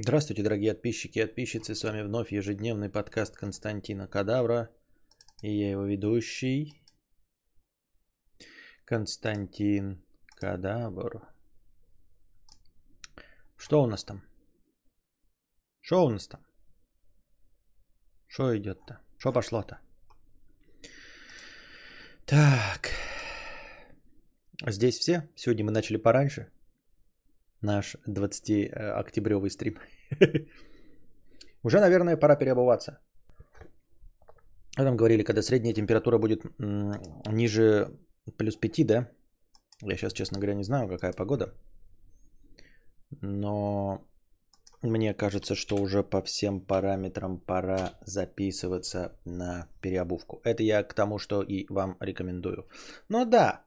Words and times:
Здравствуйте, 0.00 0.44
дорогие 0.44 0.74
подписчики 0.74 1.18
и 1.18 1.22
подписчицы. 1.22 1.74
С 1.74 1.82
вами 1.82 2.02
вновь 2.02 2.30
ежедневный 2.30 2.88
подкаст 2.88 3.36
Константина 3.36 4.06
Кадавра. 4.06 4.70
И 5.42 5.50
я 5.50 5.72
его 5.72 5.82
ведущий 5.86 6.80
Константин 8.84 10.00
Кадавр. 10.36 11.26
Что 13.56 13.82
у 13.82 13.86
нас 13.88 14.04
там? 14.04 14.22
Что 15.80 16.04
у 16.04 16.10
нас 16.10 16.28
там? 16.28 16.46
Что 18.28 18.56
идет-то? 18.56 19.00
Что 19.18 19.32
пошло-то? 19.32 19.80
Так. 22.24 22.90
Здесь 24.64 24.98
все. 24.98 25.28
Сегодня 25.34 25.64
мы 25.64 25.72
начали 25.72 25.96
пораньше 25.96 26.52
наш 27.62 27.96
20-октябревый 28.06 29.50
стрим. 29.50 29.78
Уже, 31.62 31.80
наверное, 31.80 32.16
пора 32.16 32.36
переобуваться. 32.36 32.98
А 34.76 34.84
там 34.84 34.96
говорили, 34.96 35.24
когда 35.24 35.42
средняя 35.42 35.74
температура 35.74 36.18
будет 36.18 36.44
ниже 36.58 37.88
плюс 38.36 38.56
5, 38.56 38.86
да? 38.86 39.08
Я 39.82 39.96
сейчас, 39.96 40.12
честно 40.12 40.38
говоря, 40.38 40.54
не 40.54 40.64
знаю, 40.64 40.88
какая 40.88 41.12
погода. 41.12 41.54
Но 43.22 44.08
мне 44.82 45.14
кажется, 45.14 45.54
что 45.54 45.76
уже 45.76 46.02
по 46.02 46.22
всем 46.22 46.60
параметрам 46.60 47.40
пора 47.40 47.94
записываться 48.06 49.18
на 49.24 49.66
переобувку. 49.80 50.40
Это 50.44 50.62
я 50.62 50.84
к 50.84 50.94
тому, 50.94 51.18
что 51.18 51.42
и 51.42 51.66
вам 51.68 51.96
рекомендую. 52.00 52.68
Но 53.08 53.24
да, 53.24 53.64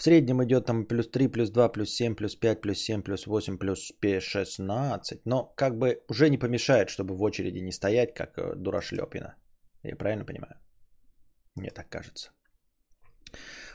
в 0.00 0.02
среднем 0.02 0.42
идет 0.42 0.64
там 0.64 0.86
плюс 0.86 1.10
3, 1.10 1.28
плюс 1.28 1.50
2, 1.50 1.68
плюс 1.68 1.90
7, 1.90 2.14
плюс 2.14 2.34
5, 2.34 2.60
плюс 2.62 2.78
7, 2.78 3.02
плюс 3.02 3.26
8, 3.26 3.58
плюс 3.58 3.92
16. 4.20 5.26
Но 5.26 5.52
как 5.56 5.76
бы 5.78 6.00
уже 6.08 6.30
не 6.30 6.38
помешает, 6.38 6.88
чтобы 6.88 7.14
в 7.14 7.22
очереди 7.22 7.58
не 7.58 7.72
стоять, 7.72 8.14
как 8.14 8.38
э, 8.38 8.54
дурашлепина. 8.56 9.34
Я 9.82 9.96
правильно 9.96 10.24
понимаю? 10.24 10.54
Мне 11.54 11.70
так 11.70 11.90
кажется. 11.90 12.30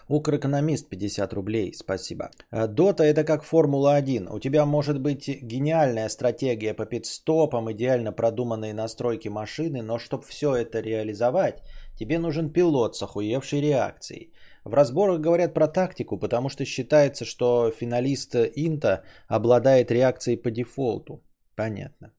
Укрэкономист 0.07 0.89
50 0.89 1.33
рублей, 1.33 1.73
спасибо. 1.75 2.31
Э, 2.51 2.67
Дота 2.67 3.03
это 3.03 3.23
как 3.23 3.43
Формула-1. 3.43 4.27
У 4.35 4.39
тебя 4.39 4.65
может 4.65 4.99
быть 4.99 5.27
гениальная 5.27 6.09
стратегия 6.09 6.73
по 6.73 6.85
пидстопам, 6.85 7.71
идеально 7.71 8.11
продуманные 8.11 8.73
настройки 8.73 9.29
машины, 9.29 9.83
но 9.83 9.99
чтобы 9.99 10.23
все 10.23 10.55
это 10.55 10.81
реализовать, 10.81 11.61
тебе 11.99 12.17
нужен 12.17 12.49
пилот 12.49 12.95
с 12.95 13.03
охуевшей 13.03 13.61
реакцией. 13.61 14.33
В 14.65 14.73
разборах 14.73 15.21
говорят 15.21 15.53
про 15.53 15.67
тактику, 15.67 16.17
потому 16.17 16.49
что 16.49 16.65
считается, 16.65 17.23
что 17.23 17.71
финалист 17.71 18.35
Инта 18.35 19.03
обладает 19.27 19.91
реакцией 19.91 20.37
по 20.37 20.49
дефолту. 20.49 21.23
Понятно. 21.55 22.11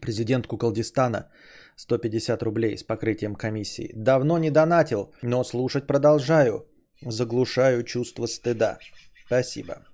Президент 0.00 0.46
Куколдистана 0.46 1.30
150 1.76 2.42
рублей 2.42 2.76
с 2.76 2.84
покрытием 2.84 3.34
комиссии. 3.34 3.92
Давно 3.94 4.38
не 4.38 4.50
донатил, 4.50 5.14
но 5.22 5.42
слушать 5.42 5.86
продолжаю. 5.86 6.66
Заглушаю 7.00 7.82
чувство 7.82 8.26
стыда. 8.26 8.78
Спасибо. 9.26 9.89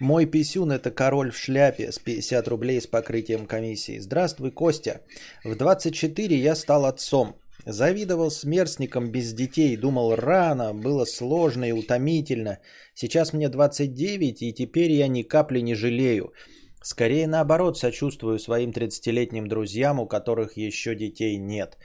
Мой 0.00 0.26
писюн 0.26 0.70
это 0.70 0.92
король 0.92 1.32
в 1.32 1.36
шляпе 1.36 1.90
с 1.90 1.98
50 1.98 2.48
рублей 2.48 2.80
с 2.80 2.86
покрытием 2.86 3.46
комиссии. 3.46 3.98
Здравствуй, 3.98 4.52
Костя. 4.52 5.00
В 5.44 5.56
24 5.56 6.36
я 6.36 6.54
стал 6.54 6.84
отцом. 6.84 7.34
Завидовал 7.66 8.30
смерстникам 8.30 9.10
без 9.10 9.32
детей, 9.32 9.76
думал 9.76 10.14
рано, 10.14 10.72
было 10.72 11.04
сложно 11.04 11.64
и 11.64 11.72
утомительно. 11.72 12.58
Сейчас 12.94 13.32
мне 13.32 13.48
29 13.48 14.42
и 14.42 14.52
теперь 14.52 14.92
я 14.92 15.08
ни 15.08 15.22
капли 15.22 15.60
не 15.60 15.74
жалею. 15.74 16.32
Скорее 16.80 17.26
наоборот, 17.26 17.76
сочувствую 17.76 18.38
своим 18.38 18.70
30-летним 18.70 19.48
друзьям, 19.48 19.98
у 19.98 20.06
которых 20.06 20.56
еще 20.56 20.94
детей 20.94 21.36
нет. 21.38 21.76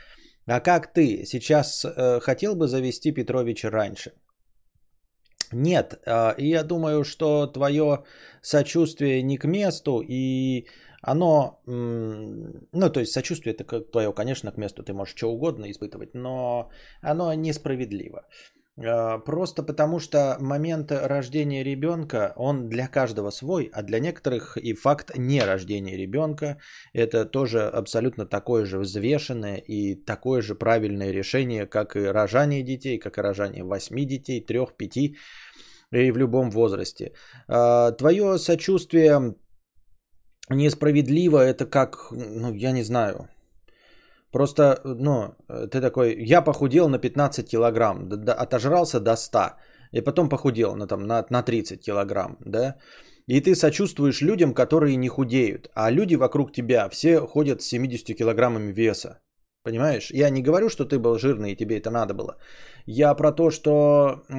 А 0.46 0.60
как 0.60 0.94
ты? 0.94 1.26
Сейчас 1.26 1.84
э, 1.84 2.20
хотел 2.20 2.56
бы 2.56 2.68
завести 2.68 3.12
Петровича 3.12 3.72
раньше? 3.72 4.12
Нет, 5.52 6.00
э, 6.06 6.34
я 6.38 6.64
думаю, 6.64 7.04
что 7.04 7.48
твое 7.48 8.04
сочувствие 8.42 9.22
не 9.22 9.38
к 9.38 9.46
месту, 9.46 10.04
и 10.06 10.68
оно, 11.02 11.60
ну, 11.66 12.90
то 12.90 13.00
есть 13.02 13.12
сочувствие 13.12 13.54
это 13.54 13.82
твое, 13.82 14.14
конечно, 14.14 14.52
к 14.52 14.58
месту, 14.58 14.84
ты 14.84 14.94
можешь 14.94 15.16
что 15.16 15.32
угодно 15.32 15.70
испытывать, 15.70 16.14
но 16.14 16.70
оно 17.02 17.34
несправедливо. 17.34 18.26
А, 18.78 19.20
просто 19.20 19.64
потому 19.64 20.00
что 20.00 20.38
момент 20.40 20.92
рождения 20.92 21.64
ребенка, 21.64 22.34
он 22.36 22.70
для 22.70 22.88
каждого 22.88 23.32
свой, 23.32 23.70
а 23.74 23.84
для 23.84 24.00
некоторых 24.00 24.58
и 24.58 24.74
факт 24.74 25.12
не 25.16 25.42
рождения 25.42 25.98
ребенка, 25.98 26.58
это 26.94 27.26
тоже 27.26 27.62
абсолютно 27.62 28.26
такое 28.26 28.66
же 28.66 28.80
взвешенное 28.80 29.58
и 29.58 29.96
такое 29.96 30.42
же 30.42 30.56
правильное 30.56 31.12
решение, 31.12 31.68
как 31.68 31.96
и 31.96 32.00
рожание 32.00 32.64
детей, 32.64 32.98
как 32.98 33.18
и 33.18 33.22
рожание 33.22 33.64
8 33.64 34.06
детей, 34.06 34.42
3, 34.42 34.60
5 34.78 34.98
и 35.92 36.12
в 36.12 36.18
любом 36.18 36.50
возрасте. 36.50 37.14
А, 37.48 37.92
Твое 37.92 38.40
сочувствие 38.40 39.36
несправедливо, 40.50 41.38
это 41.38 41.66
как, 41.66 42.12
ну, 42.12 42.54
я 42.54 42.72
не 42.72 42.84
знаю, 42.84 43.30
Просто, 44.34 44.82
ну, 44.84 45.36
ты 45.48 45.80
такой, 45.80 46.16
я 46.26 46.42
похудел 46.42 46.90
на 46.90 46.98
15 46.98 47.48
килограмм, 47.48 48.10
отожрался 48.28 49.00
до 49.00 49.16
100, 49.16 49.40
и 49.92 50.02
потом 50.02 50.28
похудел 50.30 50.76
на, 50.76 50.88
там, 50.88 51.08
на, 51.08 51.26
на 51.30 51.44
30 51.44 51.86
килограмм, 51.86 52.38
да, 52.46 52.76
и 53.28 53.40
ты 53.42 53.56
сочувствуешь 53.56 54.22
людям, 54.22 54.54
которые 54.54 54.98
не 54.98 55.08
худеют, 55.08 55.70
а 55.76 55.92
люди 55.92 56.16
вокруг 56.16 56.52
тебя 56.52 56.90
все 56.90 57.20
ходят 57.28 57.62
с 57.62 57.68
70 57.68 58.18
килограммами 58.18 58.74
веса, 58.74 59.20
Понимаешь? 59.64 60.12
Я 60.12 60.30
не 60.30 60.42
говорю, 60.42 60.70
что 60.70 60.84
ты 60.84 61.00
был 61.00 61.18
жирный 61.18 61.54
и 61.54 61.56
тебе 61.56 61.78
это 61.78 61.90
надо 61.90 62.14
было. 62.14 62.36
Я 62.86 63.16
про 63.16 63.32
то, 63.32 63.50
что 63.50 64.24
э, 64.28 64.34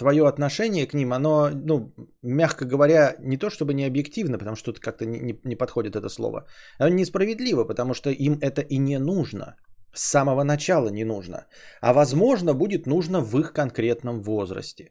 твое 0.00 0.26
отношение 0.26 0.86
к 0.86 0.94
ним, 0.94 1.12
оно, 1.12 1.50
ну, 1.50 1.92
мягко 2.22 2.64
говоря, 2.64 3.14
не 3.20 3.36
то 3.36 3.50
чтобы 3.50 3.74
не 3.74 3.86
объективно, 3.86 4.38
потому 4.38 4.56
что 4.56 4.72
тут 4.72 4.80
как-то 4.80 5.04
не, 5.04 5.20
не, 5.20 5.40
не 5.44 5.56
подходит 5.56 5.96
это 5.96 6.08
слово, 6.08 6.46
а 6.78 6.90
несправедливо, 6.90 7.64
потому 7.64 7.94
что 7.94 8.10
им 8.10 8.38
это 8.40 8.62
и 8.62 8.78
не 8.78 8.98
нужно. 8.98 9.54
С 9.94 10.10
самого 10.10 10.44
начала 10.44 10.90
не 10.90 11.04
нужно. 11.04 11.46
А 11.80 11.92
возможно, 11.92 12.54
будет 12.54 12.86
нужно 12.86 13.20
в 13.20 13.38
их 13.40 13.52
конкретном 13.52 14.22
возрасте. 14.22 14.90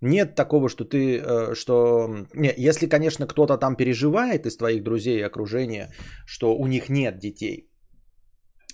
Нет 0.00 0.34
такого, 0.34 0.68
что 0.68 0.84
ты, 0.84 1.18
э, 1.18 1.54
что... 1.54 2.08
Не, 2.34 2.54
если, 2.56 2.88
конечно, 2.88 3.26
кто-то 3.26 3.58
там 3.58 3.76
переживает 3.76 4.46
из 4.46 4.56
твоих 4.56 4.82
друзей 4.82 5.18
и 5.18 5.26
окружения, 5.26 5.92
что 6.26 6.56
у 6.56 6.66
них 6.66 6.88
нет 6.88 7.18
детей, 7.18 7.69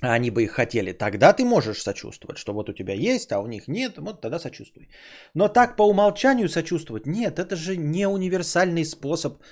а 0.03 0.15
они 0.15 0.31
бы 0.31 0.43
их 0.43 0.53
хотели, 0.53 0.93
тогда 0.93 1.33
ты 1.33 1.45
можешь 1.45 1.83
сочувствовать, 1.83 2.39
что 2.39 2.53
вот 2.53 2.69
у 2.69 2.73
тебя 2.73 2.95
есть, 2.95 3.33
а 3.33 3.41
у 3.41 3.47
них 3.47 3.69
нет, 3.69 3.99
вот 3.99 4.21
тогда 4.21 4.39
сочувствуй. 4.39 4.89
Но 5.35 5.49
так 5.49 5.77
по 5.77 5.83
умолчанию 5.83 6.49
сочувствовать, 6.49 7.07
нет, 7.07 7.39
это 7.39 7.57
же 7.57 7.77
не 7.77 8.09
универсальный 8.09 8.85
способ 8.85 9.43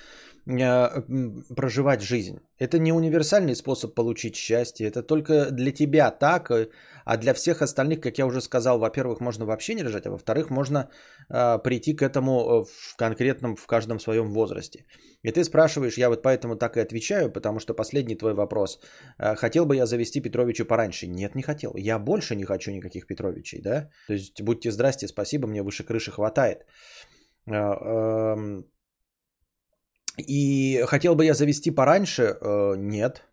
проживать 0.45 2.01
жизнь. 2.01 2.39
Это 2.59 2.77
не 2.77 2.93
универсальный 2.93 3.55
способ 3.55 3.95
получить 3.95 4.35
счастье, 4.35 4.87
это 4.87 5.01
только 5.01 5.51
для 5.51 5.71
тебя 5.71 6.11
так, 6.11 6.51
э, 6.51 6.69
а 7.03 7.17
для 7.17 7.33
всех 7.33 7.61
остальных, 7.61 7.99
как 7.99 8.17
я 8.19 8.25
уже 8.25 8.41
сказал, 8.41 8.79
во-первых, 8.79 9.21
можно 9.21 9.45
вообще 9.45 9.73
не 9.73 9.83
рожать, 9.83 10.05
а 10.05 10.11
во-вторых, 10.11 10.49
можно 10.51 10.89
э, 11.29 11.57
прийти 11.63 11.95
к 11.95 12.03
этому 12.03 12.31
э, 12.31 12.65
в 12.65 12.95
конкретном, 12.95 13.55
в 13.55 13.65
каждом 13.65 13.99
своем 13.99 14.31
возрасте. 14.31 14.85
И 15.23 15.31
ты 15.31 15.43
спрашиваешь, 15.43 15.97
я 15.97 16.09
вот 16.09 16.21
поэтому 16.21 16.55
так 16.55 16.77
и 16.77 16.79
отвечаю, 16.81 17.31
потому 17.31 17.59
что 17.59 17.73
последний 17.73 18.15
твой 18.15 18.33
вопрос. 18.33 18.79
Э, 19.17 19.35
хотел 19.35 19.65
бы 19.65 19.75
я 19.75 19.85
завести 19.85 20.21
Петровича 20.21 20.65
пораньше? 20.65 21.07
Нет, 21.07 21.35
не 21.35 21.41
хотел. 21.41 21.75
Я 21.75 21.99
больше 21.99 22.35
не 22.35 22.45
хочу 22.45 22.71
никаких 22.71 23.07
Петровичей, 23.07 23.61
да? 23.61 23.89
То 24.07 24.13
есть 24.13 24.41
будьте 24.41 24.71
здрасте, 24.71 25.07
спасибо, 25.07 25.47
мне 25.47 25.63
выше 25.63 25.83
крыши 25.83 26.11
хватает. 26.11 26.65
Э, 27.47 27.53
эм, 27.53 28.65
и 30.17 30.83
хотел 30.87 31.15
бы 31.15 31.25
я 31.25 31.33
завести 31.33 31.71
пораньше? 31.71 32.37
Э, 32.41 32.75
нет. 32.77 33.23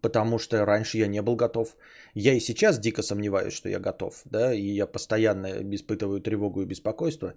Потому 0.00 0.38
что 0.38 0.66
раньше 0.66 0.98
я 0.98 1.06
не 1.06 1.22
был 1.22 1.36
готов. 1.36 1.76
Я 2.14 2.34
и 2.34 2.40
сейчас 2.40 2.78
дико 2.78 3.02
сомневаюсь, 3.02 3.54
что 3.54 3.68
я 3.68 3.78
готов. 3.78 4.22
Да? 4.24 4.52
И 4.52 4.76
я 4.76 4.86
постоянно 4.86 5.46
испытываю 5.74 6.20
тревогу 6.20 6.62
и 6.62 6.66
беспокойство, 6.66 7.34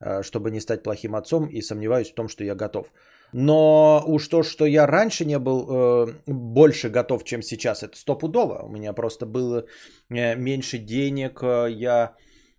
э, 0.00 0.22
чтобы 0.22 0.50
не 0.50 0.60
стать 0.60 0.82
плохим 0.82 1.14
отцом. 1.14 1.48
И 1.48 1.62
сомневаюсь 1.62 2.10
в 2.10 2.14
том, 2.14 2.28
что 2.28 2.44
я 2.44 2.54
готов. 2.54 2.92
Но 3.32 4.02
уж 4.06 4.28
то, 4.28 4.42
что 4.42 4.66
я 4.66 4.86
раньше 4.86 5.24
не 5.24 5.38
был 5.38 5.66
э, 5.68 6.12
больше 6.26 6.90
готов, 6.90 7.24
чем 7.24 7.42
сейчас, 7.42 7.82
это 7.82 7.96
стопудово. 7.96 8.62
У 8.62 8.68
меня 8.68 8.92
просто 8.92 9.26
было 9.26 9.64
э, 10.10 10.36
меньше 10.36 10.78
денег. 10.78 11.42
Я... 11.42 12.14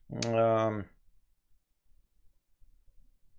Э, 0.09 0.83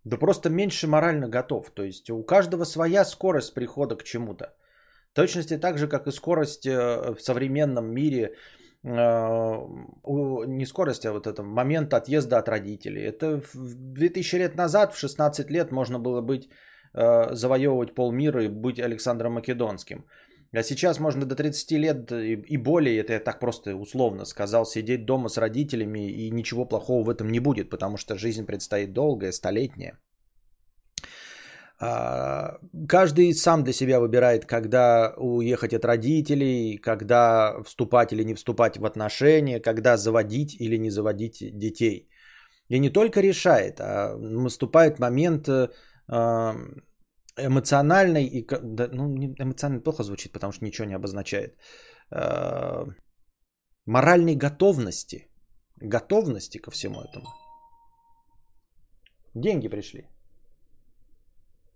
да 0.04 0.16
просто 0.16 0.50
меньше 0.50 0.86
морально 0.86 1.28
готов. 1.28 1.70
То 1.70 1.82
есть 1.82 2.10
у 2.10 2.22
каждого 2.22 2.64
своя 2.64 3.04
скорость 3.04 3.54
прихода 3.54 3.96
к 3.96 4.04
чему-то. 4.04 4.54
В 5.12 5.14
точности 5.14 5.58
так 5.58 5.78
же, 5.78 5.88
как 5.88 6.06
и 6.06 6.12
скорость 6.12 6.66
э, 6.66 7.14
в 7.14 7.20
современном 7.20 7.86
мире 7.92 8.34
не 8.84 10.66
скорость, 10.66 11.06
а 11.06 11.12
вот 11.12 11.26
это 11.26 11.42
момент 11.42 11.94
отъезда 11.94 12.38
от 12.38 12.48
родителей. 12.48 13.02
Это 13.02 13.40
2000 13.54 14.36
лет 14.36 14.56
назад, 14.56 14.92
в 14.92 14.98
16 14.98 15.50
лет 15.50 15.72
можно 15.72 15.98
было 15.98 16.20
быть, 16.20 16.50
э, 16.92 17.34
завоевывать 17.34 17.94
полмира 17.94 18.44
и 18.44 18.48
быть 18.48 18.78
Александром 18.78 19.32
Македонским. 19.32 20.04
А 20.56 20.62
сейчас 20.62 21.00
можно 21.00 21.26
до 21.26 21.34
30 21.34 21.72
лет 21.72 22.12
и 22.12 22.56
более, 22.56 23.00
это 23.00 23.12
я 23.12 23.20
так 23.20 23.40
просто 23.40 23.74
условно 23.76 24.24
сказал, 24.24 24.64
сидеть 24.64 25.04
дома 25.04 25.28
с 25.28 25.38
родителями 25.38 26.10
и 26.10 26.30
ничего 26.30 26.64
плохого 26.64 27.04
в 27.04 27.10
этом 27.10 27.28
не 27.28 27.40
будет, 27.40 27.70
потому 27.70 27.96
что 27.96 28.16
жизнь 28.16 28.46
предстоит 28.46 28.92
долгая, 28.92 29.32
столетняя. 29.32 29.98
А, 31.80 32.58
каждый 32.88 33.34
сам 33.34 33.64
для 33.64 33.72
себя 33.72 33.98
выбирает, 33.98 34.46
когда 34.46 35.14
уехать 35.18 35.74
от 35.74 35.84
родителей, 35.84 36.78
когда 36.78 37.62
вступать 37.64 38.12
или 38.12 38.24
не 38.24 38.34
вступать 38.34 38.76
в 38.76 38.84
отношения, 38.84 39.60
когда 39.60 39.96
заводить 39.96 40.54
или 40.60 40.78
не 40.78 40.90
заводить 40.90 41.38
детей. 41.58 42.08
И 42.68 42.78
не 42.78 42.90
только 42.90 43.20
решает, 43.20 43.80
а 43.80 44.16
наступает 44.16 44.98
момент 44.98 45.48
э, 45.48 45.68
эмоциональной 47.36 48.24
и 48.26 48.46
ну, 48.92 49.16
эмоционально 49.38 49.82
плохо 49.82 50.02
звучит, 50.02 50.32
потому 50.32 50.52
что 50.52 50.64
ничего 50.64 50.86
не 50.86 50.94
обозначает. 50.94 51.56
Э, 52.10 52.84
моральной 53.86 54.36
готовности. 54.36 55.28
Готовности 55.76 56.58
ко 56.58 56.70
всему 56.70 57.00
этому. 57.00 57.26
Деньги 59.34 59.68
пришли. 59.68 60.08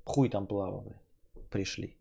Хуй 0.04 0.30
там 0.30 0.46
плавал. 0.46 1.02
Пришли. 1.50 1.98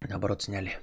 Наоборот, 0.00 0.42
сняли. 0.42 0.78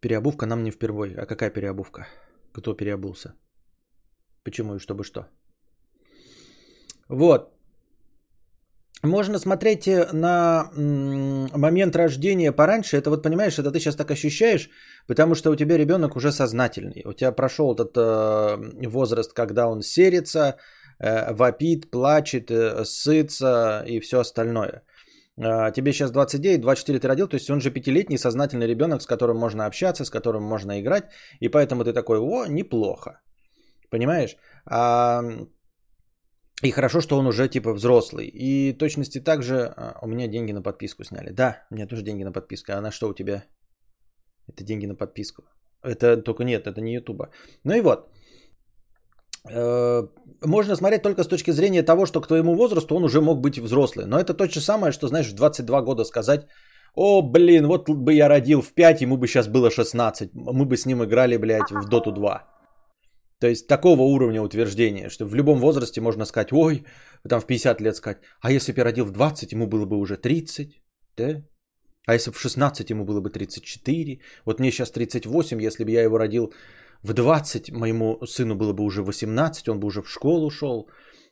Переобувка 0.00 0.46
нам 0.46 0.62
не 0.62 0.70
впервой. 0.70 1.14
А 1.14 1.26
какая 1.26 1.50
переобувка? 1.50 2.06
Кто 2.58 2.74
переобулся? 2.74 3.34
Почему 4.44 4.74
и 4.74 4.78
чтобы 4.78 5.04
что? 5.04 5.26
Вот. 7.08 7.54
Можно 9.04 9.38
смотреть 9.38 9.86
э, 9.86 10.08
на 10.12 10.70
момент 11.54 11.96
рождения 11.96 12.52
пораньше. 12.52 12.96
Это 12.96 13.10
вот, 13.10 13.22
понимаешь, 13.22 13.58
это 13.58 13.70
ты 13.70 13.78
сейчас 13.78 13.96
так 13.96 14.10
ощущаешь, 14.10 14.70
потому 15.06 15.34
что 15.34 15.50
у 15.50 15.56
тебя 15.56 15.78
ребенок 15.78 16.16
уже 16.16 16.32
сознательный. 16.32 17.02
У 17.06 17.12
тебя 17.12 17.32
прошел 17.32 17.74
этот 17.74 17.96
э, 17.96 18.88
возраст, 18.88 19.32
когда 19.32 19.68
он 19.68 19.82
серится, 19.82 20.56
э, 20.98 21.32
вопит, 21.32 21.90
плачет, 21.90 22.50
э, 22.50 22.84
сытся 22.84 23.84
и 23.86 24.00
все 24.00 24.18
остальное. 24.18 24.82
Э, 25.38 25.72
тебе 25.72 25.92
сейчас 25.92 26.10
29, 26.10 26.60
24 26.60 26.98
ты 26.98 27.08
родил, 27.08 27.28
то 27.28 27.36
есть 27.36 27.50
он 27.50 27.60
же 27.60 27.70
пятилетний 27.70 28.18
сознательный 28.18 28.66
ребенок, 28.66 29.02
с 29.02 29.06
которым 29.06 29.36
можно 29.36 29.66
общаться, 29.66 30.04
с 30.04 30.10
которым 30.10 30.42
можно 30.42 30.80
играть, 30.80 31.04
и 31.40 31.48
поэтому 31.48 31.84
ты 31.84 31.92
такой, 31.92 32.18
о, 32.18 32.46
неплохо. 32.46 33.20
Понимаешь? 33.90 34.36
А, 34.66 35.22
и 36.62 36.70
хорошо, 36.70 37.00
что 37.00 37.18
он 37.18 37.26
уже 37.26 37.48
типа 37.48 37.72
взрослый. 37.72 38.26
И 38.26 38.72
точности 38.78 39.20
также 39.20 39.54
а, 39.54 39.98
у 40.02 40.06
меня 40.06 40.28
деньги 40.28 40.52
на 40.52 40.62
подписку 40.62 41.04
сняли. 41.04 41.30
Да, 41.30 41.66
у 41.70 41.74
меня 41.74 41.86
тоже 41.86 42.02
деньги 42.02 42.24
на 42.24 42.32
подписку. 42.32 42.72
А 42.72 42.80
на 42.80 42.90
что 42.90 43.08
у 43.08 43.14
тебя? 43.14 43.44
Это 44.48 44.64
деньги 44.64 44.86
на 44.86 44.96
подписку. 44.96 45.42
Это 45.82 46.16
только 46.16 46.44
нет, 46.44 46.66
это 46.66 46.80
не 46.80 46.94
Ютуба. 46.94 47.30
Ну 47.64 47.74
и 47.74 47.80
вот. 47.80 48.10
Э, 49.50 50.06
можно 50.42 50.76
смотреть 50.76 51.02
только 51.02 51.24
с 51.24 51.28
точки 51.28 51.52
зрения 51.52 51.82
того, 51.82 52.06
что 52.06 52.20
к 52.20 52.26
твоему 52.26 52.54
возрасту 52.54 52.96
он 52.96 53.04
уже 53.04 53.20
мог 53.20 53.40
быть 53.40 53.58
взрослый. 53.58 54.06
Но 54.06 54.18
это 54.18 54.34
то 54.34 54.46
же 54.46 54.60
самое, 54.60 54.92
что, 54.92 55.08
знаешь, 55.08 55.28
в 55.28 55.34
22 55.34 55.82
года 55.82 56.04
сказать, 56.04 56.46
о, 56.94 57.22
блин, 57.22 57.66
вот 57.66 57.88
бы 57.88 58.12
я 58.12 58.28
родил 58.28 58.60
в 58.60 58.72
5, 58.72 59.02
ему 59.02 59.16
бы 59.16 59.26
сейчас 59.26 59.48
было 59.48 59.70
16. 59.70 60.30
Мы 60.34 60.64
бы 60.64 60.76
с 60.76 60.86
ним 60.86 61.02
играли, 61.04 61.36
блядь, 61.36 61.70
в 61.70 61.88
Доту 61.88 62.12
2. 62.12 62.44
То 63.40 63.46
есть 63.46 63.68
такого 63.68 64.02
уровня 64.02 64.42
утверждения, 64.42 65.10
что 65.10 65.24
в 65.24 65.34
любом 65.34 65.58
возрасте 65.60 66.00
можно 66.00 66.24
сказать, 66.24 66.52
ой, 66.52 66.84
там 67.28 67.40
в 67.40 67.46
50 67.46 67.80
лет 67.80 67.96
сказать, 67.96 68.18
а 68.40 68.50
если 68.50 68.72
бы 68.72 68.78
я 68.78 68.84
родил 68.84 69.04
в 69.04 69.12
20, 69.12 69.52
ему 69.52 69.66
было 69.66 69.86
бы 69.86 69.96
уже 69.96 70.16
30, 70.16 70.82
да? 71.16 71.44
А 72.06 72.14
если 72.14 72.30
бы 72.30 72.36
в 72.36 72.40
16 72.40 72.90
ему 72.90 73.04
было 73.04 73.20
бы 73.20 73.30
34, 73.30 74.20
вот 74.44 74.60
мне 74.60 74.72
сейчас 74.72 74.90
38, 74.90 75.62
если 75.62 75.84
бы 75.84 75.90
я 75.90 76.02
его 76.02 76.18
родил 76.18 76.52
в 77.02 77.12
20 77.12 77.72
моему 77.72 78.18
сыну 78.26 78.54
было 78.54 78.72
бы 78.72 78.84
уже 78.84 79.02
18, 79.02 79.68
он 79.68 79.80
бы 79.80 79.86
уже 79.86 80.02
в 80.02 80.08
школу 80.08 80.50
шел. 80.50 80.88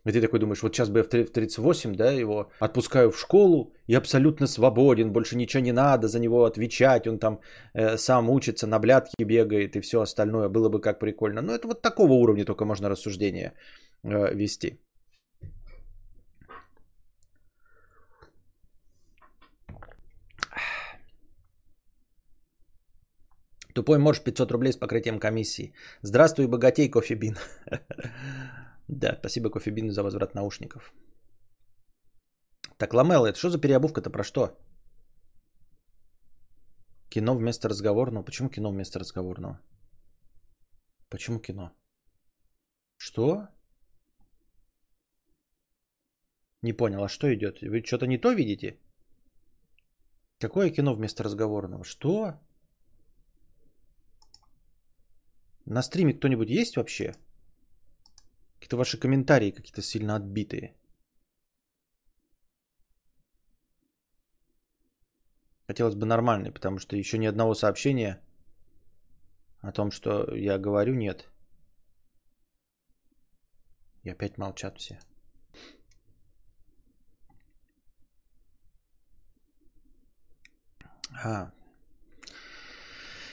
И 0.06 0.12
ты 0.12 0.20
такой 0.20 0.38
думаешь, 0.38 0.62
вот 0.62 0.74
сейчас 0.74 0.88
бы 0.88 0.98
я 0.98 1.04
в 1.04 1.08
38, 1.08 1.94
да, 1.94 2.12
его 2.12 2.50
отпускаю 2.60 3.10
в 3.10 3.18
школу 3.18 3.72
и 3.88 3.96
абсолютно 3.96 4.46
свободен, 4.46 5.12
больше 5.12 5.36
ничего 5.36 5.62
не 5.62 5.72
надо 5.72 6.06
за 6.06 6.20
него 6.20 6.44
отвечать, 6.44 7.06
он 7.06 7.18
там 7.18 7.40
э, 7.74 7.96
сам 7.98 8.30
учится, 8.30 8.66
на 8.66 8.78
блядки 8.78 9.24
бегает 9.24 9.74
и 9.74 9.80
все 9.80 10.00
остальное, 10.00 10.48
было 10.48 10.68
бы 10.68 10.80
как 10.80 11.00
прикольно. 11.00 11.42
Но 11.42 11.52
это 11.52 11.66
вот 11.66 11.82
такого 11.82 12.12
уровня 12.12 12.44
только 12.44 12.64
можно 12.64 12.88
рассуждение 12.88 13.52
э, 14.04 14.34
вести. 14.34 14.78
Тупой 23.76 23.98
морж 23.98 24.20
500 24.20 24.52
рублей 24.52 24.72
с 24.72 24.78
покрытием 24.78 25.20
комиссии. 25.20 25.74
Здравствуй, 26.02 26.46
богатей, 26.46 26.90
кофебин. 26.90 27.36
Да, 28.88 29.16
спасибо 29.18 29.50
кофебину 29.50 29.90
за 29.90 30.02
возврат 30.02 30.34
наушников. 30.34 30.94
Так, 32.78 32.94
Ламел, 32.94 33.26
это 33.26 33.38
что 33.38 33.50
за 33.50 33.58
переобувка-то 33.58 34.10
про 34.10 34.24
что? 34.24 34.56
Кино 37.10 37.36
вместо 37.36 37.68
разговорного. 37.68 38.24
Почему 38.24 38.48
кино 38.48 38.70
вместо 38.70 38.98
разговорного? 38.98 39.60
Почему 41.10 41.40
кино? 41.40 41.72
Что? 42.96 43.48
Не 46.62 46.72
понял, 46.72 47.02
а 47.02 47.08
что 47.08 47.26
идет? 47.34 47.60
Вы 47.60 47.82
что-то 47.84 48.06
не 48.06 48.18
то 48.18 48.32
видите? 48.32 48.78
Какое 50.40 50.70
кино 50.70 50.94
вместо 50.94 51.24
разговорного? 51.24 51.84
Что? 51.84 52.40
На 55.66 55.82
стриме 55.82 56.14
кто-нибудь 56.14 56.48
есть 56.48 56.76
вообще? 56.76 57.14
Какие-то 58.54 58.76
ваши 58.76 58.98
комментарии 58.98 59.50
какие-то 59.50 59.82
сильно 59.82 60.14
отбитые. 60.14 60.76
Хотелось 65.66 65.96
бы 65.96 66.06
нормальный, 66.06 66.52
потому 66.52 66.78
что 66.78 66.96
еще 66.96 67.18
ни 67.18 67.26
одного 67.26 67.54
сообщения 67.54 68.22
о 69.60 69.72
том, 69.72 69.90
что 69.90 70.32
я 70.32 70.58
говорю, 70.58 70.94
нет. 70.94 71.28
И 74.04 74.10
опять 74.10 74.38
молчат 74.38 74.78
все. 74.78 75.00
А, 81.24 81.50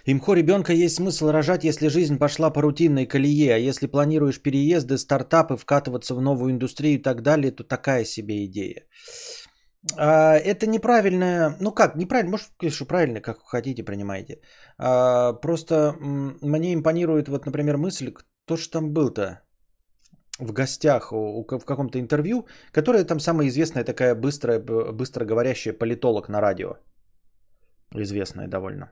Имхо 0.06 0.34
ребенка 0.34 0.74
есть 0.74 0.96
смысл 0.96 1.32
рожать, 1.32 1.64
если 1.64 1.88
жизнь 1.88 2.18
пошла 2.18 2.50
по 2.50 2.62
рутинной 2.62 3.06
колее, 3.06 3.56
а 3.56 3.58
если 3.58 3.88
планируешь 3.88 4.42
переезды, 4.42 4.98
стартапы, 4.98 5.56
вкатываться 5.56 6.14
в 6.14 6.22
новую 6.22 6.52
индустрию 6.52 6.96
и 6.96 7.02
так 7.02 7.22
далее, 7.22 7.52
то 7.52 7.64
такая 7.64 8.04
себе 8.06 8.46
идея. 8.46 8.84
А, 9.98 10.36
это 10.36 10.68
неправильная, 10.68 11.56
ну 11.62 11.72
как, 11.72 11.96
неправильно, 11.96 12.32
может, 12.32 12.48
конечно, 12.58 12.86
правильно, 12.86 13.22
как 13.22 13.38
хотите, 13.46 13.84
принимайте. 13.84 14.42
А, 14.78 15.34
просто 15.34 15.96
мне 16.42 16.74
импонирует, 16.74 17.30
вот, 17.30 17.46
например, 17.46 17.78
мысль, 17.78 18.12
кто 18.12 18.58
же 18.58 18.70
там 18.70 18.92
был-то 18.92 19.40
в 20.40 20.52
гостях 20.52 21.12
в 21.12 21.66
каком-то 21.66 22.00
интервью, 22.00 22.48
которая 22.74 23.06
там 23.06 23.20
самая 23.20 23.48
известная 23.48 23.86
такая 23.86 24.16
быстрая, 24.16 24.60
быстро 24.92 25.26
говорящая 25.26 25.74
политолог 25.74 26.28
на 26.28 26.42
радио. 26.42 26.76
Известная 27.96 28.48
довольно. 28.48 28.92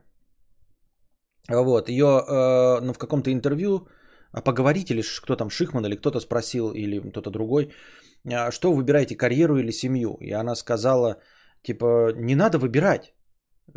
Вот, 1.48 1.88
ее 1.88 2.06
э, 2.06 2.80
ну, 2.80 2.92
в 2.92 2.98
каком-то 2.98 3.32
интервью, 3.32 3.88
а 4.32 4.40
поговорить 4.40 4.90
или 4.90 5.02
кто 5.22 5.36
там, 5.36 5.50
Шихман 5.50 5.84
или 5.86 5.96
кто-то 5.96 6.20
спросил, 6.20 6.70
или 6.70 7.00
кто-то 7.10 7.30
другой, 7.30 7.72
«А 8.30 8.52
что 8.52 8.70
вы 8.70 8.76
выбираете, 8.76 9.16
карьеру 9.16 9.56
или 9.56 9.72
семью? 9.72 10.16
И 10.20 10.30
она 10.30 10.54
сказала, 10.54 11.16
типа, 11.62 12.12
не 12.16 12.34
надо 12.34 12.58
выбирать. 12.58 13.14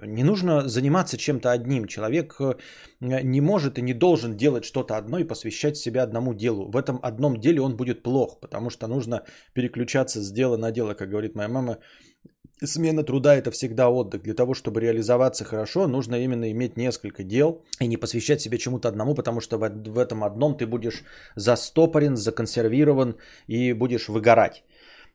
Не 0.01 0.23
нужно 0.23 0.67
заниматься 0.67 1.17
чем-то 1.17 1.51
одним. 1.51 1.87
Человек 1.87 2.35
э, 2.39 2.55
не 2.99 3.41
может 3.41 3.77
и 3.77 3.81
не 3.81 3.93
должен 3.93 4.35
делать 4.35 4.65
что-то 4.65 4.97
одно 4.97 5.19
и 5.19 5.27
посвящать 5.27 5.77
себя 5.77 6.03
одному 6.03 6.33
делу. 6.33 6.69
В 6.69 6.75
этом 6.75 6.99
одном 7.01 7.39
деле 7.39 7.61
он 7.61 7.75
будет 7.77 8.03
плох, 8.03 8.39
потому 8.39 8.69
что 8.69 8.87
нужно 8.87 9.23
переключаться 9.53 10.21
с 10.21 10.31
дела 10.31 10.57
на 10.57 10.71
дело, 10.71 10.93
как 10.95 11.09
говорит 11.09 11.35
моя 11.35 11.49
мама 11.49 11.77
смена 12.63 13.03
труда 13.03 13.35
это 13.35 13.51
всегда 13.51 13.89
отдых. 13.89 14.23
Для 14.23 14.33
того, 14.33 14.53
чтобы 14.53 14.81
реализоваться 14.81 15.43
хорошо, 15.43 15.87
нужно 15.87 16.15
именно 16.15 16.51
иметь 16.51 16.77
несколько 16.77 17.23
дел 17.23 17.63
и 17.79 17.87
не 17.87 17.97
посвящать 17.97 18.41
себе 18.41 18.57
чему-то 18.57 18.87
одному, 18.87 19.15
потому 19.15 19.41
что 19.41 19.57
в, 19.57 19.97
этом 19.97 20.23
одном 20.23 20.57
ты 20.57 20.65
будешь 20.65 21.03
застопорен, 21.35 22.15
законсервирован 22.17 23.15
и 23.47 23.73
будешь 23.73 24.09
выгорать. 24.09 24.63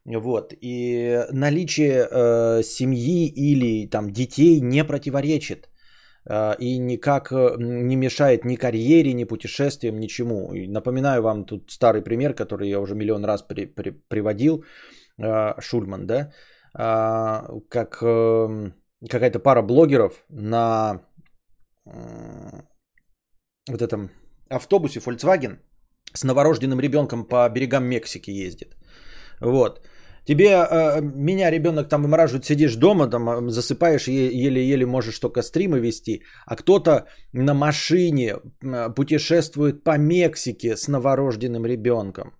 Вот. 0.04 0.54
И 0.60 1.26
наличие 1.32 2.08
э, 2.10 2.62
семьи 2.62 3.26
или 3.26 3.86
там 3.86 4.10
детей 4.10 4.60
не 4.60 4.84
противоречит 4.84 5.68
э, 6.28 6.56
и 6.58 6.78
никак 6.78 7.32
э, 7.32 7.56
не 7.58 7.96
мешает 7.96 8.44
ни 8.44 8.56
карьере, 8.56 9.12
ни 9.12 9.24
путешествиям, 9.24 10.00
ничему. 10.00 10.52
И 10.54 10.66
напоминаю 10.68 11.22
вам 11.22 11.44
тут 11.44 11.70
старый 11.70 12.02
пример, 12.02 12.34
который 12.34 12.68
я 12.68 12.80
уже 12.80 12.94
миллион 12.94 13.24
раз 13.24 13.42
при, 13.42 13.66
при, 13.66 13.90
приводил, 14.08 14.64
э, 15.18 15.60
Шульман, 15.60 16.06
да, 16.06 16.32
как 16.72 18.02
э, 18.02 18.70
какая-то 19.08 19.38
пара 19.38 19.62
блогеров 19.62 20.24
на 20.28 21.00
вот 23.68 23.82
этом 23.82 24.10
автобусе 24.48 25.00
Volkswagen 25.00 25.58
с 26.12 26.24
новорожденным 26.24 26.80
ребенком 26.80 27.24
по 27.24 27.48
берегам 27.48 27.84
Мексики 27.84 28.30
ездит. 28.30 28.76
Вот. 29.40 29.80
Тебе, 30.24 30.46
э, 30.46 31.00
меня 31.00 31.50
ребенок 31.50 31.88
там 31.88 32.02
вымораживает, 32.02 32.44
сидишь 32.44 32.76
дома, 32.76 33.10
там 33.10 33.50
засыпаешь, 33.50 34.08
еле-еле 34.08 34.86
можешь 34.86 35.18
только 35.18 35.42
стримы 35.42 35.80
вести, 35.80 36.22
а 36.46 36.56
кто-то 36.56 37.06
на 37.32 37.54
машине 37.54 38.36
путешествует 38.94 39.82
по 39.82 39.98
Мексике 39.98 40.76
с 40.76 40.88
новорожденным 40.88 41.66
ребенком. 41.66 42.39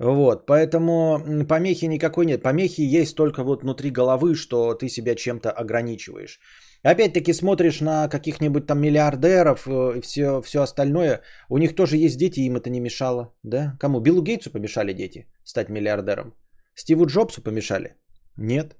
Вот, 0.00 0.46
поэтому 0.46 1.46
помехи 1.46 1.84
никакой 1.84 2.24
нет. 2.24 2.42
Помехи 2.42 2.80
есть 2.80 3.14
только 3.16 3.44
вот 3.44 3.62
внутри 3.62 3.90
головы, 3.90 4.34
что 4.34 4.72
ты 4.74 4.88
себя 4.88 5.14
чем-то 5.14 5.50
ограничиваешь. 5.50 6.40
Опять-таки 6.82 7.34
смотришь 7.34 7.80
на 7.80 8.08
каких-нибудь 8.08 8.66
там 8.66 8.80
миллиардеров 8.80 9.66
э, 9.68 9.98
и 9.98 10.00
все, 10.00 10.40
все 10.40 10.62
остальное. 10.62 11.20
У 11.50 11.58
них 11.58 11.74
тоже 11.74 11.98
есть 11.98 12.16
дети, 12.16 12.40
им 12.40 12.56
это 12.56 12.70
не 12.70 12.80
мешало. 12.80 13.34
Да? 13.42 13.76
Кому? 13.78 14.00
Биллу 14.00 14.22
Гейтсу 14.22 14.50
помешали 14.50 14.94
дети 14.94 15.26
стать 15.44 15.68
миллиардером? 15.68 16.34
Стиву 16.74 17.04
Джобсу 17.04 17.42
помешали? 17.42 17.96
Нет. 18.38 18.76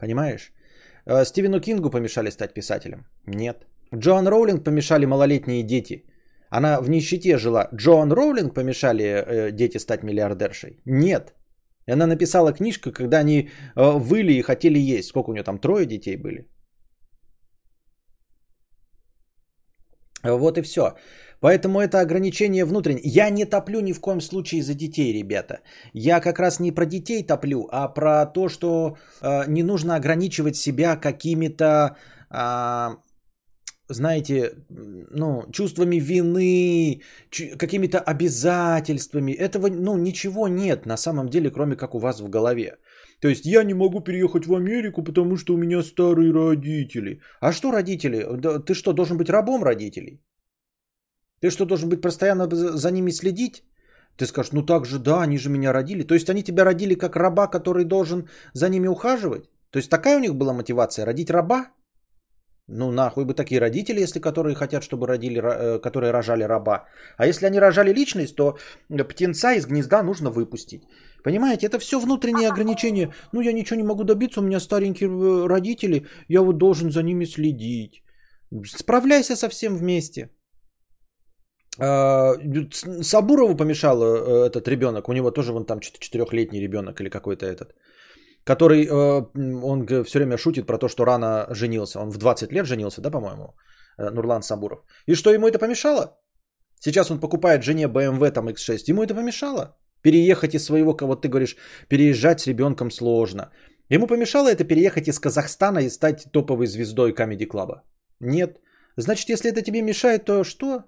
Понимаешь? 0.00 0.52
Э, 1.06 1.24
Стивену 1.24 1.60
Кингу 1.60 1.90
помешали 1.90 2.30
стать 2.30 2.52
писателем? 2.52 3.06
Нет. 3.26 3.64
Джоан 3.94 4.26
Роулинг 4.26 4.64
помешали 4.64 5.06
малолетние 5.06 5.62
дети. 5.62 6.04
Она 6.56 6.80
в 6.80 6.90
нищете 6.90 7.38
жила. 7.38 7.68
Джоан 7.74 8.12
Роулинг 8.12 8.54
помешали 8.54 9.04
э, 9.04 9.52
дети 9.52 9.78
стать 9.78 10.02
миллиардершей? 10.02 10.80
Нет. 10.84 11.34
Она 11.92 12.06
написала 12.06 12.52
книжку, 12.52 12.92
когда 12.92 13.18
они 13.18 13.50
выли 13.74 14.32
и 14.32 14.42
хотели 14.42 14.78
есть. 14.78 15.08
Сколько 15.08 15.30
у 15.30 15.32
нее 15.32 15.42
там? 15.42 15.58
Трое 15.58 15.86
детей 15.86 16.16
были? 16.16 16.46
Вот 20.24 20.58
и 20.58 20.62
все. 20.62 20.94
Поэтому 21.42 21.80
это 21.80 22.00
ограничение 22.00 22.64
внутреннее. 22.64 23.02
Я 23.04 23.30
не 23.30 23.44
топлю 23.44 23.80
ни 23.80 23.92
в 23.92 24.00
коем 24.00 24.20
случае 24.20 24.62
за 24.62 24.74
детей, 24.74 25.12
ребята. 25.12 25.60
Я 25.92 26.20
как 26.20 26.38
раз 26.38 26.60
не 26.60 26.70
про 26.70 26.86
детей 26.86 27.26
топлю, 27.26 27.68
а 27.72 27.88
про 27.88 28.26
то, 28.26 28.48
что 28.48 28.96
э, 29.20 29.44
не 29.48 29.62
нужно 29.64 29.96
ограничивать 29.96 30.56
себя 30.56 30.96
какими-то, 30.96 31.96
э, 32.30 32.96
знаете, 33.92 34.52
ну, 34.68 35.42
чувствами 35.52 35.96
вины, 35.96 37.02
какими-то 37.58 37.98
обязательствами. 37.98 39.32
Этого, 39.32 39.68
ну, 39.68 39.96
ничего 39.96 40.48
нет 40.48 40.86
на 40.86 40.96
самом 40.96 41.28
деле, 41.28 41.50
кроме 41.50 41.76
как 41.76 41.94
у 41.94 41.98
вас 41.98 42.20
в 42.20 42.28
голове. 42.28 42.78
То 43.20 43.28
есть 43.28 43.46
я 43.46 43.64
не 43.64 43.74
могу 43.74 44.00
переехать 44.00 44.46
в 44.46 44.54
Америку, 44.54 45.02
потому 45.02 45.36
что 45.36 45.54
у 45.54 45.56
меня 45.56 45.82
старые 45.82 46.32
родители. 46.32 47.20
А 47.40 47.52
что 47.52 47.70
родители? 47.70 48.26
Ты 48.66 48.74
что, 48.74 48.92
должен 48.92 49.16
быть 49.16 49.30
рабом 49.30 49.62
родителей? 49.62 50.20
Ты 51.40 51.50
что, 51.50 51.64
должен 51.64 51.88
быть 51.88 52.00
постоянно 52.00 52.48
за 52.50 52.90
ними 52.90 53.12
следить? 53.12 53.64
Ты 54.16 54.26
скажешь, 54.26 54.52
ну 54.52 54.62
так 54.62 54.84
же, 54.84 54.98
да, 54.98 55.22
они 55.22 55.38
же 55.38 55.50
меня 55.50 55.72
родили. 55.72 56.02
То 56.02 56.14
есть 56.14 56.30
они 56.30 56.42
тебя 56.42 56.64
родили 56.64 56.94
как 56.94 57.16
раба, 57.16 57.46
который 57.46 57.84
должен 57.84 58.28
за 58.54 58.68
ними 58.68 58.88
ухаживать? 58.88 59.44
То 59.70 59.78
есть 59.78 59.90
такая 59.90 60.16
у 60.16 60.20
них 60.20 60.34
была 60.34 60.52
мотивация, 60.52 61.06
родить 61.06 61.30
раба? 61.30 61.66
Ну 62.68 62.92
нахуй 62.92 63.24
бы 63.24 63.34
такие 63.34 63.60
родители, 63.60 64.00
если 64.00 64.20
которые 64.20 64.54
хотят, 64.54 64.82
чтобы 64.82 65.06
родили, 65.06 65.40
э, 65.40 65.78
которые 65.80 66.12
рожали 66.12 66.44
раба. 66.44 66.84
А 67.16 67.26
если 67.26 67.46
они 67.46 67.58
рожали 67.58 67.92
личность, 67.92 68.36
то 68.36 68.56
птенца 68.88 69.54
из 69.54 69.66
гнезда 69.66 70.02
нужно 70.02 70.30
выпустить. 70.30 70.82
Понимаете, 71.24 71.66
это 71.66 71.78
все 71.78 72.00
внутренние 72.00 72.48
ограничения. 72.48 73.12
Ну, 73.32 73.40
я 73.40 73.52
ничего 73.52 73.76
не 73.76 73.86
могу 73.86 74.04
добиться, 74.04 74.40
у 74.40 74.44
меня 74.44 74.60
старенькие 74.60 75.08
э, 75.08 75.48
родители, 75.48 76.06
я 76.28 76.42
вот 76.42 76.58
должен 76.58 76.90
за 76.90 77.02
ними 77.02 77.26
следить. 77.26 78.02
Справляйся 78.66 79.36
со 79.36 79.48
всем 79.48 79.76
вместе. 79.76 80.30
А, 81.78 82.34
Сабурову 83.02 83.56
помешал 83.56 84.02
э, 84.02 84.46
этот 84.46 84.68
ребенок, 84.68 85.08
у 85.08 85.12
него 85.12 85.30
тоже 85.30 85.52
вон 85.52 85.64
там 85.64 85.80
четырехлетний 85.80 86.60
ребенок 86.60 87.00
или 87.00 87.08
какой-то 87.08 87.46
этот, 87.46 87.74
который, 88.44 88.86
э, 88.86 89.24
он 89.62 89.86
все 90.04 90.18
время 90.18 90.36
шутит 90.36 90.66
про 90.66 90.78
то, 90.78 90.88
что 90.88 91.04
рано 91.04 91.46
женился. 91.50 92.00
Он 92.00 92.10
в 92.10 92.18
20 92.18 92.52
лет 92.52 92.66
женился, 92.66 93.00
да, 93.00 93.10
по-моему, 93.10 93.54
Нурлан 93.98 94.42
Сабуров. 94.42 94.80
И 95.06 95.14
что 95.14 95.30
ему 95.30 95.48
это 95.48 95.58
помешало? 95.58 96.18
Сейчас 96.80 97.10
он 97.10 97.20
покупает 97.20 97.62
жене 97.62 97.86
BMW 97.86 98.30
там 98.30 98.48
X6. 98.48 98.90
Ему 98.90 99.02
это 99.02 99.14
помешало? 99.14 99.76
Переехать 100.02 100.54
из 100.54 100.64
своего, 100.64 100.96
кого 100.96 101.14
ты 101.14 101.28
говоришь, 101.28 101.56
переезжать 101.88 102.40
с 102.40 102.46
ребенком 102.48 102.90
сложно. 102.90 103.52
Ему 103.88 104.06
помешало 104.06 104.48
это 104.48 104.64
переехать 104.64 105.08
из 105.08 105.20
Казахстана 105.20 105.80
и 105.80 105.90
стать 105.90 106.26
топовой 106.32 106.66
звездой 106.66 107.12
Comedy 107.12 107.46
Club? 107.46 107.82
Нет. 108.20 108.58
Значит, 108.96 109.28
если 109.28 109.50
это 109.50 109.62
тебе 109.62 109.82
мешает, 109.82 110.24
то 110.24 110.44
что? 110.44 110.84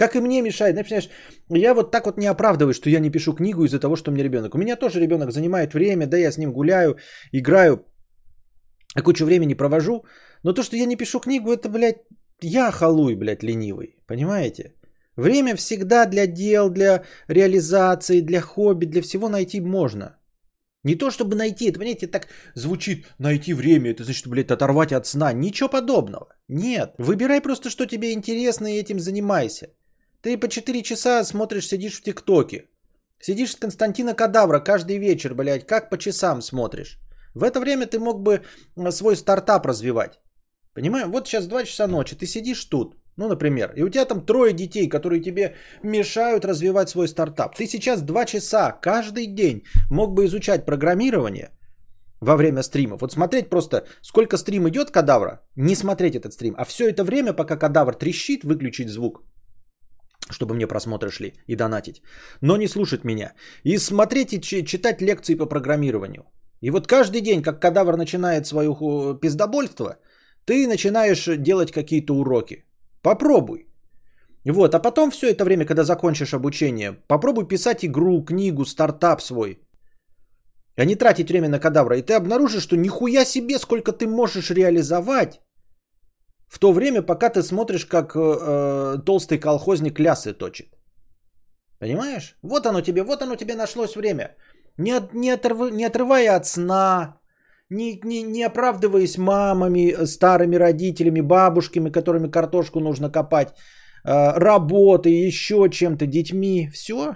Как 0.00 0.16
и 0.16 0.20
мне 0.20 0.40
мешает. 0.40 0.74
Знаешь, 0.88 1.10
я 1.50 1.74
вот 1.74 1.90
так 1.90 2.06
вот 2.06 2.18
не 2.18 2.30
оправдываю, 2.30 2.72
что 2.72 2.88
я 2.88 3.00
не 3.00 3.10
пишу 3.10 3.34
книгу 3.34 3.64
из-за 3.64 3.78
того, 3.78 3.96
что 3.96 4.10
у 4.10 4.14
меня 4.14 4.24
ребенок. 4.24 4.54
У 4.54 4.58
меня 4.58 4.76
тоже 4.76 5.00
ребенок 5.00 5.30
занимает 5.30 5.74
время, 5.74 6.06
да, 6.06 6.16
я 6.16 6.32
с 6.32 6.38
ним 6.38 6.52
гуляю, 6.52 6.96
играю, 7.32 7.84
кучу 9.04 9.26
времени 9.26 9.54
провожу. 9.54 10.04
Но 10.42 10.54
то, 10.54 10.62
что 10.62 10.76
я 10.76 10.86
не 10.86 10.96
пишу 10.96 11.20
книгу, 11.20 11.52
это, 11.52 11.68
блядь, 11.68 11.98
я 12.40 12.70
халуй, 12.70 13.14
блядь, 13.14 13.42
ленивый. 13.42 13.96
Понимаете? 14.06 14.74
Время 15.16 15.54
всегда 15.54 16.06
для 16.06 16.26
дел, 16.26 16.70
для 16.70 17.02
реализации, 17.28 18.22
для 18.22 18.40
хобби, 18.40 18.86
для 18.86 19.02
всего 19.02 19.28
найти 19.28 19.60
можно. 19.60 20.16
Не 20.82 20.94
то 20.94 21.10
чтобы 21.10 21.36
найти, 21.36 21.68
это, 21.68 21.78
понимаете, 21.78 22.06
так 22.06 22.28
звучит, 22.54 23.04
найти 23.18 23.52
время, 23.52 23.90
это 23.90 24.04
значит, 24.04 24.26
блядь, 24.28 24.50
оторвать 24.50 24.92
от 24.92 25.06
сна. 25.06 25.34
Ничего 25.34 25.68
подобного. 25.68 26.26
Нет. 26.48 26.94
Выбирай 26.96 27.42
просто, 27.42 27.68
что 27.68 27.84
тебе 27.84 28.14
интересно 28.14 28.66
и 28.66 28.80
этим 28.80 28.98
занимайся. 28.98 29.68
Ты 30.22 30.36
по 30.36 30.48
4 30.48 30.82
часа 30.82 31.24
смотришь, 31.24 31.68
сидишь 31.68 31.98
в 31.98 32.02
ТикТоке. 32.02 32.68
Сидишь 33.20 33.52
с 33.52 33.56
Константина 33.56 34.14
Кадавра 34.14 34.60
каждый 34.60 34.98
вечер, 34.98 35.34
блядь, 35.34 35.66
как 35.66 35.90
по 35.90 35.98
часам 35.98 36.42
смотришь. 36.42 36.98
В 37.34 37.42
это 37.42 37.60
время 37.60 37.86
ты 37.86 37.98
мог 37.98 38.22
бы 38.22 38.42
свой 38.90 39.16
стартап 39.16 39.66
развивать. 39.66 40.20
Понимаешь? 40.74 41.08
Вот 41.08 41.26
сейчас 41.26 41.46
2 41.46 41.64
часа 41.64 41.86
ночи, 41.86 42.16
ты 42.16 42.26
сидишь 42.26 42.64
тут. 42.64 42.96
Ну, 43.16 43.28
например, 43.28 43.72
и 43.76 43.82
у 43.82 43.88
тебя 43.88 44.04
там 44.04 44.24
трое 44.24 44.52
детей, 44.52 44.88
которые 44.88 45.20
тебе 45.20 45.54
мешают 45.82 46.44
развивать 46.44 46.88
свой 46.88 47.08
стартап. 47.08 47.54
Ты 47.56 47.66
сейчас 47.66 48.02
два 48.02 48.24
часа 48.24 48.72
каждый 48.72 49.26
день 49.26 49.64
мог 49.90 50.14
бы 50.14 50.24
изучать 50.24 50.64
программирование 50.64 51.50
во 52.20 52.36
время 52.36 52.62
стримов. 52.62 53.00
Вот 53.00 53.12
смотреть 53.12 53.50
просто, 53.50 53.84
сколько 54.00 54.38
стрим 54.38 54.68
идет 54.68 54.90
кадавра, 54.90 55.40
не 55.56 55.74
смотреть 55.74 56.14
этот 56.14 56.32
стрим, 56.32 56.54
а 56.56 56.64
все 56.64 56.88
это 56.88 57.04
время, 57.04 57.32
пока 57.32 57.56
кадавр 57.56 57.94
трещит, 57.94 58.44
выключить 58.44 58.88
звук, 58.88 59.22
чтобы 60.32 60.54
мне 60.54 60.66
просмотры 60.66 61.10
шли 61.10 61.34
и 61.46 61.56
донатить. 61.56 62.02
Но 62.40 62.56
не 62.56 62.68
слушать 62.68 63.04
меня. 63.04 63.34
И 63.64 63.78
смотреть 63.78 64.32
и 64.32 64.40
читать 64.40 65.02
лекции 65.02 65.36
по 65.36 65.46
программированию. 65.46 66.24
И 66.60 66.70
вот 66.70 66.86
каждый 66.86 67.20
день, 67.20 67.42
как 67.42 67.60
кадавр 67.60 67.96
начинает 67.96 68.46
свое 68.46 68.74
пиздобольство, 69.20 69.96
ты 70.44 70.66
начинаешь 70.66 71.24
делать 71.38 71.72
какие-то 71.72 72.14
уроки. 72.14 72.64
Попробуй. 73.02 73.66
Вот, 74.44 74.74
а 74.74 74.78
потом 74.78 75.10
все 75.10 75.30
это 75.30 75.44
время, 75.44 75.66
когда 75.66 75.84
закончишь 75.84 76.34
обучение, 76.34 76.92
попробуй 77.08 77.46
писать 77.48 77.84
игру, 77.84 78.24
книгу, 78.24 78.64
стартап 78.64 79.22
свой. 79.22 79.60
А 80.76 80.84
не 80.84 80.96
тратить 80.96 81.28
время 81.28 81.48
на 81.48 81.60
кадавра. 81.60 81.98
И 81.98 82.02
ты 82.02 82.14
обнаружишь, 82.14 82.62
что 82.62 82.76
нихуя 82.76 83.24
себе, 83.24 83.58
сколько 83.58 83.92
ты 83.92 84.06
можешь 84.06 84.50
реализовать 84.50 85.40
в 86.50 86.58
то 86.58 86.72
время, 86.72 87.02
пока 87.02 87.30
ты 87.30 87.42
смотришь, 87.42 87.86
как 87.86 88.14
э, 88.14 88.18
э 88.18 88.98
толстый 89.06 89.38
колхозник 89.38 90.00
лясы 90.00 90.32
точит. 90.32 90.66
Понимаешь? 91.78 92.36
Вот 92.42 92.66
оно 92.66 92.80
тебе, 92.80 93.02
вот 93.02 93.22
оно 93.22 93.36
тебе 93.36 93.54
нашлось 93.54 93.96
время. 93.96 94.36
Не, 94.76 95.00
не, 95.12 95.30
отрыв, 95.30 95.72
не 95.72 95.86
отрывая 95.86 96.36
от 96.36 96.46
сна, 96.46 97.20
не, 97.70 98.00
не, 98.04 98.22
не 98.22 98.42
оправдываясь 98.42 99.18
мамами, 99.18 99.92
э, 99.92 100.06
старыми 100.06 100.56
родителями, 100.56 101.20
бабушками, 101.20 101.90
которыми 101.90 102.30
картошку 102.30 102.80
нужно 102.80 103.10
копать, 103.10 103.54
э, 104.04 104.38
работой, 104.38 105.28
еще 105.28 105.68
чем-то, 105.70 106.06
детьми. 106.06 106.70
Все. 106.72 107.14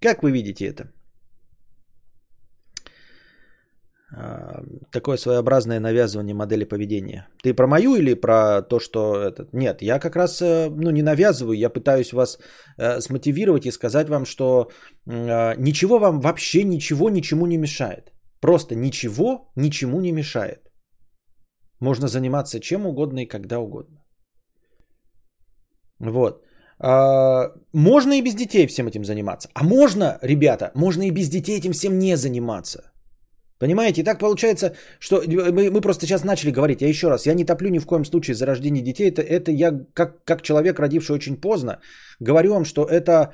Как 0.00 0.22
вы 0.22 0.30
видите 0.30 0.66
это? 0.66 0.84
А, 0.84 0.96
такое 4.92 5.16
своеобразное 5.16 5.80
навязывание 5.80 6.34
модели 6.34 6.64
поведения. 6.64 7.26
Ты 7.42 7.54
про 7.54 7.66
мою 7.66 7.96
или 7.96 8.14
про 8.14 8.62
то, 8.62 8.78
что 8.78 9.16
это? 9.16 9.48
Нет, 9.52 9.82
я 9.82 9.98
как 9.98 10.16
раз 10.16 10.40
э, 10.40 10.70
ну, 10.70 10.90
не 10.90 11.02
навязываю, 11.02 11.58
я 11.58 11.70
пытаюсь 11.70 12.12
вас 12.12 12.38
э, 12.78 13.00
смотивировать 13.00 13.66
и 13.66 13.72
сказать 13.72 14.08
вам, 14.08 14.24
что 14.24 14.70
э, 15.06 15.54
ничего 15.58 15.98
вам 15.98 16.20
вообще 16.20 16.62
ничего 16.64 17.10
ничему 17.10 17.46
не 17.46 17.58
мешает. 17.58 18.12
Просто 18.40 18.74
ничего 18.74 19.50
ничему 19.56 20.00
не 20.00 20.12
мешает. 20.12 20.60
Можно 21.80 22.08
заниматься 22.08 22.60
чем 22.60 22.86
угодно 22.86 23.20
и 23.20 23.28
когда 23.28 23.58
угодно. 23.58 24.04
Вот. 26.00 26.42
А, 26.78 27.52
можно 27.72 28.12
и 28.12 28.22
без 28.22 28.34
детей 28.34 28.66
всем 28.66 28.86
этим 28.86 29.04
заниматься. 29.04 29.48
А 29.54 29.64
можно, 29.64 30.18
ребята, 30.22 30.70
можно 30.74 31.02
и 31.02 31.10
без 31.10 31.28
детей 31.28 31.58
этим 31.58 31.72
всем 31.72 31.98
не 31.98 32.16
заниматься. 32.16 32.92
Понимаете, 33.58 34.00
и 34.00 34.04
так 34.04 34.18
получается, 34.18 34.74
что 34.98 35.22
мы, 35.26 35.70
мы 35.70 35.80
просто 35.80 36.06
сейчас 36.06 36.24
начали 36.24 36.50
говорить, 36.50 36.82
я 36.82 36.88
еще 36.88 37.08
раз, 37.08 37.26
я 37.26 37.34
не 37.34 37.44
топлю 37.44 37.70
ни 37.70 37.78
в 37.78 37.86
коем 37.86 38.04
случае 38.04 38.34
за 38.34 38.46
рождение 38.46 38.82
детей, 38.82 39.08
это, 39.08 39.22
это 39.22 39.50
я 39.50 39.72
как, 39.94 40.24
как 40.24 40.42
человек, 40.42 40.78
родивший 40.78 41.16
очень 41.16 41.36
поздно, 41.36 41.80
говорю 42.20 42.52
вам, 42.52 42.64
что 42.64 42.84
это 42.84 43.32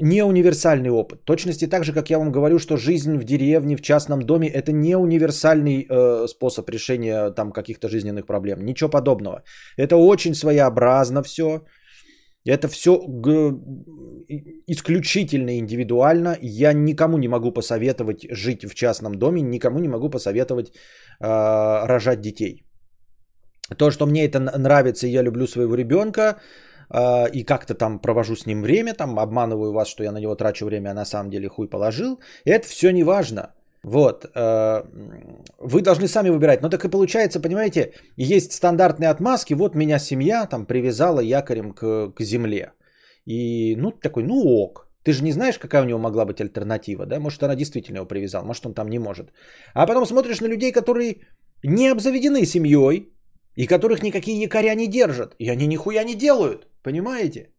не 0.00 0.24
универсальный 0.24 0.90
опыт. 0.90 1.24
Точности 1.24 1.66
так 1.66 1.84
же, 1.84 1.92
как 1.92 2.10
я 2.10 2.18
вам 2.18 2.32
говорю, 2.32 2.58
что 2.58 2.76
жизнь 2.76 3.16
в 3.16 3.24
деревне, 3.24 3.76
в 3.76 3.82
частном 3.82 4.22
доме, 4.22 4.48
это 4.48 4.72
не 4.72 4.96
универсальный 4.96 5.86
э, 5.88 6.26
способ 6.26 6.70
решения 6.70 7.30
там 7.30 7.52
каких-то 7.52 7.88
жизненных 7.88 8.26
проблем. 8.26 8.64
Ничего 8.64 8.90
подобного. 8.90 9.42
Это 9.76 9.96
очень 9.96 10.34
своеобразно 10.34 11.22
все. 11.22 11.62
Это 12.48 12.68
все 12.68 12.90
исключительно 14.66 15.58
индивидуально. 15.58 16.36
Я 16.40 16.72
никому 16.72 17.18
не 17.18 17.28
могу 17.28 17.52
посоветовать 17.52 18.26
жить 18.30 18.64
в 18.64 18.74
частном 18.74 19.14
доме, 19.14 19.42
никому 19.42 19.78
не 19.78 19.88
могу 19.88 20.10
посоветовать 20.10 20.68
э, 20.68 20.76
рожать 21.86 22.20
детей. 22.20 22.64
То, 23.76 23.90
что 23.90 24.06
мне 24.06 24.24
это 24.24 24.40
нравится, 24.40 25.06
и 25.06 25.10
я 25.10 25.22
люблю 25.22 25.46
своего 25.46 25.74
ребенка, 25.74 26.22
э, 26.90 27.30
и 27.32 27.44
как-то 27.44 27.74
там 27.74 27.98
провожу 27.98 28.34
с 28.36 28.46
ним 28.46 28.62
время, 28.62 28.94
там 28.94 29.18
обманываю 29.18 29.72
вас, 29.72 29.88
что 29.88 30.04
я 30.04 30.12
на 30.12 30.20
него 30.20 30.34
трачу 30.34 30.64
время, 30.66 30.90
а 30.90 30.94
на 30.94 31.04
самом 31.04 31.30
деле 31.30 31.48
хуй 31.48 31.68
положил, 31.68 32.18
это 32.46 32.66
все 32.66 32.92
не 32.92 33.04
важно. 33.04 33.54
Вот, 33.84 34.24
э, 34.34 34.82
вы 35.58 35.82
должны 35.82 36.08
сами 36.08 36.30
выбирать. 36.30 36.62
Но 36.62 36.68
так 36.68 36.84
и 36.84 36.90
получается, 36.90 37.40
понимаете, 37.40 37.92
есть 38.16 38.52
стандартные 38.52 39.10
отмазки. 39.10 39.54
Вот 39.54 39.74
меня 39.74 39.98
семья 39.98 40.46
там 40.46 40.66
привязала 40.66 41.20
якорем 41.20 41.72
к, 41.72 42.12
к 42.14 42.20
земле. 42.20 42.72
И 43.24 43.76
ну 43.76 43.92
такой, 43.92 44.24
ну 44.24 44.34
ок. 44.34 44.88
Ты 45.04 45.12
же 45.12 45.24
не 45.24 45.32
знаешь, 45.32 45.58
какая 45.58 45.82
у 45.82 45.86
него 45.86 45.98
могла 45.98 46.24
быть 46.24 46.40
альтернатива, 46.40 47.06
да? 47.06 47.20
Может, 47.20 47.42
она 47.42 47.54
действительно 47.54 47.98
его 47.98 48.06
привязала, 48.06 48.44
может, 48.44 48.66
он 48.66 48.74
там 48.74 48.88
не 48.88 48.98
может. 48.98 49.32
А 49.74 49.86
потом 49.86 50.06
смотришь 50.06 50.40
на 50.40 50.48
людей, 50.48 50.72
которые 50.72 51.16
не 51.62 51.88
обзаведены 51.88 52.44
семьей, 52.44 53.12
и 53.58 53.66
которых 53.66 54.02
никакие 54.02 54.40
якоря 54.42 54.74
не 54.74 54.86
держат. 54.86 55.34
И 55.38 55.48
они 55.50 55.66
нихуя 55.66 56.04
не 56.04 56.14
делают, 56.14 56.66
понимаете? 56.82 57.50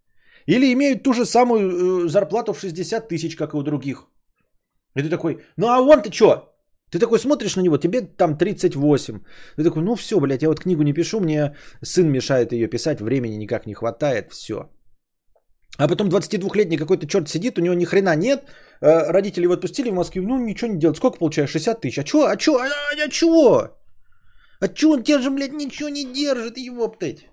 Или 0.48 0.72
имеют 0.74 1.04
ту 1.04 1.14
же 1.14 1.26
самую 1.26 2.06
э, 2.06 2.10
зарплату 2.10 2.54
в 2.54 2.60
60 2.60 3.08
тысяч, 3.08 3.36
как 3.36 3.54
и 3.54 3.58
у 3.58 3.64
других. 3.64 4.08
И 4.96 5.03
ты 5.03 5.10
такой, 5.10 5.43
ну 5.58 5.67
а 5.67 5.81
он-то 5.81 6.12
что? 6.12 6.50
Ты 6.91 7.00
такой 7.00 7.19
смотришь 7.19 7.55
на 7.55 7.62
него, 7.62 7.77
тебе 7.77 8.01
там 8.01 8.38
38. 8.38 9.19
Ты 9.58 9.63
такой, 9.63 9.84
ну 9.84 9.96
все, 9.96 10.19
блядь, 10.19 10.41
я 10.41 10.50
вот 10.50 10.60
книгу 10.60 10.84
не 10.84 10.93
пишу, 10.93 11.19
мне 11.19 11.55
сын 11.84 12.12
мешает 12.12 12.51
ее 12.51 12.67
писать, 12.67 13.00
времени 13.00 13.38
никак 13.38 13.67
не 13.67 13.74
хватает, 13.74 14.31
все. 14.34 14.69
А 15.77 15.88
потом 15.88 16.10
22-летний 16.10 16.77
какой-то 16.77 17.08
черт 17.08 17.29
сидит, 17.29 17.58
у 17.58 17.62
него 17.62 17.75
ни 17.75 17.86
хрена 17.86 18.15
нет, 18.15 18.41
э, 18.81 19.12
родители 19.12 19.43
его 19.43 19.53
отпустили 19.53 19.91
в 19.91 19.93
Москве, 19.93 20.22
ну 20.22 20.38
ничего 20.46 20.72
не 20.72 20.79
делает. 20.79 20.98
Сколько 20.98 21.19
получаешь? 21.19 21.51
60 21.51 21.81
тысяч. 21.81 22.00
А 22.00 22.03
чё? 22.03 22.25
А 22.25 22.36
чё? 22.36 22.58
А, 22.58 22.65
а, 22.65 23.05
а 23.05 23.10
чего? 23.10 23.69
А 24.60 24.67
чё 24.67 24.89
он 24.91 25.03
тебя 25.03 25.29
блядь, 25.29 25.53
ничего 25.53 25.89
не 25.89 26.05
держит, 26.05 26.58
его 26.58 26.89
птать? 26.89 27.27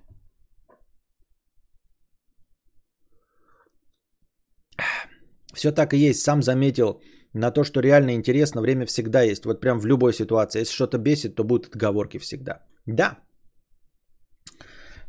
Все 5.54 5.72
так 5.72 5.94
и 5.94 6.08
есть, 6.10 6.20
сам 6.20 6.42
заметил 6.42 7.00
на 7.36 7.50
то, 7.50 7.64
что 7.64 7.80
реально 7.80 8.14
интересно, 8.14 8.60
время 8.62 8.86
всегда 8.86 9.22
есть. 9.22 9.44
Вот 9.44 9.60
прям 9.60 9.78
в 9.78 9.86
любой 9.86 10.12
ситуации. 10.12 10.60
Если 10.60 10.74
что-то 10.74 10.98
бесит, 10.98 11.34
то 11.34 11.44
будут 11.44 11.74
отговорки 11.74 12.18
всегда. 12.18 12.62
Да. 12.86 13.18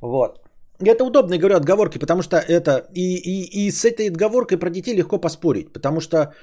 Вот. 0.01 0.39
Это 0.79 1.03
удобно, 1.03 1.38
говорю, 1.38 1.55
отговорки, 1.55 1.98
потому 2.00 2.22
что 2.22 2.38
это... 2.38 2.88
И, 2.93 3.17
и, 3.17 3.67
и 3.67 3.72
с 3.72 3.86
этой 3.86 4.10
отговоркой 4.10 4.58
про 4.60 4.69
детей 4.69 4.95
легко 4.95 5.19
поспорить, 5.19 5.73
потому 5.73 6.01
что 6.01 6.34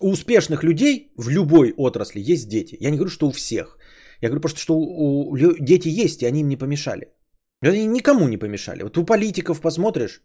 у 0.00 0.10
успешных 0.10 0.64
людей 0.64 1.12
в 1.16 1.28
любой 1.28 1.72
отрасли 1.76 2.32
есть 2.32 2.48
дети. 2.48 2.76
Я 2.80 2.90
не 2.90 2.96
говорю, 2.96 3.10
что 3.10 3.28
у 3.28 3.32
всех. 3.32 3.78
Я 4.20 4.28
говорю 4.28 4.40
просто, 4.40 4.60
что 4.60 4.74
у, 4.74 5.30
у, 5.30 5.36
дети 5.36 5.88
есть, 5.88 6.22
и 6.22 6.26
они 6.26 6.40
им 6.40 6.48
не 6.48 6.56
помешали. 6.56 7.06
Они 7.60 7.86
никому 7.86 8.28
не 8.28 8.38
помешали. 8.38 8.82
Вот 8.82 8.98
у 8.98 9.04
политиков 9.04 9.60
посмотришь, 9.60 10.22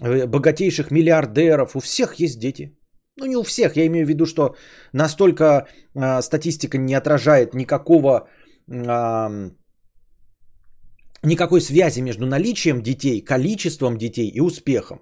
богатейших 0.00 0.90
миллиардеров, 0.90 1.76
у 1.76 1.80
всех 1.80 2.14
есть 2.20 2.38
дети. 2.38 2.76
Ну, 3.16 3.26
не 3.26 3.36
у 3.36 3.42
всех, 3.42 3.76
я 3.76 3.86
имею 3.86 4.06
в 4.06 4.08
виду, 4.08 4.26
что 4.26 4.54
настолько 4.92 5.44
э, 5.94 6.22
статистика 6.22 6.78
не 6.78 6.94
отражает 6.94 7.54
никакого, 7.54 8.28
э, 8.68 9.50
никакой 11.22 11.60
связи 11.60 12.00
между 12.00 12.26
наличием 12.26 12.82
детей, 12.82 13.24
количеством 13.24 13.98
детей 13.98 14.28
и 14.28 14.40
успехом. 14.40 15.00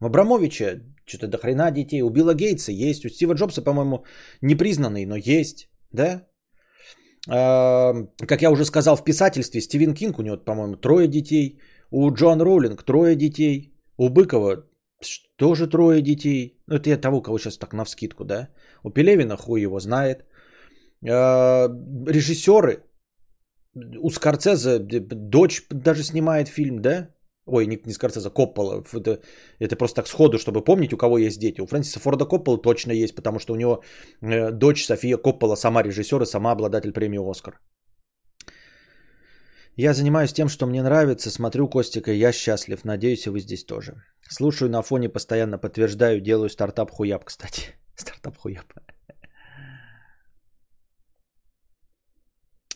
У 0.00 0.06
Абрамовича 0.06 0.82
что-то 1.04 1.26
до 1.26 1.38
хрена 1.38 1.70
детей, 1.70 2.02
у 2.02 2.10
Билла 2.10 2.34
Гейтса 2.34 2.72
есть, 2.72 3.04
у 3.04 3.08
Стива 3.08 3.34
Джобса, 3.34 3.62
по-моему, 3.62 4.04
непризнанный, 4.42 5.06
но 5.06 5.16
есть, 5.16 5.68
да? 5.90 6.28
Э, 7.28 8.06
как 8.26 8.42
я 8.42 8.50
уже 8.50 8.64
сказал 8.64 8.96
в 8.96 9.04
писательстве, 9.04 9.60
Стивен 9.60 9.94
Кинг, 9.94 10.18
у 10.18 10.22
него, 10.22 10.36
по-моему, 10.36 10.76
трое 10.76 11.08
детей, 11.08 11.58
у 11.90 12.12
Джон 12.12 12.40
Роулинг 12.40 12.84
трое 12.84 13.16
детей, 13.16 13.74
у 13.98 14.08
Быкова 14.08 14.64
тоже 15.36 15.68
трое 15.68 16.02
детей. 16.02 16.62
Ну, 16.66 16.76
это 16.76 16.88
я 16.88 16.96
того, 16.96 17.22
кого 17.22 17.38
сейчас 17.38 17.58
так 17.58 17.72
навскидку, 17.72 18.24
да. 18.24 18.48
У 18.82 18.90
Пелевина 18.90 19.36
хуй 19.36 19.60
его 19.60 19.80
знает. 19.80 20.24
А, 21.08 21.68
режиссеры. 22.06 22.84
У 23.74 24.10
Скорцеза 24.10 24.78
дочь 24.80 25.62
даже 25.70 26.02
снимает 26.02 26.48
фильм, 26.48 26.80
да? 26.80 27.08
Ой, 27.46 27.66
не, 27.66 27.80
не 27.86 27.92
Скорцеза, 27.92 28.30
Коппола. 28.30 28.84
Это, 28.92 29.20
это 29.58 29.76
просто 29.76 29.96
так 29.96 30.08
сходу, 30.08 30.38
чтобы 30.38 30.64
помнить, 30.64 30.92
у 30.92 30.96
кого 30.96 31.18
есть 31.18 31.40
дети. 31.40 31.60
У 31.60 31.66
Фрэнсиса 31.66 32.00
Форда 32.00 32.24
Коппола 32.24 32.58
точно 32.58 32.92
есть, 32.92 33.14
потому 33.14 33.38
что 33.38 33.52
у 33.52 33.56
него 33.56 33.82
э, 34.20 34.50
дочь 34.50 34.84
София 34.84 35.16
Коппола 35.16 35.56
сама 35.56 35.82
режиссер 35.82 36.22
и 36.22 36.26
сама 36.26 36.52
обладатель 36.52 36.92
премии 36.92 37.30
«Оскар». 37.30 37.60
Я 39.78 39.94
занимаюсь 39.94 40.32
тем, 40.32 40.48
что 40.48 40.66
мне 40.66 40.82
нравится, 40.82 41.30
смотрю 41.30 41.68
Костика, 41.68 42.10
я 42.10 42.32
счастлив. 42.32 42.84
Надеюсь, 42.84 43.26
и 43.26 43.30
вы 43.30 43.38
здесь 43.38 43.64
тоже. 43.64 44.02
Слушаю 44.28 44.70
на 44.70 44.82
фоне, 44.82 45.08
постоянно 45.08 45.56
подтверждаю, 45.56 46.20
делаю 46.20 46.48
стартап 46.48 46.90
хуяб, 46.90 47.24
кстати. 47.24 47.76
Стартап 47.94 48.36
хуяб. 48.38 48.64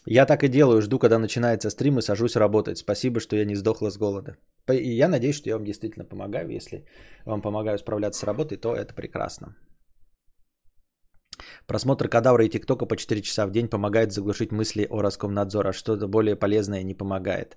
Я 0.07 0.27
так 0.27 0.45
и 0.45 0.49
делаю, 0.49 0.81
жду, 0.81 1.01
когда 1.01 1.19
начинается 1.19 1.71
стрим 1.71 1.99
и 1.99 2.03
сажусь 2.03 2.37
работать. 2.37 2.79
Спасибо, 2.79 3.19
что 3.19 3.35
я 3.35 3.45
не 3.45 3.57
сдохла 3.57 3.91
с 3.91 3.99
голода. 3.99 4.37
И 4.71 4.97
я 4.97 5.09
надеюсь, 5.09 5.37
что 5.37 5.49
я 5.49 5.57
вам 5.57 5.65
действительно 5.65 6.05
помогаю. 6.05 6.51
Если 6.51 6.85
вам 7.25 7.43
помогаю 7.43 7.79
справляться 7.79 8.21
с 8.21 8.25
работой, 8.25 8.59
то 8.59 8.77
это 8.77 8.95
прекрасно. 8.95 9.57
Просмотр 11.67 12.09
кадавра 12.09 12.45
и 12.45 12.49
тиктока 12.49 12.87
по 12.87 12.97
4 12.97 13.23
часа 13.23 13.47
в 13.47 13.51
день 13.51 13.69
помогает 13.69 14.13
заглушить 14.13 14.53
мысли 14.53 14.87
о 14.91 15.03
Роскомнадзоре, 15.03 15.73
что-то 15.73 16.09
более 16.09 16.37
полезное 16.37 16.83
не 16.83 16.95
помогает. 16.95 17.57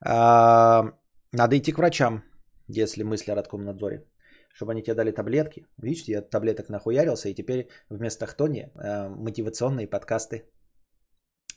А, 0.00 0.92
надо 1.32 1.56
идти 1.58 1.72
к 1.72 1.78
врачам, 1.78 2.22
если 2.68 3.02
мысли 3.02 3.32
о 3.32 3.34
Роскомнадзоре, 3.34 4.04
чтобы 4.54 4.72
они 4.72 4.82
тебе 4.82 4.94
дали 4.94 5.12
таблетки. 5.12 5.66
Видите, 5.78 6.12
я 6.12 6.22
таблеток 6.22 6.68
нахуярился, 6.68 7.28
и 7.28 7.34
теперь 7.34 7.68
вместо 7.90 8.26
хтони 8.26 8.70
а, 8.74 9.08
мотивационные 9.08 9.86
подкасты. 9.86 10.44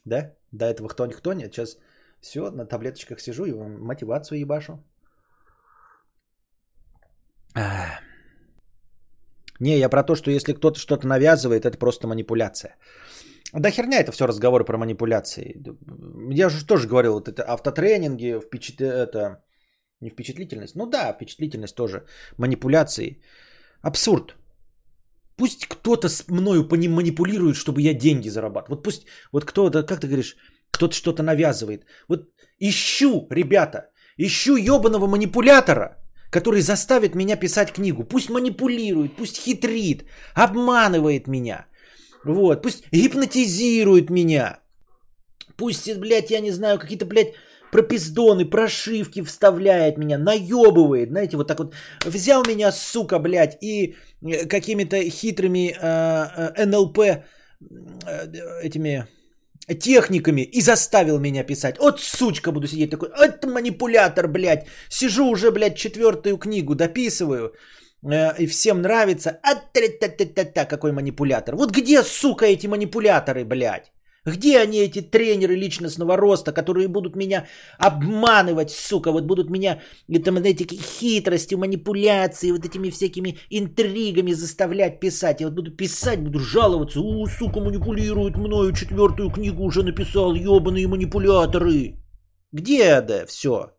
Да? 0.05 0.35
До 0.51 0.65
этого 0.65 0.89
хтонь 0.89 1.11
хтонь, 1.11 1.41
сейчас 1.41 1.77
все, 2.21 2.51
на 2.51 2.65
таблеточках 2.65 3.19
сижу 3.19 3.45
и 3.45 3.53
мотивацию 3.53 4.39
ебашу. 4.39 4.83
Не, 9.59 9.77
я 9.77 9.89
про 9.89 10.03
то, 10.03 10.15
что 10.15 10.31
если 10.31 10.53
кто-то 10.53 10.79
что-то 10.79 11.07
навязывает, 11.07 11.65
это 11.65 11.77
просто 11.77 12.07
манипуляция. 12.07 12.75
Да 13.53 13.71
херня 13.71 13.99
это 13.99 14.11
все 14.11 14.27
разговоры 14.27 14.63
про 14.63 14.77
манипуляции. 14.77 15.61
Я 16.31 16.49
же 16.49 16.65
тоже 16.65 16.87
говорил, 16.87 17.13
вот 17.13 17.27
это 17.27 17.43
автотренинги, 17.43 18.39
впечат... 18.39 18.81
это 18.81 19.43
не 20.01 20.09
впечатлительность. 20.09 20.75
Ну 20.75 20.85
да, 20.85 21.13
впечатлительность 21.13 21.75
тоже. 21.75 22.05
Манипуляции. 22.37 23.21
Абсурд. 23.81 24.35
Пусть 25.35 25.65
кто-то 25.67 26.09
с 26.09 26.27
мною 26.27 26.67
манипулирует, 26.69 27.55
чтобы 27.55 27.81
я 27.81 27.93
деньги 27.93 28.29
зарабатывал. 28.29 28.75
Вот 28.75 28.83
пусть, 28.83 29.05
вот 29.31 29.45
кто-то, 29.45 29.83
как 29.83 29.99
ты 29.99 30.07
говоришь, 30.07 30.35
кто-то 30.71 30.93
что-то 30.93 31.23
навязывает. 31.23 31.85
Вот 32.07 32.29
ищу, 32.59 33.27
ребята, 33.31 33.89
ищу 34.17 34.57
ебаного 34.57 35.07
манипулятора, 35.07 35.97
который 36.29 36.61
заставит 36.61 37.15
меня 37.15 37.35
писать 37.35 37.71
книгу. 37.71 38.03
Пусть 38.03 38.29
манипулирует, 38.29 39.15
пусть 39.15 39.37
хитрит, 39.37 40.05
обманывает 40.35 41.27
меня. 41.27 41.65
Вот, 42.23 42.61
пусть 42.61 42.83
гипнотизирует 42.91 44.09
меня. 44.09 44.59
Пусть, 45.55 45.97
блядь, 45.97 46.31
я 46.31 46.39
не 46.39 46.51
знаю, 46.51 46.79
какие-то, 46.79 47.05
блядь, 47.05 47.33
пропиздоны, 47.71 48.45
прошивки 48.45 49.21
вставляет 49.21 49.97
меня, 49.97 50.17
наебывает, 50.17 51.09
знаете, 51.09 51.37
вот 51.37 51.47
так 51.47 51.59
вот. 51.59 51.73
Взял 52.05 52.43
меня, 52.45 52.71
сука, 52.71 53.19
блядь, 53.19 53.57
и 53.61 53.95
э, 54.21 54.45
какими-то 54.45 55.01
хитрыми 55.09 55.75
э, 55.79 56.53
э, 56.55 56.65
НЛП 56.65 56.99
э, 56.99 57.21
этими 58.63 59.07
техниками 59.75 60.41
и 60.41 60.61
заставил 60.61 61.19
меня 61.19 61.43
писать. 61.43 61.77
Вот 61.79 61.99
сучка 61.99 62.51
буду 62.51 62.67
сидеть 62.67 62.91
такой, 62.91 63.09
это 63.09 63.47
манипулятор, 63.47 64.27
блядь. 64.27 64.67
Сижу 64.89 65.25
уже, 65.25 65.51
блядь, 65.51 65.77
четвертую 65.77 66.37
книгу 66.37 66.75
дописываю. 66.75 67.53
Э, 68.03 68.33
и 68.37 68.47
всем 68.47 68.81
нравится. 68.81 69.39
А 69.43 69.55
та 69.55 69.81
та 69.99 70.25
та 70.25 70.43
та 70.45 70.65
какой 70.65 70.91
манипулятор. 70.91 71.55
Вот 71.55 71.71
где, 71.71 72.03
сука, 72.03 72.45
эти 72.45 72.67
манипуляторы, 72.67 73.45
блядь? 73.45 73.91
Где 74.25 74.59
они, 74.59 74.79
эти 74.79 75.01
тренеры 75.01 75.55
личностного 75.55 76.17
роста, 76.17 76.51
которые 76.51 76.87
будут 76.87 77.15
меня 77.15 77.47
обманывать, 77.77 78.71
сука, 78.71 79.11
вот 79.11 79.23
будут 79.23 79.49
меня 79.49 79.81
там, 80.25 80.37
эти 80.37 80.63
хитрости, 80.63 81.55
манипуляции, 81.55 82.51
вот 82.51 82.65
этими 82.65 82.89
всякими 82.89 83.37
интригами 83.49 84.33
заставлять 84.33 84.99
писать. 84.99 85.41
Я 85.41 85.47
вот 85.47 85.55
буду 85.55 85.71
писать, 85.71 86.19
буду 86.21 86.39
жаловаться, 86.39 86.99
у, 86.99 87.25
сука, 87.27 87.59
манипулируют 87.59 88.37
мною, 88.37 88.73
четвертую 88.73 89.31
книгу 89.31 89.63
уже 89.63 89.83
написал, 89.83 90.35
ебаные 90.35 90.87
манипуляторы. 90.87 91.95
Где 92.51 92.83
это 92.83 93.25
все? 93.27 93.78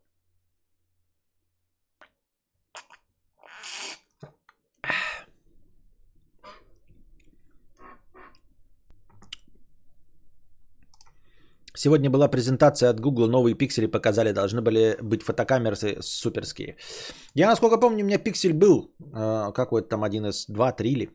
Сегодня 11.83 12.11
была 12.11 12.29
презентация 12.29 12.91
от 12.91 13.01
Google, 13.01 13.29
новые 13.29 13.55
пиксели 13.55 13.87
показали, 13.87 14.33
должны 14.33 14.61
были 14.61 14.99
быть 15.03 15.23
фотокамеры 15.23 15.77
суперские. 16.03 16.77
Я, 17.35 17.49
насколько 17.49 17.81
помню, 17.81 18.05
у 18.05 18.07
меня 18.07 18.19
пиксель 18.19 18.53
был, 18.53 18.91
э, 19.01 19.53
какой-то 19.55 19.89
там 19.89 20.05
один 20.05 20.27
из 20.27 20.45
два, 20.47 20.73
три 20.73 20.95
ли. 20.95 21.09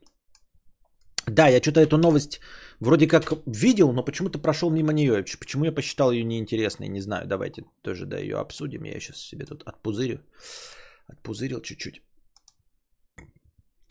Да, 1.27 1.47
я 1.49 1.61
что-то 1.61 1.81
эту 1.81 1.97
новость 1.97 2.39
вроде 2.79 3.07
как 3.07 3.31
видел, 3.45 3.93
но 3.93 4.05
почему-то 4.05 4.39
прошел 4.39 4.71
мимо 4.71 4.91
нее. 4.91 5.23
Почему 5.39 5.65
я 5.65 5.71
посчитал 5.71 6.11
ее 6.11 6.23
неинтересной, 6.23 6.87
не 6.87 7.01
знаю. 7.01 7.27
Давайте 7.27 7.63
тоже 7.83 8.05
да, 8.05 8.17
ее 8.17 8.37
обсудим. 8.37 8.85
Я 8.85 8.99
сейчас 8.99 9.17
себе 9.17 9.45
тут 9.45 9.63
отпузырю. 9.67 10.19
Отпузырил 11.07 11.61
чуть-чуть. 11.61 12.01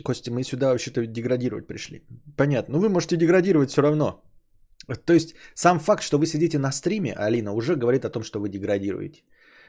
Костя, 0.05 0.33
мы 0.33 0.43
сюда 0.43 0.71
вообще-то 0.71 1.07
деградировать 1.07 1.69
пришли. 1.69 2.03
Понятно. 2.37 2.73
Ну 2.75 2.81
вы 2.81 2.89
можете 2.89 3.17
деградировать 3.17 3.71
все 3.71 3.83
равно. 3.83 4.25
То 5.05 5.13
есть 5.13 5.35
сам 5.55 5.79
факт, 5.79 6.03
что 6.03 6.19
вы 6.19 6.27
сидите 6.27 6.59
на 6.59 6.73
стриме, 6.73 7.13
Алина, 7.13 7.53
уже 7.53 7.77
говорит 7.77 8.05
о 8.05 8.11
том, 8.11 8.23
что 8.23 8.41
вы 8.41 8.49
деградируете. 8.49 9.23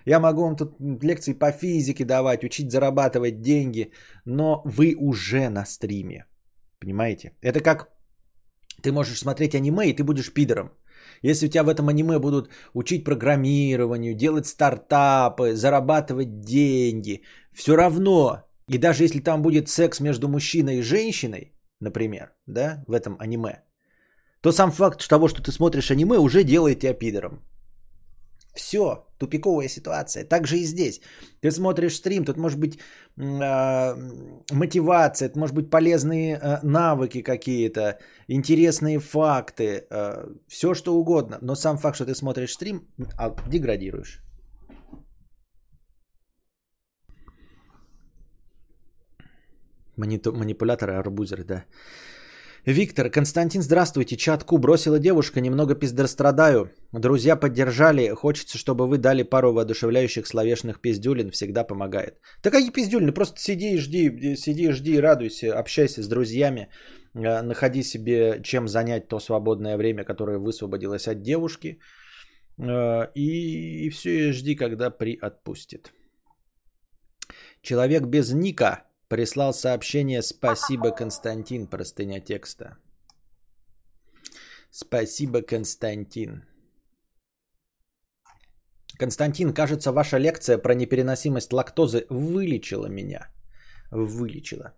Я 0.05 0.19
могу 0.19 0.41
вам 0.43 0.55
тут 0.55 0.75
лекции 1.03 1.33
по 1.33 1.51
физике 1.51 2.05
давать, 2.05 2.43
учить 2.43 2.71
зарабатывать 2.71 3.41
деньги, 3.41 3.91
но 4.25 4.61
вы 4.65 4.95
уже 4.99 5.49
на 5.49 5.65
стриме. 5.65 6.25
Понимаете? 6.79 7.31
Это 7.41 7.59
как 7.61 7.89
ты 8.81 8.91
можешь 8.91 9.19
смотреть 9.19 9.55
аниме, 9.55 9.89
и 9.89 9.95
ты 9.95 10.03
будешь 10.03 10.33
пидором. 10.33 10.69
Если 11.23 11.47
у 11.47 11.49
тебя 11.49 11.63
в 11.63 11.69
этом 11.69 11.89
аниме 11.89 12.19
будут 12.19 12.49
учить 12.73 13.03
программированию, 13.03 14.13
делать 14.13 14.45
стартапы, 14.45 15.55
зарабатывать 15.55 16.41
деньги, 16.41 17.23
все 17.51 17.75
равно, 17.75 18.43
и 18.67 18.77
даже 18.77 19.03
если 19.03 19.19
там 19.19 19.41
будет 19.41 19.69
секс 19.69 19.99
между 19.99 20.27
мужчиной 20.27 20.77
и 20.77 20.83
женщиной, 20.83 21.53
например, 21.79 22.33
да, 22.45 22.83
в 22.87 22.93
этом 22.93 23.15
аниме, 23.19 23.63
то 24.45 24.51
сам 24.51 24.71
факт 24.71 25.07
того, 25.09 25.27
что 25.27 25.41
ты 25.41 25.51
смотришь 25.51 25.91
аниме, 25.91 26.19
уже 26.19 26.43
делает 26.43 26.79
тебя 26.79 26.93
пидором. 26.93 27.41
Все, 28.53 29.07
тупиковая 29.17 29.69
ситуация. 29.69 30.23
Так 30.23 30.45
же 30.47 30.57
и 30.57 30.65
здесь. 30.65 31.01
Ты 31.41 31.49
смотришь 31.49 31.95
стрим, 31.95 32.25
тут 32.25 32.37
может 32.37 32.59
быть 32.59 32.73
э, 32.73 33.95
мотивация, 34.51 35.29
это 35.29 35.39
может 35.39 35.55
быть 35.55 35.71
полезные 35.71 36.35
э, 36.35 36.59
навыки 36.63 37.23
какие-то, 37.23 37.97
интересные 38.29 38.99
факты, 38.99 39.87
э, 39.89 40.27
все 40.47 40.75
что 40.75 40.93
угодно. 40.95 41.39
Но 41.41 41.55
сам 41.55 41.77
факт, 41.77 41.95
что 41.95 42.05
ты 42.05 42.13
смотришь 42.13 42.53
стрим, 42.53 42.87
а, 43.17 43.35
деградируешь. 43.49 44.21
Манипуляторы, 49.97 50.93
арбузеры, 50.93 51.43
да. 51.43 51.63
Виктор, 52.65 53.11
Константин, 53.11 53.61
здравствуйте. 53.61 54.17
Чатку 54.17 54.57
бросила 54.57 54.97
девушка, 54.97 55.39
немного 55.39 55.75
пиздострадаю. 55.75 56.71
Друзья 56.91 57.35
поддержали. 57.35 58.09
Хочется, 58.09 58.57
чтобы 58.57 58.87
вы 58.87 58.97
дали 58.97 59.21
пару 59.21 59.53
воодушевляющих 59.53 60.25
словешных 60.25 60.81
пиздюлин. 60.81 61.29
Всегда 61.29 61.63
помогает. 61.63 62.19
Да 62.43 62.49
какие 62.49 62.71
пиздюлины? 62.71 63.11
Просто 63.11 63.39
сиди 63.39 63.75
и 63.75 63.77
жди, 63.77 64.35
сиди 64.35 64.63
и 64.63 64.71
жди, 64.71 64.99
радуйся, 64.99 65.59
общайся 65.59 66.01
с 66.01 66.07
друзьями. 66.07 66.69
Э, 67.13 67.43
находи 67.43 67.83
себе 67.83 68.41
чем 68.43 68.67
занять 68.67 69.07
то 69.07 69.19
свободное 69.19 69.77
время, 69.77 70.03
которое 70.03 70.39
высвободилось 70.39 71.07
от 71.07 71.21
девушки. 71.21 71.77
Э, 72.57 73.11
и, 73.13 73.85
и 73.85 73.89
все, 73.91 74.09
и 74.09 74.31
жди, 74.31 74.55
когда 74.55 74.89
при 74.89 75.19
отпустит. 75.21 75.93
Человек 77.61 78.07
без 78.07 78.33
ника 78.33 78.85
Прислал 79.07 79.53
сообщение 79.53 80.21
«Спасибо, 80.21 80.91
Константин», 80.91 81.67
простыня 81.67 82.19
текста. 82.19 82.77
Спасибо, 84.71 85.41
Константин. 85.41 86.43
Константин, 88.97 89.53
кажется, 89.53 89.91
ваша 89.91 90.17
лекция 90.17 90.57
про 90.57 90.73
непереносимость 90.73 91.53
лактозы 91.53 92.05
вылечила 92.09 92.87
меня. 92.87 93.29
Вылечила. 93.91 94.73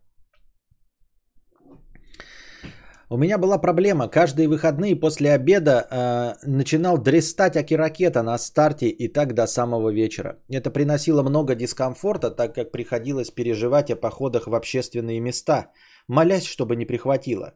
У 3.09 3.17
меня 3.17 3.37
была 3.37 3.57
проблема. 3.57 4.09
Каждые 4.09 4.49
выходные 4.49 4.93
после 4.99 5.31
обеда 5.31 5.87
э, 5.89 6.33
начинал 6.45 6.97
дрестать 6.97 7.55
аки-ракета 7.55 8.21
на 8.21 8.37
старте 8.37 8.87
и 8.89 9.07
так 9.07 9.33
до 9.33 9.47
самого 9.47 9.93
вечера. 9.93 10.35
Это 10.49 10.69
приносило 10.71 11.23
много 11.23 11.55
дискомфорта, 11.55 12.31
так 12.31 12.53
как 12.55 12.71
приходилось 12.71 13.31
переживать 13.31 13.89
о 13.91 13.95
походах 13.95 14.47
в 14.47 14.53
общественные 14.53 15.21
места, 15.21 15.71
молясь, 16.09 16.45
чтобы 16.45 16.75
не 16.75 16.85
прихватило. 16.85 17.53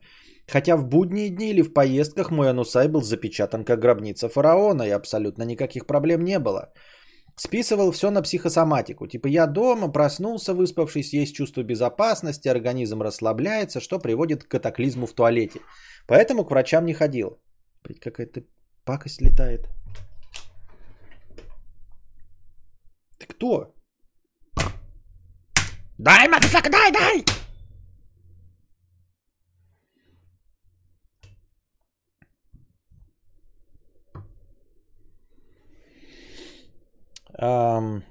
Хотя 0.47 0.77
в 0.77 0.85
будние 0.85 1.29
дни 1.29 1.49
или 1.49 1.63
в 1.63 1.73
поездках 1.73 2.31
мой 2.31 2.49
анусай 2.49 2.87
был 2.87 3.01
запечатан 3.01 3.65
как 3.65 3.81
гробница 3.81 4.29
фараона, 4.29 4.83
и 4.83 4.95
абсолютно 4.95 5.43
никаких 5.43 5.85
проблем 5.85 6.23
не 6.23 6.39
было. 6.39 6.71
Списывал 7.35 7.91
все 7.91 8.11
на 8.11 8.21
психосоматику. 8.21 9.07
Типа 9.07 9.27
я 9.27 9.47
дома, 9.47 9.91
проснулся 9.91 10.53
выспавшись, 10.53 11.13
есть 11.13 11.35
чувство 11.35 11.63
безопасности, 11.63 12.47
организм 12.49 13.01
расслабляется, 13.01 13.79
что 13.79 13.99
приводит 13.99 14.43
к 14.43 14.47
катаклизму 14.47 15.07
в 15.07 15.13
туалете. 15.13 15.59
Поэтому 16.07 16.45
к 16.45 16.51
врачам 16.51 16.85
не 16.85 16.93
ходил. 16.93 17.39
Блять, 17.83 17.99
какая-то 17.99 18.43
пакость 18.83 19.21
летает. 19.21 19.67
Ты 23.17 23.27
кто? 23.27 23.73
Дай, 25.97 26.27
мафака, 26.27 26.69
дай, 26.69 26.91
дай! 26.91 27.40
Эм, 37.41 38.03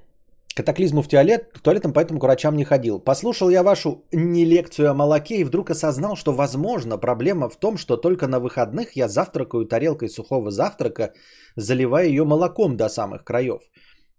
катаклизму 0.54 1.02
в 1.02 1.08
туалет, 1.08 1.52
туалетом, 1.62 1.92
поэтому 1.92 2.20
к 2.20 2.22
врачам 2.24 2.56
не 2.56 2.64
ходил. 2.64 2.98
Послушал 3.00 3.50
я 3.50 3.62
вашу 3.62 4.04
не 4.12 4.44
лекцию 4.44 4.90
о 4.90 4.94
молоке 4.94 5.36
и 5.36 5.44
вдруг 5.44 5.70
осознал, 5.70 6.16
что, 6.16 6.32
возможно, 6.32 6.98
проблема 6.98 7.48
в 7.48 7.56
том, 7.56 7.78
что 7.78 7.96
только 7.96 8.26
на 8.26 8.40
выходных 8.40 8.96
я 8.96 9.08
завтракаю 9.08 9.66
тарелкой 9.66 10.08
сухого 10.08 10.50
завтрака, 10.50 11.12
заливая 11.56 12.06
ее 12.06 12.24
молоком 12.24 12.76
до 12.76 12.88
самых 12.88 13.24
краев. 13.24 13.62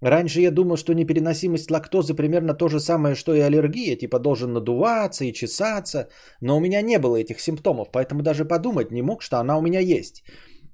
Раньше 0.02 0.42
я 0.42 0.52
думал, 0.52 0.78
что 0.78 0.94
непереносимость 0.94 1.70
лактозы 1.70 2.16
примерно 2.16 2.56
то 2.56 2.70
же 2.70 2.80
самое, 2.80 3.14
что 3.14 3.36
и 3.36 3.40
аллергия, 3.40 3.96
типа 3.96 4.18
должен 4.18 4.52
надуваться 4.54 5.26
и 5.26 5.34
чесаться, 5.34 6.08
но 6.42 6.58
у 6.58 6.60
меня 6.60 6.82
не 6.82 6.98
было 6.98 7.18
этих 7.18 7.40
симптомов, 7.40 7.90
поэтому 7.92 8.24
даже 8.24 8.46
подумать 8.46 8.92
не 8.92 9.04
мог, 9.04 9.22
что 9.22 9.38
она 9.38 9.58
у 9.60 9.62
меня 9.62 9.80
есть. 9.80 10.24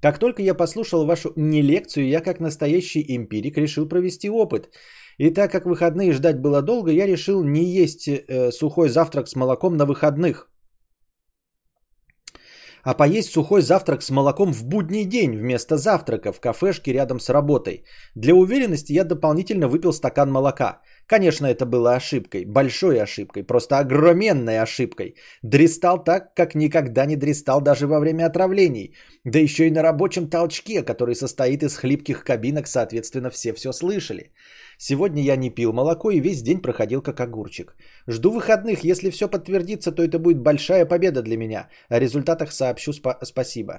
Как 0.00 0.18
только 0.18 0.42
я 0.42 0.54
послушал 0.54 1.06
вашу 1.06 1.32
не 1.36 1.62
лекцию, 1.62 2.08
я 2.08 2.20
как 2.20 2.40
настоящий 2.40 3.04
эмпирик 3.16 3.58
решил 3.58 3.88
провести 3.88 4.30
опыт. 4.30 4.70
И 5.18 5.30
так 5.30 5.50
как 5.50 5.66
выходные 5.66 6.12
ждать 6.12 6.40
было 6.40 6.62
долго, 6.62 6.92
я 6.92 7.06
решил 7.06 7.42
не 7.42 7.64
есть 7.64 8.08
э, 8.08 8.52
сухой 8.52 8.88
завтрак 8.88 9.28
с 9.28 9.34
молоком 9.34 9.76
на 9.76 9.86
выходных, 9.86 10.48
а 12.82 12.94
поесть 12.94 13.32
сухой 13.32 13.62
завтрак 13.62 14.02
с 14.02 14.10
молоком 14.10 14.52
в 14.52 14.64
будний 14.64 15.04
день 15.04 15.36
вместо 15.36 15.76
завтрака 15.76 16.32
в 16.32 16.40
кафешке 16.40 16.92
рядом 16.92 17.20
с 17.20 17.28
работой. 17.28 17.84
Для 18.14 18.34
уверенности 18.34 18.92
я 18.92 19.04
дополнительно 19.04 19.68
выпил 19.68 19.92
стакан 19.92 20.30
молока. 20.30 20.80
Конечно, 21.06 21.46
это 21.46 21.64
было 21.64 21.94
ошибкой, 21.94 22.44
большой 22.44 23.02
ошибкой, 23.02 23.42
просто 23.44 23.78
огроменной 23.78 24.60
ошибкой. 24.60 25.16
Дристал 25.42 26.04
так, 26.04 26.34
как 26.34 26.54
никогда 26.54 27.06
не 27.06 27.16
дристал 27.16 27.60
даже 27.60 27.86
во 27.86 27.98
время 27.98 28.26
отравлений. 28.26 28.94
Да 29.24 29.38
еще 29.38 29.66
и 29.66 29.70
на 29.70 29.82
рабочем 29.82 30.28
толчке, 30.28 30.82
который 30.82 31.14
состоит 31.14 31.62
из 31.62 31.76
хлипких 31.76 32.24
кабинок, 32.24 32.66
соответственно, 32.66 33.30
все 33.30 33.52
все 33.52 33.72
слышали. 33.72 34.32
Сегодня 34.78 35.22
я 35.22 35.36
не 35.36 35.50
пил 35.50 35.72
молоко 35.72 36.10
и 36.10 36.20
весь 36.20 36.42
день 36.42 36.62
проходил 36.62 37.02
как 37.02 37.20
огурчик. 37.20 37.76
Жду 38.06 38.30
выходных, 38.30 38.84
если 38.84 39.10
все 39.10 39.28
подтвердится, 39.28 39.92
то 39.92 40.02
это 40.02 40.18
будет 40.18 40.38
большая 40.38 40.86
победа 40.86 41.22
для 41.22 41.36
меня. 41.36 41.68
О 41.88 41.98
результатах 41.98 42.52
сообщу 42.52 42.92
спа- 42.92 43.18
спасибо. 43.24 43.72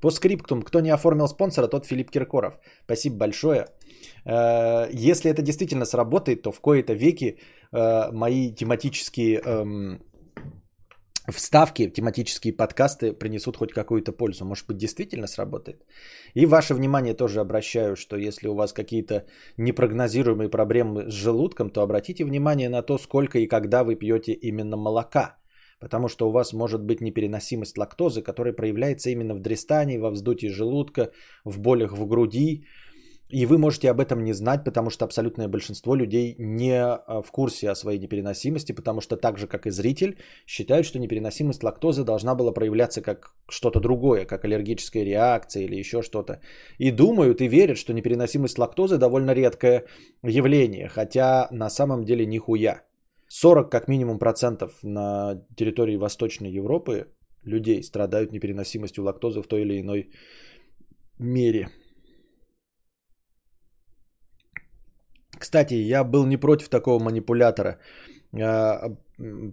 По 0.00 0.10
скриптум, 0.10 0.62
кто 0.62 0.80
не 0.80 0.90
оформил 0.90 1.26
спонсора, 1.26 1.66
тот 1.66 1.86
Филипп 1.86 2.10
Киркоров. 2.10 2.58
Спасибо 2.84 3.16
большое. 3.16 3.66
Э, 4.24 4.88
если 4.92 5.30
это 5.30 5.42
действительно 5.42 5.86
сработает, 5.86 6.42
то 6.42 6.52
в 6.52 6.60
кои-то 6.60 6.92
веки 6.92 7.38
э, 7.72 8.12
мои 8.12 8.54
тематические 8.54 9.40
эм, 9.44 10.00
вставки, 11.32 11.88
тематические 11.88 12.52
подкасты 12.52 13.12
принесут 13.12 13.56
хоть 13.56 13.72
какую-то 13.72 14.12
пользу. 14.12 14.44
Может 14.44 14.66
быть, 14.66 14.76
действительно 14.76 15.26
сработает. 15.26 15.84
И 16.34 16.46
ваше 16.46 16.74
внимание 16.74 17.14
тоже 17.14 17.40
обращаю, 17.40 17.96
что 17.96 18.16
если 18.16 18.48
у 18.48 18.54
вас 18.54 18.72
какие-то 18.72 19.24
непрогнозируемые 19.56 20.48
проблемы 20.48 21.10
с 21.10 21.14
желудком, 21.14 21.70
то 21.70 21.82
обратите 21.82 22.24
внимание 22.24 22.68
на 22.68 22.82
то, 22.82 22.98
сколько 22.98 23.38
и 23.38 23.46
когда 23.46 23.84
вы 23.84 23.96
пьете 23.96 24.32
именно 24.32 24.76
молока. 24.76 25.38
Потому 25.80 26.08
что 26.08 26.28
у 26.28 26.32
вас 26.32 26.52
может 26.52 26.82
быть 26.82 27.00
непереносимость 27.00 27.76
лактозы, 27.78 28.22
которая 28.22 28.54
проявляется 28.54 29.10
именно 29.10 29.34
в 29.34 29.40
дрестании, 29.40 29.98
во 29.98 30.10
вздутии 30.10 30.46
желудка, 30.48 31.10
в 31.44 31.58
болях 31.58 31.92
в 31.92 32.06
груди, 32.06 32.64
и 33.34 33.46
вы 33.46 33.58
можете 33.58 33.90
об 33.90 33.98
этом 33.98 34.22
не 34.22 34.32
знать, 34.34 34.64
потому 34.64 34.90
что 34.90 35.04
абсолютное 35.04 35.48
большинство 35.48 35.96
людей 35.96 36.36
не 36.38 36.80
а, 36.80 37.20
в 37.20 37.32
курсе 37.32 37.70
о 37.70 37.74
своей 37.74 37.98
непереносимости, 37.98 38.74
потому 38.74 39.00
что 39.00 39.16
так 39.16 39.38
же, 39.38 39.48
как 39.48 39.66
и 39.66 39.70
зритель, 39.70 40.16
считают, 40.46 40.86
что 40.86 41.00
непереносимость 41.00 41.64
лактозы 41.64 42.04
должна 42.04 42.36
была 42.36 42.52
проявляться 42.52 43.02
как 43.02 43.34
что-то 43.48 43.80
другое, 43.80 44.24
как 44.24 44.44
аллергическая 44.44 45.04
реакция 45.04 45.64
или 45.64 45.74
еще 45.74 46.02
что-то. 46.02 46.40
И 46.78 46.92
думают 46.92 47.40
и 47.40 47.48
верят, 47.48 47.76
что 47.76 47.92
непереносимость 47.92 48.58
лактозы 48.58 48.98
довольно 48.98 49.34
редкое 49.34 49.84
явление, 50.22 50.88
хотя 50.88 51.48
на 51.50 51.70
самом 51.70 52.04
деле 52.04 52.26
нихуя. 52.26 52.82
40 53.28 53.68
как 53.68 53.88
минимум 53.88 54.18
процентов 54.20 54.70
на 54.84 55.42
территории 55.56 55.96
Восточной 55.96 56.52
Европы 56.52 57.08
людей 57.42 57.82
страдают 57.82 58.32
непереносимостью 58.32 59.02
лактозы 59.02 59.42
в 59.42 59.48
той 59.48 59.62
или 59.62 59.80
иной 59.80 60.10
мере. 61.18 61.68
Кстати, 65.38 65.74
я 65.74 66.04
был 66.04 66.26
не 66.26 66.36
против 66.36 66.68
такого 66.68 67.02
манипулятора. 67.02 67.78
А, 68.42 68.96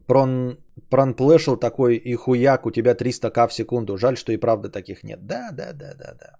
прон, 0.07 0.57
пронплешил 0.89 1.57
такой 1.57 1.95
и 1.95 2.15
хуяк, 2.15 2.65
у 2.65 2.71
тебя 2.71 2.93
300к 2.93 3.47
в 3.47 3.53
секунду. 3.53 3.97
Жаль, 3.97 4.17
что 4.17 4.31
и 4.31 4.37
правда 4.37 4.69
таких 4.69 5.03
нет. 5.03 5.19
Да, 5.25 5.51
да, 5.51 5.73
да, 5.73 5.93
да, 5.93 6.13
да. 6.13 6.35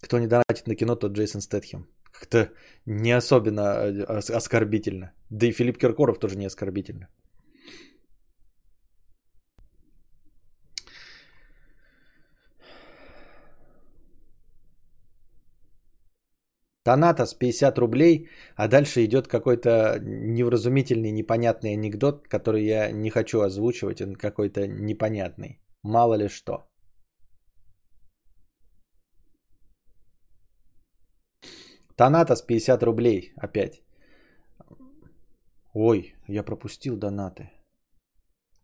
Кто 0.00 0.18
не 0.18 0.26
донатит 0.26 0.66
на 0.66 0.74
кино, 0.74 0.96
тот 0.96 1.12
Джейсон 1.12 1.40
Стэтхем. 1.40 1.86
Как-то 2.12 2.50
не 2.86 3.16
особенно 3.16 3.60
э, 3.60 4.36
оскорбительно. 4.36 5.12
Да 5.30 5.46
и 5.46 5.52
Филипп 5.52 5.78
Киркоров 5.78 6.18
тоже 6.18 6.36
не 6.36 6.46
оскорбительно. 6.46 7.08
Танатос 16.84 17.34
50 17.34 17.78
рублей, 17.78 18.28
а 18.56 18.68
дальше 18.68 19.04
идет 19.04 19.28
какой-то 19.28 20.00
невразумительный, 20.00 21.12
непонятный 21.12 21.74
анекдот, 21.74 22.26
который 22.28 22.64
я 22.64 22.90
не 22.90 23.10
хочу 23.10 23.40
озвучивать, 23.40 24.00
он 24.00 24.14
какой-то 24.14 24.66
непонятный. 24.66 25.60
Мало 25.82 26.14
ли 26.14 26.28
что. 26.28 26.66
Танатос 31.96 32.42
50 32.42 32.82
рублей 32.82 33.32
опять. 33.36 33.82
Ой, 35.74 36.14
я 36.26 36.42
пропустил 36.42 36.96
донаты. 36.96 37.50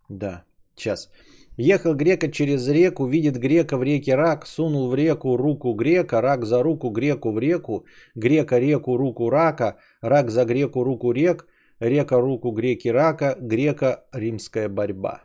Да, 0.08 0.44
сейчас. 0.74 1.10
Ехал 1.60 1.94
грека 1.94 2.30
через 2.30 2.68
реку, 2.68 3.06
видит 3.06 3.36
грека 3.36 3.76
в 3.76 3.82
реке 3.82 4.14
рак, 4.14 4.46
сунул 4.46 4.88
в 4.88 4.94
реку 4.94 5.36
руку 5.36 5.74
грека, 5.74 6.20
рак 6.20 6.44
за 6.44 6.62
руку, 6.62 6.90
греку 6.90 7.32
в 7.32 7.38
реку, 7.40 7.84
грека 8.14 8.60
реку, 8.60 8.96
руку 8.96 9.28
рака, 9.28 9.76
рак 10.00 10.30
за 10.30 10.44
греку, 10.44 10.84
руку 10.84 11.12
рек, 11.12 11.48
река 11.80 12.20
руку 12.20 12.52
греки 12.52 12.88
рака, 12.92 13.36
грека 13.40 14.04
римская 14.12 14.68
борьба. 14.68 15.22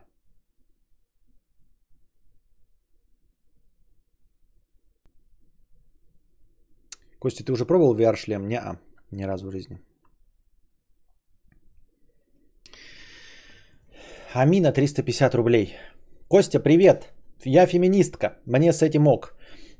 Костя, 7.20 7.44
ты 7.44 7.52
уже 7.52 7.64
пробовал 7.64 7.96
VR-шлем? 7.96 8.48
Не-а, 8.48 8.80
ни 9.12 9.22
разу 9.22 9.46
в 9.46 9.52
жизни. 9.52 9.78
Амина 14.34 14.72
350 14.72 15.34
рублей. 15.36 15.76
Костя, 16.28 16.58
привет. 16.58 17.12
Я 17.44 17.66
феминистка, 17.66 18.38
мне 18.46 18.72
с 18.72 18.80
этим 18.82 19.06
ок. 19.06 19.34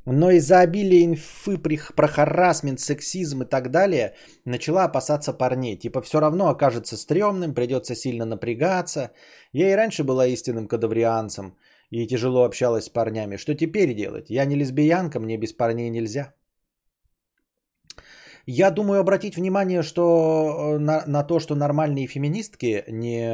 Но 0.04 0.30
из-за 0.30 0.60
обилия 0.60 1.04
инфы 1.06 1.56
про 1.96 2.06
харасмент, 2.06 2.80
сексизм 2.80 3.42
и 3.42 3.46
так 3.46 3.70
далее 3.70 4.14
начала 4.44 4.84
опасаться 4.84 5.32
парней. 5.32 5.78
Типа 5.78 6.02
все 6.02 6.20
равно 6.20 6.48
окажется 6.48 6.98
стрёмным, 6.98 7.54
придется 7.54 7.94
сильно 7.94 8.26
напрягаться. 8.26 9.12
Я 9.52 9.72
и 9.72 9.74
раньше 9.74 10.04
была 10.04 10.26
истинным 10.26 10.68
кадаврианцем 10.68 11.56
и 11.88 12.06
тяжело 12.06 12.44
общалась 12.44 12.84
с 12.84 12.90
парнями. 12.90 13.38
Что 13.38 13.54
теперь 13.54 13.94
делать? 13.94 14.28
Я 14.28 14.44
не 14.44 14.54
лесбиянка, 14.54 15.20
мне 15.20 15.38
без 15.38 15.54
парней 15.54 15.88
нельзя. 15.88 16.34
Я 18.46 18.70
думаю 18.70 19.00
обратить 19.00 19.36
внимание, 19.36 19.82
что 19.82 20.02
э, 20.02 20.78
на, 20.78 21.04
на 21.06 21.24
то, 21.24 21.40
что 21.40 21.54
нормальные 21.54 22.06
феминистки, 22.06 22.84
не 22.88 23.32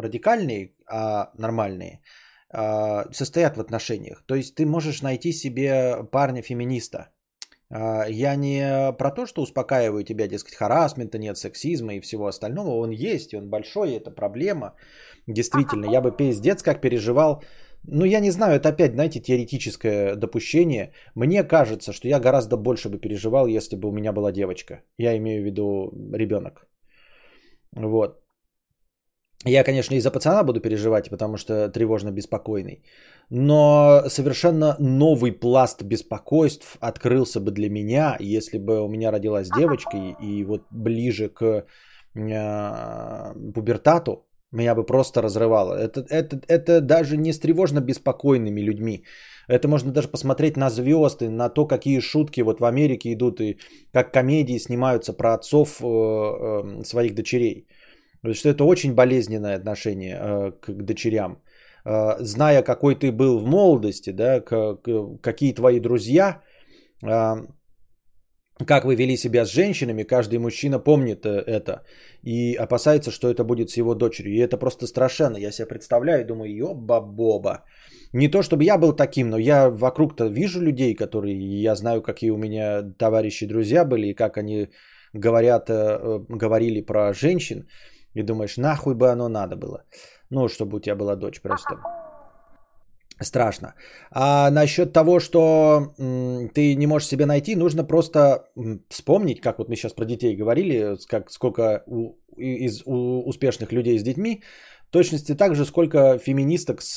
радикальные, 0.00 0.72
а 0.88 1.30
нормальные, 1.38 2.00
а, 2.48 3.06
состоят 3.12 3.56
в 3.56 3.60
отношениях. 3.60 4.22
То 4.26 4.34
есть 4.34 4.54
ты 4.54 4.66
можешь 4.66 5.02
найти 5.02 5.32
себе 5.32 6.04
парня-феминиста. 6.10 7.10
А, 7.70 8.06
я 8.08 8.36
не 8.36 8.92
про 8.92 9.10
то, 9.10 9.26
что 9.26 9.42
успокаиваю 9.42 10.04
тебя, 10.04 10.28
дескать, 10.28 10.54
харасмента 10.54 11.18
нет, 11.18 11.36
сексизма 11.38 11.94
и 11.94 12.00
всего 12.00 12.26
остального. 12.26 12.70
Он 12.70 12.90
есть, 12.90 13.34
он 13.34 13.50
большой, 13.50 13.92
это 13.92 14.10
проблема. 14.10 14.74
Действительно, 15.26 15.86
я 15.86 16.00
бы 16.00 16.16
пиздец 16.16 16.62
как 16.62 16.80
переживал 16.80 17.42
ну, 17.88 18.04
я 18.04 18.20
не 18.20 18.30
знаю, 18.30 18.56
это 18.56 18.68
опять, 18.68 18.92
знаете, 18.92 19.20
теоретическое 19.20 20.16
допущение. 20.16 20.92
Мне 21.14 21.44
кажется, 21.44 21.92
что 21.92 22.08
я 22.08 22.20
гораздо 22.20 22.56
больше 22.56 22.88
бы 22.88 22.98
переживал, 22.98 23.46
если 23.46 23.76
бы 23.76 23.88
у 23.88 23.92
меня 23.92 24.12
была 24.12 24.32
девочка. 24.32 24.82
Я 24.98 25.16
имею 25.16 25.42
в 25.42 25.46
виду 25.46 25.92
ребенок. 26.12 26.66
Вот. 27.76 28.22
Я, 29.44 29.64
конечно, 29.64 29.94
и 29.94 30.00
за 30.00 30.10
пацана 30.10 30.42
буду 30.42 30.60
переживать, 30.60 31.10
потому 31.10 31.36
что 31.36 31.68
тревожно 31.68 32.10
беспокойный. 32.10 32.82
Но 33.30 34.02
совершенно 34.08 34.76
новый 34.78 35.32
пласт 35.32 35.82
беспокойств 35.82 36.76
открылся 36.80 37.40
бы 37.40 37.50
для 37.50 37.70
меня, 37.70 38.16
если 38.18 38.58
бы 38.58 38.80
у 38.80 38.88
меня 38.88 39.12
родилась 39.12 39.48
девочка 39.50 39.96
и, 39.96 40.14
и 40.20 40.44
вот 40.44 40.62
ближе 40.70 41.28
к 41.28 41.44
э, 42.14 43.52
пубертату, 43.54 44.25
меня 44.52 44.74
бы 44.74 44.86
просто 44.86 45.22
разрывало. 45.22 45.74
Это, 45.74 46.04
это, 46.08 46.40
это 46.48 46.80
даже 46.80 47.16
не 47.16 47.32
с 47.32 47.38
тревожно 47.38 47.80
беспокойными 47.80 48.60
людьми. 48.60 49.04
Это 49.48 49.68
можно 49.68 49.92
даже 49.92 50.08
посмотреть 50.08 50.56
на 50.56 50.70
звезды, 50.70 51.28
на 51.28 51.48
то, 51.48 51.66
какие 51.66 52.00
шутки 52.00 52.42
вот 52.42 52.60
в 52.60 52.64
Америке 52.64 53.12
идут 53.12 53.40
и 53.40 53.58
как 53.92 54.12
комедии 54.12 54.58
снимаются 54.58 55.12
про 55.12 55.34
отцов 55.34 55.80
э, 55.80 55.84
э, 55.84 56.84
своих 56.84 57.14
дочерей. 57.14 57.66
Потому 58.22 58.34
что 58.34 58.48
это 58.48 58.64
очень 58.64 58.94
болезненное 58.94 59.56
отношение 59.56 60.18
э, 60.20 60.52
к 60.60 60.72
дочерям. 60.72 61.42
Э, 61.84 62.16
зная, 62.20 62.62
какой 62.62 62.94
ты 62.96 63.12
был 63.12 63.38
в 63.38 63.46
молодости, 63.46 64.10
да, 64.10 64.40
какие 65.20 65.54
твои 65.54 65.80
друзья, 65.80 66.42
как 68.64 68.84
вы 68.84 68.96
вели 68.96 69.16
себя 69.16 69.44
с 69.44 69.52
женщинами, 69.52 70.02
каждый 70.02 70.38
мужчина 70.38 70.78
помнит 70.78 71.26
э, 71.26 71.42
это 71.46 71.82
и 72.22 72.54
опасается, 72.54 73.10
что 73.10 73.28
это 73.28 73.44
будет 73.44 73.70
с 73.70 73.76
его 73.76 73.94
дочерью. 73.94 74.34
И 74.34 74.38
это 74.38 74.56
просто 74.56 74.86
страшенно. 74.86 75.36
Я 75.36 75.52
себе 75.52 75.68
представляю 75.68 76.22
и 76.22 76.26
думаю, 76.26 76.56
ёба-боба. 76.56 77.64
Не 78.12 78.28
то, 78.28 78.42
чтобы 78.42 78.64
я 78.64 78.78
был 78.78 78.96
таким, 78.96 79.28
но 79.28 79.38
я 79.38 79.68
вокруг-то 79.68 80.26
вижу 80.28 80.60
людей, 80.62 80.94
которые, 80.94 81.62
я 81.62 81.74
знаю, 81.74 82.02
какие 82.02 82.30
у 82.30 82.38
меня 82.38 82.82
товарищи, 82.98 83.46
друзья 83.46 83.84
были, 83.84 84.06
и 84.06 84.14
как 84.14 84.38
они 84.38 84.68
говорят, 85.12 85.68
э, 85.68 85.74
э, 85.74 86.20
говорили 86.28 86.80
про 86.80 87.12
женщин. 87.12 87.68
И 88.14 88.22
думаешь, 88.22 88.56
нахуй 88.56 88.94
бы 88.94 89.10
оно 89.10 89.28
надо 89.28 89.56
было. 89.56 89.84
Ну, 90.30 90.48
чтобы 90.48 90.78
у 90.78 90.80
тебя 90.80 90.96
была 90.96 91.16
дочь 91.16 91.42
просто. 91.42 91.76
Страшно. 93.20 93.74
А 94.10 94.50
насчет 94.50 94.92
того, 94.92 95.20
что 95.20 95.94
ты 96.54 96.74
не 96.74 96.86
можешь 96.86 97.08
себе 97.08 97.26
найти, 97.26 97.56
нужно 97.56 97.84
просто 97.84 98.50
вспомнить, 98.88 99.40
как 99.40 99.58
вот 99.58 99.68
мы 99.68 99.76
сейчас 99.76 99.94
про 99.94 100.04
детей 100.04 100.36
говорили, 100.36 100.96
как 101.08 101.30
сколько 101.30 101.82
у, 101.86 102.18
из 102.36 102.82
у, 102.84 103.22
успешных 103.26 103.72
людей 103.72 103.98
с 103.98 104.02
детьми, 104.02 104.42
точности 104.90 105.34
так 105.34 105.54
же, 105.54 105.64
сколько 105.64 106.18
феминисток 106.18 106.82
с 106.82 106.96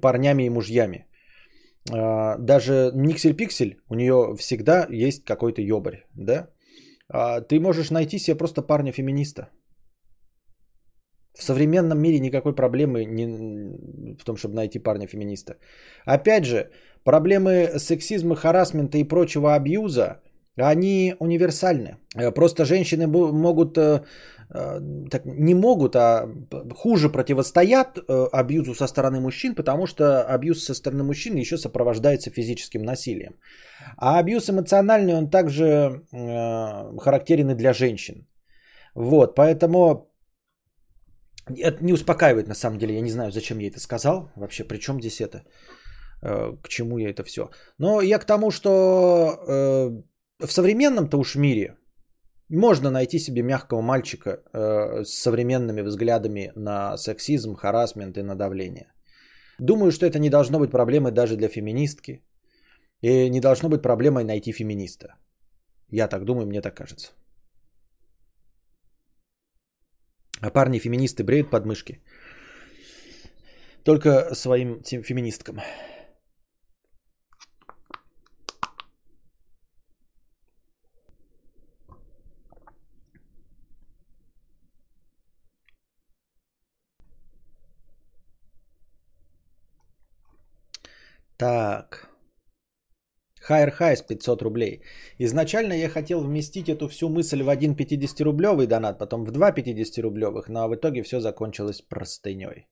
парнями 0.00 0.44
и 0.44 0.50
мужьями. 0.50 1.06
А, 1.90 2.38
даже 2.38 2.90
Никсель-Пиксель, 2.94 3.76
у 3.90 3.94
нее 3.94 4.34
всегда 4.38 4.86
есть 4.90 5.24
какой-то 5.24 5.60
ёбарь, 5.60 6.06
да? 6.14 6.48
А, 7.08 7.40
ты 7.40 7.60
можешь 7.60 7.90
найти 7.90 8.18
себе 8.18 8.36
просто 8.36 8.62
парня-феминиста. 8.62 9.48
В 11.38 11.42
современном 11.42 11.98
мире 11.98 12.20
никакой 12.20 12.54
проблемы 12.54 13.04
не 13.04 14.16
в 14.18 14.24
том, 14.24 14.36
чтобы 14.36 14.54
найти 14.54 14.78
парня-феминиста. 14.78 15.56
Опять 16.04 16.44
же, 16.44 16.70
проблемы 17.04 17.78
сексизма, 17.78 18.36
харасмента 18.36 18.98
и 18.98 19.04
прочего 19.04 19.54
абьюза, 19.54 20.20
они 20.56 21.14
универсальны. 21.18 21.96
Э, 22.14 22.30
просто 22.30 22.64
женщины 22.64 23.06
могут, 23.06 23.78
э, 23.78 24.02
э, 24.50 24.80
так, 25.10 25.24
не 25.24 25.54
могут, 25.54 25.96
а 25.96 26.28
хуже 26.74 27.08
противостоят 27.08 27.98
абьюзу 28.32 28.74
со 28.74 28.86
стороны 28.86 29.20
мужчин, 29.20 29.54
потому 29.54 29.86
что 29.86 30.22
абьюз 30.22 30.64
со 30.64 30.74
стороны 30.74 31.04
мужчин 31.04 31.36
еще 31.36 31.56
сопровождается 31.56 32.30
физическим 32.30 32.82
насилием. 32.82 33.36
А 33.96 34.18
абьюз 34.18 34.50
эмоциональный, 34.50 35.14
он 35.14 35.30
также 35.30 36.02
характерен 36.12 37.50
и 37.50 37.54
для 37.54 37.72
женщин. 37.72 38.26
Вот, 38.94 39.34
поэтому 39.34 40.11
это 41.46 41.84
не 41.84 41.92
успокаивает 41.92 42.48
на 42.48 42.54
самом 42.54 42.78
деле. 42.78 42.94
Я 42.94 43.00
не 43.00 43.10
знаю, 43.10 43.32
зачем 43.32 43.58
я 43.58 43.68
это 43.68 43.80
сказал. 43.80 44.30
Вообще, 44.36 44.64
при 44.64 44.78
чем 44.78 45.00
здесь 45.00 45.20
это? 45.20 45.44
Э, 46.22 46.56
к 46.62 46.68
чему 46.68 46.98
я 46.98 47.10
это 47.10 47.24
все? 47.24 47.50
Но 47.78 48.00
я 48.00 48.18
к 48.18 48.26
тому, 48.26 48.50
что 48.50 48.70
э, 48.70 50.46
в 50.46 50.52
современном-то 50.52 51.18
уж 51.18 51.36
мире 51.36 51.76
можно 52.48 52.90
найти 52.90 53.18
себе 53.18 53.42
мягкого 53.42 53.82
мальчика 53.82 54.30
э, 54.30 55.04
с 55.04 55.22
современными 55.22 55.82
взглядами 55.82 56.52
на 56.54 56.96
сексизм, 56.96 57.54
харасмент 57.54 58.18
и 58.18 58.22
на 58.22 58.34
давление. 58.34 58.92
Думаю, 59.58 59.90
что 59.90 60.06
это 60.06 60.18
не 60.18 60.30
должно 60.30 60.58
быть 60.58 60.70
проблемой 60.70 61.12
даже 61.12 61.36
для 61.36 61.48
феминистки. 61.48 62.22
И 63.02 63.30
не 63.30 63.40
должно 63.40 63.68
быть 63.68 63.82
проблемой 63.82 64.24
найти 64.24 64.52
феминиста. 64.52 65.16
Я 65.90 66.08
так 66.08 66.24
думаю, 66.24 66.46
мне 66.46 66.60
так 66.62 66.74
кажется. 66.74 67.12
А 70.42 70.50
парни-феминисты 70.50 71.22
бреют 71.22 71.50
подмышки. 71.50 72.00
Только 73.84 74.34
своим 74.34 74.82
феминисткам. 74.82 75.60
Так. 91.38 92.11
Хайер 93.42 93.70
Хайс 93.70 94.02
500 94.02 94.42
рублей. 94.42 94.82
Изначально 95.18 95.72
я 95.72 95.88
хотел 95.88 96.20
вместить 96.20 96.68
эту 96.68 96.88
всю 96.88 97.08
мысль 97.08 97.42
в 97.42 97.48
один 97.48 97.74
50-рублевый 97.74 98.66
донат, 98.66 98.98
потом 98.98 99.24
в 99.24 99.30
два 99.32 99.50
50-рублевых, 99.50 100.48
но 100.48 100.68
в 100.68 100.74
итоге 100.74 101.02
все 101.02 101.20
закончилось 101.20 101.82
простыней. 101.82 102.66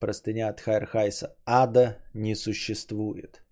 Простыня 0.00 0.48
от 0.48 0.60
Хайер 0.60 0.86
Хайса. 0.86 1.36
Ада 1.46 1.96
не 2.14 2.34
существует. 2.34 3.42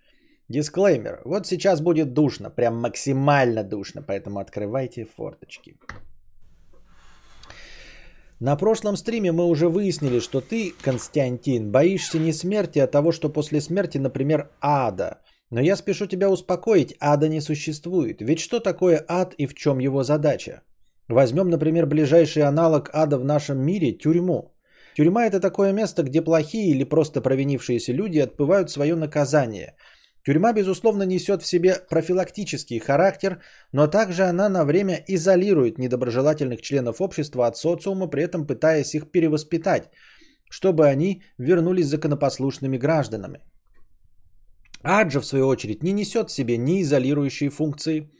Дисклеймер. 0.48 1.20
Вот 1.24 1.46
сейчас 1.46 1.80
будет 1.80 2.14
душно, 2.14 2.50
прям 2.50 2.76
максимально 2.80 3.62
душно, 3.62 4.02
поэтому 4.02 4.40
открывайте 4.40 5.04
форточки. 5.04 5.76
На 8.40 8.56
прошлом 8.56 8.96
стриме 8.96 9.32
мы 9.32 9.44
уже 9.44 9.68
выяснили, 9.68 10.20
что 10.20 10.40
ты, 10.40 10.72
Константин, 10.82 11.70
боишься 11.70 12.18
не 12.18 12.32
смерти, 12.32 12.78
а 12.80 12.86
того, 12.86 13.12
что 13.12 13.28
после 13.28 13.60
смерти, 13.60 13.98
например, 13.98 14.50
ада– 14.60 15.20
но 15.50 15.60
я 15.60 15.76
спешу 15.76 16.06
тебя 16.06 16.30
успокоить, 16.30 16.94
ада 17.00 17.28
не 17.28 17.40
существует. 17.40 18.20
Ведь 18.20 18.38
что 18.40 18.60
такое 18.60 19.04
ад 19.08 19.34
и 19.38 19.46
в 19.46 19.54
чем 19.54 19.78
его 19.78 20.02
задача? 20.02 20.62
Возьмем, 21.08 21.48
например, 21.48 21.86
ближайший 21.86 22.42
аналог 22.42 22.90
ада 22.92 23.18
в 23.18 23.24
нашем 23.24 23.58
мире– 23.58 23.92
тюрьму. 23.98 24.54
Тюрьма– 24.96 25.26
это 25.30 25.40
такое 25.40 25.72
место, 25.72 26.02
где 26.02 26.20
плохие 26.20 26.70
или 26.70 26.84
просто 26.84 27.22
провинившиеся 27.22 27.92
люди 27.92 28.18
отбывают 28.18 28.70
свое 28.70 28.94
наказание. 28.94 29.74
Тюрьма, 30.26 30.52
безусловно, 30.52 31.04
несет 31.04 31.42
в 31.42 31.46
себе 31.46 31.76
профилактический 31.88 32.78
характер, 32.78 33.40
но 33.72 33.86
также 33.86 34.24
она 34.24 34.50
на 34.50 34.64
время 34.64 35.02
изолирует 35.08 35.78
недоброжелательных 35.78 36.60
членов 36.60 37.00
общества 37.00 37.46
от 37.46 37.56
социума, 37.56 38.08
при 38.08 38.24
этом 38.24 38.46
пытаясь 38.46 38.94
их 38.94 39.10
перевоспитать, 39.10 39.88
чтобы 40.50 40.86
они 40.86 41.22
вернулись 41.38 41.86
законопослушными 41.86 42.76
гражданами. 42.76 43.40
Ад 44.82 45.10
же, 45.10 45.20
в 45.20 45.26
свою 45.26 45.46
очередь, 45.48 45.82
не 45.82 45.92
несет 45.92 46.30
в 46.30 46.34
себе 46.34 46.56
ни 46.56 46.82
изолирующие 46.82 47.50
функции, 47.50 48.10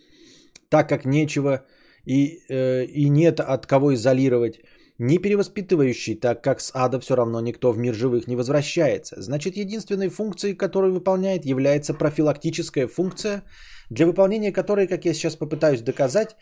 так 0.68 0.88
как 0.88 1.05
нечего 1.05 1.64
и, 2.05 2.40
э, 2.49 2.85
и 2.85 3.09
нет 3.09 3.40
от 3.40 3.66
кого 3.66 3.94
изолировать, 3.94 4.61
ни 4.99 5.18
перевоспитывающий, 5.18 6.16
так 6.16 6.42
как 6.42 6.61
с 6.61 6.73
ада 6.75 6.99
все 6.99 7.14
равно 7.14 7.40
никто 7.40 7.73
в 7.73 7.79
мир 7.79 7.94
живых 7.94 8.27
не 8.27 8.37
возвращается. 8.37 9.23
Значит, 9.23 9.57
единственной 9.57 10.09
функцией, 10.09 10.57
которую 10.57 10.92
выполняет, 10.92 11.44
является 11.44 11.94
профилактическая 11.94 12.88
функция, 12.88 13.42
для 13.90 14.07
выполнения 14.07 14.53
которой, 14.53 14.88
как 14.88 15.05
я 15.05 15.14
сейчас 15.14 15.37
попытаюсь 15.37 15.83
доказать, 15.83 16.37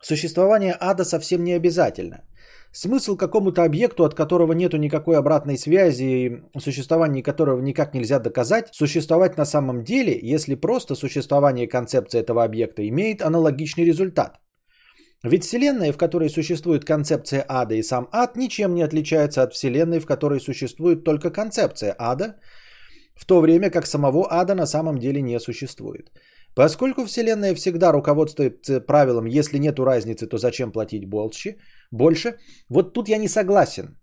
существование 0.00 0.76
ада 0.78 1.04
совсем 1.04 1.44
не 1.44 1.56
обязательно– 1.56 2.24
Смысл 2.78 3.16
какому-то 3.16 3.64
объекту, 3.64 4.04
от 4.04 4.14
которого 4.14 4.52
нету 4.52 4.76
никакой 4.76 5.16
обратной 5.16 5.56
связи, 5.56 6.42
существование 6.58 7.22
которого 7.22 7.62
никак 7.62 7.94
нельзя 7.94 8.18
доказать, 8.18 8.68
существовать 8.72 9.38
на 9.38 9.46
самом 9.46 9.82
деле, 9.82 10.18
если 10.34 10.56
просто 10.56 10.94
существование 10.94 11.68
концепции 11.68 12.20
этого 12.20 12.44
объекта 12.44 12.86
имеет 12.86 13.22
аналогичный 13.22 13.86
результат. 13.86 14.40
Ведь 15.24 15.44
Вселенная, 15.44 15.90
в 15.92 15.96
которой 15.96 16.28
существует 16.28 16.84
концепция 16.84 17.46
ада 17.48 17.74
и 17.74 17.82
сам 17.82 18.08
ад, 18.12 18.36
ничем 18.36 18.74
не 18.74 18.84
отличается 18.84 19.42
от 19.42 19.54
Вселенной, 19.54 20.00
в 20.00 20.06
которой 20.06 20.38
существует 20.38 21.02
только 21.02 21.30
концепция 21.30 21.96
ада, 21.98 22.36
в 23.14 23.24
то 23.24 23.40
время 23.40 23.70
как 23.70 23.86
самого 23.86 24.26
ада 24.30 24.54
на 24.54 24.66
самом 24.66 24.98
деле 24.98 25.22
не 25.22 25.40
существует. 25.40 26.10
Поскольку 26.56 27.04
Вселенная 27.04 27.54
всегда 27.54 27.92
руководствуется 27.92 28.80
правилом 28.80 29.26
«если 29.26 29.58
нету 29.58 29.84
разницы, 29.84 30.26
то 30.26 30.38
зачем 30.38 30.72
платить 30.72 31.04
больше», 31.04 31.56
больше, 31.92 32.38
вот 32.70 32.94
тут 32.94 33.08
я 33.08 33.18
не 33.18 33.28
согласен. 33.28 33.98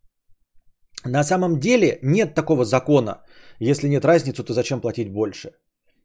На 1.06 1.24
самом 1.24 1.60
деле 1.60 1.98
нет 2.04 2.36
такого 2.36 2.63
закона. 2.63 3.24
Если 3.60 3.89
нет 3.89 4.06
разницы, 4.06 4.44
то 4.44 4.54
зачем 4.54 4.82
платить 4.82 5.12
больше? 5.12 5.50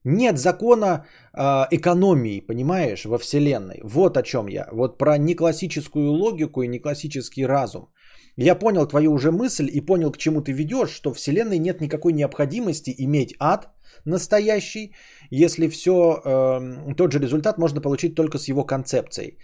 Нет 0.04 0.38
закона 0.38 1.04
э, 1.34 1.66
экономии, 1.70 2.40
понимаешь, 2.40 3.04
во 3.04 3.18
Вселенной. 3.18 3.80
Вот 3.84 4.16
о 4.16 4.22
чем 4.22 4.48
я. 4.48 4.68
Вот 4.72 4.98
про 4.98 5.18
неклассическую 5.18 6.10
логику 6.10 6.62
и 6.62 6.68
неклассический 6.68 7.46
разум. 7.46 7.92
Я 8.40 8.54
понял 8.54 8.86
твою 8.86 9.12
уже 9.12 9.30
мысль 9.30 9.68
и 9.68 9.80
понял, 9.80 10.12
к 10.12 10.16
чему 10.16 10.40
ты 10.40 10.52
ведешь, 10.52 10.90
что 10.90 11.12
в 11.12 11.16
Вселенной 11.16 11.58
нет 11.58 11.80
никакой 11.80 12.12
необходимости 12.12 12.94
иметь 12.98 13.34
ад 13.40 13.68
настоящий, 14.04 14.94
если 15.30 15.68
все, 15.68 15.92
э, 15.92 16.94
тот 16.94 17.12
же 17.12 17.18
результат 17.18 17.58
можно 17.58 17.80
получить 17.80 18.14
только 18.14 18.38
с 18.38 18.48
его 18.48 18.64
концепцией. 18.64 19.38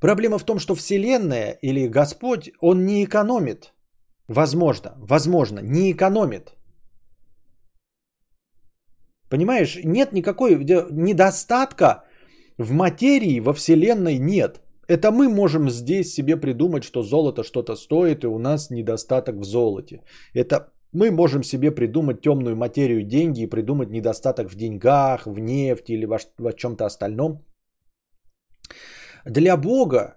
Проблема 0.00 0.38
в 0.38 0.44
том, 0.44 0.58
что 0.58 0.74
Вселенная 0.74 1.58
или 1.62 1.86
Господь, 1.86 2.50
Он 2.60 2.86
не 2.86 3.04
экономит. 3.04 3.72
Возможно, 4.26 4.94
возможно, 4.96 5.60
не 5.62 5.92
экономит. 5.92 6.56
Понимаешь, 9.28 9.78
нет 9.84 10.12
никакой 10.12 10.56
недостатка 10.90 12.02
в 12.58 12.72
материи 12.72 13.40
во 13.40 13.52
Вселенной 13.52 14.18
нет. 14.18 14.60
Это 14.90 15.12
мы 15.12 15.28
можем 15.28 15.70
здесь 15.70 16.12
себе 16.12 16.36
придумать, 16.36 16.82
что 16.82 17.02
золото 17.02 17.44
что-то 17.44 17.76
стоит, 17.76 18.24
и 18.24 18.26
у 18.26 18.38
нас 18.38 18.70
недостаток 18.70 19.36
в 19.36 19.44
золоте. 19.44 20.02
Это 20.34 20.72
мы 20.92 21.12
можем 21.12 21.44
себе 21.44 21.70
придумать 21.70 22.20
темную 22.22 22.56
материю 22.56 23.04
деньги 23.04 23.42
и 23.42 23.50
придумать 23.50 23.90
недостаток 23.90 24.50
в 24.50 24.56
деньгах, 24.56 25.26
в 25.26 25.38
нефти 25.38 25.92
или 25.92 26.06
во, 26.06 26.18
во 26.38 26.52
чем-то 26.52 26.86
остальном. 26.86 27.46
Для 29.24 29.56
Бога 29.56 30.16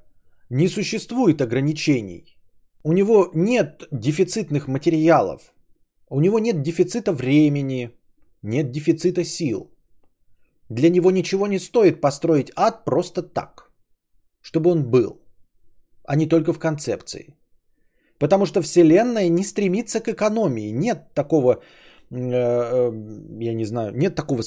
не 0.49 0.67
существует 0.67 1.41
ограничений. 1.41 2.39
У 2.83 2.93
него 2.93 3.29
нет 3.35 3.87
дефицитных 3.91 4.67
материалов. 4.67 5.53
У 6.09 6.19
него 6.19 6.39
нет 6.39 6.63
дефицита 6.63 7.11
времени, 7.11 7.91
нет 8.41 8.71
дефицита 8.71 9.23
сил. 9.23 9.71
Для 10.69 10.89
него 10.89 11.11
ничего 11.11 11.45
не 11.45 11.59
стоит 11.59 12.01
построить 12.01 12.51
ад 12.55 12.85
просто 12.85 13.21
так, 13.21 13.62
чтобы 14.43 14.69
он 14.69 14.91
был, 14.91 15.21
а 16.07 16.15
не 16.15 16.27
только 16.27 16.53
в 16.53 16.59
концепции. 16.59 17.35
Потому 18.19 18.45
что 18.45 18.61
Вселенная 18.61 19.29
не 19.29 19.43
стремится 19.43 19.99
к 19.99 20.07
экономии. 20.07 20.71
Нет 20.71 21.13
такого 21.13 21.63
я 22.11 23.53
не 23.53 23.65
знаю, 23.65 23.91
нет 23.95 24.15
такого 24.15 24.43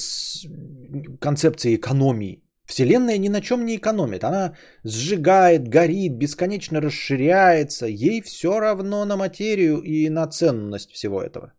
концепции 1.20 1.74
экономии. 1.74 2.42
Вселенная 2.66 3.18
ни 3.18 3.28
на 3.28 3.40
чем 3.40 3.64
не 3.64 3.76
экономит. 3.76 4.24
Она 4.24 4.54
сжигает, 4.84 5.68
горит, 5.68 6.18
бесконечно 6.18 6.80
расширяется. 6.80 7.86
Ей 7.86 8.22
все 8.22 8.60
равно 8.60 9.04
на 9.04 9.16
материю 9.16 9.80
и 9.82 10.10
на 10.10 10.26
ценность 10.26 10.92
всего 10.92 11.22
этого. 11.22 11.52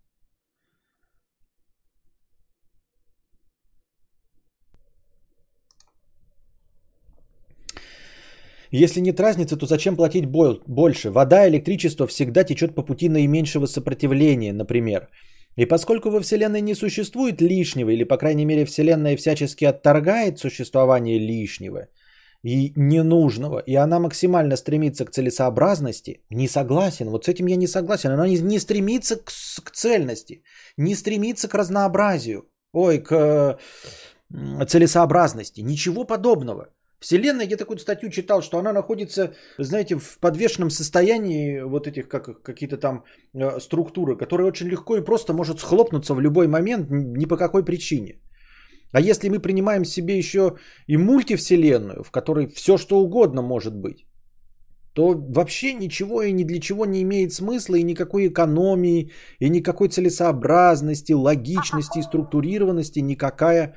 Если 8.71 9.01
нет 9.01 9.19
разницы, 9.19 9.57
то 9.57 9.65
зачем 9.65 9.95
платить 9.95 10.25
больше? 10.25 11.09
Вода, 11.09 11.47
электричество 11.47 12.07
всегда 12.07 12.43
течет 12.43 12.75
по 12.75 12.83
пути 12.83 13.09
наименьшего 13.09 13.65
сопротивления, 13.65 14.53
например. 14.53 15.09
И 15.57 15.65
поскольку 15.65 16.09
во 16.09 16.19
Вселенной 16.19 16.61
не 16.61 16.75
существует 16.75 17.41
лишнего, 17.41 17.89
или, 17.89 18.03
по 18.03 18.17
крайней 18.17 18.45
мере, 18.45 18.65
Вселенная 18.65 19.17
всячески 19.17 19.65
отторгает 19.65 20.39
существование 20.39 21.17
лишнего 21.19 21.87
и 22.43 22.73
ненужного, 22.75 23.59
и 23.59 23.75
она 23.75 23.99
максимально 23.99 24.55
стремится 24.55 25.05
к 25.05 25.11
целесообразности, 25.11 26.21
не 26.29 26.47
согласен, 26.47 27.09
вот 27.09 27.25
с 27.25 27.29
этим 27.29 27.47
я 27.47 27.55
не 27.55 27.67
согласен, 27.67 28.11
она 28.11 28.27
не, 28.27 28.59
стремится 28.59 29.15
к, 29.15 29.31
к 29.63 29.71
цельности, 29.71 30.43
не 30.77 30.95
стремится 30.95 31.47
к 31.47 31.55
разнообразию, 31.55 32.43
ой, 32.71 32.99
к 32.99 33.57
целесообразности, 34.67 35.61
ничего 35.61 36.05
подобного. 36.05 36.67
Вселенная, 36.99 37.45
я 37.45 37.57
такую 37.57 37.77
статью 37.77 38.09
читал, 38.09 38.41
что 38.41 38.57
она 38.57 38.73
находится, 38.73 39.33
знаете, 39.59 39.95
в 39.95 40.17
подвешенном 40.19 40.71
состоянии 40.71 41.61
вот 41.61 41.87
этих 41.87 42.07
как, 42.07 42.41
какие-то 42.41 42.77
там 42.77 43.03
э, 43.33 43.59
структуры, 43.59 44.17
которые 44.17 44.47
очень 44.47 44.67
легко 44.67 44.97
и 44.97 45.05
просто 45.05 45.33
может 45.33 45.59
схлопнуться 45.59 46.15
в 46.15 46.21
любой 46.21 46.47
момент, 46.47 46.89
ни 46.89 47.25
по 47.25 47.37
какой 47.37 47.63
причине. 47.63 48.19
А 48.93 48.99
если 48.99 49.29
мы 49.29 49.39
принимаем 49.39 49.85
себе 49.85 50.17
еще 50.17 50.55
и 50.87 50.97
мультивселенную, 50.97 52.03
в 52.03 52.11
которой 52.11 52.47
все 52.47 52.77
что 52.77 52.99
угодно 52.99 53.43
может 53.43 53.75
быть, 53.75 54.07
то 54.93 55.13
вообще 55.13 55.73
ничего 55.73 56.23
и 56.23 56.31
ни 56.33 56.43
для 56.43 56.59
чего 56.59 56.85
не 56.85 57.03
имеет 57.03 57.31
смысла, 57.31 57.75
и 57.75 57.83
никакой 57.83 58.27
экономии, 58.27 59.11
и 59.39 59.49
никакой 59.49 59.89
целесообразности, 59.89 61.13
логичности 61.13 61.99
и 61.99 62.03
структурированности 62.03 63.01
никакая 63.01 63.75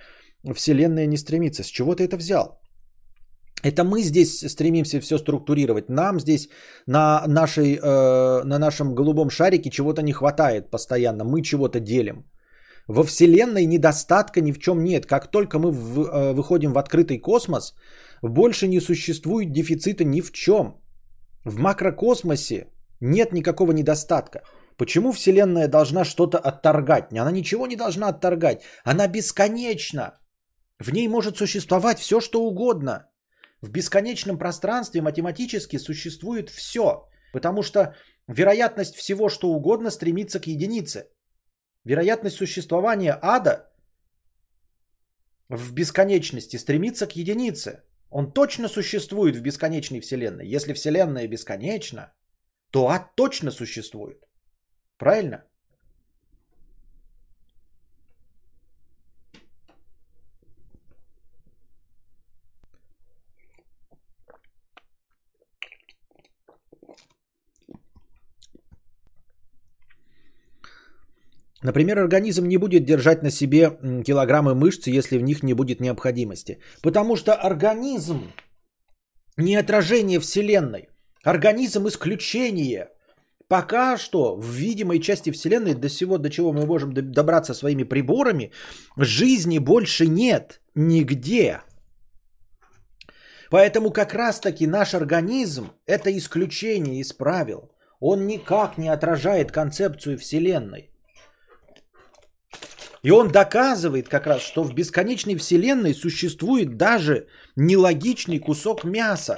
Вселенная 0.55 1.07
не 1.07 1.18
стремится. 1.18 1.62
С 1.62 1.66
чего 1.66 1.95
ты 1.95 2.05
это 2.05 2.16
взял? 2.16 2.60
Это 3.63 3.85
мы 3.85 4.03
здесь 4.03 4.51
стремимся 4.51 5.01
все 5.01 5.19
структурировать. 5.19 5.89
Нам 5.89 6.21
здесь 6.21 6.49
на, 6.87 7.25
нашей, 7.27 7.77
э, 7.77 8.45
на 8.45 8.59
нашем 8.59 8.95
голубом 8.95 9.31
шарике 9.31 9.71
чего-то 9.71 10.03
не 10.03 10.13
хватает 10.13 10.71
постоянно. 10.71 11.25
Мы 11.25 11.43
чего-то 11.43 11.81
делим. 11.81 12.25
Во 12.89 13.05
Вселенной 13.05 13.67
недостатка 13.67 14.41
ни 14.41 14.53
в 14.53 14.59
чем 14.59 14.83
нет. 14.83 15.07
Как 15.07 15.31
только 15.31 15.59
мы 15.59 15.71
в, 15.71 16.01
э, 16.01 16.33
выходим 16.33 16.73
в 16.73 16.79
открытый 16.79 17.19
космос, 17.19 17.75
больше 18.23 18.67
не 18.69 18.81
существует 18.81 19.53
дефицита 19.53 20.05
ни 20.05 20.21
в 20.21 20.33
чем. 20.33 20.75
В 21.45 21.59
макрокосмосе 21.59 22.67
нет 23.01 23.33
никакого 23.33 23.73
недостатка. 23.73 24.43
Почему 24.77 25.13
Вселенная 25.13 25.69
должна 25.69 26.05
что-то 26.05 26.39
отторгать? 26.39 27.13
Она 27.13 27.31
ничего 27.31 27.67
не 27.67 27.77
должна 27.77 28.09
отторгать. 28.09 28.63
Она 28.85 29.09
бесконечна. 29.09 30.19
В 30.79 30.93
ней 30.93 31.09
может 31.09 31.37
существовать 31.37 31.99
все, 31.99 32.21
что 32.21 32.43
угодно. 32.43 33.10
В 33.61 33.71
бесконечном 33.71 34.39
пространстве 34.39 35.03
математически 35.03 35.79
существует 35.79 36.51
все, 36.51 37.09
потому 37.33 37.63
что 37.63 37.95
вероятность 38.27 38.97
всего, 38.97 39.29
что 39.29 39.49
угодно, 39.49 39.91
стремится 39.91 40.41
к 40.41 40.47
единице. 40.47 41.11
Вероятность 41.85 42.37
существования 42.37 43.19
ада 43.21 43.71
в 45.49 45.73
бесконечности 45.73 46.57
стремится 46.57 47.07
к 47.07 47.17
единице. 47.17 47.83
Он 48.09 48.33
точно 48.33 48.69
существует 48.69 49.37
в 49.37 49.43
бесконечной 49.43 50.01
Вселенной. 50.01 50.47
Если 50.47 50.73
Вселенная 50.73 51.29
бесконечна, 51.29 52.13
то 52.71 52.89
ад 52.89 53.15
точно 53.15 53.51
существует. 53.51 54.25
Правильно? 54.97 55.45
Например, 71.63 71.99
организм 71.99 72.47
не 72.49 72.57
будет 72.57 72.85
держать 72.85 73.23
на 73.23 73.31
себе 73.31 73.71
килограммы 74.05 74.55
мышц, 74.55 74.87
если 74.87 75.19
в 75.19 75.23
них 75.23 75.43
не 75.43 75.55
будет 75.55 75.81
необходимости. 75.81 76.59
Потому 76.83 77.17
что 77.17 77.35
организм 77.35 78.33
не 79.37 79.57
отражение 79.57 80.21
Вселенной. 80.21 80.89
Организм 81.23 81.87
исключение. 81.87 82.89
Пока 83.49 83.99
что 83.99 84.37
в 84.37 84.47
видимой 84.47 85.01
части 85.01 85.33
Вселенной, 85.33 85.75
до 85.75 85.89
всего, 85.89 86.19
до 86.19 86.31
чего 86.31 86.53
мы 86.53 86.67
можем 86.67 86.95
добраться 86.95 87.53
своими 87.53 87.83
приборами, 87.83 88.53
жизни 88.97 89.59
больше 89.59 90.07
нет 90.07 90.61
нигде. 90.75 91.61
Поэтому 93.51 93.91
как 93.91 94.15
раз-таки 94.15 94.67
наш 94.67 94.95
организм 94.95 95.73
это 95.87 96.17
исключение 96.17 97.01
из 97.01 97.13
правил. 97.13 97.71
Он 97.99 98.27
никак 98.27 98.79
не 98.79 98.89
отражает 98.89 99.53
концепцию 99.53 100.17
Вселенной. 100.17 100.91
И 103.03 103.11
он 103.11 103.29
доказывает 103.29 104.09
как 104.09 104.27
раз, 104.27 104.43
что 104.43 104.63
в 104.63 104.75
бесконечной 104.75 105.37
вселенной 105.37 105.95
существует 105.95 106.77
даже 106.77 107.27
нелогичный 107.57 108.39
кусок 108.39 108.85
мяса. 108.85 109.37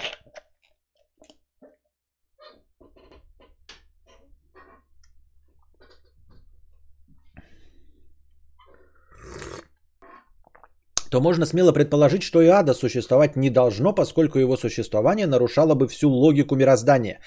то 11.10 11.20
можно 11.20 11.44
смело 11.44 11.72
предположить, 11.72 12.22
что 12.22 12.40
и 12.40 12.46
ада 12.46 12.72
существовать 12.72 13.36
не 13.36 13.50
должно, 13.50 13.92
поскольку 13.92 14.38
его 14.38 14.56
существование 14.56 15.26
нарушало 15.26 15.74
бы 15.74 15.86
всю 15.86 16.08
логику 16.08 16.56
мироздания 16.56 17.20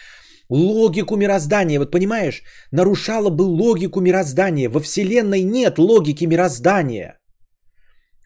логику 0.50 1.16
мироздания. 1.16 1.80
Вот 1.80 1.92
понимаешь, 1.92 2.44
нарушала 2.72 3.30
бы 3.30 3.44
логику 3.44 4.02
мироздания. 4.02 4.70
Во 4.70 4.80
Вселенной 4.80 5.44
нет 5.44 5.78
логики 5.78 6.26
мироздания. 6.26 7.20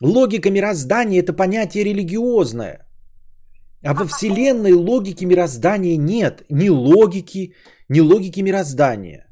Логика 0.01 0.49
мироздания 0.49 1.19
это 1.19 1.33
понятие 1.33 1.83
религиозное. 1.83 2.85
А 3.83 3.93
во 3.93 4.05
Вселенной 4.05 4.73
логики 4.73 5.25
мироздания 5.25 5.97
нет. 5.97 6.43
Ни 6.49 6.69
логики, 6.69 7.53
ни 7.89 7.99
логики 8.01 8.41
мироздания. 8.41 9.25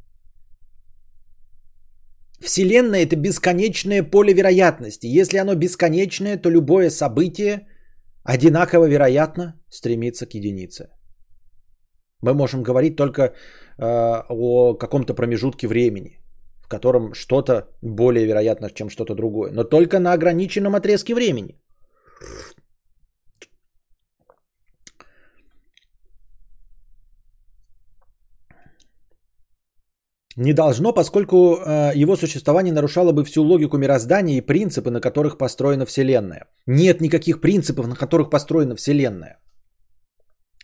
Вселенная 2.40 3.04
это 3.04 3.16
бесконечное 3.16 4.04
поле 4.04 4.34
вероятности. 4.34 5.08
Если 5.08 5.38
оно 5.38 5.56
бесконечное, 5.56 6.38
то 6.38 6.52
любое 6.52 6.90
событие 6.90 7.68
одинаково 8.24 8.88
вероятно 8.88 9.60
стремится 9.70 10.26
к 10.26 10.34
единице. 10.36 10.90
Мы 12.22 12.34
можем 12.34 12.64
говорить 12.64 12.96
только 12.96 13.22
э, 13.22 13.32
о 14.30 14.74
каком-то 14.74 15.14
промежутке 15.14 15.68
времени, 15.68 16.20
в 16.64 16.68
котором 16.68 17.14
что-то 17.14 17.68
более 17.82 18.26
вероятно, 18.26 18.70
чем 18.72 18.90
что-то 18.90 19.16
другое. 19.16 19.52
Но 19.52 19.64
только 19.64 20.00
на 20.00 20.14
ограниченном 20.14 20.76
отрезке 20.76 21.14
времени. 21.14 21.56
Не 30.38 30.54
должно, 30.54 30.94
поскольку 30.94 31.36
э, 31.36 31.92
его 31.96 32.16
существование 32.16 32.74
нарушало 32.74 33.12
бы 33.12 33.24
всю 33.26 33.44
логику 33.44 33.78
мироздания 33.78 34.38
и 34.38 34.46
принципы, 34.46 34.92
на 34.92 35.02
которых 35.02 35.38
построена 35.38 35.86
Вселенная. 35.86 36.46
Нет 36.68 37.02
никаких 37.02 37.42
принципов, 37.42 37.88
на 37.88 37.96
которых 37.96 38.30
построена 38.30 38.76
Вселенная. 38.76 39.40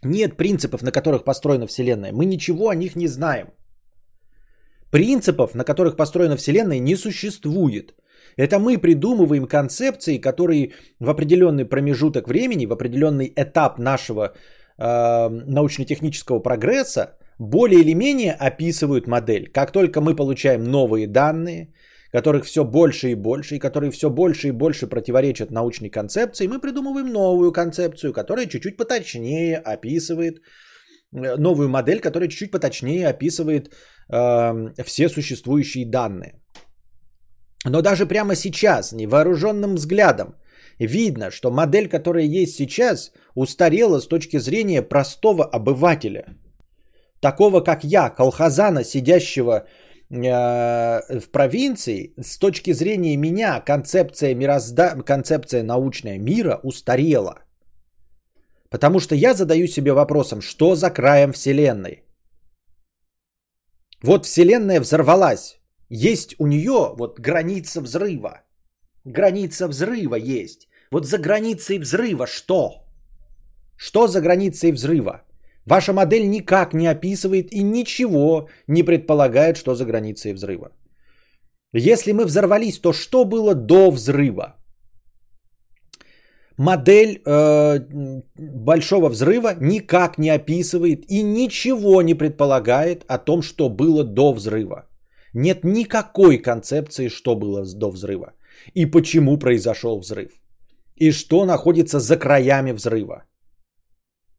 Нет 0.06 0.38
принципов, 0.38 0.82
на 0.82 0.92
которых 0.92 1.24
построена 1.24 1.68
Вселенная. 1.68 2.12
Мы 2.12 2.26
ничего 2.26 2.70
о 2.70 2.76
них 2.76 2.96
не 2.96 3.08
знаем. 3.08 3.48
Принципов, 4.92 5.56
на 5.56 5.64
которых 5.64 5.96
построена 5.96 6.38
Вселенная, 6.38 6.80
не 6.80 6.96
существует. 6.96 7.96
Это 8.38 8.60
мы 8.60 8.78
придумываем 8.78 9.48
концепции, 9.48 10.18
которые 10.18 10.72
в 11.00 11.10
определенный 11.10 11.66
промежуток 11.66 12.28
времени, 12.28 12.66
в 12.66 12.72
определенный 12.72 13.34
этап 13.36 13.80
нашего 13.80 14.34
э, 14.78 15.30
научно-технического 15.30 16.40
прогресса 16.40 17.18
более 17.40 17.82
или 17.82 17.94
менее 17.94 18.34
описывают 18.34 19.08
модель. 19.08 19.52
Как 19.52 19.72
только 19.72 20.02
мы 20.02 20.16
получаем 20.16 20.64
новые 20.64 21.08
данные, 21.08 21.74
которых 22.14 22.46
все 22.46 22.64
больше 22.64 23.12
и 23.12 23.16
больше, 23.16 23.56
и 23.56 23.60
которые 23.60 23.92
все 23.92 24.10
больше 24.10 24.48
и 24.48 24.52
больше 24.52 24.88
противоречат 24.88 25.52
научной 25.52 25.90
концепции, 25.90 26.48
мы 26.48 26.62
придумываем 26.62 27.08
новую 27.08 27.52
концепцию, 27.52 28.14
которая 28.14 28.46
чуть-чуть 28.46 28.78
поточнее 28.78 29.58
описывает, 29.58 30.38
э, 31.16 31.38
новую 31.38 31.70
модель, 31.70 32.00
которая 32.00 32.30
чуть-чуть 32.30 32.52
поточнее 32.52 33.08
описывает 33.08 33.74
э, 34.12 34.84
все 34.84 35.10
существующие 35.10 35.86
данные. 35.86 36.34
Но 37.66 37.82
даже 37.82 38.06
прямо 38.06 38.36
сейчас, 38.36 38.92
невооруженным 38.92 39.76
взглядом, 39.76 40.36
видно, 40.80 41.32
что 41.32 41.50
модель, 41.50 41.90
которая 41.90 42.26
есть 42.26 42.56
сейчас, 42.56 43.12
устарела 43.36 44.00
с 44.00 44.08
точки 44.08 44.38
зрения 44.38 44.84
простого 44.84 45.44
обывателя. 45.44 46.26
Такого, 47.22 47.62
как 47.62 47.84
я, 47.84 48.10
колхозана, 48.10 48.84
сидящего 48.84 49.66
в 50.14 51.32
провинции, 51.32 52.14
с 52.22 52.38
точки 52.38 52.74
зрения 52.74 53.18
меня, 53.18 53.60
концепция, 53.60 54.36
мирозда... 54.36 55.02
концепция 55.04 55.64
научная 55.64 56.20
мира 56.20 56.60
устарела. 56.64 57.40
Потому 58.70 59.00
что 59.00 59.16
я 59.16 59.34
задаю 59.34 59.68
себе 59.68 59.92
вопросом, 59.92 60.42
что 60.42 60.76
за 60.76 60.92
краем 60.92 61.32
Вселенной? 61.32 62.04
Вот 64.04 64.26
Вселенная 64.26 64.82
взорвалась. 64.82 65.60
Есть 65.90 66.36
у 66.40 66.48
нее 66.48 66.94
вот 66.96 67.20
граница 67.20 67.82
взрыва. 67.82 68.42
Граница 69.06 69.68
взрыва 69.68 70.16
есть. 70.16 70.68
Вот 70.92 71.06
за 71.06 71.18
границей 71.18 71.80
взрыва 71.80 72.28
что? 72.28 72.84
Что 73.78 74.08
за 74.08 74.22
границей 74.22 74.72
взрыва? 74.72 75.24
Ваша 75.66 75.94
модель 75.94 76.30
никак 76.30 76.74
не 76.74 76.88
описывает 76.88 77.54
и 77.54 77.64
ничего 77.64 78.48
не 78.68 78.84
предполагает, 78.84 79.58
что 79.58 79.76
за 79.76 79.86
границей 79.86 80.34
взрыва. 80.34 80.72
Если 81.74 82.12
мы 82.12 82.26
взорвались, 82.26 82.80
то 82.80 82.94
что 82.94 83.26
было 83.26 83.56
до 83.56 83.92
взрыва? 83.92 84.56
Модель 86.58 87.22
э, 87.26 87.80
большого 88.38 89.10
взрыва 89.10 89.56
никак 89.60 90.18
не 90.20 90.30
описывает 90.30 91.06
и 91.10 91.24
ничего 91.24 92.02
не 92.02 92.14
предполагает 92.14 93.04
о 93.08 93.18
том, 93.18 93.42
что 93.42 93.70
было 93.70 94.04
до 94.04 94.34
взрыва. 94.34 94.88
Нет 95.34 95.64
никакой 95.64 96.38
концепции, 96.38 97.10
что 97.10 97.36
было 97.36 97.66
до 97.66 97.90
взрыва 97.90 98.34
и 98.76 98.86
почему 98.86 99.40
произошел 99.40 100.00
взрыв. 100.00 100.32
И 100.96 101.12
что 101.12 101.46
находится 101.46 102.00
за 102.00 102.18
краями 102.18 102.72
взрыва. 102.72 103.24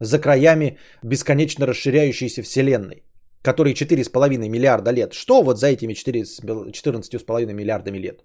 За 0.01 0.19
краями 0.19 0.79
бесконечно 1.03 1.67
расширяющейся 1.67 2.43
Вселенной, 2.43 3.03
которой 3.43 3.75
4,5 3.75 4.49
миллиарда 4.49 4.93
лет. 4.93 5.13
Что 5.13 5.43
вот 5.43 5.59
за 5.59 5.69
этими 5.69 5.95
14,5 5.95 7.53
миллиардами 7.53 7.99
лет? 7.99 8.25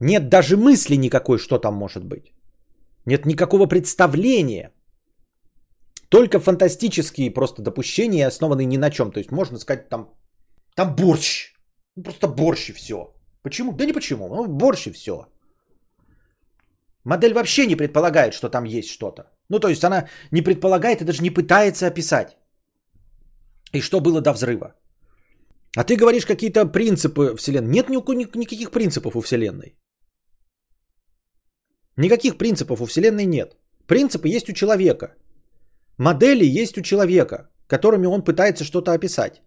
Нет 0.00 0.28
даже 0.28 0.56
мысли 0.56 0.96
никакой, 0.96 1.38
что 1.38 1.58
там 1.58 1.74
может 1.74 2.04
быть. 2.04 2.32
Нет 3.06 3.26
никакого 3.26 3.66
представления. 3.66 4.72
Только 6.08 6.40
фантастические 6.40 7.30
просто 7.30 7.62
допущения, 7.62 8.26
основанные 8.26 8.66
ни 8.66 8.78
на 8.78 8.90
чем. 8.90 9.12
То 9.12 9.20
есть 9.20 9.30
можно 9.30 9.58
сказать 9.58 9.88
там, 9.88 10.08
там 10.74 10.96
борщ. 10.96 11.54
Просто 12.02 12.26
борщ 12.28 12.70
и 12.70 12.72
все. 12.72 12.96
Почему? 13.42 13.72
Да 13.72 13.84
не 13.84 13.92
почему. 13.92 14.28
Ну, 14.28 14.46
борщ 14.46 14.86
и 14.86 14.92
все. 14.92 15.26
Модель 17.04 17.32
вообще 17.32 17.66
не 17.66 17.76
предполагает, 17.76 18.34
что 18.34 18.48
там 18.48 18.64
есть 18.64 18.88
что-то. 18.88 19.22
Ну, 19.48 19.58
то 19.58 19.68
есть 19.68 19.84
она 19.84 20.08
не 20.30 20.42
предполагает 20.42 21.00
и 21.00 21.04
даже 21.04 21.22
не 21.22 21.30
пытается 21.30 21.86
описать. 21.86 22.36
И 23.72 23.80
что 23.80 24.00
было 24.00 24.20
до 24.20 24.32
взрыва. 24.32 24.74
А 25.76 25.84
ты 25.84 25.96
говоришь 25.96 26.26
какие-то 26.26 26.66
принципы 26.66 27.36
Вселенной. 27.36 27.70
Нет 27.70 27.88
никаких 27.88 28.70
принципов 28.70 29.16
у 29.16 29.20
Вселенной. 29.20 29.76
Никаких 31.96 32.38
принципов 32.38 32.80
у 32.80 32.86
Вселенной 32.86 33.26
нет. 33.26 33.56
Принципы 33.86 34.28
есть 34.28 34.48
у 34.48 34.52
человека. 34.52 35.14
Модели 35.98 36.62
есть 36.62 36.78
у 36.78 36.82
человека, 36.82 37.48
которыми 37.66 38.06
он 38.06 38.24
пытается 38.24 38.64
что-то 38.64 38.92
описать. 38.92 39.42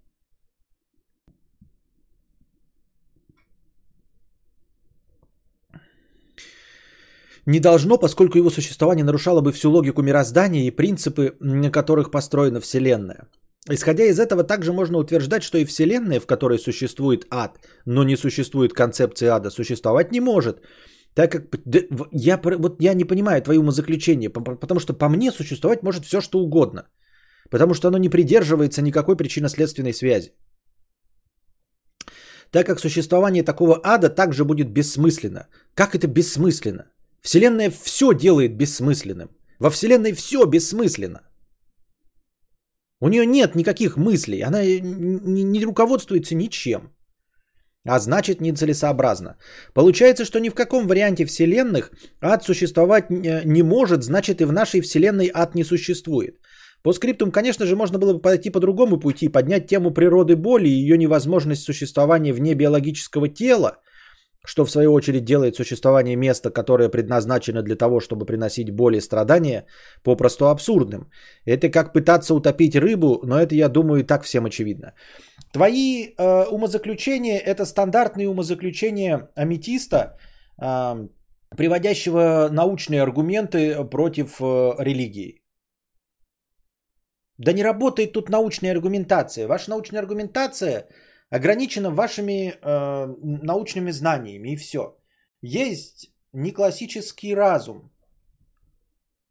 Не 7.46 7.60
должно, 7.60 7.98
поскольку 7.98 8.38
его 8.38 8.50
существование 8.50 9.04
нарушало 9.04 9.42
бы 9.42 9.52
всю 9.52 9.70
логику 9.70 10.02
мироздания 10.02 10.68
и 10.68 10.72
принципы, 10.72 11.36
на 11.40 11.72
которых 11.72 12.12
построена 12.12 12.60
Вселенная. 12.60 13.28
Исходя 13.70 14.04
из 14.04 14.20
этого, 14.20 14.44
также 14.44 14.72
можно 14.74 14.98
утверждать, 14.98 15.44
что 15.44 15.58
и 15.58 15.66
Вселенная, 15.66 16.20
в 16.20 16.26
которой 16.26 16.60
существует 16.60 17.26
ад, 17.30 17.60
но 17.86 18.04
не 18.04 18.18
существует 18.18 18.74
концепции 18.74 19.28
ада, 19.28 19.50
существовать 19.50 20.12
не 20.12 20.22
может, 20.22 20.62
так 21.16 21.32
как 21.32 21.44
я, 22.12 22.38
вот 22.38 22.82
я 22.82 22.94
не 22.94 23.06
понимаю 23.06 23.42
твои 23.42 23.58
умозаключения, 23.58 24.30
потому 24.30 24.80
что 24.80 24.94
по 24.94 25.10
мне 25.10 25.32
существовать 25.32 25.84
может 25.84 26.06
все, 26.06 26.22
что 26.22 26.40
угодно. 26.40 26.88
Потому 27.50 27.74
что 27.74 27.88
оно 27.88 27.98
не 27.98 28.10
придерживается 28.10 28.82
никакой 28.82 29.16
причинно-следственной 29.16 29.94
связи. 29.94 30.34
Так 32.52 32.66
как 32.66 32.80
существование 32.80 33.44
такого 33.44 33.80
ада 33.84 34.10
также 34.10 34.44
будет 34.44 34.72
бессмысленно. 34.72 35.48
Как 35.76 35.96
это 35.96 36.08
бессмысленно? 36.08 36.93
Вселенная 37.24 37.72
все 37.72 38.14
делает 38.14 38.58
бессмысленным. 38.58 39.30
Во 39.60 39.70
Вселенной 39.70 40.14
все 40.14 40.46
бессмысленно. 40.46 41.22
У 43.00 43.10
нее 43.10 43.26
нет 43.26 43.56
никаких 43.56 43.98
мыслей. 43.98 44.42
Она 44.42 44.64
не 44.64 45.66
руководствуется 45.66 46.36
ничем 46.36 46.94
а 47.86 48.00
значит 48.00 48.42
нецелесообразно. 48.42 49.36
Получается, 49.74 50.26
что 50.26 50.40
ни 50.40 50.50
в 50.50 50.56
каком 50.56 50.88
варианте 50.88 51.26
вселенных 51.26 51.92
ад 52.22 52.44
существовать 52.44 53.10
не 53.10 53.64
может, 53.64 54.04
значит 54.04 54.42
и 54.42 54.46
в 54.46 54.52
нашей 54.52 54.82
вселенной 54.82 55.30
ад 55.34 55.56
не 55.56 55.64
существует. 55.64 56.40
По 56.84 56.94
скриптум, 56.94 57.32
конечно 57.32 57.66
же, 57.66 57.76
можно 57.76 57.98
было 57.98 58.14
бы 58.14 58.22
пойти 58.22 58.50
по 58.50 58.60
другому 58.60 59.00
пути, 59.00 59.30
поднять 59.30 59.68
тему 59.68 59.92
природы 59.92 60.36
боли 60.36 60.68
и 60.68 60.82
ее 60.82 60.98
невозможность 60.98 61.64
существования 61.64 62.34
вне 62.34 62.56
биологического 62.56 63.30
тела, 63.30 63.78
что 64.46 64.66
в 64.66 64.72
свою 64.72 64.94
очередь 64.94 65.26
делает 65.26 65.56
существование 65.56 66.16
места, 66.16 66.52
которое 66.52 66.90
предназначено 66.90 67.62
для 67.62 67.76
того, 67.76 68.00
чтобы 68.00 68.26
приносить 68.26 68.72
боль 68.72 68.96
и 68.96 69.02
страдания, 69.02 69.66
попросту 70.04 70.48
абсурдным. 70.48 71.10
Это 71.46 71.70
как 71.70 71.94
пытаться 71.94 72.34
утопить 72.34 72.76
рыбу, 72.76 73.20
но 73.24 73.40
это, 73.40 73.56
я 73.56 73.70
думаю, 73.70 74.02
и 74.02 74.08
так 74.08 74.24
всем 74.24 74.46
очевидно. 74.46 74.94
Твои 75.54 76.08
э, 76.18 76.46
умозаключения– 76.52 77.40
это 77.46 77.66
стандартные 77.66 78.28
умозаключения 78.28 79.30
аметиста, 79.36 80.18
э, 80.62 81.08
приводящего 81.58 82.50
научные 82.52 83.02
аргументы 83.02 83.86
против 83.86 84.42
э, 84.42 84.76
религии. 84.80 85.42
Да 87.38 87.54
не 87.54 87.64
работает 87.64 88.12
тут 88.14 88.30
научная 88.30 88.74
аргументация. 88.74 89.48
Ваша 89.48 89.70
научная 89.70 90.02
аргументация– 90.02 90.88
ограничено 91.34 91.90
вашими 91.90 92.54
э, 92.62 93.16
научными 93.44 93.92
знаниями 93.92 94.50
и 94.50 94.56
все. 94.56 94.96
Есть 95.42 96.12
неклассический 96.32 97.34
разум 97.34 97.90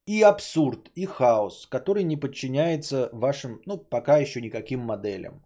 и 0.07 0.20
абсурд, 0.22 0.90
и 0.96 1.07
хаос, 1.07 1.68
который 1.70 2.03
не 2.03 2.16
подчиняется 2.16 3.09
вашим, 3.12 3.61
ну, 3.66 3.78
пока 3.78 4.18
еще 4.18 4.40
никаким 4.40 4.80
моделям. 4.80 5.44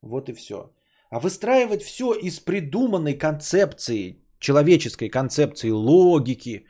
Вот 0.00 0.28
и 0.28 0.32
все. 0.32 0.72
А 1.10 1.20
выстраивать 1.20 1.82
все 1.82 2.14
из 2.14 2.40
придуманной 2.40 3.14
концепции, 3.14 4.16
человеческой 4.40 5.08
концепции 5.08 5.70
логики, 5.70 6.66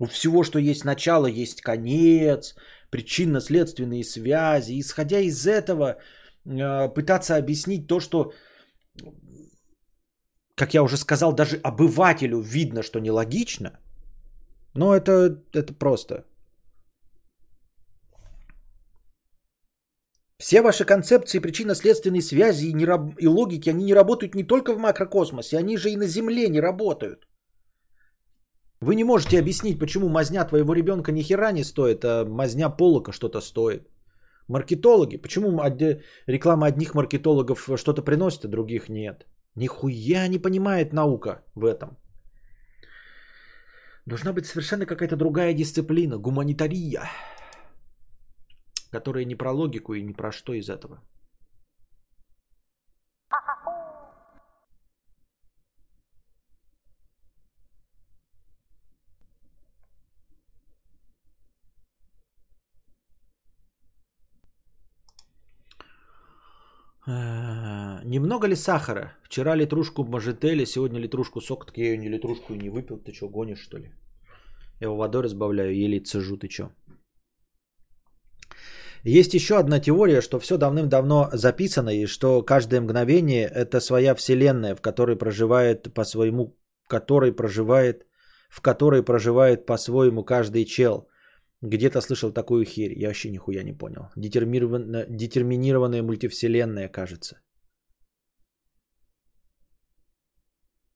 у 0.00 0.06
всего, 0.06 0.42
что 0.42 0.58
есть 0.58 0.84
начало, 0.84 1.26
есть 1.26 1.60
конец, 1.60 2.56
причинно-следственные 2.90 4.02
связи, 4.02 4.80
исходя 4.80 5.20
из 5.20 5.46
этого, 5.46 5.98
э, 6.44 6.88
пытаться 6.88 7.36
объяснить 7.36 7.86
то, 7.86 8.00
что 8.00 8.32
как 10.62 10.74
я 10.74 10.82
уже 10.82 10.96
сказал, 10.96 11.32
даже 11.32 11.60
обывателю 11.62 12.40
видно, 12.40 12.82
что 12.82 13.00
нелогично, 13.00 13.70
но 14.74 14.94
это, 14.94 15.42
это 15.52 15.72
просто. 15.72 16.24
Все 20.38 20.60
ваши 20.60 20.84
концепции 20.84 21.40
причинно-следственной 21.40 22.22
связи 22.22 22.66
и, 22.66 22.74
не, 22.74 22.84
и 23.18 23.26
логики, 23.26 23.70
они 23.70 23.84
не 23.84 23.94
работают 23.94 24.34
не 24.34 24.44
только 24.44 24.72
в 24.74 24.78
макрокосмосе, 24.78 25.58
они 25.58 25.76
же 25.76 25.90
и 25.90 25.96
на 25.96 26.06
Земле 26.06 26.48
не 26.48 26.60
работают. 26.60 27.28
Вы 28.80 28.94
не 28.94 29.04
можете 29.04 29.38
объяснить, 29.38 29.78
почему 29.78 30.08
мазня 30.08 30.44
твоего 30.44 30.74
ребенка 30.74 31.12
ни 31.12 31.22
хера 31.22 31.52
не 31.52 31.64
стоит, 31.64 32.04
а 32.04 32.24
мазня 32.24 32.68
полока 32.68 33.12
что-то 33.12 33.40
стоит. 33.40 33.91
Маркетологи. 34.52 35.16
Почему 35.16 35.50
реклама 36.26 36.66
одних 36.66 36.94
маркетологов 36.94 37.68
что-то 37.76 38.02
приносит, 38.02 38.44
а 38.44 38.48
других 38.48 38.88
нет? 38.88 39.26
Нихуя 39.56 40.28
не 40.28 40.38
понимает 40.38 40.92
наука 40.92 41.42
в 41.54 41.64
этом. 41.64 41.96
Должна 44.06 44.32
быть 44.32 44.46
совершенно 44.46 44.84
какая-то 44.84 45.16
другая 45.16 45.54
дисциплина, 45.54 46.18
гуманитария, 46.18 47.08
которая 48.90 49.24
не 49.24 49.36
про 49.36 49.52
логику 49.52 49.94
и 49.94 50.02
не 50.02 50.12
про 50.12 50.32
что 50.32 50.52
из 50.52 50.68
этого. 50.68 51.00
Немного 67.06 68.46
ли 68.46 68.54
сахара? 68.54 69.12
Вчера 69.24 69.56
литрушку 69.56 70.04
мажетели, 70.04 70.64
сегодня 70.64 71.00
литрушку 71.00 71.40
сока. 71.40 71.66
Так 71.66 71.78
я 71.78 71.84
ее 71.84 71.98
не 71.98 72.08
литрушку 72.08 72.54
и 72.54 72.58
не 72.58 72.70
выпил. 72.70 72.98
Ты 72.98 73.12
что, 73.12 73.28
гонишь 73.28 73.62
что 73.62 73.78
ли? 73.78 73.92
Я 74.80 74.86
его 74.86 74.96
водой 74.96 75.22
разбавляю, 75.22 75.74
еле 75.74 76.00
цежу. 76.00 76.36
Ты 76.36 76.48
что? 76.48 76.70
Есть 79.04 79.34
еще 79.34 79.58
одна 79.58 79.80
теория, 79.80 80.20
что 80.20 80.38
все 80.38 80.56
давным-давно 80.58 81.30
записано, 81.32 81.90
и 81.90 82.06
что 82.06 82.42
каждое 82.42 82.80
мгновение 82.80 83.48
это 83.48 83.80
своя 83.80 84.14
вселенная, 84.14 84.76
в 84.76 84.80
которой 84.80 85.16
проживает 85.16 85.92
по 85.92 86.04
своему, 86.04 86.56
в 86.84 86.88
которой 86.88 87.32
проживает, 87.32 88.06
в 88.48 88.60
которой 88.60 89.02
проживает 89.02 89.66
по-своему 89.66 90.24
каждый 90.24 90.64
чел. 90.64 91.08
Где-то 91.62 92.00
слышал 92.00 92.32
такую 92.32 92.64
херь, 92.64 92.92
я 92.98 93.08
вообще 93.08 93.30
нихуя 93.30 93.62
не 93.62 93.72
понял. 93.72 94.10
Детерминированная, 94.16 95.06
детерминированная 95.08 96.02
мультивселенная, 96.02 96.88
кажется. 96.88 97.36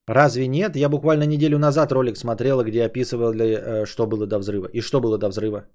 Разве 0.08 0.48
нет? 0.48 0.76
Я 0.76 0.88
буквально 0.88 1.26
неделю 1.26 1.58
назад 1.58 1.92
ролик 1.92 2.16
смотрела, 2.16 2.64
где 2.64 2.84
описывал, 2.84 3.32
э, 3.32 3.86
что 3.86 4.06
было 4.06 4.26
до 4.26 4.38
взрыва. 4.38 4.68
И 4.72 4.80
что 4.80 5.00
было 5.00 5.18
до 5.18 5.28
взрыва? 5.28 5.66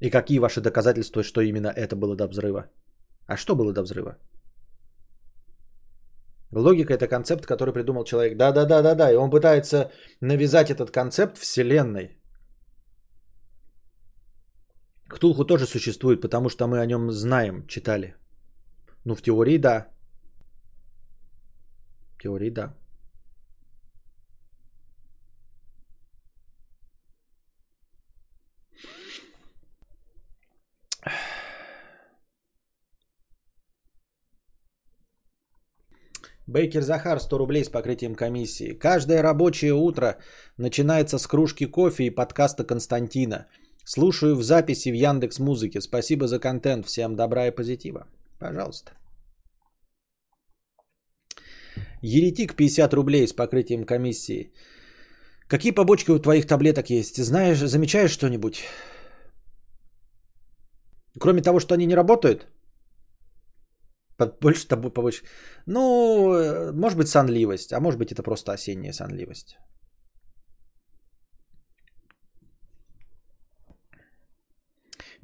И 0.00 0.10
какие 0.10 0.38
ваши 0.38 0.60
доказательства, 0.60 1.22
что 1.22 1.40
именно 1.40 1.68
это 1.68 1.96
было 1.96 2.16
до 2.16 2.26
взрыва? 2.26 2.70
А 3.26 3.36
что 3.36 3.54
было 3.54 3.72
до 3.72 3.82
взрыва? 3.82 4.18
Логика 6.52 6.92
это 6.92 7.08
концепт, 7.08 7.46
который 7.46 7.72
придумал 7.72 8.04
человек. 8.04 8.36
Да, 8.36 8.52
да, 8.52 8.64
да, 8.66 8.82
да, 8.82 8.94
да. 8.94 9.12
И 9.12 9.16
он 9.16 9.30
пытается 9.30 9.90
навязать 10.20 10.70
этот 10.70 10.90
концепт 10.90 11.38
Вселенной. 11.38 12.23
Ктулху 15.14 15.44
тоже 15.44 15.66
существует, 15.66 16.20
потому 16.20 16.48
что 16.48 16.66
мы 16.66 16.80
о 16.80 16.86
нем 16.86 17.10
знаем, 17.10 17.66
читали. 17.66 18.14
Ну, 19.04 19.14
в 19.14 19.22
теории 19.22 19.58
да. 19.58 19.86
В 22.16 22.22
теории 22.22 22.50
да. 22.50 22.74
Бейкер 36.46 36.82
Захар 36.82 37.20
100 37.20 37.38
рублей 37.38 37.64
с 37.64 37.68
покрытием 37.68 38.14
комиссии. 38.14 38.78
Каждое 38.78 39.22
рабочее 39.22 39.72
утро 39.72 40.18
начинается 40.58 41.18
с 41.18 41.26
кружки 41.26 41.66
кофе 41.66 42.04
и 42.04 42.14
подкаста 42.14 42.64
Константина. 42.64 43.46
Слушаю 43.84 44.36
в 44.36 44.42
записи 44.42 44.90
в 44.90 44.94
Яндекс 44.94 45.38
Музыке. 45.38 45.80
Спасибо 45.80 46.26
за 46.26 46.38
контент. 46.38 46.86
Всем 46.86 47.16
добра 47.16 47.46
и 47.46 47.54
позитива. 47.54 48.06
Пожалуйста. 48.38 48.92
Еретик 52.02 52.54
50 52.54 52.94
рублей 52.94 53.26
с 53.26 53.32
покрытием 53.32 53.84
комиссии. 53.84 54.52
Какие 55.48 55.72
побочки 55.72 56.10
у 56.10 56.18
твоих 56.18 56.46
таблеток 56.46 56.90
есть? 56.90 57.22
Знаешь, 57.22 57.58
замечаешь 57.58 58.10
что-нибудь? 58.10 58.64
Кроме 61.20 61.42
того, 61.42 61.60
что 61.60 61.74
они 61.74 61.86
не 61.86 61.96
работают? 61.96 62.46
Больше 64.40 64.66
тобой. 64.66 64.90
Ну, 65.66 66.34
э, 66.34 66.72
может 66.72 66.98
быть, 66.98 67.08
сонливость, 67.08 67.72
а 67.72 67.80
может 67.80 67.98
быть, 67.98 68.12
это 68.12 68.22
просто 68.22 68.52
осенняя 68.52 68.92
сонливость. 68.92 69.56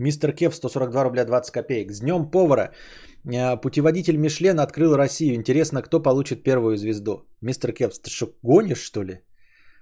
Мистер 0.01 0.33
Кев, 0.33 0.55
142 0.55 1.05
рубля 1.05 1.25
20 1.25 1.53
копеек. 1.53 1.93
С 1.93 2.01
днем 2.01 2.31
повара. 2.31 2.73
Э, 3.27 3.61
путеводитель 3.61 4.17
Мишлен 4.17 4.59
открыл 4.59 4.97
Россию. 4.97 5.35
Интересно, 5.35 5.83
кто 5.83 6.03
получит 6.03 6.43
первую 6.43 6.79
звезду? 6.79 7.27
Мистер 7.43 7.73
Кев, 7.73 7.99
ты 7.99 8.11
что, 8.11 8.27
гонишь, 8.43 8.83
что 8.83 9.05
ли? 9.05 9.21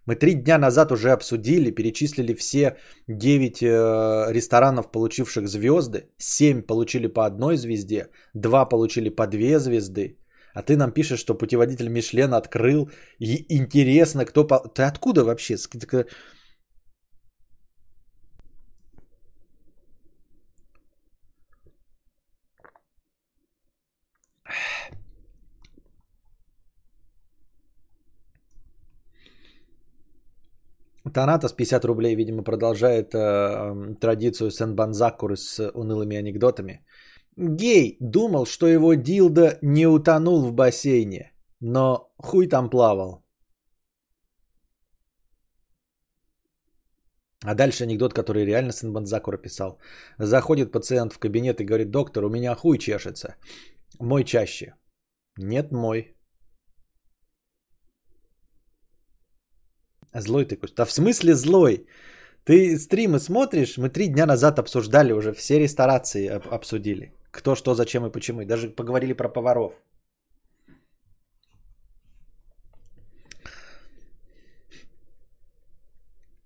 Мы 0.07 0.17
три 0.17 0.35
дня 0.35 0.59
назад 0.59 0.91
уже 0.91 1.13
обсудили, 1.13 1.71
перечислили 1.71 2.35
все 2.35 2.77
9 3.07 3.63
э, 3.63 4.33
ресторанов, 4.33 4.91
получивших 4.91 5.47
звезды. 5.47 6.09
7 6.19 6.63
получили 6.63 7.07
по 7.07 7.25
одной 7.25 7.57
звезде, 7.57 8.09
2 8.35 8.69
получили 8.69 9.11
по 9.11 9.27
2 9.27 9.59
звезды. 9.61 10.17
А 10.53 10.63
ты 10.63 10.77
нам 10.77 10.91
пишешь, 10.91 11.21
что 11.21 11.39
путеводитель 11.39 11.89
Мишлен 11.89 12.35
открыл. 12.35 12.91
И 13.21 13.47
интересно, 13.59 14.25
кто... 14.25 14.45
По... 14.45 14.59
Ты 14.69 14.83
откуда 14.83 15.25
вообще? 15.25 15.57
Танатос 31.13 31.53
50 31.53 31.85
рублей, 31.85 32.15
видимо, 32.17 32.43
продолжает 32.43 33.15
э, 33.15 33.95
традицию 34.01 34.51
Сен-Банзакуры 34.51 35.37
с 35.37 35.71
унылыми 35.75 36.17
анекдотами. 36.17 36.85
Гей 37.37 37.97
думал, 38.01 38.47
что 38.47 38.67
его 38.67 38.95
дилда 38.95 39.59
не 39.63 39.87
утонул 39.87 40.43
в 40.43 40.53
бассейне, 40.53 41.33
но 41.61 42.11
хуй 42.19 42.49
там 42.49 42.71
плавал. 42.71 43.23
А 47.45 47.55
дальше 47.55 47.85
анекдот, 47.85 48.15
который 48.15 48.45
реально 48.45 48.73
Сен-Банзакура 48.73 49.39
писал. 49.39 49.79
Заходит 50.19 50.73
пациент 50.73 51.13
в 51.13 51.19
кабинет 51.19 51.61
и 51.61 51.65
говорит, 51.65 51.91
доктор, 51.91 52.25
у 52.25 52.31
меня 52.31 52.55
хуй 52.55 52.79
чешется. 52.79 53.37
Мой 54.01 54.25
чаще. 54.25 54.75
Нет, 55.37 55.73
мой. 55.73 56.15
Злой 60.15 60.45
ты, 60.45 60.57
Костя. 60.57 60.77
Да 60.77 60.85
в 60.85 60.93
смысле 60.93 61.35
злой? 61.35 61.87
Ты 62.45 62.79
стримы 62.79 63.19
смотришь? 63.19 63.77
Мы 63.77 63.91
три 63.91 64.09
дня 64.09 64.27
назад 64.27 64.59
обсуждали 64.59 65.13
уже, 65.13 65.33
все 65.33 65.59
ресторации 65.59 66.29
обсудили. 66.29 67.13
Кто, 67.31 67.55
что, 67.55 67.75
зачем 67.75 68.07
и 68.07 68.11
почему. 68.11 68.41
И 68.41 68.47
даже 68.47 68.71
поговорили 68.71 69.13
про 69.13 69.29
поваров. 69.29 69.73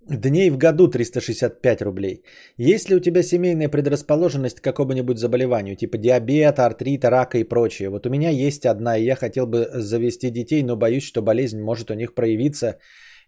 Дней 0.08 0.50
в 0.50 0.56
году 0.56 0.88
365 0.88 1.82
рублей. 1.82 2.24
Есть 2.56 2.90
ли 2.90 2.96
у 2.96 3.00
тебя 3.00 3.22
семейная 3.22 3.68
предрасположенность 3.68 4.60
к 4.60 4.64
какому-нибудь 4.64 5.18
заболеванию, 5.18 5.76
типа 5.76 5.98
диабета, 5.98 6.66
артрита, 6.66 7.10
рака 7.10 7.38
и 7.38 7.44
прочее? 7.44 7.88
Вот 7.88 8.06
у 8.06 8.10
меня 8.10 8.30
есть 8.30 8.66
одна, 8.66 8.96
и 8.96 9.04
я 9.04 9.14
хотел 9.14 9.46
бы 9.46 9.68
завести 9.74 10.30
детей, 10.30 10.62
но 10.62 10.76
боюсь, 10.76 11.04
что 11.04 11.22
болезнь 11.22 11.60
может 11.60 11.90
у 11.90 11.94
них 11.94 12.14
проявиться 12.14 12.78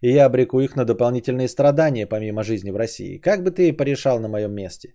и 0.01 0.11
я 0.11 0.25
обреку 0.25 0.59
их 0.59 0.75
на 0.75 0.85
дополнительные 0.85 1.47
страдания 1.47 2.07
помимо 2.07 2.43
жизни 2.43 2.71
в 2.71 2.75
России. 2.75 3.17
Как 3.17 3.43
бы 3.43 3.51
ты 3.51 3.73
порешал 3.77 4.19
на 4.19 4.27
моем 4.27 4.53
месте? 4.53 4.93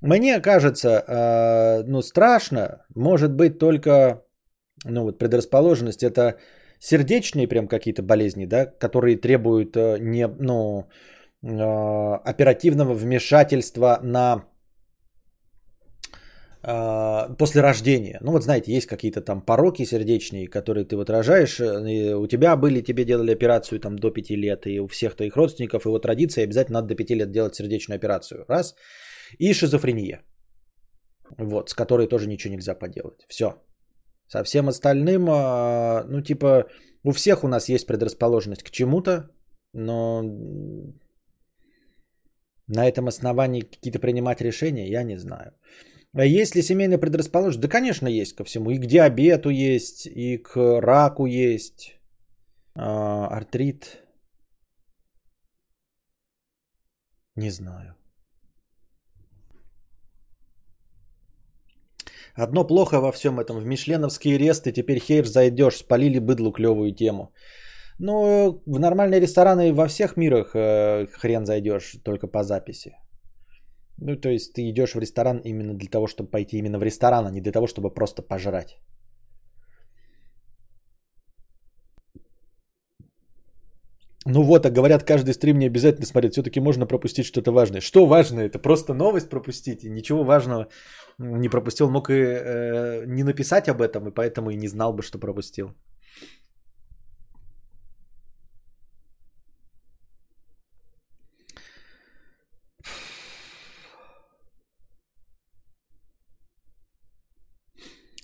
Мне 0.00 0.40
кажется, 0.40 0.88
э, 0.88 1.82
ну, 1.86 2.02
страшно, 2.02 2.84
может 2.94 3.32
быть, 3.32 3.58
только, 3.58 4.22
ну, 4.84 5.02
вот 5.02 5.18
предрасположенность 5.18 6.02
это 6.02 6.36
сердечные 6.86 7.48
прям 7.48 7.68
какие-то 7.68 8.02
болезни, 8.02 8.46
да, 8.46 8.66
которые 8.66 9.16
требуют 9.16 9.76
э, 9.76 9.98
не, 10.00 10.28
ну, 10.28 10.86
э, 11.42 12.30
оперативного 12.30 12.94
вмешательства 12.94 13.98
на 14.02 14.44
а, 16.68 17.34
после 17.38 17.62
рождения. 17.62 18.18
Ну 18.22 18.32
вот 18.32 18.42
знаете, 18.42 18.72
есть 18.72 18.86
какие-то 18.86 19.20
там 19.20 19.40
пороки 19.40 19.84
сердечные, 19.84 20.48
которые 20.48 20.84
ты 20.84 20.96
вот 20.96 21.10
рожаешь, 21.10 21.60
э, 21.60 22.14
у 22.14 22.26
тебя 22.26 22.56
были, 22.56 22.82
тебе 22.82 23.04
делали 23.04 23.32
операцию 23.32 23.80
там 23.80 23.96
до 23.96 24.10
5 24.10 24.30
лет, 24.30 24.66
и 24.66 24.80
у 24.80 24.86
всех 24.88 25.16
твоих 25.16 25.36
родственников, 25.36 25.86
и 25.86 25.88
вот 25.88 26.02
традиция 26.02 26.44
обязательно 26.44 26.80
надо 26.80 26.88
до 26.88 26.94
5 26.94 27.10
лет 27.10 27.30
делать 27.30 27.54
сердечную 27.54 27.96
операцию. 27.96 28.44
Раз. 28.48 28.74
И 29.38 29.52
шизофрения. 29.52 30.22
Вот, 31.38 31.70
с 31.70 31.74
которой 31.74 32.08
тоже 32.08 32.28
ничего 32.28 32.54
нельзя 32.54 32.74
поделать. 32.74 33.24
Все. 33.28 33.46
Со 34.28 34.42
всем 34.42 34.68
остальным, 34.68 35.28
а, 35.30 36.04
ну 36.08 36.20
типа, 36.20 36.66
у 37.04 37.12
всех 37.12 37.44
у 37.44 37.48
нас 37.48 37.68
есть 37.68 37.86
предрасположенность 37.86 38.62
к 38.62 38.70
чему-то, 38.70 39.30
но 39.72 40.22
на 42.66 42.88
этом 42.88 43.06
основании 43.06 43.60
какие-то 43.60 44.00
принимать 44.00 44.40
решения, 44.40 44.88
я 44.88 45.04
не 45.04 45.16
знаю. 45.16 45.52
А 46.14 46.24
есть 46.24 46.56
ли 46.56 46.62
семейная 46.62 46.98
предрасположенность? 46.98 47.60
Да, 47.60 47.68
конечно, 47.68 48.08
есть 48.08 48.34
ко 48.34 48.44
всему. 48.44 48.70
И 48.70 48.78
к 48.78 48.86
диабету 48.86 49.50
есть, 49.50 50.06
и 50.06 50.38
к 50.38 50.80
раку 50.80 51.26
есть, 51.26 52.00
а, 52.74 53.28
артрит. 53.28 54.02
Не 57.36 57.50
знаю. 57.50 57.95
Одно 62.36 62.66
плохо 62.66 63.00
во 63.00 63.12
всем 63.12 63.40
этом. 63.40 63.58
В 63.58 63.66
мишленовские 63.66 64.38
ресты 64.38 64.72
теперь 64.72 65.00
хейр 65.00 65.26
зайдешь. 65.26 65.76
Спалили 65.76 66.18
быдлу 66.18 66.52
клевую 66.52 66.92
тему. 66.92 67.32
Ну, 67.98 68.62
в 68.66 68.78
нормальные 68.78 69.20
рестораны 69.20 69.72
во 69.72 69.88
всех 69.88 70.16
мирах 70.16 70.54
э, 70.54 71.06
хрен 71.06 71.46
зайдешь 71.46 71.96
только 72.04 72.26
по 72.26 72.42
записи. 72.42 72.92
Ну, 73.98 74.16
то 74.16 74.28
есть 74.28 74.52
ты 74.52 74.68
идешь 74.68 74.94
в 74.94 74.98
ресторан 74.98 75.40
именно 75.44 75.74
для 75.74 75.88
того, 75.88 76.06
чтобы 76.06 76.30
пойти 76.30 76.58
именно 76.58 76.78
в 76.78 76.82
ресторан, 76.82 77.26
а 77.26 77.30
не 77.30 77.40
для 77.40 77.52
того, 77.52 77.66
чтобы 77.66 77.94
просто 77.94 78.22
пожрать. 78.22 78.76
Ну 84.28 84.42
вот, 84.42 84.66
а 84.66 84.70
говорят, 84.70 85.04
каждый 85.04 85.34
стрим 85.34 85.58
не 85.58 85.66
обязательно 85.66 86.06
смотреть. 86.06 86.32
Все-таки 86.32 86.60
можно 86.60 86.86
пропустить 86.86 87.26
что-то 87.26 87.52
важное. 87.52 87.80
Что 87.80 88.06
важно? 88.06 88.40
Это 88.40 88.58
просто 88.58 88.92
новость 88.92 89.30
пропустить. 89.30 89.84
И 89.84 89.88
ничего 89.88 90.24
важного 90.24 90.68
не 91.18 91.48
пропустил. 91.48 91.88
Мог 91.90 92.10
и 92.10 92.14
э, 92.14 93.04
не 93.06 93.22
написать 93.22 93.68
об 93.68 93.80
этом, 93.80 94.08
и 94.08 94.14
поэтому 94.14 94.50
и 94.50 94.56
не 94.56 94.68
знал 94.68 94.92
бы, 94.92 95.02
что 95.02 95.18
пропустил. 95.18 95.68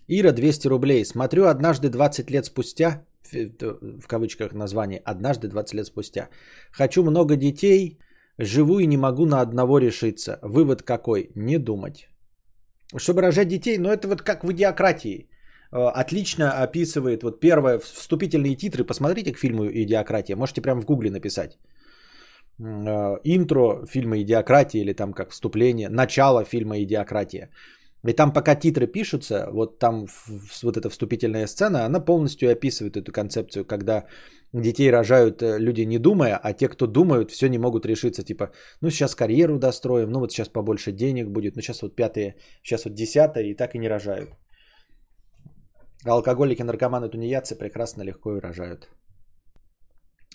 Ира, 0.08 0.32
200 0.32 0.68
рублей. 0.68 1.04
Смотрю 1.04 1.46
однажды 1.46 1.88
20 1.88 2.30
лет 2.30 2.44
спустя, 2.44 3.06
в 3.32 4.06
кавычках 4.08 4.52
название, 4.52 5.00
однажды 5.04 5.48
20 5.48 5.74
лет 5.74 5.86
спустя. 5.86 6.28
Хочу 6.72 7.02
много 7.02 7.36
детей, 7.36 7.98
живу 8.38 8.78
и 8.78 8.86
не 8.86 8.96
могу 8.96 9.26
на 9.26 9.40
одного 9.40 9.78
решиться. 9.78 10.38
Вывод 10.42 10.82
какой? 10.82 11.30
Не 11.34 11.58
думать. 11.58 12.08
Чтобы 12.96 13.22
рожать 13.22 13.48
детей, 13.48 13.78
но 13.78 13.92
это 13.92 14.08
вот 14.08 14.22
как 14.22 14.44
в 14.44 14.52
идиократии. 14.52 15.28
Э, 15.72 15.88
отлично 16.02 16.62
описывает 16.62 17.22
вот 17.22 17.40
первое, 17.40 17.78
вступительные 17.78 18.56
титры. 18.56 18.84
Посмотрите 18.84 19.32
к 19.32 19.38
фильму 19.38 19.64
«Идиократия». 19.64 20.36
Можете 20.36 20.60
прямо 20.60 20.80
в 20.80 20.84
гугле 20.84 21.10
написать. 21.10 21.58
Э, 22.58 23.18
интро 23.24 23.86
фильма 23.86 24.20
«Идиократия» 24.20 24.82
или 24.82 24.92
там 24.92 25.12
как 25.12 25.30
вступление, 25.30 25.88
начало 25.88 26.44
фильма 26.44 26.82
«Идиократия». 26.82 27.48
И 28.08 28.12
там 28.14 28.32
пока 28.32 28.56
титры 28.56 28.86
пишутся, 28.86 29.48
вот 29.52 29.78
там 29.78 30.06
вот 30.62 30.76
эта 30.76 30.90
вступительная 30.90 31.46
сцена, 31.46 31.86
она 31.86 32.00
полностью 32.00 32.50
описывает 32.50 32.96
эту 32.96 33.12
концепцию, 33.12 33.64
когда 33.64 34.06
детей 34.52 34.90
рожают 34.90 35.42
э, 35.42 35.58
люди 35.58 35.82
не 35.82 35.98
думая, 35.98 36.36
а 36.42 36.52
те, 36.52 36.68
кто 36.68 36.86
думают, 36.86 37.30
все 37.30 37.48
не 37.48 37.58
могут 37.58 37.86
решиться. 37.86 38.24
Типа, 38.24 38.50
ну 38.80 38.90
сейчас 38.90 39.14
карьеру 39.14 39.58
достроим, 39.58 40.10
ну 40.10 40.18
вот 40.18 40.32
сейчас 40.32 40.48
побольше 40.48 40.92
денег 40.92 41.28
будет, 41.28 41.54
ну 41.56 41.62
сейчас 41.62 41.82
вот 41.82 41.94
пятые, 41.94 42.34
сейчас 42.64 42.84
вот 42.84 42.94
десятое, 42.94 43.44
и 43.44 43.54
так 43.54 43.74
и 43.74 43.78
не 43.78 43.88
рожают. 43.88 44.30
А 46.04 46.10
алкоголики, 46.10 46.62
наркоманы, 46.62 47.08
тунеядцы 47.08 47.54
прекрасно, 47.54 48.02
легко 48.02 48.36
и 48.36 48.40
рожают. 48.40 48.88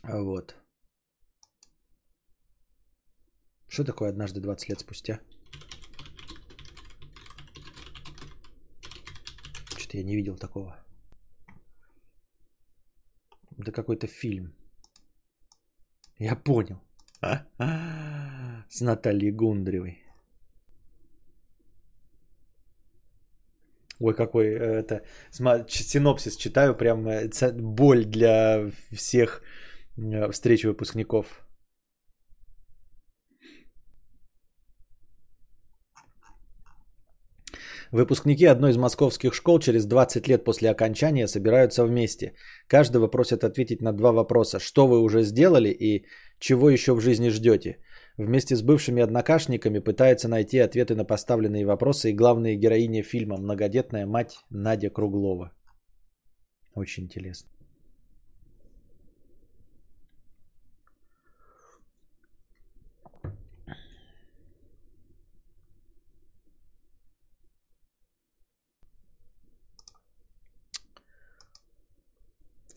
Вот. 0.04 0.56
Что 3.68 3.84
такое 3.84 4.10
однажды 4.10 4.40
20 4.40 4.70
лет 4.70 4.80
спустя? 4.80 5.20
Что-то 9.88 9.98
я 10.00 10.04
не 10.04 10.16
видел 10.16 10.38
такого. 10.38 10.76
Да 13.58 13.72
какой-то 13.72 14.08
фильм. 14.08 14.54
Я 16.20 16.36
понял. 16.36 16.82
С 18.70 18.82
Натальей 18.82 19.32
Гундревой. 19.32 20.04
Ой, 24.00 24.14
какой 24.14 24.48
э, 24.48 24.84
это 24.84 25.06
синопсис 25.32 26.36
читаю, 26.36 26.76
прям 26.76 27.08
э, 27.08 27.30
боль 27.54 28.06
для 28.06 28.70
всех 28.92 29.42
э, 29.98 30.32
встреч 30.32 30.66
выпускников. 30.66 31.47
Выпускники 37.92 38.46
одной 38.46 38.72
из 38.72 38.78
московских 38.78 39.34
школ 39.34 39.60
через 39.60 39.86
20 39.86 40.28
лет 40.28 40.44
после 40.44 40.70
окончания 40.70 41.28
собираются 41.28 41.86
вместе. 41.86 42.34
Каждого 42.68 43.08
просят 43.08 43.44
ответить 43.44 43.82
на 43.82 43.94
два 43.94 44.12
вопроса. 44.12 44.60
Что 44.60 44.88
вы 44.88 45.02
уже 45.02 45.24
сделали 45.24 45.70
и 45.70 46.06
чего 46.40 46.70
еще 46.70 46.94
в 46.94 47.02
жизни 47.02 47.30
ждете? 47.30 47.78
Вместе 48.18 48.56
с 48.56 48.62
бывшими 48.62 49.02
однокашниками 49.02 49.80
пытается 49.80 50.28
найти 50.28 50.60
ответы 50.60 50.96
на 50.96 51.06
поставленные 51.06 51.66
вопросы 51.66 52.10
и 52.10 52.16
главная 52.16 52.56
героиня 52.56 53.04
фильма 53.04 53.38
«Многодетная 53.38 54.06
мать» 54.06 54.40
Надя 54.50 54.90
Круглова. 54.90 55.52
Очень 56.76 57.04
интересно. 57.04 57.57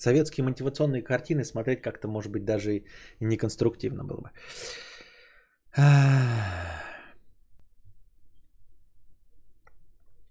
Советские 0.01 0.45
мотивационные 0.45 1.03
картины 1.03 1.45
смотреть 1.45 1.83
как-то, 1.83 2.09
может 2.09 2.33
быть, 2.33 2.45
даже 2.45 2.77
и 2.77 2.85
неконструктивно 3.21 4.05
было 4.05 4.21
бы. 4.21 4.31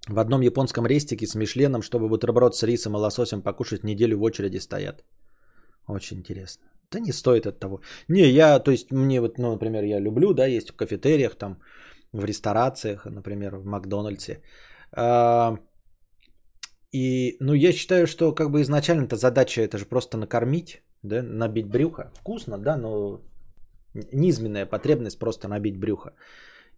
В 0.10 0.18
одном 0.20 0.42
японском 0.42 0.88
рестике 0.88 1.28
с 1.28 1.36
Мишленом, 1.36 1.82
чтобы 1.82 2.10
бутерброд 2.10 2.56
с 2.56 2.64
рисом 2.64 2.94
и 2.94 3.00
лососем 3.00 3.42
покушать, 3.42 3.84
неделю 3.84 4.18
в 4.18 4.24
очереди 4.24 4.60
стоят. 4.60 5.04
Очень 5.88 6.18
интересно. 6.18 6.66
Да 6.92 7.00
не 7.00 7.12
стоит 7.12 7.46
от 7.46 7.60
того. 7.60 7.82
Не, 8.08 8.28
я, 8.30 8.60
то 8.60 8.72
есть 8.72 8.92
мне 8.92 9.22
вот, 9.22 9.38
ну, 9.38 9.52
например, 9.52 9.84
я 9.84 10.00
люблю, 10.00 10.34
да, 10.34 10.48
есть 10.48 10.72
в 10.72 10.76
кафетериях, 10.76 11.36
там, 11.36 11.62
в 12.12 12.26
ресторациях, 12.26 13.06
например, 13.06 13.56
в 13.56 13.66
Макдональдсе. 13.66 14.42
А, 14.92 15.58
и, 16.92 17.38
ну, 17.40 17.54
я 17.54 17.72
считаю, 17.72 18.08
что 18.08 18.34
как 18.34 18.52
бы 18.52 18.62
изначально-то 18.62 19.16
задача 19.16 19.62
это 19.62 19.78
же 19.78 19.86
просто 19.86 20.18
накормить, 20.18 20.82
да, 21.04 21.22
набить 21.22 21.68
брюхо. 21.68 22.12
Вкусно, 22.16 22.58
да, 22.58 22.78
но 22.78 23.22
низменная 24.14 24.66
потребность 24.66 25.20
просто 25.20 25.48
набить 25.48 25.78
брюхо. 25.78 26.14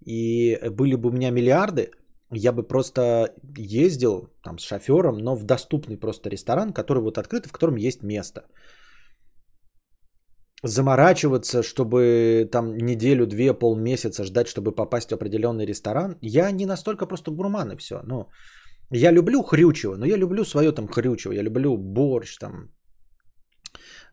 И 0.05 0.59
были 0.69 0.95
бы 0.95 1.09
у 1.09 1.11
меня 1.11 1.31
миллиарды, 1.31 1.91
я 2.31 2.51
бы 2.51 2.63
просто 2.63 3.33
ездил 3.57 4.29
там 4.43 4.57
с 4.57 4.63
шофером, 4.63 5.17
но 5.17 5.35
в 5.35 5.43
доступный 5.43 5.97
просто 5.97 6.29
ресторан, 6.29 6.73
который 6.73 7.01
вот 7.01 7.17
открыт, 7.17 7.45
в 7.45 7.51
котором 7.51 7.75
есть 7.75 8.03
место. 8.03 8.45
Заморачиваться, 10.63 11.63
чтобы 11.63 12.47
там 12.51 12.77
неделю, 12.77 13.25
две, 13.25 13.53
полмесяца 13.53 14.23
ждать, 14.23 14.47
чтобы 14.47 14.71
попасть 14.71 15.09
в 15.09 15.15
определенный 15.15 15.65
ресторан, 15.65 16.17
я 16.21 16.51
не 16.51 16.65
настолько 16.65 17.07
просто 17.07 17.31
гурман 17.31 17.71
и 17.71 17.77
все. 17.77 18.01
Ну, 18.03 18.29
я 18.91 19.11
люблю 19.11 19.43
хрючево, 19.43 19.95
но 19.95 20.05
я 20.05 20.17
люблю 20.17 20.45
свое 20.45 20.71
там 20.71 20.87
хрючево. 20.87 21.33
Я 21.33 21.43
люблю 21.43 21.77
борщ, 21.77 22.37
там, 22.37 22.71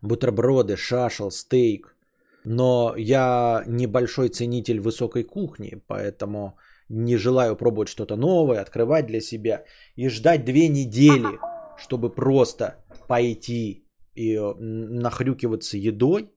бутерброды, 0.03 0.77
шашел, 0.77 1.31
стейк. 1.31 1.97
Но 2.45 2.95
я 2.97 3.65
небольшой 3.67 4.29
ценитель 4.29 4.81
высокой 4.81 5.25
кухни, 5.25 5.83
поэтому 5.87 6.57
не 6.89 7.17
желаю 7.17 7.57
пробовать 7.57 7.89
что-то 7.89 8.17
новое, 8.17 8.61
открывать 8.61 9.07
для 9.07 9.21
себя 9.21 9.65
и 9.97 10.09
ждать 10.09 10.45
две 10.45 10.69
недели, 10.69 11.39
чтобы 11.77 12.15
просто 12.15 12.85
пойти 13.09 13.85
и 14.15 14.37
э, 14.37 14.55
нахрюкиваться 14.61 15.77
едой. 15.77 16.31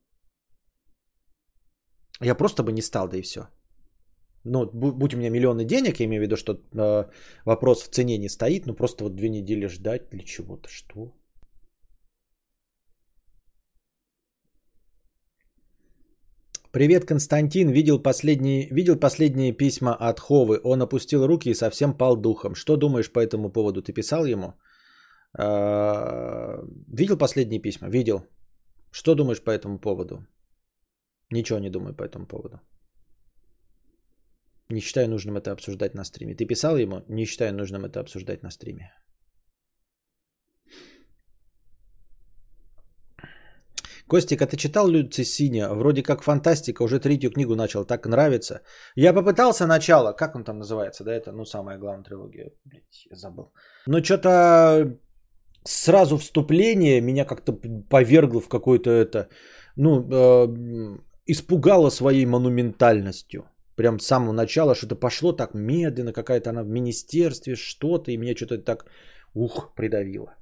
Я 2.19 2.35
просто 2.35 2.63
бы 2.63 2.71
не 2.71 2.81
стал, 2.81 3.07
да 3.07 3.17
и 3.17 3.21
все 3.21 3.47
ну, 4.43 4.65
будь 4.73 5.13
у 5.13 5.17
меня 5.17 5.29
миллионы 5.29 5.65
денег, 5.65 5.99
я 5.99 6.05
имею 6.05 6.21
в 6.21 6.23
виду, 6.23 6.35
что 6.37 6.53
э, 6.53 7.09
вопрос 7.45 7.83
в 7.83 7.89
цене 7.89 8.17
не 8.17 8.29
стоит, 8.29 8.65
ну 8.65 8.73
просто 8.73 9.03
вот 9.03 9.15
две 9.15 9.29
недели 9.29 9.67
ждать 9.67 10.09
для 10.11 10.23
чего-то, 10.23 10.69
что? 10.69 11.13
Привет, 16.71 17.05
Константин. 17.05 17.69
Видел 17.69 17.99
последние, 17.99 18.69
видел 18.71 18.95
последние 18.95 19.51
письма 19.51 19.93
от 19.93 20.19
Ховы. 20.21 20.61
Он 20.63 20.81
опустил 20.81 21.27
руки 21.27 21.49
и 21.49 21.53
совсем 21.53 21.93
пал 21.93 22.15
духом. 22.15 22.55
Что 22.55 22.77
думаешь 22.77 23.11
по 23.11 23.19
этому 23.19 23.51
поводу? 23.51 23.81
Ты 23.81 23.91
писал 23.91 24.25
ему? 24.25 24.53
Э, 25.37 26.63
видел 26.87 27.17
последние 27.17 27.61
письма? 27.61 27.89
Видел. 27.89 28.25
Что 28.91 29.15
думаешь 29.15 29.43
по 29.43 29.51
этому 29.51 29.79
поводу? 29.79 30.25
Ничего 31.29 31.59
не 31.59 31.69
думаю 31.69 31.93
по 31.93 32.03
этому 32.03 32.25
поводу. 32.25 32.61
Не 34.71 34.81
считаю 34.81 35.09
нужным 35.09 35.35
это 35.35 35.51
обсуждать 35.51 35.95
на 35.95 36.03
стриме. 36.03 36.35
Ты 36.35 36.45
писал 36.45 36.77
ему? 36.77 37.03
Не 37.09 37.25
считаю 37.25 37.53
нужным 37.53 37.85
это 37.85 37.99
обсуждать 37.99 38.43
на 38.43 38.51
стриме. 38.51 38.93
Костик, 44.07 44.41
а 44.41 44.47
ты 44.47 44.57
читал 44.57 44.87
Люци 44.87 45.23
Синя? 45.23 45.69
Вроде 45.69 46.03
как 46.03 46.23
фантастика, 46.23 46.83
уже 46.83 46.99
третью 46.99 47.31
книгу 47.31 47.55
начал, 47.55 47.85
так 47.85 48.05
нравится. 48.05 48.61
Я 48.95 49.13
попытался 49.13 49.67
начало, 49.67 50.13
как 50.13 50.35
он 50.35 50.43
там 50.43 50.57
называется, 50.57 51.03
да, 51.03 51.13
это, 51.13 51.31
ну, 51.31 51.45
самая 51.45 51.77
главная 51.77 52.03
трилогия, 52.03 52.51
блядь, 52.65 53.07
я 53.09 53.15
забыл. 53.15 53.53
Но 53.87 54.03
что-то 54.03 54.97
сразу 55.63 56.17
вступление 56.17 57.01
меня 57.01 57.25
как-то 57.25 57.53
повергло 57.89 58.41
в 58.41 58.49
какое-то 58.49 58.89
это, 58.89 59.29
ну, 59.77 60.01
э, 60.11 60.97
испугало 61.25 61.89
своей 61.89 62.25
монументальностью 62.25 63.50
прям 63.75 63.99
с 63.99 64.07
самого 64.07 64.33
начала 64.33 64.75
что-то 64.75 64.95
пошло 64.95 65.33
так 65.33 65.53
медленно, 65.53 66.13
какая-то 66.13 66.49
она 66.49 66.63
в 66.63 66.69
министерстве, 66.69 67.55
что-то, 67.55 68.11
и 68.11 68.17
меня 68.17 68.35
что-то 68.35 68.57
так, 68.57 68.85
ух, 69.33 69.73
придавило. 69.75 70.35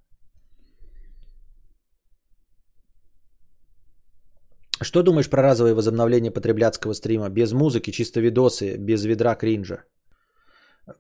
Что 4.82 5.04
думаешь 5.04 5.30
про 5.30 5.44
разовое 5.44 5.76
возобновление 5.76 6.32
потребляцкого 6.32 6.94
стрима? 6.94 7.30
Без 7.30 7.52
музыки, 7.52 7.92
чисто 7.92 8.22
видосы, 8.22 8.78
без 8.78 9.04
ведра 9.04 9.36
кринжа. 9.36 9.84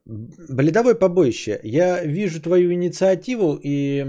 Бледовое 0.05 0.95
побоище. 0.95 1.59
Я 1.63 2.03
вижу 2.05 2.41
твою 2.41 2.73
инициативу 2.73 3.59
и... 3.63 4.03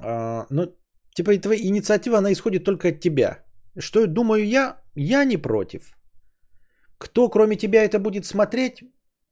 А, 0.00 0.46
ну, 0.50 0.74
типа, 1.14 1.38
твоя 1.38 1.60
инициатива, 1.60 2.18
она 2.18 2.30
исходит 2.32 2.64
только 2.64 2.88
от 2.88 3.00
тебя. 3.00 3.38
Что 3.78 4.06
думаю 4.06 4.46
я? 4.46 4.76
Я 4.94 5.24
не 5.24 5.38
против. 5.38 5.96
Кто 6.98 7.28
кроме 7.28 7.56
тебя 7.56 7.84
это 7.84 7.98
будет 7.98 8.24
смотреть? 8.24 8.82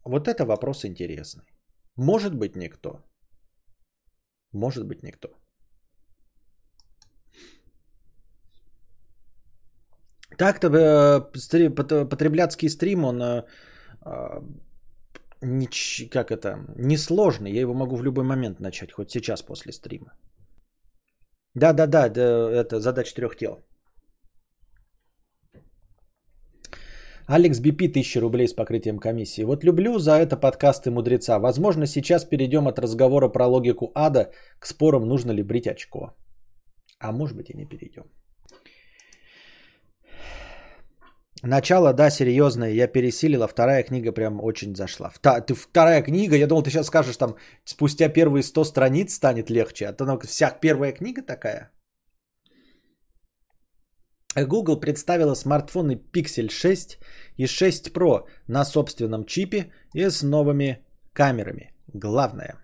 Вот 0.04 0.28
это 0.28 0.44
вопрос 0.44 0.84
интересный. 0.84 1.44
Может 1.96 2.34
быть 2.34 2.56
никто. 2.56 3.04
Может 4.52 4.86
быть 4.86 5.02
никто. 5.02 5.28
Так-то 10.38 10.68
э, 10.68 11.70
потребляцкий 12.04 12.68
стрим, 12.68 13.04
он 13.04 13.22
э, 13.22 13.44
а, 14.02 14.42
как 16.10 16.30
это, 16.30 16.66
несложный. 16.76 17.52
Я 17.52 17.60
его 17.60 17.74
могу 17.74 17.96
в 17.96 18.04
любой 18.04 18.24
момент 18.24 18.60
начать, 18.60 18.92
хоть 18.92 19.10
сейчас 19.10 19.42
после 19.42 19.72
стрима. 19.72 20.12
Да-да-да, 21.54 22.08
это 22.08 22.80
задача 22.80 23.14
трех 23.14 23.36
тел. 23.36 23.64
Алекс 27.26 27.58
Бипи 27.58 27.88
1000 27.88 28.20
рублей 28.20 28.48
с 28.48 28.52
покрытием 28.52 28.98
комиссии. 28.98 29.44
Вот 29.44 29.64
люблю 29.64 29.98
за 29.98 30.12
это 30.12 30.36
подкасты 30.36 30.90
мудреца. 30.90 31.38
Возможно, 31.38 31.86
сейчас 31.86 32.24
перейдем 32.24 32.68
от 32.68 32.78
разговора 32.78 33.28
про 33.28 33.46
логику 33.46 33.90
ада 33.94 34.30
к 34.58 34.66
спорам, 34.66 35.08
нужно 35.08 35.32
ли 35.32 35.42
брить 35.42 35.66
очко. 35.66 36.14
А 36.98 37.12
может 37.12 37.36
быть 37.36 37.50
и 37.50 37.56
не 37.56 37.64
перейдем. 37.64 38.04
Начало, 41.42 41.92
да, 41.92 42.10
серьезное, 42.10 42.72
я 42.72 42.86
пересилила. 42.86 43.48
Вторая 43.48 43.82
книга 43.82 44.12
прям 44.12 44.40
очень 44.40 44.74
зашла. 44.74 45.10
Вта- 45.10 45.40
ты 45.40 45.54
вторая 45.54 46.02
книга, 46.02 46.36
я 46.36 46.46
думал, 46.46 46.62
ты 46.62 46.70
сейчас 46.70 46.86
скажешь, 46.86 47.16
там, 47.16 47.36
спустя 47.64 48.08
первые 48.08 48.42
100 48.42 48.64
страниц 48.64 49.14
станет 49.14 49.50
легче. 49.50 49.86
А 49.86 49.92
то 49.92 50.04
ну, 50.04 50.18
вся 50.18 50.50
первая 50.60 50.92
книга 50.92 51.22
такая. 51.22 51.70
Google 54.36 54.80
представила 54.80 55.34
смартфоны 55.34 55.94
Pixel 56.12 56.50
6 56.50 56.98
и 57.36 57.46
6 57.46 57.90
Pro 57.90 58.28
на 58.48 58.64
собственном 58.64 59.24
чипе 59.26 59.72
и 59.94 60.10
с 60.10 60.22
новыми 60.22 60.84
камерами. 61.12 61.72
Главное. 61.92 62.60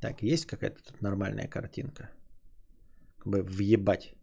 Так, 0.00 0.22
есть 0.22 0.46
какая-то 0.46 0.82
тут 0.82 1.02
нормальная 1.02 1.48
картинка? 1.48 2.10
Как 3.18 3.26
бы 3.26 3.42
въебать. 3.42 4.14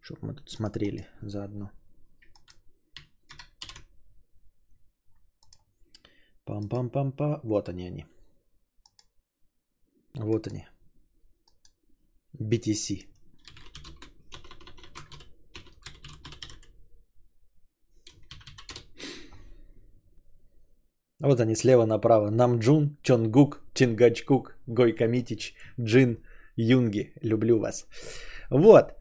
Чтобы 0.00 0.28
мы 0.28 0.34
тут 0.34 0.50
смотрели 0.50 1.06
заодно. 1.22 1.70
Пам-пам-пам-па. 6.46 7.40
Вот 7.42 7.68
они 7.68 7.86
они. 7.86 8.06
Вот 10.14 10.46
они. 10.46 10.66
BTC. 12.38 13.06
Вот 21.20 21.40
они 21.40 21.56
слева 21.56 21.86
направо. 21.86 22.30
Намджун, 22.30 22.96
Чонгук, 23.02 23.62
Чингачкук, 23.74 24.56
Гой 24.66 24.92
Камитич, 24.92 25.54
Джин, 25.80 26.22
Юнги. 26.56 27.12
Люблю 27.22 27.58
вас. 27.58 27.86
Вот. 28.50 28.94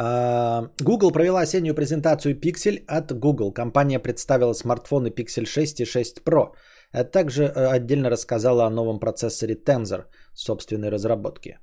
Google 0.00 1.12
провела 1.12 1.40
осеннюю 1.40 1.74
презентацию 1.74 2.34
Pixel 2.34 2.84
от 2.86 3.12
Google. 3.12 3.52
Компания 3.52 3.98
представила 3.98 4.54
смартфоны 4.54 5.08
Pixel 5.08 5.44
6 5.44 5.80
и 5.80 5.84
6 5.84 6.22
Pro, 6.24 6.54
а 6.92 7.04
также 7.04 7.42
э, 7.42 7.66
отдельно 7.76 8.10
рассказала 8.10 8.64
о 8.64 8.70
новом 8.70 8.98
процессоре 8.98 9.54
Tensor 9.54 10.04
собственной 10.34 10.90
разработки. 10.90 11.58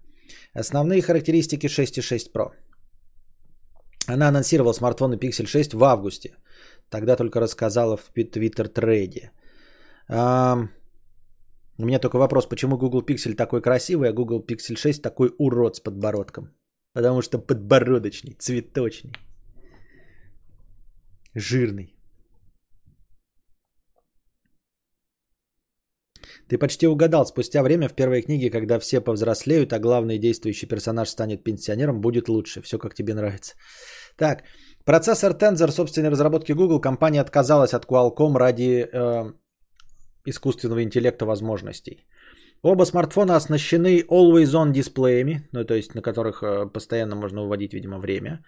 Основные 0.54 1.02
характеристики 1.02 1.68
6 1.68 1.98
и 1.98 2.02
6 2.02 2.32
Pro. 2.36 2.52
Она 4.08 4.28
анонсировала 4.28 4.74
смартфоны 4.74 5.16
Pixel 5.16 5.48
6 5.48 5.74
в 5.74 5.84
августе. 5.84 6.38
Тогда 6.90 7.16
только 7.16 7.40
рассказала 7.40 7.98
в 7.98 8.12
Twitter 8.16 8.68
трейде. 8.68 9.32
У 10.10 11.86
меня 11.86 12.00
только 12.00 12.18
вопрос, 12.18 12.46
почему 12.46 12.78
Google 12.78 13.02
Pixel 13.02 13.36
такой 13.36 13.62
красивый, 13.62 14.10
а 14.10 14.14
Google 14.14 14.46
Pixel 14.46 14.76
6 14.76 15.02
такой 15.02 15.34
урод 15.40 15.76
с 15.76 15.80
подбородком? 15.80 16.52
Потому 16.98 17.22
что 17.22 17.38
подбородочный, 17.38 18.36
цветочный, 18.40 19.12
жирный. 21.36 21.96
Ты 26.48 26.58
почти 26.58 26.88
угадал, 26.88 27.26
спустя 27.28 27.62
время 27.62 27.88
в 27.88 27.94
первой 27.94 28.24
книге, 28.24 28.50
когда 28.50 28.80
все 28.80 29.00
повзрослеют, 29.00 29.74
а 29.74 29.80
главный 29.80 30.18
действующий 30.18 30.66
персонаж 30.66 31.10
станет 31.10 31.44
пенсионером, 31.44 32.02
будет 32.02 32.30
лучше. 32.30 32.64
Все 32.64 32.80
как 32.80 32.96
тебе 32.96 33.14
нравится. 33.14 33.54
Так, 34.18 34.44
процессор 34.84 35.34
Tensor 35.34 35.70
собственной 35.72 36.10
разработки 36.10 36.54
Google. 36.54 36.82
Компания 36.82 37.22
отказалась 37.22 37.76
от 37.76 37.86
Qualcomm 37.86 38.38
ради 38.38 38.90
э, 38.92 39.34
искусственного 40.26 40.82
интеллекта 40.82 41.26
возможностей. 41.26 42.08
Оба 42.64 42.86
смартфона 42.86 43.36
оснащены 43.36 44.04
Always 44.10 44.54
On 44.54 44.72
дисплеями, 44.72 45.48
ну 45.54 45.64
то 45.64 45.76
есть 45.76 45.96
на 45.96 46.02
которых 46.02 46.42
э, 46.42 46.66
постоянно 46.74 47.16
можно 47.16 47.42
выводить, 47.42 47.74
видимо, 47.74 48.00
время. 48.00 48.44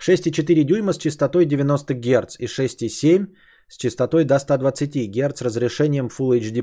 6,4 0.00 0.64
дюйма 0.64 0.92
с 0.92 0.98
частотой 0.98 1.46
90 1.46 1.94
Гц 1.94 2.36
и 2.38 2.46
6,7 2.46 3.26
с 3.68 3.76
частотой 3.76 4.24
до 4.24 4.38
120 4.38 5.10
Гц 5.10 5.42
разрешением 5.42 6.08
Full 6.08 6.40
HD+. 6.40 6.62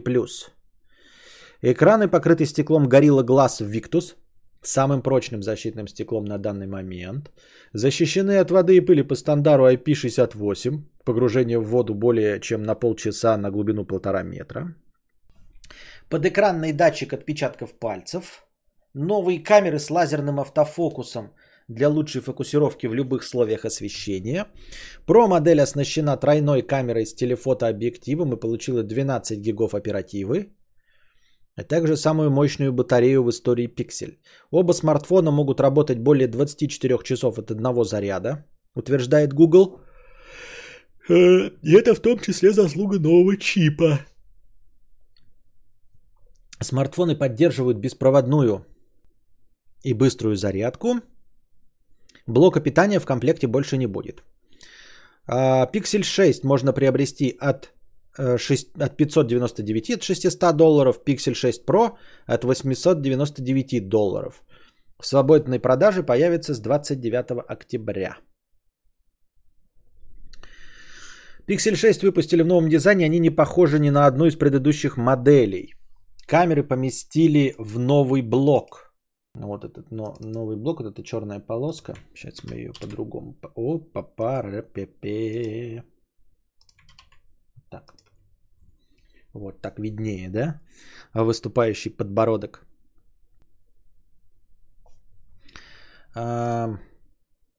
Экраны 1.62 2.08
покрыты 2.08 2.46
стеклом 2.46 2.88
Gorilla 2.88 3.24
Glass 3.24 3.62
Victus, 3.62 4.16
самым 4.62 5.02
прочным 5.02 5.42
защитным 5.42 5.88
стеклом 5.88 6.26
на 6.26 6.38
данный 6.38 6.68
момент. 6.68 7.32
Защищены 7.74 8.38
от 8.38 8.52
воды 8.52 8.78
и 8.78 8.82
пыли 8.82 9.04
по 9.04 9.16
стандарту 9.16 9.66
IP68, 9.66 10.82
погружение 11.04 11.60
в 11.60 11.68
воду 11.68 11.94
более 11.94 12.40
чем 12.40 12.64
на 12.64 12.76
полчаса 12.76 13.38
на 13.38 13.52
глубину 13.52 13.86
полтора 13.86 14.24
метра. 14.24 14.76
Подэкранный 16.10 16.74
датчик 16.74 17.14
отпечатков 17.14 17.80
пальцев. 17.80 18.46
Новые 18.94 19.44
камеры 19.44 19.80
с 19.80 19.90
лазерным 19.90 20.40
автофокусом 20.40 21.34
для 21.68 21.90
лучшей 21.90 22.22
фокусировки 22.22 22.88
в 22.88 22.94
любых 22.94 23.22
условиях 23.24 23.66
освещения. 23.66 24.48
Про 25.06 25.28
модель 25.28 25.62
оснащена 25.62 26.18
тройной 26.18 26.62
камерой 26.62 27.06
с 27.06 27.14
телефотообъективом 27.14 28.34
и 28.34 28.40
получила 28.40 28.84
12 28.84 29.40
гигов 29.40 29.74
оперативы 29.74 30.56
а 31.56 31.64
также 31.64 31.96
самую 31.96 32.30
мощную 32.30 32.74
батарею 32.74 33.24
в 33.24 33.30
истории 33.30 33.68
Pixel. 33.68 34.18
Оба 34.52 34.74
смартфона 34.74 35.32
могут 35.32 35.60
работать 35.62 36.00
более 36.00 36.28
24 36.28 37.00
часов 37.04 37.40
от 37.40 37.52
одного 37.52 37.84
заряда, 37.84 38.46
утверждает 38.76 39.34
Google. 39.34 39.80
Э, 41.10 41.50
и 41.64 41.74
это 41.74 41.96
в 41.96 42.00
том 42.00 42.20
числе 42.20 42.52
заслуга 42.52 43.00
нового 43.00 43.38
чипа. 43.38 44.00
Смартфоны 46.62 47.16
поддерживают 47.16 47.78
беспроводную 47.78 48.66
и 49.84 49.94
быструю 49.94 50.36
зарядку. 50.36 51.02
Блока 52.28 52.60
питания 52.60 53.00
в 53.00 53.06
комплекте 53.06 53.48
больше 53.48 53.78
не 53.78 53.88
будет. 53.88 54.24
А, 55.28 55.70
Pixel 55.72 56.04
6 56.04 56.44
можно 56.44 56.74
приобрести 56.74 57.38
от 57.40 57.74
6, 58.38 58.78
э, 58.80 58.86
от 58.86 58.98
599 58.98 59.96
от 59.96 60.04
600 60.04 60.56
долларов, 60.56 61.00
Pixel 61.06 61.34
6 61.34 61.66
Pro 61.66 61.98
от 62.26 62.44
899 62.44 63.90
долларов. 63.90 64.44
В 65.00 65.06
свободной 65.06 65.60
продаже 65.60 66.04
появится 66.04 66.54
с 66.54 66.60
29 66.60 67.44
октября. 67.48 68.18
Pixel 71.48 71.76
6 71.76 72.04
выпустили 72.04 72.44
в 72.44 72.48
новом 72.48 72.70
дизайне, 72.70 73.06
они 73.06 73.20
не 73.20 73.30
похожи 73.30 73.80
ни 73.80 73.92
на 73.92 74.08
одну 74.08 74.26
из 74.26 74.36
предыдущих 74.36 74.98
моделей. 74.98 75.76
Камеры 76.28 76.64
поместили 76.64 77.56
в 77.58 77.78
новый 77.80 78.22
блок. 78.22 78.94
Ну, 79.36 79.48
вот 79.48 79.64
этот 79.64 79.92
но, 79.92 80.16
новый 80.20 80.56
блок, 80.56 80.80
вот 80.80 80.92
эта 80.92 81.04
черная 81.04 81.40
полоска. 81.40 81.94
Сейчас 82.16 82.44
мы 82.44 82.56
ее 82.56 82.72
по-другому. 82.74 83.36
О, 83.56 83.80
папа, 83.80 84.62
пе 84.74 85.84
Так. 87.70 87.94
Вот 89.34 89.62
так 89.62 89.80
виднее, 89.80 90.30
да? 90.30 90.62
Выступающий 91.14 91.90
подбородок. 91.90 92.66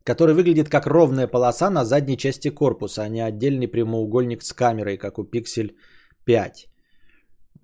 который 0.07 0.35
выглядит 0.35 0.69
как 0.71 0.87
ровная 0.87 1.27
полоса 1.27 1.69
на 1.71 1.85
задней 1.85 2.17
части 2.17 2.51
корпуса, 2.51 3.03
а 3.03 3.09
не 3.09 3.21
отдельный 3.21 3.69
прямоугольник 3.69 4.43
с 4.43 4.53
камерой, 4.53 4.97
как 4.97 5.19
у 5.19 5.25
Pixel 5.25 5.75
5. 6.25 6.69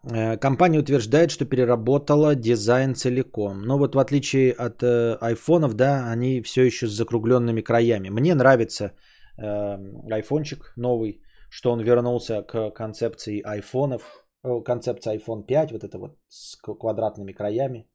Э, 0.04 0.36
компания 0.36 0.80
утверждает, 0.80 1.30
что 1.30 1.44
переработала 1.44 2.34
дизайн 2.34 2.94
целиком. 2.94 3.62
Но 3.62 3.78
вот 3.78 3.94
в 3.94 3.98
отличие 3.98 4.52
от 4.52 4.82
э, 4.82 5.16
айфонов, 5.20 5.74
да, 5.74 6.10
они 6.12 6.42
все 6.42 6.62
еще 6.62 6.86
с 6.86 6.92
закругленными 6.92 7.60
краями. 7.62 8.10
Мне 8.10 8.34
нравится 8.34 8.92
э, 9.38 9.78
айфончик 10.10 10.72
новый, 10.76 11.22
что 11.50 11.72
он 11.72 11.80
вернулся 11.80 12.42
к 12.42 12.70
концепции 12.70 13.42
айфонов, 13.42 14.02
э, 14.44 14.60
концепция 14.64 15.16
iPhone 15.16 15.46
5, 15.46 15.72
вот 15.72 15.84
это 15.84 15.98
вот 15.98 16.18
с 16.28 16.56
квадратными 16.56 17.32
краями. 17.32 17.88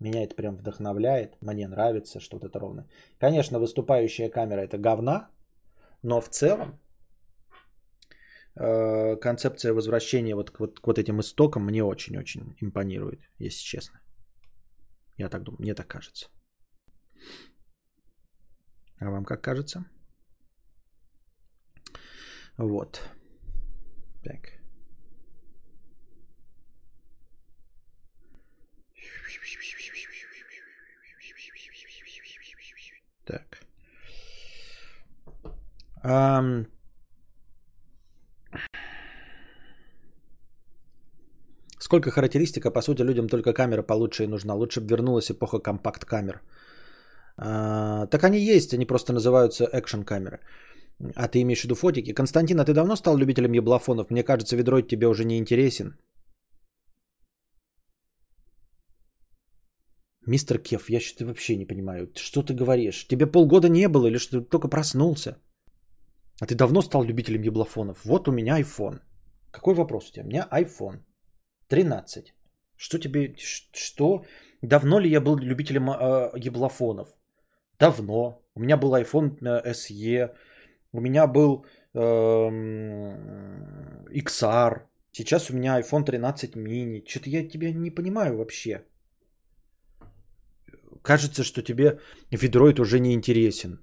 Меня 0.00 0.24
это 0.24 0.34
прям 0.34 0.56
вдохновляет, 0.56 1.36
мне 1.40 1.68
нравится, 1.68 2.18
что 2.18 2.36
вот 2.36 2.44
это 2.44 2.58
ровно. 2.58 2.88
Конечно, 3.20 3.60
выступающая 3.60 4.28
камера 4.30 4.60
это 4.60 4.76
говна, 4.76 5.30
но 6.02 6.20
в 6.20 6.28
целом 6.28 6.80
концепция 8.54 9.72
возвращения 9.72 10.34
вот 10.34 10.50
к 10.50 10.60
вот, 10.60 10.80
к 10.80 10.86
вот 10.86 10.98
этим 10.98 11.20
истокам 11.20 11.64
мне 11.64 11.82
очень-очень 11.82 12.56
импонирует, 12.60 13.20
если 13.38 13.62
честно. 13.62 14.00
Я 15.16 15.28
так 15.28 15.42
думаю, 15.42 15.62
мне 15.62 15.74
так 15.74 15.86
кажется. 15.86 16.28
А 18.98 19.10
вам 19.10 19.24
как 19.24 19.42
кажется? 19.42 19.84
Вот. 22.56 23.02
Так. 24.22 24.52
Так. 33.24 33.62
Um, 36.04 36.66
Сколько 41.92 42.10
характеристика, 42.10 42.70
по 42.70 42.80
сути, 42.80 43.02
людям 43.02 43.28
только 43.28 43.52
камера 43.52 43.82
получше 43.82 44.24
и 44.24 44.26
нужна. 44.26 44.54
Лучше 44.54 44.80
бы 44.80 44.86
вернулась 44.86 45.30
эпоха 45.30 45.58
компакт-камер. 45.58 46.40
А, 47.36 48.06
так 48.06 48.24
они 48.24 48.38
есть, 48.38 48.72
они 48.72 48.86
просто 48.86 49.12
называются 49.12 49.64
экшн-камеры. 49.64 50.40
А 51.14 51.28
ты 51.28 51.42
имеешь 51.42 51.60
в 51.60 51.64
виду 51.64 51.74
фотики? 51.74 52.14
Константин, 52.14 52.60
а 52.60 52.64
ты 52.64 52.72
давно 52.72 52.96
стал 52.96 53.18
любителем 53.18 53.52
еблофонов? 53.52 54.10
Мне 54.10 54.22
кажется, 54.22 54.56
ведроид 54.56 54.88
тебе 54.88 55.06
уже 55.06 55.26
не 55.26 55.36
интересен. 55.36 55.98
Мистер 60.26 60.58
Кеф, 60.58 60.88
я 60.88 61.00
что-то 61.00 61.26
вообще 61.26 61.56
не 61.56 61.66
понимаю. 61.66 62.08
Что 62.16 62.42
ты 62.42 62.54
говоришь? 62.54 63.06
Тебе 63.06 63.26
полгода 63.26 63.68
не 63.68 63.86
было 63.88 64.06
или 64.06 64.16
что 64.16 64.40
ты 64.40 64.48
только 64.48 64.68
проснулся? 64.68 65.36
А 66.40 66.46
ты 66.46 66.54
давно 66.54 66.80
стал 66.80 67.04
любителем 67.04 67.42
еблофонов? 67.42 68.04
Вот 68.04 68.28
у 68.28 68.32
меня 68.32 68.58
iPhone. 68.58 69.00
Какой 69.50 69.74
вопрос 69.74 70.08
у 70.08 70.12
тебя? 70.12 70.24
У 70.24 70.28
меня 70.28 70.48
iPhone 70.50 71.02
13. 71.72 72.34
Что 72.76 72.98
тебе... 72.98 73.34
Что? 73.72 74.24
Давно 74.62 75.00
ли 75.00 75.10
я 75.10 75.20
был 75.20 75.36
любителем 75.36 75.90
э, 75.90 76.30
еблофонов? 76.46 77.08
Давно. 77.78 78.42
У 78.54 78.60
меня 78.60 78.76
был 78.76 78.94
iPhone 78.94 79.38
SE. 79.64 80.30
У 80.92 81.00
меня 81.00 81.26
был 81.26 81.64
э, 81.94 81.98
XR. 84.14 84.80
Сейчас 85.12 85.50
у 85.50 85.54
меня 85.54 85.80
iPhone 85.80 86.04
13 86.04 86.56
mini. 86.56 87.02
Что-то 87.08 87.30
я 87.30 87.48
тебя 87.48 87.72
не 87.72 87.90
понимаю 87.90 88.36
вообще 88.36 88.82
кажется, 91.02 91.42
что 91.44 91.62
тебе 91.62 91.98
ведроид 92.30 92.80
уже 92.80 93.00
не 93.00 93.12
интересен. 93.12 93.80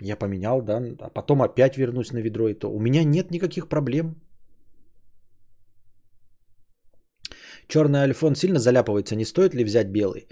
Я 0.00 0.16
поменял, 0.16 0.62
да, 0.62 0.82
а 1.00 1.08
потом 1.08 1.42
опять 1.42 1.78
вернусь 1.78 2.12
на 2.12 2.18
ведроид. 2.18 2.64
У 2.64 2.80
меня 2.80 3.04
нет 3.04 3.30
никаких 3.30 3.68
проблем. 3.68 4.16
Черный 7.68 8.00
альфон 8.00 8.34
сильно 8.34 8.58
заляпывается, 8.58 9.16
не 9.16 9.24
стоит 9.24 9.54
ли 9.54 9.64
взять 9.64 9.88
белый? 9.88 10.28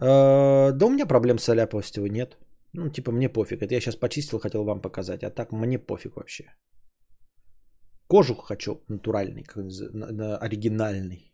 Э, 0.00 0.72
да 0.72 0.86
у 0.86 0.90
меня 0.90 1.06
проблем 1.06 1.38
с 1.38 1.46
заляпывостью 1.46 2.06
нет. 2.06 2.36
Ну, 2.74 2.90
типа, 2.90 3.12
мне 3.12 3.28
пофиг. 3.28 3.62
Это 3.62 3.74
я 3.74 3.80
сейчас 3.80 3.96
почистил, 3.96 4.38
хотел 4.38 4.64
вам 4.64 4.80
показать. 4.80 5.22
А 5.24 5.30
так 5.30 5.52
мне 5.52 5.78
пофиг 5.78 6.16
вообще. 6.16 6.44
Кожу 8.08 8.34
хочу 8.34 8.80
натуральный, 8.88 9.44
оригинальный. 10.40 11.32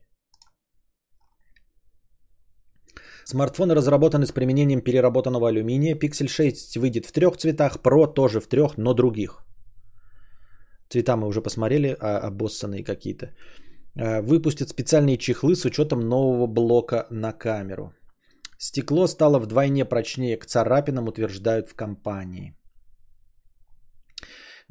Смартфоны 3.25 3.75
разработаны 3.75 4.27
с 4.27 4.33
применением 4.33 4.81
переработанного 4.81 5.49
алюминия. 5.49 5.97
Pixel 5.97 6.29
6 6.29 6.77
выйдет 6.77 7.07
в 7.07 7.13
трех 7.13 7.37
цветах, 7.37 7.79
Pro 7.83 8.15
тоже 8.15 8.41
в 8.41 8.47
трех, 8.47 8.77
но 8.77 8.95
других. 8.95 9.45
Цвета 10.91 11.17
мы 11.17 11.27
уже 11.27 11.41
посмотрели, 11.41 11.97
а 12.01 12.19
обоссанные 12.29 12.85
какие-то. 12.85 13.31
А, 13.97 14.23
выпустят 14.23 14.69
специальные 14.69 15.19
чехлы 15.19 15.55
с 15.55 15.65
учетом 15.65 16.01
нового 16.01 16.47
блока 16.47 17.07
на 17.11 17.33
камеру. 17.33 17.93
Стекло 18.59 19.07
стало 19.07 19.39
вдвойне 19.39 19.85
прочнее 19.85 20.37
к 20.37 20.47
царапинам, 20.47 21.09
утверждают 21.09 21.69
в 21.69 21.75
компании. 21.75 22.55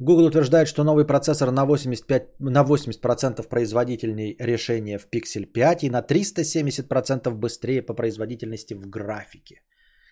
Google 0.00 0.26
утверждает, 0.26 0.66
что 0.66 0.84
новый 0.84 1.06
процессор 1.06 1.50
на 1.52 1.64
85, 1.64 2.40
на 2.40 2.64
80% 2.64 3.48
производительнее 3.48 4.36
решения 4.40 4.98
в 4.98 5.06
Pixel 5.08 5.46
5 5.46 5.84
и 5.84 5.90
на 5.90 6.00
370% 6.00 7.30
быстрее 7.30 7.82
по 7.82 7.94
производительности 7.94 8.74
в 8.74 8.88
графике. 8.88 9.62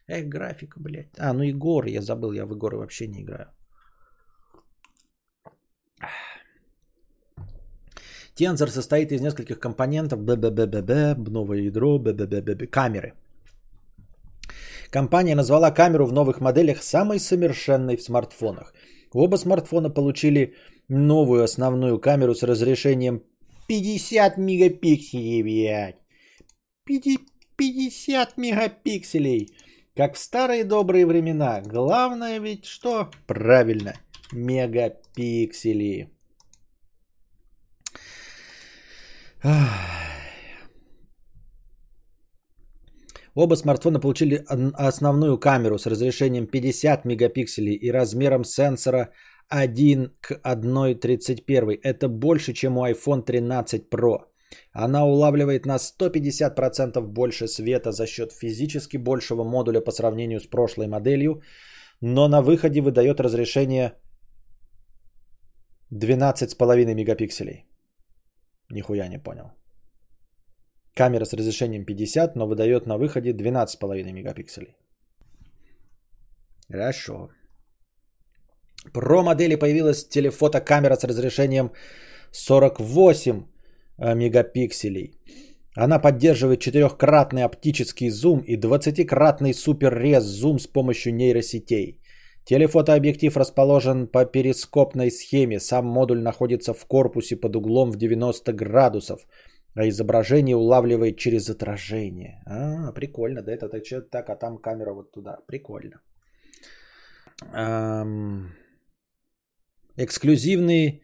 Эх, 0.07 0.29
графика, 0.29 0.81
блядь. 0.81 1.11
А, 1.19 1.33
ну 1.33 1.43
Игоры, 1.43 1.91
я 1.91 2.01
забыл, 2.01 2.33
я 2.33 2.47
в 2.47 2.53
Игоры 2.53 2.77
вообще 2.77 3.09
не 3.09 3.23
играю. 3.23 3.49
Тензор 8.35 8.71
состоит 8.71 9.13
из 9.13 9.21
нескольких 9.21 9.59
компонентов, 9.59 10.21
ББББ, 10.21 11.29
новое 11.29 11.59
ядро, 11.59 11.99
ББББ, 11.99 12.71
камеры. 12.71 13.13
Компания 14.91 15.35
назвала 15.35 15.71
камеру 15.71 16.07
в 16.07 16.13
новых 16.13 16.41
моделях 16.41 16.83
самой 16.83 17.19
совершенной 17.19 17.97
в 17.97 18.03
смартфонах– 18.03 18.75
Оба 19.15 19.37
смартфона 19.37 19.91
получили 19.91 20.55
новую 20.89 21.45
основную 21.45 21.99
камеру 22.01 22.35
с 22.35 22.43
разрешением 22.43 23.23
50 23.69 24.39
мегапикселей, 24.39 25.43
блядь. 25.43 25.97
50 27.57 28.39
мегапикселей. 28.39 29.55
Как 29.95 30.15
в 30.15 30.19
старые 30.19 30.65
добрые 30.65 31.07
времена. 31.07 31.61
Главное 31.61 32.39
ведь 32.41 32.65
что? 32.65 33.11
Правильно. 33.27 33.95
Мегапиксели. 34.33 36.11
Оба 43.35 43.55
смартфона 43.57 44.01
получили 44.01 44.45
основную 44.75 45.39
камеру 45.39 45.79
с 45.79 45.87
разрешением 45.87 46.47
50 46.47 47.05
мегапикселей 47.05 47.75
и 47.75 47.91
размером 47.91 48.45
сенсора 48.45 49.11
1 49.49 50.13
к 50.21 50.41
1.31. 50.45 51.79
Это 51.83 52.09
больше, 52.09 52.53
чем 52.53 52.79
у 52.79 52.87
iPhone 52.87 53.23
13 53.23 53.89
Pro. 53.91 54.19
Она 54.73 55.05
улавливает 55.07 55.67
на 55.67 55.79
150% 55.79 57.01
больше 57.01 57.49
света 57.49 57.93
за 57.93 58.07
счет 58.07 58.33
физически 58.33 58.99
большего 58.99 59.45
модуля 59.45 59.81
по 59.81 59.93
сравнению 59.93 60.41
с 60.41 60.47
прошлой 60.47 60.87
моделью, 60.87 61.41
но 62.01 62.29
на 62.29 62.43
выходе 62.43 62.81
выдает 62.81 63.21
разрешение 63.21 63.93
12,5 65.91 66.95
мегапикселей. 66.95 67.72
Нихуя 68.73 69.09
не 69.09 69.19
понял. 69.19 69.53
Камера 70.95 71.25
с 71.25 71.33
разрешением 71.33 71.85
50, 71.85 72.37
но 72.37 72.47
выдает 72.47 72.87
на 72.87 72.99
выходе 72.99 73.33
12,5 73.33 74.13
мегапикселей. 74.13 74.77
Хорошо. 76.71 77.29
Про 78.93 79.23
модели 79.23 79.57
появилась 79.57 80.09
телефотокамера 80.09 80.97
с 80.97 81.05
разрешением 81.05 81.71
48 82.33 83.45
э, 83.99 84.15
мегапикселей. 84.15 85.19
Она 85.77 85.99
поддерживает 85.99 86.61
четырехкратный 86.61 87.45
оптический 87.45 88.11
зум 88.11 88.41
и 88.41 88.57
20-кратный 88.57 89.55
суперрез 89.55 90.25
зум 90.25 90.59
с 90.59 90.67
помощью 90.67 91.15
нейросетей. 91.15 92.02
Телефотообъектив 92.45 93.37
расположен 93.37 94.07
по 94.07 94.25
перископной 94.25 95.11
схеме. 95.11 95.61
Сам 95.61 95.87
модуль 95.87 96.23
находится 96.23 96.75
в 96.75 96.85
корпусе 96.87 97.37
под 97.37 97.57
углом 97.57 97.91
в 97.93 97.97
90 97.97 98.53
градусов– 98.53 99.27
а 99.75 99.89
изображение 99.89 100.57
улавливает 100.57 101.17
через 101.17 101.49
отражение. 101.49 102.43
А, 102.47 102.93
прикольно, 102.93 103.43
да, 103.43 103.53
это 103.53 103.69
так, 103.69 104.11
так, 104.11 104.31
а 104.31 104.37
там 104.37 104.59
камера 104.59 104.93
вот 104.93 105.13
туда. 105.13 105.39
Прикольно. 105.47 106.01
Эм, 107.55 108.53
эксклюзивные 109.97 111.01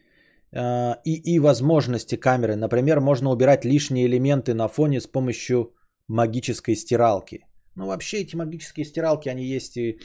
э, 0.52 0.94
и, 1.04 1.34
и 1.34 1.38
возможности 1.38 2.16
камеры. 2.16 2.56
Например, 2.56 3.00
можно 3.00 3.30
убирать 3.30 3.64
лишние 3.64 4.06
элементы 4.06 4.54
на 4.54 4.68
фоне 4.68 5.00
с 5.00 5.06
помощью 5.06 5.74
магической 6.08 6.76
стиралки. 6.76 7.46
Ну, 7.74 7.86
вообще 7.86 8.18
эти 8.18 8.36
магические 8.36 8.84
стиралки, 8.84 9.30
они 9.30 9.44
есть 9.46 9.76
и 9.76 9.98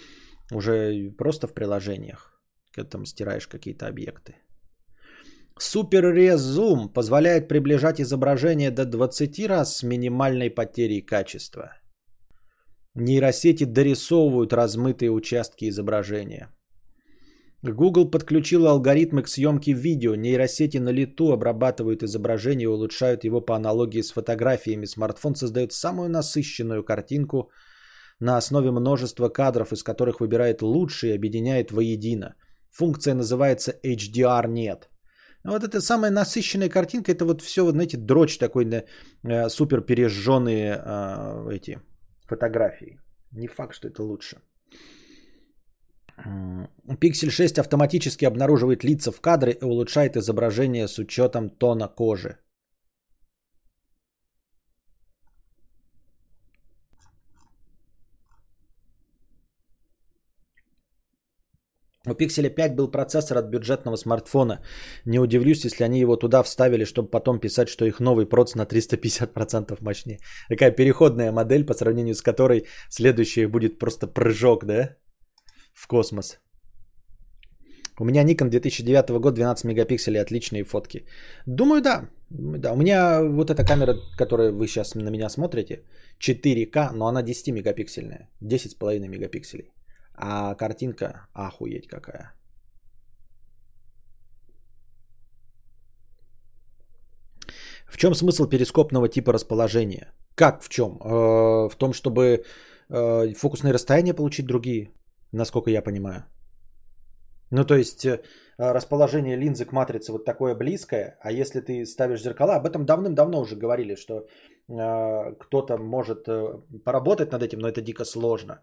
Уже 0.53 1.11
просто 1.17 1.47
в 1.47 1.53
приложениях, 1.53 2.39
когда 2.71 2.89
там 2.89 3.05
стираешь 3.05 3.47
какие-то 3.47 3.87
объекты. 3.87 4.35
Супер 5.57 6.13
резум 6.13 6.89
позволяет 6.89 7.47
приближать 7.47 8.01
изображение 8.01 8.71
до 8.71 8.85
20 8.85 9.47
раз 9.47 9.77
с 9.77 9.83
минимальной 9.83 10.49
потерей 10.49 11.01
качества. 11.01 11.73
Нейросети 12.95 13.63
дорисовывают 13.63 14.53
размытые 14.53 15.11
участки 15.11 15.69
изображения. 15.69 16.49
Google 17.63 18.11
подключил 18.11 18.67
алгоритмы 18.67 19.23
к 19.23 19.27
съемке 19.27 19.73
видео. 19.73 20.15
Нейросети 20.15 20.77
на 20.79 20.89
лету 20.89 21.31
обрабатывают 21.31 22.03
изображение 22.03 22.65
и 22.65 22.67
улучшают 22.67 23.23
его 23.23 23.39
по 23.39 23.55
аналогии 23.55 24.01
с 24.01 24.11
фотографиями. 24.11 24.85
Смартфон 24.85 25.35
создает 25.35 25.71
самую 25.71 26.09
насыщенную 26.09 26.83
картинку 26.83 27.51
на 28.19 28.37
основе 28.37 28.71
множества 28.71 29.29
кадров, 29.29 29.71
из 29.71 29.83
которых 29.83 30.19
выбирает 30.19 30.61
лучшие 30.61 31.13
и 31.13 31.15
объединяет 31.15 31.71
воедино. 31.71 32.35
Функция 32.71 33.13
называется 33.13 33.73
HDR 33.83 34.47
нет. 34.47 34.89
Вот 35.45 35.63
эта 35.63 35.81
самая 35.81 36.11
насыщенная 36.11 36.69
картинка, 36.69 37.11
это 37.11 37.25
вот 37.25 37.41
все, 37.41 37.69
знаете, 37.71 37.97
дрочь 37.97 38.37
такой 38.37 38.65
на 38.65 38.83
э, 39.23 39.49
супер 39.49 39.81
пережженные 39.81 40.81
э, 40.85 41.55
эти 41.55 41.79
фотографии. 42.27 42.99
Не 43.31 43.47
факт, 43.47 43.73
что 43.73 43.87
это 43.87 44.03
лучше. 44.03 44.37
Pixel 47.01 47.29
6 47.29 47.59
автоматически 47.59 48.25
обнаруживает 48.25 48.83
лица 48.83 49.11
в 49.11 49.19
кадре 49.19 49.51
и 49.51 49.65
улучшает 49.65 50.15
изображение 50.15 50.87
с 50.87 50.99
учетом 50.99 51.49
тона 51.49 51.87
кожи. 51.87 52.37
У 62.05 62.11
Pixel 62.11 62.49
5 62.49 62.75
был 62.75 62.91
процессор 62.91 63.37
от 63.37 63.49
бюджетного 63.49 63.95
смартфона. 63.95 64.59
Не 65.05 65.19
удивлюсь, 65.19 65.63
если 65.63 65.85
они 65.85 65.99
его 65.99 66.17
туда 66.17 66.43
вставили, 66.43 66.85
чтобы 66.85 67.09
потом 67.09 67.39
писать, 67.39 67.69
что 67.69 67.85
их 67.85 67.99
новый 68.01 68.25
проц 68.25 68.55
на 68.55 68.65
350% 68.65 69.77
мощнее. 69.81 70.19
Такая 70.49 70.71
переходная 70.71 71.31
модель, 71.31 71.65
по 71.65 71.73
сравнению 71.73 72.15
с 72.15 72.21
которой 72.21 72.65
следующая 72.89 73.47
будет 73.47 73.79
просто 73.79 74.07
прыжок, 74.07 74.65
да? 74.65 74.97
В 75.73 75.87
космос. 75.87 76.39
У 77.99 78.05
меня 78.05 78.23
Nikon 78.23 78.49
2009 78.49 79.21
год, 79.21 79.35
12 79.35 79.65
мегапикселей, 79.65 80.21
отличные 80.21 80.65
фотки. 80.65 81.05
Думаю, 81.45 81.81
да. 81.81 82.09
да. 82.29 82.73
У 82.73 82.75
меня 82.75 83.23
вот 83.23 83.49
эта 83.49 83.63
камера, 83.63 83.95
которую 84.17 84.57
вы 84.57 84.67
сейчас 84.67 84.95
на 84.95 85.09
меня 85.09 85.29
смотрите, 85.29 85.83
4К, 86.19 86.91
но 86.91 87.07
она 87.07 87.21
10 87.21 87.53
мегапиксельная. 87.53 88.29
10,5 88.41 89.07
мегапикселей. 89.07 89.71
А 90.15 90.55
картинка 90.55 91.27
охуеть 91.33 91.87
какая. 91.87 92.33
В 97.93 97.97
чем 97.97 98.15
смысл 98.15 98.47
перископного 98.47 99.07
типа 99.07 99.33
расположения? 99.33 100.13
Как 100.35 100.63
в 100.63 100.69
чем? 100.69 100.97
Э, 101.03 101.69
в 101.69 101.75
том, 101.77 101.93
чтобы 101.93 102.43
э, 102.89 103.33
фокусные 103.33 103.73
расстояния 103.73 104.15
получить 104.15 104.47
другие, 104.47 104.89
насколько 105.31 105.69
я 105.69 105.83
понимаю. 105.83 106.23
Ну, 107.51 107.65
то 107.65 107.75
есть 107.75 108.05
э, 108.05 108.21
расположение 108.57 109.37
линзы 109.37 109.65
к 109.65 109.71
матрице 109.71 110.11
вот 110.11 110.25
такое 110.25 110.55
близкое, 110.55 111.17
а 111.21 111.31
если 111.31 111.61
ты 111.61 111.85
ставишь 111.85 112.23
зеркала, 112.23 112.55
об 112.55 112.65
этом 112.65 112.85
давным-давно 112.85 113.41
уже 113.41 113.55
говорили, 113.55 113.95
что 113.95 114.25
кто-то 115.39 115.77
может 115.77 116.25
поработать 116.85 117.31
над 117.31 117.43
этим, 117.43 117.59
но 117.59 117.67
это 117.67 117.81
дико 117.81 118.05
сложно. 118.05 118.61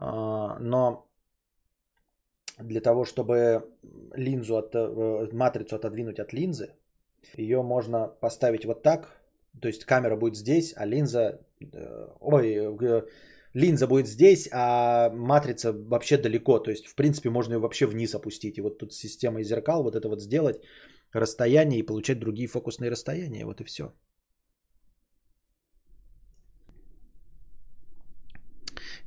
А, 0.00 0.58
но 0.60 1.08
для 2.58 2.80
того, 2.80 3.04
чтобы 3.04 3.68
линзу 4.14 4.56
от, 4.56 4.74
э, 4.74 5.28
матрицу 5.32 5.76
отодвинуть 5.76 6.20
от 6.20 6.32
линзы, 6.32 6.70
ее 7.36 7.62
можно 7.62 8.06
поставить 8.06 8.64
вот 8.64 8.82
так, 8.82 9.20
то 9.60 9.68
есть 9.68 9.84
камера 9.84 10.16
будет 10.16 10.36
здесь, 10.36 10.72
а 10.76 10.86
линза, 10.86 11.40
э, 11.60 12.08
ой, 12.20 12.54
э, 12.80 13.02
линза 13.54 13.88
будет 13.88 14.06
здесь, 14.06 14.48
а 14.52 15.10
матрица 15.10 15.72
вообще 15.72 16.16
далеко, 16.16 16.60
то 16.60 16.70
есть 16.70 16.86
в 16.86 16.94
принципе 16.94 17.30
можно 17.30 17.54
ее 17.54 17.58
вообще 17.58 17.86
вниз 17.86 18.14
опустить. 18.14 18.58
И 18.58 18.60
вот 18.60 18.78
тут 18.78 18.92
система 18.92 19.42
зеркал, 19.42 19.82
вот 19.82 19.96
это 19.96 20.08
вот 20.08 20.22
сделать, 20.22 20.60
расстояние 21.12 21.80
и 21.80 21.86
получать 21.86 22.20
другие 22.20 22.48
фокусные 22.48 22.90
расстояния, 22.90 23.44
вот 23.44 23.60
и 23.60 23.64
все. 23.64 23.92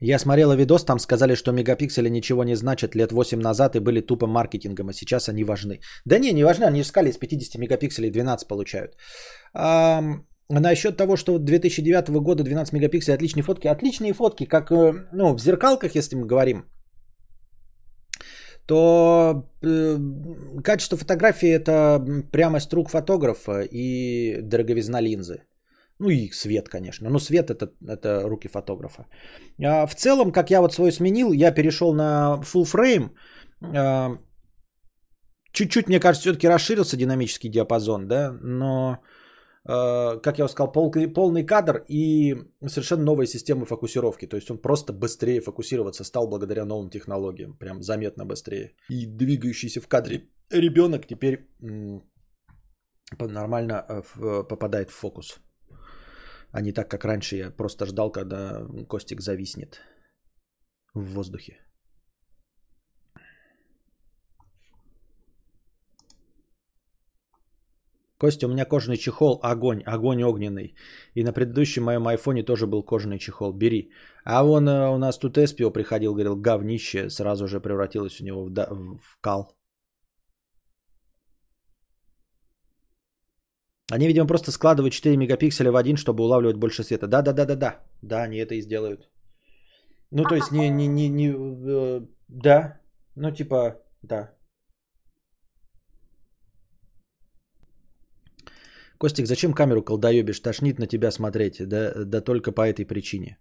Я 0.04 0.20
смотрела 0.20 0.56
видос, 0.56 0.84
там 0.84 1.00
сказали, 1.00 1.36
что 1.36 1.52
мегапиксели 1.52 2.10
ничего 2.10 2.44
не 2.44 2.56
значат 2.56 2.96
лет 2.96 3.12
8 3.12 3.40
назад 3.40 3.76
и 3.76 3.80
были 3.80 4.02
тупо 4.02 4.28
маркетингом, 4.28 4.90
а 4.90 4.94
сейчас 4.94 5.30
они 5.30 5.44
важны. 5.44 5.80
Да 6.06 6.18
не, 6.18 6.34
не 6.34 6.44
важны, 6.44 6.66
они 6.66 6.82
искали 6.82 7.10
из 7.10 7.18
50 7.18 7.58
мегапикселей 7.60 8.10
12 8.10 8.48
получают. 8.48 8.96
А, 9.54 10.02
насчет 10.50 10.98
того, 10.98 11.18
что 11.18 11.38
2009 11.38 12.10
года 12.10 12.44
12 12.44 12.74
мегапикселей 12.74 13.16
отличные 13.16 13.44
фотки. 13.44 13.68
Отличные 13.68 14.14
фотки, 14.14 14.46
как 14.46 14.72
э, 14.72 15.06
ну, 15.14 15.36
в 15.36 15.40
зеркалках, 15.40 15.96
если 15.96 16.16
мы 16.16 16.26
говорим, 16.26 16.66
то 18.66 19.46
э, 19.62 19.98
качество 20.64 20.98
фотографии 20.98 21.50
это 21.50 22.04
прямость 22.32 22.74
рук 22.74 22.90
фотографа 22.90 23.62
и 23.72 24.42
дороговизна 24.42 25.00
линзы. 25.00 25.44
Ну 26.02 26.10
и 26.10 26.32
свет, 26.32 26.68
конечно. 26.68 27.10
Но 27.10 27.20
свет 27.20 27.52
это, 27.52 27.70
это 27.88 28.28
руки 28.28 28.48
фотографа. 28.48 29.06
А 29.64 29.86
в 29.86 29.96
целом, 29.96 30.32
как 30.32 30.50
я 30.50 30.62
вот 30.62 30.74
свой 30.74 30.92
сменил, 30.92 31.32
я 31.34 31.54
перешел 31.54 31.94
на 31.94 32.42
full 32.44 32.66
frame. 32.66 33.10
А, 33.62 34.18
чуть-чуть, 35.52 35.88
мне 35.88 36.00
кажется, 36.00 36.22
все-таки 36.22 36.48
расширился 36.48 36.98
динамический 36.98 37.52
диапазон, 37.52 38.08
да, 38.08 38.32
но, 38.42 38.98
а, 39.64 40.18
как 40.18 40.40
я 40.40 40.46
уже 40.46 40.54
сказал, 40.54 40.72
полный, 40.72 41.14
полный 41.14 41.46
кадр 41.46 41.86
и 41.88 42.36
совершенно 42.68 43.04
новая 43.04 43.28
система 43.28 43.66
фокусировки. 43.66 44.26
То 44.26 44.38
есть 44.38 44.50
он 44.50 44.58
просто 44.58 44.94
быстрее 44.94 45.40
фокусироваться 45.40 46.04
стал 46.04 46.28
благодаря 46.28 46.66
новым 46.66 46.90
технологиям. 46.90 47.54
Прям 47.60 47.84
заметно 47.84 48.26
быстрее. 48.26 48.72
И 48.90 49.06
двигающийся 49.06 49.82
в 49.82 49.88
кадре 49.88 50.30
ребенок 50.50 51.06
теперь 51.06 51.48
нормально 53.20 53.86
э, 53.88 54.44
попадает 54.50 54.90
в 54.90 54.96
фокус 54.96 55.40
а 56.52 56.62
не 56.62 56.72
так, 56.74 56.90
как 56.90 57.06
раньше 57.06 57.36
я 57.36 57.52
просто 57.52 57.86
ждал, 57.86 58.12
когда 58.12 58.66
Костик 58.88 59.22
зависнет 59.22 59.82
в 60.94 61.14
воздухе. 61.14 61.60
Костя, 68.22 68.46
у 68.46 68.50
меня 68.50 68.66
кожаный 68.66 68.98
чехол, 68.98 69.40
огонь, 69.42 69.82
огонь 69.84 70.24
огненный. 70.24 70.76
И 71.16 71.24
на 71.24 71.34
предыдущем 71.34 71.84
моем 71.84 72.08
айфоне 72.08 72.44
тоже 72.44 72.68
был 72.68 72.84
кожаный 72.84 73.18
чехол, 73.18 73.52
бери. 73.52 73.92
А 74.24 74.44
вон 74.44 74.70
э, 74.70 74.90
у 74.90 74.98
нас 74.98 75.18
тут 75.18 75.38
Эспио 75.38 75.72
приходил, 75.72 76.14
говорил, 76.14 76.36
говнище, 76.36 77.10
сразу 77.10 77.48
же 77.48 77.60
превратилось 77.60 78.22
у 78.22 78.24
него 78.24 78.46
в, 78.46 78.50
в 78.52 79.22
кал. 79.22 79.58
Они, 83.92 84.08
видимо, 84.08 84.28
просто 84.28 84.52
складывают 84.52 84.94
4 84.94 85.18
мегапикселя 85.18 85.72
в 85.72 85.76
один, 85.76 85.98
чтобы 85.98 86.24
улавливать 86.24 86.58
больше 86.58 86.84
света. 86.84 87.08
Да, 87.08 87.22
да, 87.22 87.34
да, 87.34 87.46
да, 87.46 87.56
да. 87.56 87.80
Да, 88.02 88.24
они 88.24 88.38
это 88.38 88.56
и 88.56 88.62
сделают. 88.62 89.10
Ну, 90.12 90.24
то 90.24 90.36
есть, 90.36 90.52
не, 90.52 90.70
не, 90.70 90.88
не, 90.88 91.10
не 91.10 91.28
э, 91.30 92.02
да. 92.30 92.80
Ну, 93.16 93.32
типа, 93.32 93.76
да. 94.02 94.32
Костик, 98.98 99.28
зачем 99.28 99.54
камеру 99.54 99.84
колдоебишь? 99.84 100.40
Тошнит 100.40 100.80
на 100.80 100.88
тебя 100.88 101.12
смотреть. 101.12 101.68
Да, 101.68 102.06
да 102.06 102.22
только 102.22 102.52
по 102.52 102.62
этой 102.62 102.86
причине. 102.86 103.38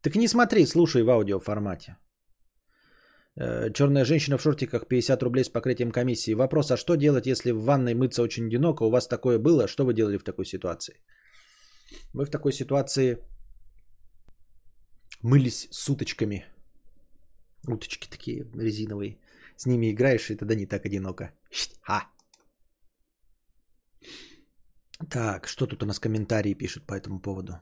Так 0.00 0.16
не 0.16 0.28
смотри, 0.28 0.66
слушай 0.66 1.02
в 1.02 1.10
аудиоформате. 1.10 1.96
Э, 3.36 3.70
Черная 3.72 4.04
женщина 4.04 4.38
в 4.38 4.42
шортиках 4.42 4.88
50 4.88 5.22
рублей 5.22 5.44
с 5.44 5.48
покрытием 5.48 5.90
комиссии. 5.90 6.34
Вопрос, 6.34 6.70
а 6.70 6.76
что 6.76 6.96
делать, 6.96 7.26
если 7.26 7.52
в 7.52 7.64
ванной 7.64 7.94
мыться 7.94 8.22
очень 8.22 8.46
одиноко? 8.46 8.84
У 8.84 8.90
вас 8.90 9.08
такое 9.08 9.38
было? 9.38 9.68
Что 9.68 9.84
вы 9.84 9.94
делали 9.94 10.18
в 10.18 10.24
такой 10.24 10.44
ситуации? 10.44 11.00
Мы 12.14 12.24
в 12.24 12.30
такой 12.30 12.52
ситуации 12.52 13.18
мылись 15.22 15.68
с 15.70 15.88
уточками. 15.88 16.44
Уточки 17.68 18.08
такие 18.08 18.44
резиновые. 18.54 19.18
С 19.56 19.66
ними 19.66 19.90
играешь, 19.90 20.30
и 20.30 20.36
тогда 20.36 20.54
не 20.54 20.66
так 20.66 20.86
одиноко. 20.86 21.32
Ха! 21.82 22.08
Так, 25.10 25.48
что 25.48 25.66
тут 25.66 25.82
у 25.82 25.86
нас 25.86 25.98
комментарии 25.98 26.54
пишут 26.54 26.86
по 26.86 26.94
этому 26.94 27.20
поводу? 27.20 27.52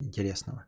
Интересного. 0.00 0.66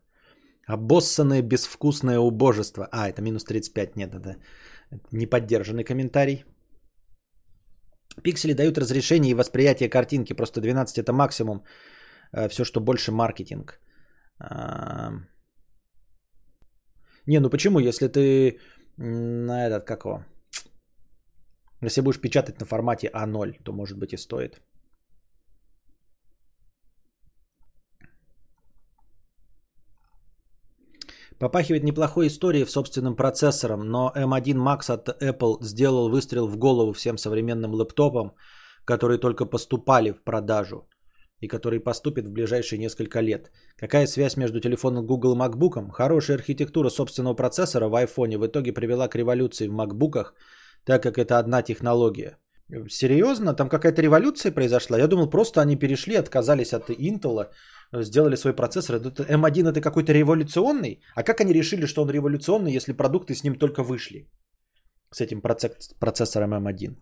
Обоссанное 0.67 1.43
безвкусное 1.43 2.19
убожество. 2.19 2.89
А, 2.93 3.09
это 3.09 3.23
минус 3.23 3.45
35. 3.45 3.97
Нет, 3.97 4.15
это 4.15 4.37
неподдержанный 5.13 5.85
комментарий. 5.85 6.45
Пиксели 8.23 8.55
дают 8.55 8.79
разрешение 8.79 9.31
и 9.31 9.35
восприятие 9.35 9.89
картинки. 9.89 10.35
Просто 10.35 10.61
12 10.61 10.99
это 10.99 11.13
максимум. 11.13 11.65
Э, 12.33 12.49
Все, 12.49 12.65
что 12.65 12.81
больше 12.81 13.13
маркетинг. 13.13 13.81
А... 14.39 15.13
Не, 17.27 17.41
ну 17.41 17.51
почему, 17.51 17.81
если 17.81 18.09
ты 18.09 18.59
на 18.97 19.67
этот, 19.67 19.85
как 19.85 20.05
его, 20.05 20.25
если 21.83 22.03
будешь 22.03 22.21
печатать 22.21 22.61
на 22.61 22.67
формате 22.67 23.11
А0, 23.13 23.63
то 23.65 23.73
может 23.73 23.99
быть 23.99 24.13
и 24.13 24.17
стоит. 24.17 24.61
Попахивает 31.43 31.83
неплохой 31.83 32.29
историей 32.29 32.65
в 32.65 32.71
собственным 32.71 33.17
процессором, 33.17 33.81
но 33.81 34.13
M1 34.15 34.55
Max 34.55 34.93
от 34.93 35.09
Apple 35.21 35.57
сделал 35.61 36.09
выстрел 36.09 36.47
в 36.47 36.57
голову 36.57 36.93
всем 36.93 37.19
современным 37.19 37.75
лэптопам, 37.75 38.33
которые 38.85 39.19
только 39.19 39.45
поступали 39.45 40.13
в 40.13 40.23
продажу 40.23 40.89
и 41.41 41.49
которые 41.49 41.81
поступят 41.81 42.27
в 42.27 42.33
ближайшие 42.33 42.79
несколько 42.79 43.21
лет. 43.21 43.51
Какая 43.77 44.07
связь 44.07 44.37
между 44.37 44.61
телефоном 44.61 45.05
Google 45.05 45.35
и 45.35 45.37
MacBook? 45.37 45.91
Хорошая 45.91 46.37
архитектура 46.37 46.91
собственного 46.91 47.35
процессора 47.35 47.89
в 47.89 47.95
iPhone 47.95 48.39
в 48.39 48.47
итоге 48.47 48.73
привела 48.73 49.09
к 49.09 49.17
революции 49.17 49.67
в 49.67 49.75
MacBookах, 49.75 50.35
так 50.85 51.03
как 51.03 51.19
это 51.19 51.41
одна 51.41 51.63
технология. 51.63 52.39
Серьезно? 52.89 53.55
Там 53.55 53.69
какая-то 53.69 54.03
революция 54.03 54.53
произошла? 54.53 54.99
Я 54.99 55.07
думал, 55.07 55.31
просто 55.31 55.61
они 55.61 55.77
перешли, 55.77 56.17
отказались 56.17 56.73
от 56.73 56.89
Intel, 56.91 57.49
сделали 57.93 58.37
свой 58.37 58.55
процессор. 58.55 58.97
Это 58.97 59.25
M1 59.25 59.69
это 59.69 59.81
какой-то 59.81 60.13
революционный? 60.13 61.03
А 61.15 61.23
как 61.23 61.41
они 61.41 61.53
решили, 61.53 61.87
что 61.87 62.03
он 62.03 62.11
революционный, 62.11 62.73
если 62.73 62.95
продукты 62.95 63.35
с 63.35 63.45
ним 63.45 63.59
только 63.59 63.83
вышли? 63.83 64.27
С 65.15 65.21
этим 65.21 65.43
процессором 66.01 66.55
M1. 66.55 66.97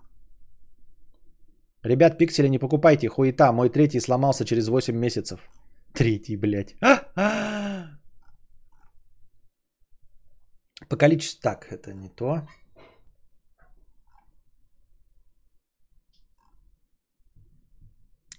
Ребят, 1.84 2.18
пиксели 2.18 2.48
не 2.48 2.58
покупайте, 2.58 3.08
хуета. 3.08 3.52
Мой 3.52 3.70
третий 3.70 4.00
сломался 4.00 4.44
через 4.44 4.68
8 4.68 4.96
месяцев. 4.96 5.40
Третий, 5.94 6.36
блядь. 6.36 6.74
По 10.88 10.96
количеству... 10.96 11.40
Так, 11.42 11.66
это 11.70 11.94
не 11.94 12.08
то. 12.08 12.42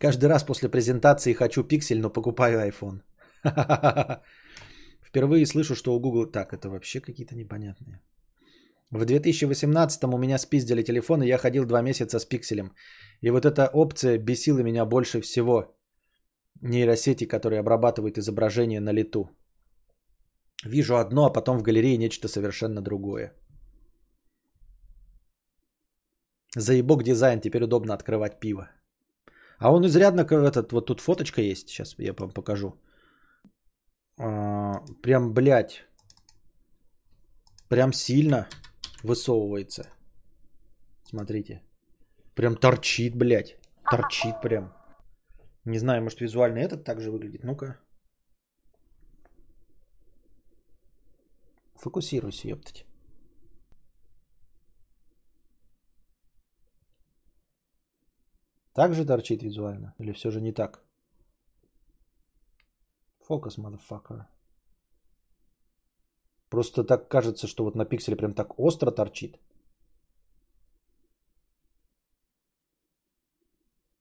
Каждый 0.01 0.29
раз 0.29 0.43
после 0.43 0.69
презентации 0.69 1.33
хочу 1.33 1.63
пиксель, 1.63 1.99
но 1.99 2.09
покупаю 2.09 2.59
iPhone. 2.67 3.01
Впервые 5.07 5.45
слышу, 5.45 5.75
что 5.75 5.93
у 5.93 5.99
Google... 5.99 6.31
Так, 6.31 6.53
это 6.53 6.69
вообще 6.69 7.01
какие-то 7.01 7.35
непонятные. 7.35 8.01
В 8.89 9.05
2018 9.05 10.03
у 10.03 10.17
меня 10.17 10.39
спиздили 10.39 10.83
телефон, 10.83 11.21
и 11.21 11.27
я 11.27 11.37
ходил 11.37 11.65
два 11.65 11.81
месяца 11.81 12.19
с 12.19 12.25
пикселем. 12.25 12.73
И 13.21 13.29
вот 13.29 13.45
эта 13.45 13.69
опция 13.73 14.17
бесила 14.17 14.63
меня 14.63 14.85
больше 14.85 15.21
всего. 15.21 15.77
Нейросети, 16.61 17.27
которые 17.27 17.59
обрабатывают 17.59 18.17
изображение 18.17 18.79
на 18.79 18.93
лету. 18.93 19.29
Вижу 20.65 20.95
одно, 20.95 21.25
а 21.25 21.33
потом 21.33 21.57
в 21.59 21.61
галерее 21.61 21.97
нечто 21.97 22.27
совершенно 22.27 22.81
другое. 22.81 23.33
Заебок 26.57 27.03
дизайн, 27.03 27.39
теперь 27.39 27.63
удобно 27.63 27.93
открывать 27.93 28.39
пиво. 28.39 28.67
А 29.61 29.71
он 29.71 29.85
изрядно, 29.85 30.21
этот, 30.21 30.71
вот 30.71 30.87
тут 30.87 31.01
фоточка 31.01 31.41
есть, 31.41 31.69
сейчас 31.69 31.95
я 31.99 32.13
вам 32.13 32.31
покажу. 32.31 32.73
А, 34.17 34.83
прям, 35.03 35.33
блядь, 35.33 35.85
прям 37.69 37.93
сильно 37.93 38.47
высовывается. 39.03 39.83
Смотрите. 41.03 41.61
Прям 42.33 42.55
торчит, 42.55 43.15
блядь. 43.15 43.57
Торчит 43.91 44.41
прям. 44.41 44.73
Не 45.65 45.77
знаю, 45.77 46.01
может 46.01 46.21
визуально 46.21 46.59
этот 46.59 46.83
также 46.83 47.11
выглядит. 47.11 47.43
Ну-ка. 47.43 47.77
Фокусируйся, 51.75 52.47
ёптать. 52.47 52.85
Так 58.73 58.93
же 58.93 59.05
торчит 59.05 59.43
визуально? 59.43 59.93
Или 59.99 60.13
все 60.13 60.31
же 60.31 60.41
не 60.41 60.53
так? 60.53 60.83
Фокус, 63.27 63.57
motherfucker. 63.57 64.25
Просто 66.49 66.83
так 66.83 67.07
кажется, 67.09 67.47
что 67.47 67.63
вот 67.63 67.75
на 67.75 67.85
пикселе 67.85 68.17
прям 68.17 68.33
так 68.33 68.59
остро 68.59 68.91
торчит. 68.91 69.37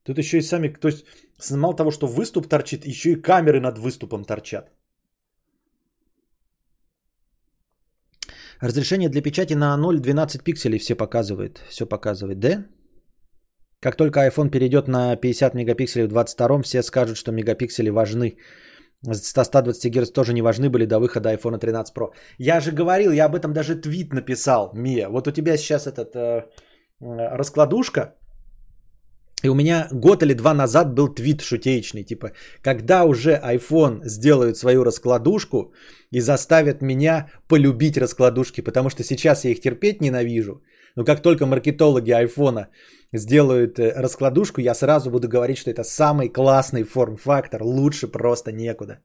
Тут 0.03 0.19
еще 0.19 0.39
и 0.39 0.43
сами, 0.43 0.69
то 0.69 0.89
есть 0.89 1.05
мало 1.51 1.77
того, 1.77 1.91
что 1.91 2.07
выступ 2.07 2.49
торчит, 2.49 2.85
еще 2.87 3.13
и 3.13 3.23
камеры 3.23 3.61
над 3.61 3.79
выступом 3.79 4.25
торчат. 4.25 4.71
Разрешение 8.61 9.09
для 9.09 9.23
печати 9.23 9.55
на 9.55 9.77
0,12 9.79 10.43
пикселей 10.43 10.79
все 10.79 10.95
показывает. 10.97 11.61
Все 11.69 11.87
показывает, 11.87 12.41
да? 12.41 12.67
Как 13.81 13.97
только 13.97 14.21
iPhone 14.21 14.51
перейдет 14.51 14.89
на 14.89 15.17
50 15.17 15.55
мегапикселей 15.55 16.05
в 16.05 16.09
22 16.09 16.63
все 16.63 16.83
скажут, 16.83 17.17
что 17.17 17.33
мегапиксели 17.33 17.91
важны. 17.91 18.37
120 19.13 19.93
Гц 19.93 20.13
тоже 20.13 20.35
не 20.35 20.43
важны 20.43 20.69
были 20.69 20.85
до 20.87 20.99
выхода 20.99 21.33
iPhone 21.33 21.59
13 21.59 21.97
Pro. 21.97 22.13
Я 22.39 22.61
же 22.61 22.73
говорил, 22.73 23.13
я 23.13 23.25
об 23.25 23.35
этом 23.35 23.53
даже 23.53 23.81
твит 23.81 24.13
написал, 24.13 24.73
Мия. 24.75 25.09
Вот 25.09 25.27
у 25.27 25.33
тебя 25.33 25.57
сейчас 25.57 25.87
этот 25.87 26.15
э, 26.15 26.45
э, 27.01 27.37
раскладушка, 27.37 28.15
и 29.43 29.49
у 29.49 29.55
меня 29.55 29.89
год 29.91 30.23
или 30.23 30.35
два 30.35 30.55
назад 30.55 30.95
был 30.95 31.15
твит 31.15 31.41
шутеечный, 31.41 32.05
типа, 32.05 32.33
когда 32.63 33.05
уже 33.05 33.41
iPhone 33.43 34.01
сделают 34.05 34.57
свою 34.57 34.85
раскладушку 34.85 35.73
и 36.11 36.21
заставят 36.21 36.83
меня 36.83 37.31
полюбить 37.49 37.97
раскладушки, 37.97 38.61
потому 38.61 38.91
что 38.91 39.03
сейчас 39.03 39.45
я 39.45 39.51
их 39.51 39.61
терпеть 39.61 40.03
ненавижу. 40.03 40.63
Но 40.97 41.05
как 41.05 41.23
только 41.23 41.47
маркетологи 41.47 42.11
айфона 42.11 42.69
сделают 43.13 43.79
э, 43.79 43.93
раскладушку, 43.97 44.61
я 44.61 44.75
сразу 44.75 45.11
буду 45.11 45.29
говорить, 45.29 45.59
что 45.59 45.71
это 45.71 45.85
самый 45.85 46.29
классный 46.29 46.85
форм-фактор, 46.85 47.63
лучше 47.63 48.09
просто 48.09 48.53
некуда. 48.53 48.99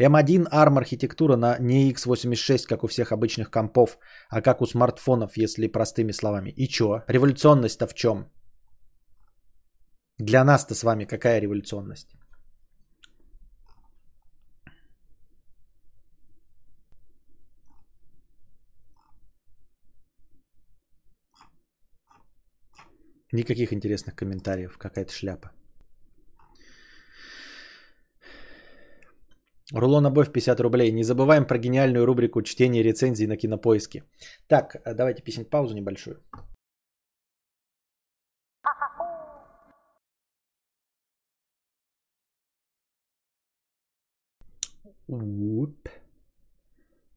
M1 0.00 0.48
ARM 0.50 0.78
архитектура 0.78 1.36
на 1.36 1.56
не 1.60 1.92
x86, 1.92 2.66
как 2.66 2.82
у 2.84 2.88
всех 2.88 3.12
обычных 3.12 3.50
компов, 3.50 3.98
а 4.28 4.40
как 4.40 4.60
у 4.60 4.66
смартфонов, 4.66 5.36
если 5.36 5.68
простыми 5.68 6.12
словами. 6.12 6.50
И 6.56 6.66
чё? 6.66 7.02
Революционность-то 7.08 7.86
в 7.86 7.94
чем? 7.94 8.30
Для 10.18 10.44
нас-то 10.44 10.74
с 10.74 10.82
вами 10.82 11.04
какая 11.04 11.40
революционность? 11.40 12.08
Никаких 23.34 23.72
интересных 23.72 24.14
комментариев, 24.14 24.78
какая-то 24.78 25.12
шляпа. 25.12 25.50
Рулон 29.72 30.06
обоев 30.06 30.30
50 30.32 30.60
рублей. 30.60 30.92
Не 30.92 31.02
забываем 31.02 31.44
про 31.44 31.58
гениальную 31.58 32.06
рубрику 32.06 32.42
чтения 32.42 32.84
рецензий 32.84 33.26
на 33.26 33.36
кинопоиске. 33.36 34.04
Так, 34.46 34.76
давайте 34.84 35.22
писем 35.22 35.44
паузу 35.44 35.74
небольшую. 35.74 36.22
Уп. 45.08 45.88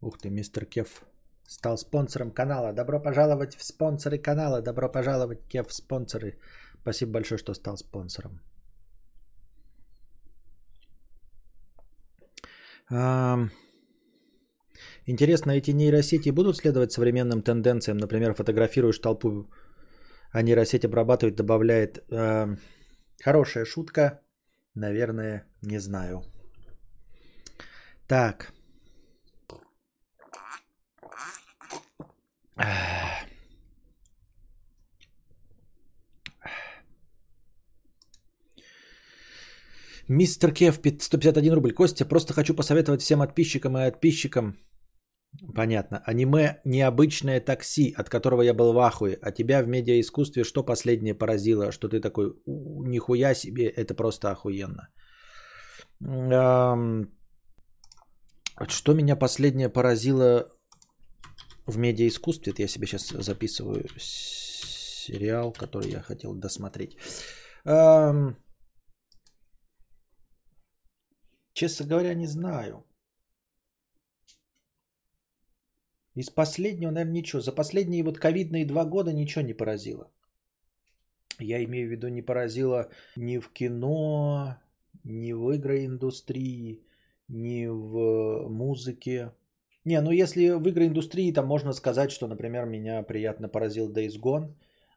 Ух 0.01 0.17
ты, 0.17 0.31
мистер 0.31 0.65
Кев 0.65 1.03
стал 1.47 1.77
спонсором 1.77 2.31
канала. 2.31 2.73
Добро 2.73 2.99
пожаловать 2.99 3.55
в 3.55 3.63
спонсоры 3.63 4.17
канала. 4.17 4.61
Добро 4.61 4.89
пожаловать, 4.89 5.39
в 5.67 5.73
спонсоры. 5.73 6.37
Спасибо 6.81 7.11
большое, 7.11 7.37
что 7.37 7.53
стал 7.53 7.77
спонсором. 7.77 8.41
Интересно, 15.05 15.51
эти 15.51 15.71
нейросети 15.71 16.31
будут 16.31 16.57
следовать 16.57 16.91
современным 16.91 17.41
тенденциям? 17.41 17.97
Например, 17.97 18.33
фотографируешь 18.33 18.99
толпу, 18.99 19.49
а 20.31 20.41
нейросеть 20.41 20.85
обрабатывает, 20.85 21.35
добавляет. 21.35 22.05
Хорошая 23.23 23.65
шутка. 23.65 24.21
Наверное, 24.75 25.47
не 25.61 25.79
знаю. 25.79 26.23
Так. 28.07 28.53
Мистер 40.09 40.53
Кев, 40.53 40.79
151 40.99 41.53
рубль. 41.53 41.73
Костя, 41.73 42.05
просто 42.05 42.33
хочу 42.33 42.55
посоветовать 42.55 43.01
всем 43.01 43.19
подписчикам 43.19 43.77
и 43.77 43.91
подписчикам. 43.91 44.57
Понятно. 45.53 46.01
Аниме 46.05 46.61
«Необычное 46.65 47.41
такси», 47.41 47.93
от 47.97 48.09
которого 48.09 48.41
я 48.41 48.53
был 48.53 48.73
в 48.73 48.79
ахуе. 48.79 49.17
А 49.21 49.31
тебя 49.31 49.61
в 49.61 49.67
медиаискусстве 49.67 50.43
что 50.43 50.63
последнее 50.63 51.13
поразило? 51.13 51.71
Что 51.71 51.89
ты 51.89 51.99
такой, 51.99 52.33
нихуя 52.45 53.35
себе, 53.35 53.67
это 53.67 53.93
просто 53.93 54.31
охуенно. 54.31 54.87
Что 58.67 58.93
меня 58.93 59.15
последнее 59.15 59.69
поразило 59.69 60.49
в 61.67 61.77
медиаискусстве, 61.77 62.53
это 62.53 62.61
я 62.63 62.67
себе 62.67 62.87
сейчас 62.87 63.09
записываю 63.09 63.85
сериал, 63.99 65.51
который 65.51 65.91
я 65.91 66.01
хотел 66.01 66.33
досмотреть. 66.33 66.97
Честно 71.53 71.85
говоря, 71.85 72.13
не 72.13 72.27
знаю. 72.27 72.85
Из 76.15 76.29
последнего, 76.29 76.91
наверное, 76.91 77.19
ничего. 77.19 77.41
За 77.41 77.51
последние 77.51 78.03
вот 78.03 78.17
ковидные 78.17 78.65
два 78.65 78.85
года 78.85 79.13
ничего 79.13 79.41
не 79.45 79.53
поразило. 79.53 80.11
Я 81.39 81.63
имею 81.63 81.87
в 81.87 81.91
виду, 81.91 82.07
не 82.07 82.23
поразило 82.23 82.89
ни 83.15 83.37
в 83.37 83.51
кино, 83.53 84.57
ни 85.03 85.33
в 85.33 85.55
игроиндустрии, 85.55 86.83
ни 87.27 87.67
в 87.67 88.47
музыке. 88.49 89.31
Не, 89.87 90.01
ну 90.01 90.11
если 90.11 90.49
в 90.49 90.67
игроиндустрии, 90.67 91.31
там 91.33 91.47
можно 91.47 91.73
сказать, 91.73 92.11
что, 92.11 92.27
например, 92.27 92.65
меня 92.65 93.03
приятно 93.03 93.47
поразил 93.49 93.89
Days 93.89 94.19
Gone, 94.19 94.53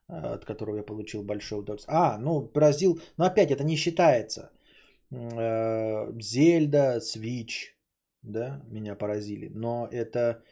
от 0.09 0.45
которого 0.45 0.77
я 0.77 0.83
получил 0.83 1.23
большое 1.23 1.61
удовольствие. 1.61 1.97
А, 1.97 2.19
ну, 2.19 2.43
поразил, 2.43 3.01
но 3.17 3.25
опять 3.25 3.53
это 3.53 3.63
не 3.63 3.77
считается. 3.77 4.51
Зельда, 5.11 6.99
Switch, 6.99 7.75
да, 8.23 8.63
меня 8.69 8.97
поразили. 8.97 9.49
Но 9.55 9.87
это 9.93 10.43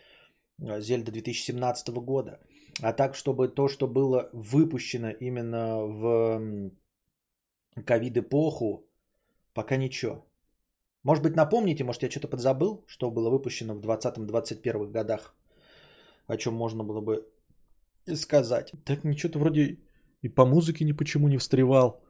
Зельда 0.59 1.11
2017 1.11 1.89
года. 1.89 2.39
А 2.81 2.93
так, 2.93 3.17
чтобы 3.17 3.49
то, 3.49 3.67
что 3.67 3.89
было 3.89 4.31
выпущено 4.33 5.11
именно 5.11 5.79
в 5.79 6.71
ковид-эпоху, 7.85 8.85
пока 9.53 9.77
ничего. 9.77 10.28
Может 11.09 11.25
быть, 11.25 11.37
напомните, 11.37 11.85
может, 11.85 12.03
я 12.03 12.11
что-то 12.11 12.29
подзабыл, 12.29 12.85
что 12.87 13.11
было 13.11 13.31
выпущено 13.31 13.75
в 13.75 13.81
20-21 13.81 14.93
годах, 14.93 15.35
о 16.27 16.37
чем 16.37 16.55
можно 16.55 16.85
было 16.85 17.01
бы 17.01 17.27
сказать. 18.15 18.73
Так 18.85 19.05
ничего-то 19.05 19.39
вроде 19.39 19.79
и 20.21 20.29
по 20.29 20.45
музыке 20.45 20.85
ни 20.85 20.93
почему 20.93 21.29
не 21.29 21.39
встревал. 21.39 22.03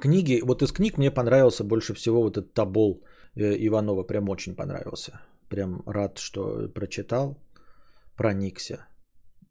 Книги, 0.00 0.40
вот 0.40 0.62
из 0.62 0.70
книг 0.72 0.98
мне 0.98 1.10
понравился 1.10 1.64
больше 1.64 1.92
всего 1.94 2.22
вот 2.22 2.36
этот 2.36 2.54
Табол 2.54 3.02
э, 3.34 3.66
Иванова, 3.66 4.04
прям 4.04 4.28
очень 4.28 4.54
понравился. 4.54 5.20
Прям 5.48 5.82
рад, 5.84 6.18
что 6.18 6.68
прочитал, 6.68 7.36
проникся. 8.16 8.86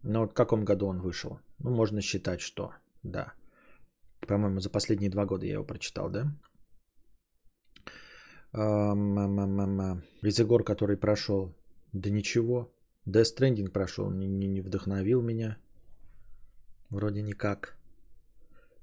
Но 0.01 0.21
вот 0.21 0.31
в 0.31 0.33
каком 0.33 0.63
году 0.63 0.87
он 0.87 1.01
вышел? 1.01 1.39
Ну, 1.57 1.71
можно 1.71 2.01
считать, 2.01 2.39
что 2.39 2.71
да. 3.03 3.33
По-моему, 4.27 4.59
за 4.59 4.69
последние 4.69 5.09
два 5.09 5.25
года 5.25 5.45
я 5.45 5.53
его 5.53 5.63
прочитал, 5.63 6.09
да? 6.09 6.31
Визигор, 10.21 10.63
который 10.63 10.97
прошел. 10.97 11.55
Да 11.93 12.09
ничего. 12.09 12.73
Death 13.07 13.35
Stranding 13.37 13.69
прошел, 13.69 14.11
не, 14.11 14.27
не, 14.27 14.47
не 14.47 14.61
вдохновил 14.61 15.21
меня. 15.21 15.57
Вроде 16.89 17.21
никак. 17.21 17.77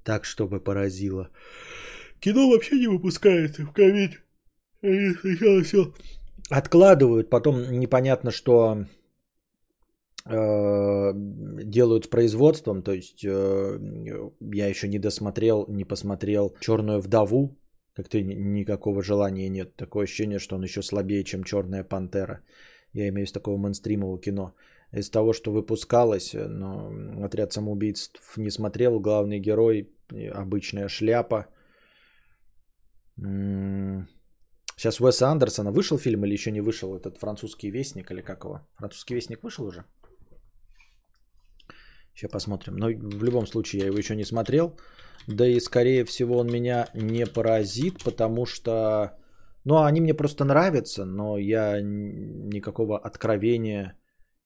Так, 0.03 0.25
чтобы 0.25 0.59
поразило. 0.59 1.29
Кино 2.19 2.49
вообще 2.49 2.79
не 2.79 2.87
выпускается 2.87 3.63
в 3.63 3.71
ковид. 3.71 4.21
Они 4.81 5.13
сначала 5.13 5.61
все 5.63 5.93
откладывают, 6.49 7.29
потом 7.29 7.79
непонятно, 7.79 8.31
что 8.31 8.85
делают 10.29 12.05
с 12.05 12.07
производством. 12.07 12.81
То 12.81 12.91
есть 12.91 13.23
э, 13.23 13.79
я 14.53 14.67
еще 14.67 14.87
не 14.87 14.99
досмотрел, 14.99 15.65
не 15.69 15.85
посмотрел 15.85 16.55
Черную 16.59 16.99
вдову. 16.99 17.57
Как-то 17.95 18.21
никакого 18.21 19.01
желания 19.01 19.49
нет. 19.49 19.75
Такое 19.75 20.03
ощущение, 20.03 20.39
что 20.39 20.55
он 20.55 20.63
еще 20.63 20.81
слабее, 20.81 21.23
чем 21.23 21.43
Черная 21.43 21.83
пантера. 21.83 22.41
Я 22.93 23.07
имею 23.07 23.25
в 23.25 23.29
виду 23.29 23.33
такого 23.33 23.57
мейнстримового 23.57 24.19
кино. 24.19 24.53
Из 24.93 25.09
того, 25.09 25.33
что 25.33 25.51
выпускалось, 25.51 26.33
но 26.33 26.91
отряд 27.25 27.53
самоубийц 27.53 28.11
не 28.37 28.51
смотрел. 28.51 28.99
Главный 28.99 29.39
герой 29.39 29.89
обычная 30.33 30.87
шляпа. 30.87 31.47
Сейчас 34.77 35.01
Уэса 35.01 35.27
Андерсона 35.27 35.71
вышел 35.71 35.97
фильм 35.97 36.23
или 36.25 36.33
еще 36.33 36.51
не 36.51 36.61
вышел 36.61 36.95
этот 36.95 37.17
французский 37.17 37.71
вестник 37.71 38.11
или 38.11 38.21
как 38.21 38.43
его? 38.43 38.59
Французский 38.75 39.15
вестник 39.15 39.43
вышел 39.43 39.65
уже? 39.65 39.83
Сейчас 42.17 42.31
посмотрим. 42.31 42.75
Но 42.77 42.87
в 42.87 43.23
любом 43.23 43.45
случае 43.45 43.81
я 43.81 43.87
его 43.87 43.97
еще 43.97 44.15
не 44.15 44.25
смотрел. 44.25 44.75
Да 45.27 45.47
и 45.47 45.59
скорее 45.59 46.03
всего 46.03 46.37
он 46.37 46.47
меня 46.47 46.87
не 46.95 47.25
поразит, 47.25 48.03
потому 48.03 48.45
что... 48.45 49.11
Ну, 49.65 49.75
они 49.75 50.01
мне 50.01 50.13
просто 50.15 50.45
нравятся, 50.45 51.05
но 51.05 51.37
я 51.37 51.81
никакого 51.81 52.97
откровения 52.97 53.97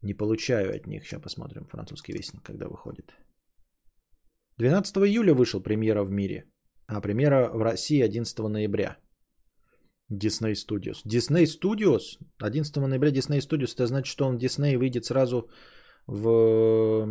не 0.02 0.14
получаю 0.14 0.76
от 0.76 0.88
них. 0.88 1.06
Сейчас 1.06 1.22
посмотрим 1.22 1.66
французский 1.68 2.14
вестник, 2.14 2.44
когда 2.44 2.68
выходит. 2.68 3.14
12 4.58 4.98
июля 4.98 5.34
вышел 5.34 5.64
премьера 5.64 6.04
в 6.04 6.12
мире, 6.12 6.44
а 6.88 7.00
премьера 7.00 7.50
в 7.54 7.62
России 7.62 8.02
11 8.02 8.40
ноября. 8.40 8.98
Disney 10.12 10.56
Studios. 10.56 11.06
Disney 11.06 11.46
Studios? 11.46 12.20
11 12.40 12.76
ноября 12.76 13.12
Disney 13.12 13.40
Studios. 13.40 13.76
Это 13.76 13.88
значит, 13.88 14.12
что 14.12 14.28
он 14.28 14.38
Disney 14.38 14.78
выйдет 14.78 15.06
сразу 15.06 15.50
в 16.08 17.08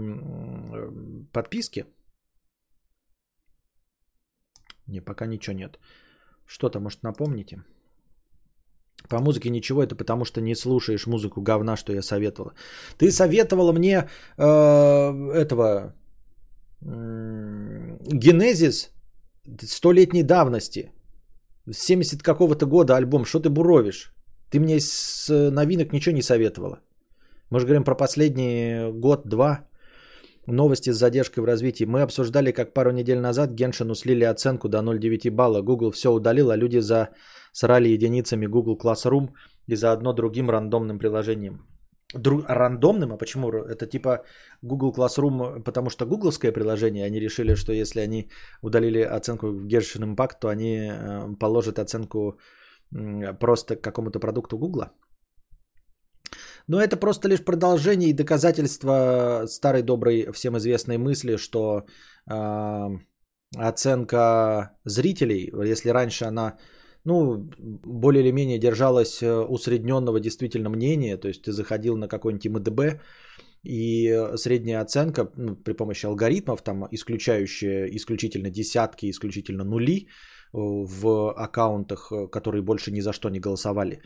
подписке? 1.33 1.87
Не, 4.87 5.01
пока 5.01 5.27
ничего 5.27 5.57
нет. 5.57 5.79
Что-то, 6.47 6.81
может, 6.81 7.03
напомните? 7.03 7.65
По 9.09 9.21
музыке 9.21 9.51
ничего, 9.51 9.83
это 9.83 9.97
потому 9.97 10.25
что 10.25 10.41
не 10.41 10.55
слушаешь 10.55 11.07
музыку 11.07 11.41
говна, 11.41 11.77
что 11.77 11.93
я 11.93 12.03
советовала. 12.03 12.55
Ты 12.99 13.11
советовала 13.11 13.73
мне 13.73 14.09
э, 14.37 14.43
этого 15.35 15.95
Генезис 16.83 18.91
столетней 19.63 20.23
давности. 20.23 20.93
70 21.71 22.23
какого-то 22.23 22.67
года 22.67 22.97
альбом. 22.97 23.25
Что 23.25 23.41
ты 23.41 23.49
буровишь? 23.49 24.13
Ты 24.51 24.61
мне 24.61 24.81
с 24.81 25.29
новинок 25.29 25.93
ничего 25.93 26.15
не 26.15 26.23
советовала. 26.23 26.81
Мы 27.51 27.61
же 27.61 27.67
говорим 27.67 27.85
про 27.85 27.95
последний 27.95 28.93
год-два. 28.93 29.67
Новости 30.47 30.91
с 30.91 30.97
задержкой 30.97 31.43
в 31.43 31.47
развитии. 31.47 31.85
Мы 31.85 32.03
обсуждали, 32.03 32.53
как 32.53 32.75
пару 32.75 32.91
недель 32.91 33.19
назад 33.19 33.51
Геншину 33.51 33.95
слили 33.95 34.25
оценку 34.25 34.69
до 34.69 34.79
0,9 34.79 35.31
балла. 35.31 35.63
Google 35.63 35.91
все 35.91 36.11
удалил, 36.11 36.51
а 36.51 36.57
люди 36.57 36.81
засрали 36.81 37.89
единицами 37.89 38.47
Google 38.47 38.77
Classroom 38.77 39.29
и 39.67 39.77
заодно 39.77 40.13
другим 40.13 40.51
рандомным 40.51 40.99
приложением 40.99 41.67
дру- 42.15 42.45
рандомным, 42.49 43.13
а 43.13 43.17
почему? 43.17 43.49
Это 43.51 43.87
типа 43.87 44.25
Google 44.63 44.93
Classroom, 44.93 45.63
потому 45.63 45.91
что 45.91 46.07
гугловское 46.07 46.53
приложение, 46.53 47.07
они 47.07 47.21
решили, 47.21 47.55
что 47.55 47.73
если 47.73 48.01
они 48.01 48.31
удалили 48.63 49.01
оценку 49.01 49.47
в 49.47 49.67
Genshin 49.67 50.05
Impact, 50.05 50.39
то 50.41 50.49
они 50.49 50.91
э, 50.91 51.37
положат 51.39 51.79
оценку 51.79 52.39
просто 53.39 53.77
какому-то 53.77 54.19
продукту 54.19 54.59
Google. 54.59 54.87
Но 56.71 56.81
это 56.81 56.97
просто 56.97 57.29
лишь 57.29 57.45
продолжение 57.45 58.11
и 58.11 58.17
доказательство 58.17 59.47
старой 59.47 59.83
доброй 59.83 60.31
всем 60.33 60.57
известной 60.57 60.99
мысли, 60.99 61.37
что 61.37 61.85
э, 62.31 62.89
оценка 63.57 64.71
зрителей, 64.85 65.51
если 65.71 65.91
раньше 65.91 66.27
она 66.27 66.59
ну, 67.05 67.51
более 67.85 68.23
или 68.23 68.33
менее 68.33 68.59
держалось 68.59 69.21
э, 69.21 69.47
усредненного 69.49 70.21
действительно 70.21 70.71
мнения, 70.71 71.17
то 71.17 71.27
есть 71.27 71.43
ты 71.43 71.51
заходил 71.51 71.97
на 71.97 72.07
какой-нибудь 72.07 72.47
МДБ, 72.47 73.01
и 73.65 74.07
э, 74.07 74.37
средняя 74.37 74.81
оценка 74.81 75.29
ну, 75.37 75.57
при 75.57 75.73
помощи 75.73 76.07
алгоритмов, 76.07 76.63
там 76.63 76.87
исключающие 76.93 77.97
исключительно 77.97 78.49
десятки, 78.49 79.11
исключительно 79.11 79.65
нули 79.65 79.97
э, 79.97 80.07
в 80.53 81.33
аккаунтах, 81.33 82.13
которые 82.31 82.63
больше 82.63 82.93
ни 82.93 83.01
за 83.01 83.13
что 83.13 83.29
не 83.29 83.41
голосовали, 83.41 84.03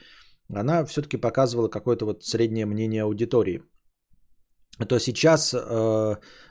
она 0.52 0.84
все-таки 0.84 1.16
показывала 1.16 1.68
какое-то 1.68 2.06
вот 2.06 2.24
среднее 2.24 2.66
мнение 2.66 3.02
аудитории. 3.02 3.62
То 4.88 4.98
сейчас, 4.98 5.54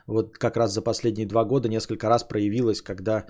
вот 0.07 0.37
как 0.37 0.55
раз 0.55 0.73
за 0.73 0.81
последние 0.81 1.27
два 1.27 1.43
года 1.43 1.67
несколько 1.67 2.07
раз 2.07 2.23
проявилось, 2.23 2.81
когда 2.81 3.25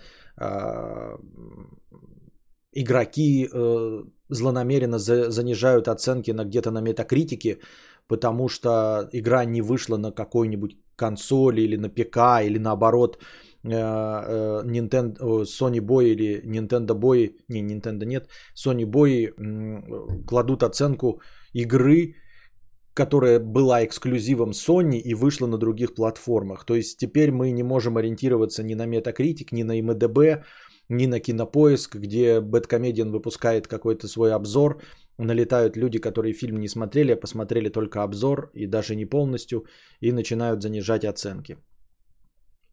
игроки 2.74 3.48
э, 3.52 4.04
злонамеренно 4.30 5.00
за, 5.00 5.32
занижают 5.32 5.88
оценки 5.88 6.32
на 6.32 6.46
где-то 6.46 6.72
на 6.72 6.82
метакритике, 6.82 7.60
потому 8.08 8.50
что 8.50 9.10
игра 9.14 9.46
не 9.46 9.62
вышла 9.62 9.98
на 9.98 10.12
какой-нибудь 10.12 10.78
консоли 10.96 11.62
или 11.62 11.78
на 11.78 11.90
ПК, 11.90 12.44
или 12.44 12.58
наоборот 12.58 13.18
э, 13.18 13.20
э, 13.20 13.53
Nintendo, 13.64 15.44
Sony 15.46 15.80
Boy 15.80 16.12
или 16.12 16.42
Nintendo 16.46 16.96
Boy, 17.00 17.36
не, 17.48 17.62
Nintendo 17.62 18.06
нет, 18.06 18.28
Sony 18.56 18.86
Boy 18.86 19.28
э, 19.28 20.26
кладут 20.26 20.64
оценку 20.64 21.22
игры 21.54 22.16
которая 22.94 23.40
была 23.40 23.84
эксклюзивом 23.84 24.52
Sony 24.52 25.00
и 25.00 25.16
вышла 25.16 25.48
на 25.48 25.58
других 25.58 25.96
платформах. 25.96 26.64
То 26.66 26.76
есть 26.76 26.98
теперь 26.98 27.32
мы 27.32 27.52
не 27.52 27.64
можем 27.64 27.98
ориентироваться 27.98 28.64
ни 28.64 28.76
на 28.76 28.86
Metacritic, 28.86 29.48
ни 29.52 29.64
на 29.64 29.80
IMDb, 29.80 30.44
ни 30.90 31.08
на 31.08 31.20
Кинопоиск, 31.20 31.96
где 31.96 32.40
Бэткомедиан 32.40 33.12
выпускает 33.12 33.68
какой-то 33.68 34.08
свой 34.08 34.32
обзор. 34.32 34.82
Налетают 35.18 35.76
люди, 35.76 36.00
которые 36.00 36.34
фильм 36.34 36.60
не 36.60 36.68
смотрели, 36.68 37.14
а 37.14 37.20
посмотрели 37.20 37.70
только 37.70 38.04
обзор 38.04 38.52
и 38.54 38.68
даже 38.68 38.96
не 38.96 39.06
полностью, 39.06 39.66
и 40.00 40.12
начинают 40.12 40.62
занижать 40.62 41.06
оценки. 41.06 41.58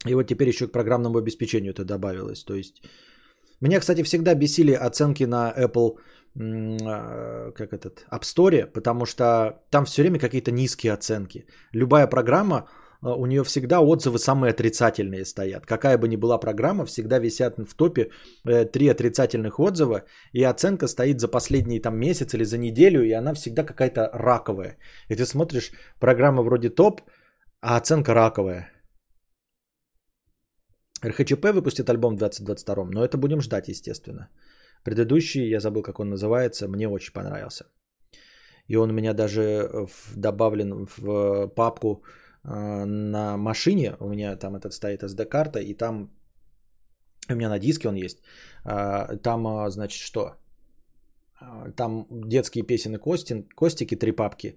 И 0.06 0.14
вот 0.14 0.26
теперь 0.26 0.48
еще 0.48 0.66
к 0.66 0.72
программному 0.72 1.18
обеспечению 1.18 1.72
это 1.72 1.84
добавилось. 1.84 2.44
То 2.44 2.54
есть 2.54 2.82
меня, 3.60 3.80
кстати, 3.80 4.02
всегда 4.02 4.34
бесили 4.34 4.72
оценки 4.72 5.24
на 5.24 5.52
Apple 5.52 5.98
а, 6.38 7.50
как 7.52 7.72
этот, 7.72 8.06
App 8.10 8.22
Store, 8.22 8.66
потому 8.66 9.04
что 9.04 9.60
там 9.70 9.84
все 9.84 10.02
время 10.02 10.18
какие-то 10.18 10.52
низкие 10.52 10.92
оценки. 10.92 11.44
Любая 11.72 12.06
программа, 12.06 12.68
а, 13.02 13.14
у 13.14 13.26
нее 13.26 13.42
всегда 13.42 13.80
отзывы 13.80 14.18
самые 14.18 14.50
отрицательные 14.50 15.24
стоят. 15.24 15.66
Какая 15.66 15.98
бы 15.98 16.08
ни 16.08 16.16
была 16.16 16.38
программа, 16.38 16.86
всегда 16.86 17.18
висят 17.18 17.58
в 17.58 17.74
топе 17.74 18.10
э, 18.46 18.64
три 18.64 18.88
отрицательных 18.88 19.58
отзыва, 19.58 20.04
и 20.32 20.42
оценка 20.44 20.86
стоит 20.86 21.20
за 21.20 21.28
последний 21.28 21.80
там 21.80 21.98
месяц 21.98 22.32
или 22.34 22.44
за 22.44 22.58
неделю, 22.58 23.02
и 23.02 23.12
она 23.12 23.34
всегда 23.34 23.64
какая-то 23.64 24.10
раковая. 24.14 24.78
И 25.08 25.16
ты 25.16 25.26
смотришь, 25.26 25.72
программа 25.98 26.42
вроде 26.42 26.70
топ, 26.70 27.00
а 27.60 27.76
оценка 27.76 28.14
раковая. 28.14 28.68
РХЧП 31.04 31.52
выпустит 31.52 31.88
альбом 31.88 32.14
в 32.14 32.18
2022, 32.18 32.84
но 32.84 33.04
это 33.04 33.16
будем 33.16 33.40
ждать, 33.40 33.68
естественно. 33.68 34.28
Предыдущий, 34.84 35.48
я 35.48 35.60
забыл, 35.60 35.82
как 35.82 36.00
он 36.00 36.10
называется, 36.10 36.68
мне 36.68 36.88
очень 36.88 37.12
понравился. 37.12 37.64
И 38.68 38.76
он 38.76 38.90
у 38.90 38.92
меня 38.92 39.14
даже 39.14 39.88
добавлен 40.16 40.86
в 40.86 41.48
папку 41.48 42.04
а, 42.44 42.84
на 42.86 43.36
машине. 43.36 43.96
У 44.00 44.08
меня 44.08 44.36
там 44.36 44.54
этот 44.54 44.72
стоит 44.72 45.02
SD-карта, 45.02 45.58
и 45.58 45.74
там 45.74 46.10
у 47.28 47.34
меня 47.34 47.48
на 47.48 47.58
диске 47.58 47.88
он 47.88 47.96
есть. 47.96 48.18
А, 48.64 49.16
там, 49.16 49.46
а, 49.46 49.70
значит, 49.70 50.00
что? 50.02 50.36
Там 51.76 52.06
детские 52.10 52.66
песенные 52.66 52.98
Костин, 52.98 53.48
Костики, 53.56 53.96
три 53.96 54.12
папки. 54.12 54.56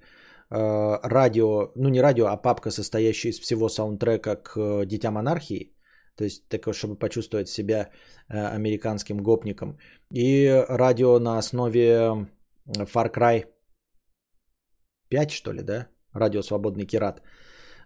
Радио, 0.50 1.72
ну 1.76 1.90
не 1.90 2.02
радио, 2.02 2.28
а 2.28 2.38
папка, 2.38 2.70
состоящая 2.70 3.30
из 3.30 3.40
всего 3.40 3.70
саундтрека 3.70 4.36
к 4.36 4.86
Дитя 4.86 5.10
монархии. 5.10 5.73
То 6.16 6.24
есть, 6.24 6.48
такое, 6.48 6.74
чтобы 6.74 6.96
почувствовать 6.96 7.50
себя 7.50 7.90
э, 8.30 8.56
американским 8.56 9.18
гопником. 9.18 9.78
И 10.12 10.48
радио 10.70 11.20
на 11.20 11.38
основе 11.38 12.28
Far 12.68 13.12
Cry 13.12 13.46
5, 15.10 15.32
что 15.32 15.54
ли, 15.54 15.64
да? 15.64 15.88
Радио 16.14 16.42
Свободный 16.44 16.86
Кират. 16.86 17.22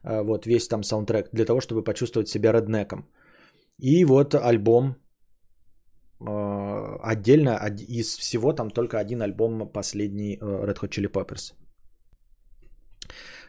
Э, 0.03 0.23
вот 0.23 0.45
весь 0.45 0.67
там 0.67 0.83
саундтрек 0.83 1.29
для 1.31 1.45
того, 1.45 1.61
чтобы 1.61 1.83
почувствовать 1.83 2.27
себя 2.27 2.51
реднеком. 2.51 3.07
И 3.79 4.05
вот 4.05 4.35
альбом 4.35 4.95
э, 6.19 6.97
отдельно 7.01 7.59
из 7.87 8.17
всего 8.17 8.53
там 8.53 8.69
только 8.69 8.99
один 8.99 9.21
альбом 9.21 9.71
последний 9.71 10.37
Red 10.37 10.79
Hot 10.79 10.89
Chili 10.89 11.11
Peppers. 11.11 11.53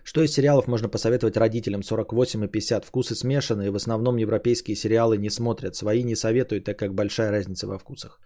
Что 0.04 0.22
из 0.22 0.32
сериалов 0.32 0.68
можно 0.68 0.88
посоветовать 0.88 1.36
родителям 1.36 1.82
48 1.82 2.44
и 2.44 2.48
50? 2.48 2.84
Вкусы 2.84 3.14
смешанные, 3.14 3.70
в 3.70 3.76
основном 3.76 4.16
европейские 4.16 4.76
сериалы 4.76 5.18
не 5.18 5.30
смотрят, 5.30 5.76
свои 5.76 6.02
не 6.02 6.16
советуют, 6.16 6.64
так 6.64 6.78
как 6.78 6.94
большая 6.94 7.30
разница 7.30 7.66
во 7.66 7.78
вкусах. 7.78 8.20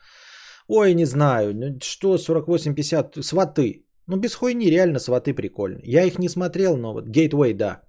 Ой, 0.69 0.94
не 0.94 1.07
знаю, 1.07 1.55
ну 1.55 1.78
что 1.81 2.16
48-50, 2.16 3.23
сваты. 3.23 3.85
Ну 4.07 4.16
без 4.16 4.35
хуйни, 4.35 4.70
реально 4.70 4.99
сваты 4.99 5.35
прикольные. 5.35 5.82
Я 5.85 6.05
их 6.05 6.19
не 6.19 6.28
смотрел, 6.28 6.77
но 6.77 6.93
вот 6.93 7.09
Gateway, 7.09 7.55
да. 7.55 7.82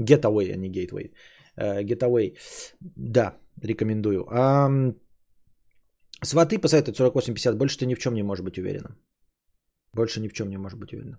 Getaway, 0.00 0.52
а 0.52 0.56
не 0.56 0.70
Gateway. 0.70 1.12
Uh, 1.58 2.36
да, 2.96 3.36
рекомендую. 3.62 4.24
Um, 4.32 4.94
сваты 6.22 6.58
посоветуют 6.58 6.98
48-50, 6.98 7.56
больше 7.56 7.78
ты 7.78 7.86
ни 7.86 7.94
в 7.94 7.98
чем 7.98 8.14
не 8.14 8.22
можешь 8.22 8.44
быть 8.44 8.58
уверенным. 8.58 8.98
Больше 9.92 10.20
ни 10.20 10.28
в 10.28 10.32
чем 10.32 10.48
не 10.48 10.58
можешь 10.58 10.78
быть 10.78 10.92
уверенным. 10.92 11.18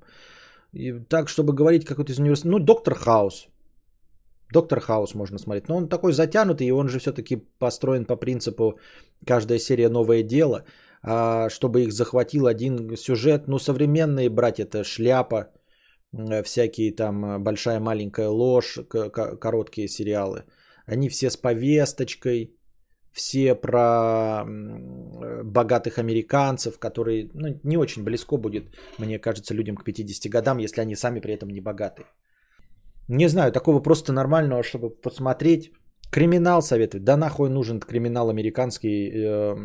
И 0.73 0.93
так, 1.09 1.29
чтобы 1.29 1.53
говорить 1.53 1.85
какой-то 1.85 2.11
из 2.11 2.19
университета. 2.19 2.51
Ну, 2.51 2.59
Доктор 2.59 2.93
Хаус. 2.95 3.47
Доктор 4.53 4.79
Хаус 4.79 5.15
можно 5.15 5.39
смотреть. 5.39 5.69
Но 5.69 5.77
он 5.77 5.89
такой 5.89 6.13
затянутый, 6.13 6.67
и 6.67 6.71
он 6.71 6.89
же 6.89 6.99
все-таки 6.99 7.37
построен 7.59 8.05
по 8.05 8.15
принципу 8.15 8.79
каждая 9.25 9.59
серия 9.59 9.89
новое 9.89 10.23
дело. 10.23 10.63
А 11.03 11.49
чтобы 11.49 11.81
их 11.81 11.91
захватил 11.91 12.45
один 12.47 12.95
сюжет, 12.95 13.47
ну, 13.47 13.59
современные 13.59 14.29
брать 14.29 14.59
это 14.59 14.83
шляпа, 14.83 15.51
э, 16.13 16.43
всякие 16.43 16.95
там 16.95 17.25
э, 17.25 17.39
большая 17.39 17.79
маленькая 17.79 18.29
ложь, 18.29 18.79
короткие 19.39 19.87
сериалы. 19.87 20.43
Они 20.85 21.09
все 21.09 21.29
с 21.29 21.37
повесточкой, 21.37 22.55
все 23.11 23.55
про 23.55 24.45
богатых 25.43 25.97
американцев, 25.97 26.79
которые 26.79 27.29
ну, 27.33 27.59
не 27.63 27.77
очень 27.77 28.03
близко 28.03 28.37
будет, 28.37 28.63
мне 28.97 29.19
кажется, 29.19 29.53
людям 29.53 29.75
к 29.75 29.83
50 29.83 30.31
годам, 30.31 30.59
если 30.59 30.81
они 30.81 30.95
сами 30.95 31.19
при 31.19 31.33
этом 31.33 31.49
не 31.49 31.61
богаты. 31.61 32.03
Не 33.07 33.27
знаю, 33.27 33.51
такого 33.51 33.81
просто 33.81 34.13
нормального, 34.13 34.63
чтобы 34.63 34.89
посмотреть. 34.89 35.71
Криминал 36.11 36.61
советует. 36.61 37.03
Да 37.03 37.17
нахуй 37.17 37.49
нужен 37.49 37.79
криминал 37.79 38.29
американский 38.29 39.11
э, 39.11 39.55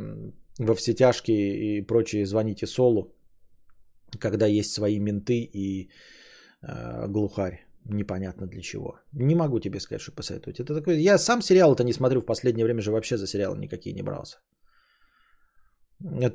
во 0.58 0.74
все 0.74 0.94
тяжкие 0.94 1.78
и 1.78 1.86
прочие. 1.86 2.24
Звоните 2.24 2.66
Солу, 2.66 3.14
когда 4.20 4.46
есть 4.46 4.72
свои 4.72 5.00
менты 5.00 5.48
и 5.52 5.90
э, 6.62 7.08
глухарь 7.08 7.65
непонятно 7.88 8.46
для 8.46 8.60
чего. 8.60 8.98
Не 9.12 9.34
могу 9.34 9.60
тебе 9.60 9.80
сказать, 9.80 10.02
что 10.02 10.12
посоветовать. 10.12 10.60
Это 10.60 10.74
такой... 10.74 11.00
Я 11.00 11.18
сам 11.18 11.42
сериал-то 11.42 11.84
не 11.84 11.92
смотрю, 11.92 12.20
в 12.20 12.26
последнее 12.26 12.64
время 12.64 12.80
же 12.80 12.90
вообще 12.90 13.16
за 13.16 13.26
сериалы 13.26 13.58
никакие 13.58 13.94
не 13.94 14.02
брался. 14.02 14.38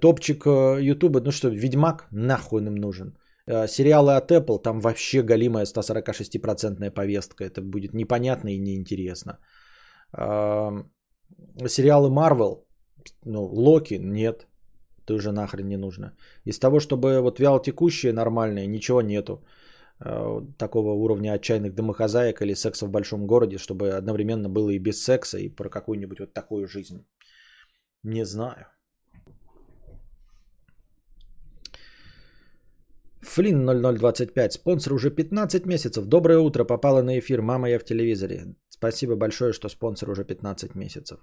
Топчик 0.01 0.45
э, 0.45 0.79
Ютуба, 0.81 1.21
ну 1.21 1.31
что, 1.31 1.49
Ведьмак 1.49 2.07
нахуй 2.11 2.61
им 2.61 2.75
нужен. 2.75 3.17
Э, 3.47 3.67
сериалы 3.67 4.15
от 4.15 4.31
Apple, 4.31 4.61
там 4.61 4.79
вообще 4.79 5.21
галимая 5.21 5.65
146% 5.65 6.91
повестка. 6.91 7.43
Это 7.43 7.61
будет 7.61 7.93
непонятно 7.93 8.49
и 8.49 8.59
неинтересно. 8.59 9.39
Сериалы 11.67 12.09
Marvel, 12.09 12.65
ну, 13.25 13.43
Локи, 13.43 13.99
нет. 13.99 14.47
Ты 15.05 15.13
уже 15.13 15.31
нахрен 15.31 15.67
не 15.67 15.77
нужно. 15.77 16.13
Из 16.45 16.59
того, 16.59 16.79
чтобы 16.79 17.21
вот 17.21 17.39
вяло 17.39 17.61
текущее 17.61 18.13
нормальное, 18.13 18.67
ничего 18.67 19.01
нету. 19.01 19.43
Э, 20.03 20.41
такого 20.57 20.93
уровня 20.93 21.33
отчаянных 21.33 21.75
домохозяек 21.75 22.41
или 22.41 22.55
секса 22.55 22.85
в 22.85 22.89
большом 22.89 23.27
городе, 23.27 23.57
чтобы 23.57 23.97
одновременно 23.97 24.49
было 24.49 24.71
и 24.71 24.79
без 24.79 25.03
секса, 25.03 25.37
и 25.37 25.49
про 25.49 25.69
какую-нибудь 25.69 26.19
вот 26.19 26.33
такую 26.33 26.67
жизнь. 26.67 27.05
Не 28.03 28.25
знаю. 28.25 28.65
Флин 33.21 33.65
0025, 33.65 34.53
спонсор 34.53 34.93
уже 34.93 35.11
15 35.11 35.65
месяцев. 35.65 36.05
Доброе 36.05 36.39
утро, 36.39 36.63
попала 36.63 37.03
на 37.03 37.19
эфир, 37.19 37.41
мама 37.41 37.69
я 37.69 37.79
в 37.79 37.83
телевизоре. 37.83 38.55
Спасибо 38.69 39.15
большое, 39.15 39.53
что 39.53 39.69
спонсор 39.69 40.09
уже 40.09 40.23
15 40.23 40.75
месяцев. 40.75 41.19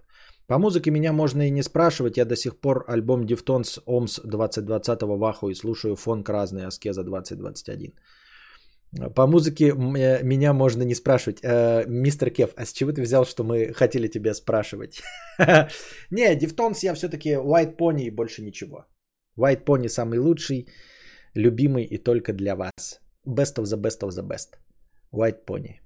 По 0.46 0.58
музыке 0.58 0.92
меня 0.92 1.12
можно 1.12 1.48
и 1.48 1.50
не 1.50 1.62
спрашивать, 1.62 2.16
я 2.16 2.24
до 2.24 2.36
сих 2.36 2.60
пор 2.60 2.84
альбом 2.86 3.26
Deftones 3.26 3.80
Ohms 3.86 4.20
2020 4.24 5.02
в 5.02 5.24
ахуе 5.24 5.54
слушаю 5.54 5.96
фонк 5.96 6.28
разный 6.28 6.66
Аскеза 6.66 7.02
2021. 7.02 7.92
По 9.14 9.26
музыке 9.26 9.68
э, 9.68 10.22
меня 10.22 10.52
можно 10.52 10.82
не 10.82 10.94
спрашивать. 10.94 11.38
Э, 11.42 11.84
мистер 11.86 12.30
Кев, 12.30 12.50
а 12.56 12.64
с 12.64 12.72
чего 12.72 12.92
ты 12.92 13.02
взял, 13.02 13.24
что 13.24 13.44
мы 13.44 13.72
хотели 13.74 14.08
тебя 14.08 14.34
спрашивать? 14.34 15.02
Не, 16.10 16.34
Deftones 16.36 16.82
я 16.82 16.94
все-таки 16.94 17.34
White 17.34 17.76
Pony 17.76 18.06
и 18.06 18.10
больше 18.10 18.42
ничего. 18.42 18.86
White 19.38 19.64
Pony 19.64 19.88
самый 19.88 20.18
лучший, 20.18 20.68
любимый 21.34 21.84
и 21.84 21.98
только 21.98 22.32
для 22.32 22.56
вас. 22.56 23.00
Best 23.26 23.58
of 23.58 23.64
the 23.64 23.76
best 23.76 24.00
of 24.02 24.10
the 24.10 24.26
best. 24.26 24.56
White 25.12 25.44
Pony. 25.46 25.80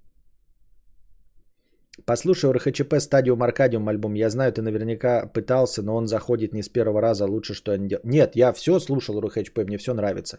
Послушай 2.06 2.52
РХЧП 2.52 3.00
Стадиум 3.00 3.42
Аркадиум 3.42 3.88
альбом. 3.88 4.14
Я 4.14 4.30
знаю, 4.30 4.52
ты 4.52 4.62
наверняка 4.62 5.26
пытался, 5.26 5.82
но 5.82 5.96
он 5.96 6.06
заходит 6.06 6.54
не 6.54 6.62
с 6.62 6.68
первого 6.68 7.00
раза. 7.00 7.26
Лучше, 7.26 7.54
что 7.54 7.72
они 7.72 7.88
делают. 7.88 8.06
Нет, 8.06 8.36
я 8.36 8.52
все 8.52 8.78
слушал 8.78 9.20
РХЧП, 9.20 9.58
мне 9.58 9.78
все 9.78 9.92
нравится. 9.92 10.38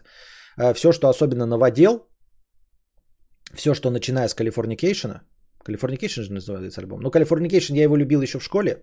Э, 0.56 0.74
все, 0.74 0.92
что 0.92 1.08
особенно 1.08 1.46
новодел, 1.46 2.08
все, 3.54 3.74
что 3.74 3.90
начиная 3.90 4.28
с 4.28 4.36
Californication, 4.36 5.20
Californication 5.66 6.22
же 6.22 6.32
называется 6.32 6.80
альбом. 6.80 7.00
Ну, 7.00 7.10
Californication 7.10 7.76
я 7.76 7.82
его 7.84 7.96
любил 7.96 8.22
еще 8.22 8.38
в 8.38 8.44
школе. 8.44 8.82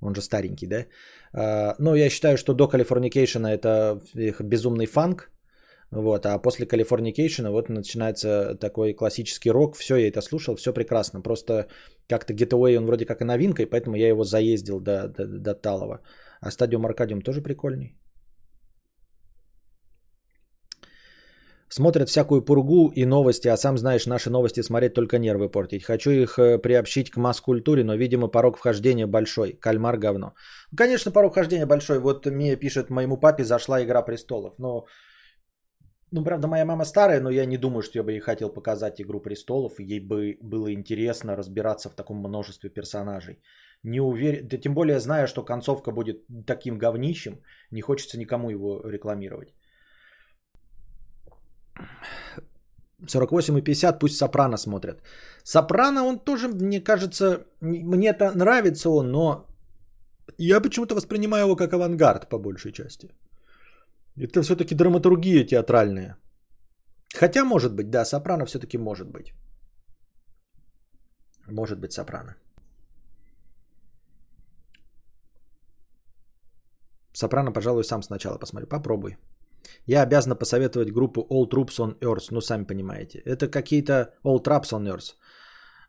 Он 0.00 0.14
же 0.14 0.20
старенький, 0.20 0.66
да? 0.66 0.86
А, 1.32 1.74
но 1.78 1.94
я 1.94 2.10
считаю, 2.10 2.36
что 2.36 2.54
до 2.54 2.64
Californication 2.64 3.46
это 3.46 4.00
безумный 4.40 4.86
фанк. 4.86 5.30
Вот, 5.90 6.24
а 6.26 6.38
после 6.38 6.66
Californication 6.66 7.50
вот 7.50 7.68
начинается 7.68 8.54
такой 8.54 8.94
классический 8.94 9.50
рок. 9.50 9.76
Все, 9.76 9.96
я 9.96 10.08
это 10.08 10.22
слушал, 10.22 10.56
все 10.56 10.72
прекрасно. 10.72 11.20
Просто 11.22 11.66
как-то 12.08 12.32
Getaway 12.32 12.78
он 12.78 12.86
вроде 12.86 13.04
как 13.04 13.20
и 13.20 13.24
новинкой, 13.24 13.66
поэтому 13.66 13.96
я 13.96 14.08
его 14.08 14.24
заездил 14.24 14.80
до, 14.80 15.08
до, 15.08 15.26
до 15.26 15.54
Талова. 15.54 16.00
А 16.40 16.50
Стадиум 16.50 16.86
Аркадиум 16.86 17.20
тоже 17.20 17.42
прикольный. 17.42 17.94
Смотрят 21.74 22.08
всякую 22.08 22.42
пургу 22.42 22.92
и 22.94 23.06
новости, 23.06 23.48
а 23.48 23.56
сам 23.56 23.78
знаешь, 23.78 24.06
наши 24.06 24.28
новости 24.30 24.62
смотреть 24.62 24.92
только 24.92 25.18
нервы 25.18 25.48
портить. 25.48 25.84
Хочу 25.84 26.10
их 26.10 26.38
э, 26.38 26.58
приобщить 26.58 27.10
к 27.10 27.16
масс-культуре, 27.16 27.82
но, 27.82 27.94
видимо, 27.94 28.28
порог 28.28 28.58
вхождения 28.58 29.06
большой. 29.06 29.52
Кальмар 29.52 29.96
говно. 29.96 30.34
Конечно, 30.76 31.12
порог 31.12 31.32
вхождения 31.32 31.66
большой. 31.66 31.98
Вот 31.98 32.26
Мия 32.26 32.56
пишет, 32.56 32.90
моему 32.90 33.16
папе 33.16 33.44
зашла 33.44 33.82
«Игра 33.82 34.02
престолов». 34.02 34.58
Но, 34.58 34.84
ну, 36.10 36.24
правда, 36.24 36.46
моя 36.46 36.66
мама 36.66 36.84
старая, 36.84 37.22
но 37.22 37.30
я 37.30 37.46
не 37.46 37.56
думаю, 37.56 37.80
что 37.82 37.98
я 37.98 38.02
бы 38.02 38.12
ей 38.12 38.20
хотел 38.20 38.50
показать 38.50 39.00
«Игру 39.00 39.22
престолов». 39.22 39.80
Ей 39.80 40.00
бы 40.00 40.36
было 40.42 40.74
интересно 40.74 41.36
разбираться 41.36 41.88
в 41.88 41.94
таком 41.94 42.18
множестве 42.18 42.68
персонажей. 42.68 43.40
Не 43.82 44.00
уверен, 44.00 44.46
да 44.46 44.58
тем 44.58 44.74
более 44.74 45.00
зная, 45.00 45.26
что 45.26 45.42
концовка 45.42 45.90
будет 45.90 46.26
таким 46.46 46.76
говнищем, 46.76 47.40
не 47.70 47.80
хочется 47.80 48.18
никому 48.18 48.50
его 48.50 48.82
рекламировать. 48.84 49.54
48 53.08 53.58
и 53.58 53.62
50 53.62 53.98
пусть 53.98 54.16
Сопрано 54.16 54.56
смотрят. 54.56 55.02
Сопрано, 55.44 56.04
он 56.04 56.18
тоже, 56.18 56.48
мне 56.48 56.80
кажется, 56.80 57.44
мне 57.60 58.08
это 58.08 58.32
нравится 58.36 58.90
он, 58.90 59.10
но 59.10 59.46
я 60.38 60.60
почему-то 60.60 60.94
воспринимаю 60.94 61.44
его 61.44 61.56
как 61.56 61.72
авангард 61.72 62.28
по 62.28 62.38
большей 62.38 62.72
части. 62.72 63.08
Это 64.16 64.42
все-таки 64.42 64.74
драматургия 64.74 65.44
театральная. 65.44 66.16
Хотя, 67.14 67.44
может 67.44 67.74
быть, 67.74 67.90
да, 67.90 68.04
Сопрано 68.04 68.46
все-таки 68.46 68.78
может 68.78 69.08
быть. 69.08 69.32
Может 71.46 71.78
быть, 71.80 71.92
Сопрано. 71.92 72.36
Сопрано, 77.12 77.52
пожалуй, 77.52 77.84
сам 77.84 78.02
сначала 78.02 78.38
посмотрю. 78.38 78.68
Попробуй. 78.68 79.16
Я 79.86 80.02
обязана 80.02 80.36
посоветовать 80.36 80.92
группу 80.92 81.26
All 81.30 81.48
Troops 81.48 81.78
on 81.78 81.98
Earth. 82.00 82.28
Ну, 82.30 82.40
сами 82.40 82.64
понимаете. 82.64 83.22
Это 83.24 83.48
какие-то 83.48 84.14
All 84.24 84.42
Traps 84.42 84.72
on 84.72 84.86
Earth. 84.86 85.14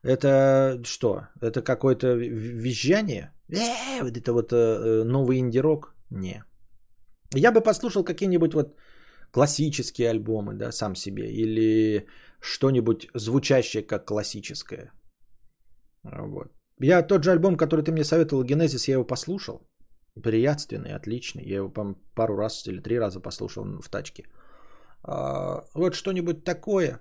Это 0.03 0.81
что? 0.83 1.27
Это 1.41 1.61
какое-то 1.61 2.07
визжание? 2.15 3.31
Э, 3.49 4.01
вот 4.01 4.17
это 4.17 4.33
вот 4.33 4.51
э, 4.51 5.03
новый 5.03 5.37
инди-рок? 5.37 5.95
Не. 6.09 6.43
Я 7.35 7.51
бы 7.51 7.61
послушал 7.61 8.03
какие-нибудь 8.03 8.53
вот 8.53 8.75
классические 9.31 10.09
альбомы, 10.09 10.53
да, 10.53 10.71
сам 10.71 10.95
себе. 10.95 11.31
Или 11.31 12.05
что-нибудь 12.41 13.07
звучащее 13.15 13.83
как 13.83 14.05
классическое. 14.05 14.91
Вот. 16.03 16.51
Я 16.81 17.01
тот 17.01 17.23
же 17.23 17.31
альбом, 17.31 17.55
который 17.55 17.83
ты 17.83 17.91
мне 17.91 18.03
советовал, 18.03 18.43
Генезис, 18.43 18.87
я 18.87 18.95
его 18.95 19.05
послушал. 19.05 19.65
Приятственный, 20.22 20.94
отличный. 20.94 21.44
Я 21.44 21.56
его, 21.57 21.73
пару 22.15 22.35
раз 22.35 22.68
или 22.68 22.81
три 22.81 22.99
раза 22.99 23.19
послушал 23.19 23.65
в 23.81 23.90
тачке. 23.90 24.23
А, 25.03 25.64
вот 25.73 25.95
что-нибудь 25.95 26.44
такое. 26.44 26.99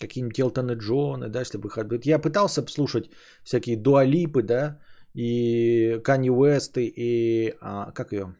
Какие-нибудь 0.00 0.38
Элтоны 0.38 0.72
Джоны, 0.72 1.28
да, 1.28 1.40
если 1.40 1.58
бы 1.58 1.68
Я 2.04 2.18
пытался 2.18 2.64
слушать 2.68 3.10
всякие 3.42 3.76
Дуалипы, 3.76 4.42
да, 4.42 4.80
и 5.14 6.00
Канни 6.04 6.30
Уэсты, 6.30 6.86
и, 6.86 7.54
а, 7.60 7.90
как 7.92 8.12
ее, 8.12 8.36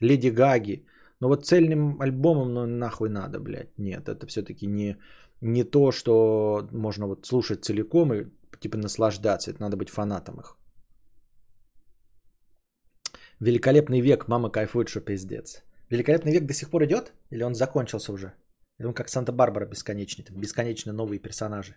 Леди 0.00 0.30
Гаги. 0.30 0.86
Но 1.20 1.28
вот 1.28 1.46
цельным 1.46 2.00
альбомом, 2.00 2.54
ну, 2.54 2.66
нахуй 2.66 3.08
надо, 3.08 3.40
блядь. 3.40 3.78
Нет, 3.78 4.08
это 4.08 4.26
все-таки 4.26 4.66
не, 4.66 4.96
не 5.40 5.64
то, 5.64 5.92
что 5.92 6.68
можно 6.72 7.06
вот 7.06 7.26
слушать 7.26 7.64
целиком 7.64 8.12
и, 8.12 8.26
типа, 8.60 8.76
наслаждаться. 8.78 9.50
Это 9.50 9.60
надо 9.60 9.76
быть 9.76 9.90
фанатом 9.90 10.40
их. 10.40 10.56
Великолепный 13.40 14.00
век, 14.00 14.26
мама 14.28 14.50
кайфует, 14.50 14.88
что 14.88 15.00
пиздец. 15.00 15.62
Великолепный 15.90 16.32
век 16.32 16.46
до 16.46 16.54
сих 16.54 16.70
пор 16.70 16.84
идет? 16.84 17.12
Или 17.30 17.44
он 17.44 17.54
закончился 17.54 18.12
уже? 18.12 18.32
Или 18.78 18.86
он 18.86 18.94
как 18.94 19.08
Санта-Барбара 19.08 19.66
бесконечный? 19.66 20.24
Там 20.24 20.40
бесконечно 20.40 20.92
новые 20.92 21.20
персонажи. 21.20 21.76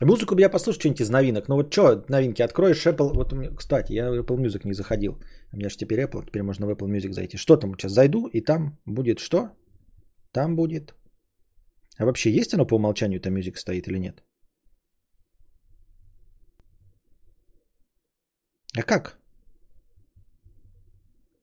Музыку 0.00 0.34
бы 0.34 0.40
я 0.40 0.50
послушал 0.50 0.80
что-нибудь 0.80 1.00
из 1.00 1.10
новинок. 1.10 1.48
Ну 1.48 1.56
вот 1.56 1.72
что, 1.72 2.04
новинки, 2.08 2.42
откроешь 2.42 2.86
Apple. 2.86 3.14
Вот 3.14 3.32
у 3.32 3.36
меня, 3.36 3.50
кстати, 3.56 3.92
я 3.92 4.10
в 4.10 4.14
Apple 4.14 4.36
Music 4.36 4.62
не 4.64 4.74
заходил. 4.74 5.18
У 5.52 5.56
меня 5.56 5.70
же 5.70 5.76
теперь 5.76 6.00
Apple, 6.00 6.26
теперь 6.26 6.42
можно 6.42 6.66
в 6.66 6.70
Apple 6.70 6.88
Music 6.88 7.12
зайти. 7.12 7.38
Что 7.38 7.56
там 7.56 7.74
сейчас 7.74 7.92
зайду, 7.92 8.26
и 8.26 8.40
там 8.40 8.78
будет 8.84 9.20
что? 9.20 9.50
Там 10.32 10.56
будет. 10.56 10.94
А 11.98 12.04
вообще 12.04 12.30
есть 12.30 12.52
оно 12.52 12.66
по 12.66 12.74
умолчанию, 12.74 13.20
там 13.20 13.36
Music 13.36 13.56
стоит 13.56 13.88
или 13.88 13.98
нет? 13.98 14.22
А 18.78 18.82
как? 18.82 19.18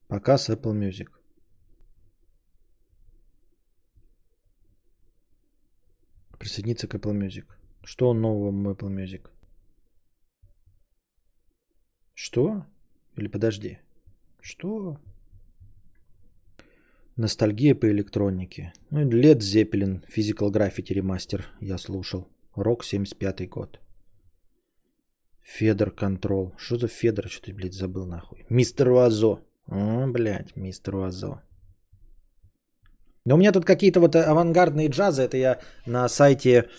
Показ 0.07 0.49
Apple 0.49 0.73
Music. 0.73 1.10
Присоединиться 6.38 6.88
к 6.88 6.93
Apple 6.93 7.18
Music. 7.18 7.45
Что 7.84 8.14
нового 8.14 8.51
в 8.51 8.69
Apple 8.69 8.93
Music? 8.93 9.31
Что? 12.14 12.68
Или 13.15 13.27
подожди. 13.27 13.80
Что? 14.39 14.99
Ностальгия 17.15 17.73
по 17.73 17.89
электронике. 17.89 18.73
Ну, 18.91 19.10
Led 19.10 19.39
Zeppelin, 19.39 20.05
Physical 20.07 20.51
Graffiti 20.51 20.93
ремастер 20.93 21.47
я 21.60 21.80
слушал. 21.80 22.30
Рок 22.53 22.84
75 22.84 23.49
год. 23.49 23.82
Федор 25.44 25.91
Контрол. 25.91 26.53
Что 26.57 26.78
за 26.78 26.88
Федор? 26.88 27.28
Что 27.30 27.45
ты, 27.45 27.53
блядь, 27.53 27.74
забыл 27.74 28.06
нахуй? 28.06 28.45
Мистер 28.49 28.90
Уазо. 28.90 29.40
О, 29.68 30.07
блядь, 30.07 30.56
мистер 30.56 30.95
Уазо. 30.95 31.41
Но 33.26 33.36
у 33.36 33.38
меня 33.38 33.52
тут 33.52 33.65
какие-то 33.65 33.99
вот 33.99 34.15
авангардные 34.15 34.90
джазы. 34.90 35.22
Это 35.22 35.38
я 35.38 35.60
на 35.86 36.10
сайте 36.10 36.70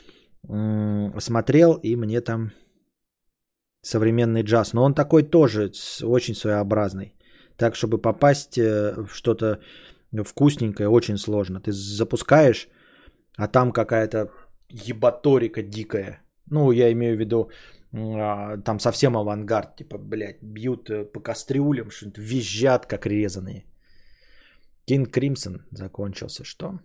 смотрел, 1.18 1.74
и 1.82 1.96
мне 1.96 2.20
там 2.20 2.52
современный 3.82 4.42
джаз. 4.42 4.72
Но 4.72 4.84
он 4.84 4.94
такой 4.94 5.22
тоже 5.22 5.70
очень 6.02 6.34
своеобразный. 6.34 7.14
Так, 7.56 7.76
чтобы 7.76 7.98
попасть 7.98 8.58
э, 8.58 8.94
в 8.96 9.14
что-то 9.14 9.60
вкусненькое, 10.12 10.88
очень 10.88 11.18
сложно. 11.18 11.60
Ты 11.60 11.72
запускаешь, 11.72 12.68
а 13.36 13.46
там 13.46 13.72
какая-то 13.72 14.30
ебаторика 14.68 15.62
дикая. 15.62 16.20
Ну, 16.50 16.72
я 16.72 16.92
имею 16.92 17.16
в 17.16 17.20
виду 17.20 17.42
а, 17.44 17.83
там 17.94 18.80
совсем 18.80 19.16
авангард, 19.16 19.76
типа, 19.76 19.98
блядь, 19.98 20.42
бьют 20.42 20.90
э, 20.90 21.04
по 21.04 21.20
кастрюлям, 21.20 21.90
что-нибудь 21.90 22.18
визжат, 22.18 22.86
как 22.86 23.06
резаные. 23.06 23.64
Кинг 24.86 25.10
Кримсон 25.12 25.62
закончился, 25.70 26.44
что? 26.44 26.80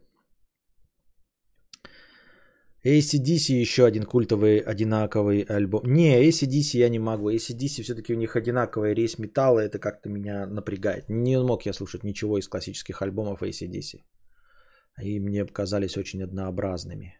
ACDC 2.86 3.62
еще 3.62 3.86
один 3.86 4.04
культовый 4.04 4.60
одинаковый 4.60 5.42
альбом. 5.42 5.82
Не, 5.86 6.30
ACDC 6.30 6.78
я 6.78 6.90
не 6.90 7.00
могу. 7.00 7.32
ACDC 7.32 7.84
все-таки 7.84 8.14
у 8.14 8.18
них 8.18 8.36
одинаковая 8.36 8.96
рейс 8.96 9.18
металла, 9.18 9.60
это 9.60 9.80
как-то 9.80 10.10
меня 10.10 10.46
напрягает. 10.46 11.10
Не 11.10 11.40
мог 11.40 11.66
я 11.66 11.74
слушать 11.74 12.04
ничего 12.04 12.38
из 12.38 12.48
классических 12.48 13.02
альбомов 13.02 13.42
ACDC. 13.42 14.04
И 15.02 15.20
мне 15.20 15.46
показались 15.46 15.98
очень 15.98 16.24
однообразными. 16.24 17.16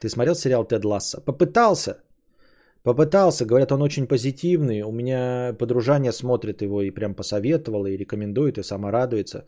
Ты 0.00 0.08
смотрел 0.08 0.34
сериал 0.34 0.64
Тед 0.64 0.84
Ласса? 0.84 1.20
Попытался, 1.20 2.02
Попытался, 2.82 3.44
говорят, 3.44 3.72
он 3.72 3.82
очень 3.82 4.06
позитивный. 4.06 4.82
У 4.82 4.92
меня 4.92 5.54
подружание 5.58 6.12
смотрит 6.12 6.62
его 6.62 6.82
и 6.82 6.90
прям 6.90 7.14
посоветовала, 7.14 7.86
и 7.86 7.96
рекомендует, 7.96 8.58
и 8.58 8.62
сама 8.62 8.90
радуется. 8.90 9.46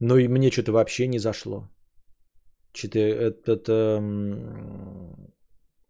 Но 0.00 0.18
и 0.18 0.28
мне 0.28 0.50
что-то 0.50 0.72
вообще 0.72 1.06
не 1.06 1.18
зашло. 1.18 1.70
Что-то 2.74 2.98
этот... 2.98 3.68
Эм... 3.68 5.32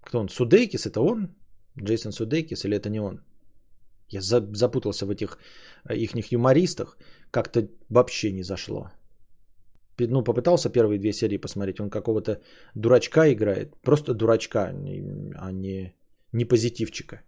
Кто 0.04 0.20
он? 0.20 0.28
Судейкис, 0.28 0.86
это 0.86 1.00
он? 1.00 1.34
Джейсон 1.78 2.12
Судейкис 2.12 2.64
или 2.64 2.76
это 2.76 2.90
не 2.90 3.00
он? 3.00 3.24
Я 4.08 4.20
запутался 4.20 5.06
в 5.06 5.10
этих 5.10 5.38
их 5.90 6.32
юмористах. 6.32 6.96
Как-то 7.30 7.68
вообще 7.88 8.32
не 8.32 8.42
зашло. 8.42 8.90
Ну, 9.98 10.22
попытался 10.22 10.70
первые 10.70 10.98
две 10.98 11.12
серии 11.12 11.38
посмотреть. 11.38 11.80
Он 11.80 11.90
какого-то 11.90 12.40
дурачка 12.74 13.32
играет. 13.32 13.74
Просто 13.82 14.14
дурачка, 14.14 14.72
а 15.38 15.52
не 15.52 15.94
не 16.32 16.44
позитивчика. 16.44 17.22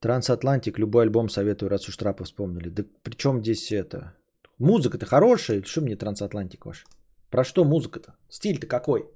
Трансатлантик, 0.00 0.78
любой 0.78 1.02
альбом 1.02 1.28
советую, 1.28 1.68
раз 1.70 1.88
уж 1.88 1.96
трапы 1.96 2.24
вспомнили. 2.24 2.70
Да 2.70 2.84
при 3.02 3.16
чем 3.16 3.40
здесь 3.40 3.72
это? 3.72 4.14
Музыка-то 4.58 5.06
хорошая, 5.06 5.62
что 5.62 5.80
мне 5.80 5.96
трансатлантик 5.96 6.66
ваш? 6.66 6.86
Про 7.30 7.44
что 7.44 7.64
музыка-то? 7.64 8.14
Стиль-то 8.28 8.66
какой? 8.66 9.10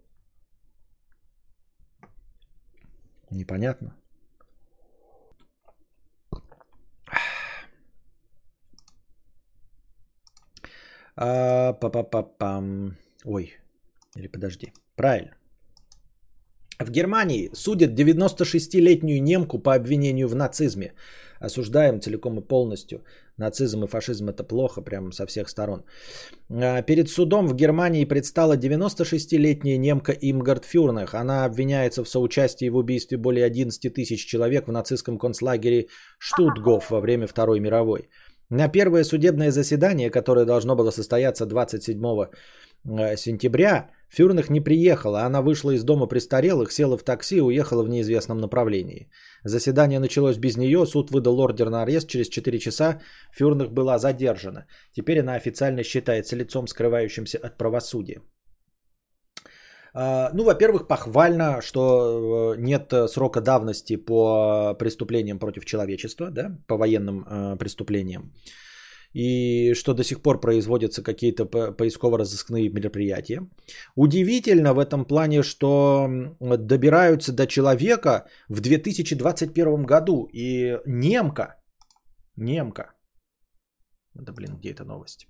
Непонятно. 3.31 3.97
А, 11.17 11.73
па 11.73 11.91
па 11.91 12.03
па 12.03 12.23
пам 12.23 12.97
Ой, 13.25 13.55
или 14.17 14.29
подожди. 14.29 14.73
Правильно. 14.97 15.37
В 16.81 16.91
Германии 16.91 17.51
судят 17.55 17.99
96-летнюю 17.99 19.23
немку 19.23 19.59
по 19.59 19.75
обвинению 19.75 20.29
в 20.29 20.35
нацизме. 20.35 20.93
Осуждаем 21.39 22.01
целиком 22.01 22.39
и 22.39 22.49
полностью. 22.49 23.05
Нацизм 23.37 23.85
и 23.85 23.87
фашизм 23.87 24.29
это 24.29 24.45
плохо, 24.45 24.83
прям 24.83 25.13
со 25.13 25.27
всех 25.27 25.49
сторон. 25.49 25.85
А, 26.51 26.83
перед 26.83 27.09
судом 27.09 27.47
в 27.47 27.55
Германии 27.55 28.05
предстала 28.05 28.57
96-летняя 28.57 29.79
немка 29.79 30.13
Имгард 30.13 30.65
Фюрнах. 30.65 31.15
Она 31.15 31.45
обвиняется 31.45 32.03
в 32.03 32.09
соучастии 32.09 32.71
в 32.71 32.77
убийстве 32.77 33.19
более 33.19 33.45
11 33.45 33.93
тысяч 33.93 34.27
человек 34.27 34.69
в 34.69 34.73
нацистском 34.73 35.19
концлагере 35.19 35.87
Штутгоф 36.19 36.91
во 36.91 37.01
время 37.01 37.27
Второй 37.27 37.61
мировой. 37.61 38.09
На 38.51 38.69
первое 38.69 39.05
судебное 39.05 39.51
заседание, 39.51 40.11
которое 40.11 40.45
должно 40.45 40.77
было 40.77 40.91
состояться 40.91 41.47
27 41.47 41.99
э, 42.85 43.17
сентября, 43.17 43.91
Фюрнах 44.11 44.51
не 44.51 44.61
приехала. 44.61 45.23
Она 45.23 45.43
вышла 45.43 45.73
из 45.73 45.83
дома 45.83 46.07
престарелых, 46.07 46.71
села 46.71 46.97
в 46.97 47.03
такси 47.03 47.37
и 47.37 47.41
уехала 47.41 47.83
в 47.83 47.89
неизвестном 47.89 48.39
направлении. 48.39 49.11
Заседание 49.45 49.99
началось 49.99 50.37
без 50.37 50.57
нее, 50.57 50.87
суд 50.87 51.11
выдал 51.11 51.41
ордер 51.41 51.71
на 51.71 51.83
арест. 51.83 52.09
Через 52.09 52.29
4 52.29 52.59
часа 52.59 53.01
Фюрнах 53.33 53.71
была 53.71 53.99
задержана. 53.99 54.67
Теперь 54.93 55.21
она 55.21 55.35
официально 55.35 55.83
считается 55.83 56.37
лицом, 56.37 56.67
скрывающимся 56.67 57.39
от 57.39 57.59
правосудия. 57.59 58.21
А, 59.95 60.31
ну, 60.35 60.45
во-первых, 60.45 60.89
похвально, 60.89 61.63
что 61.63 62.55
э, 62.55 62.61
нет 62.61 62.93
срока 63.09 63.41
давности 63.41 63.97
по 63.97 64.75
преступлениям 64.79 65.39
против 65.39 65.65
человечества, 65.65 66.31
да, 66.31 66.59
по 66.67 66.77
военным 66.77 67.25
э, 67.25 67.57
преступлениям. 67.57 68.33
И 69.13 69.75
что 69.75 69.95
до 69.95 70.03
сих 70.03 70.23
пор 70.23 70.41
производятся 70.41 71.03
какие-то 71.03 71.45
поисково-розыскные 71.47 72.69
мероприятия. 72.69 73.49
Удивительно 73.95 74.75
в 74.75 74.81
этом 74.81 75.05
плане, 75.05 75.45
что 75.45 76.09
добираются 76.41 77.33
до 77.33 77.47
человека 77.47 78.27
в 78.49 78.61
2021 78.61 79.85
году. 79.85 80.29
И 80.33 80.81
немка, 80.85 81.63
немка, 82.37 82.95
да 84.15 84.33
блин, 84.33 84.57
где 84.57 84.73
эта 84.73 84.85
новость? 84.85 85.29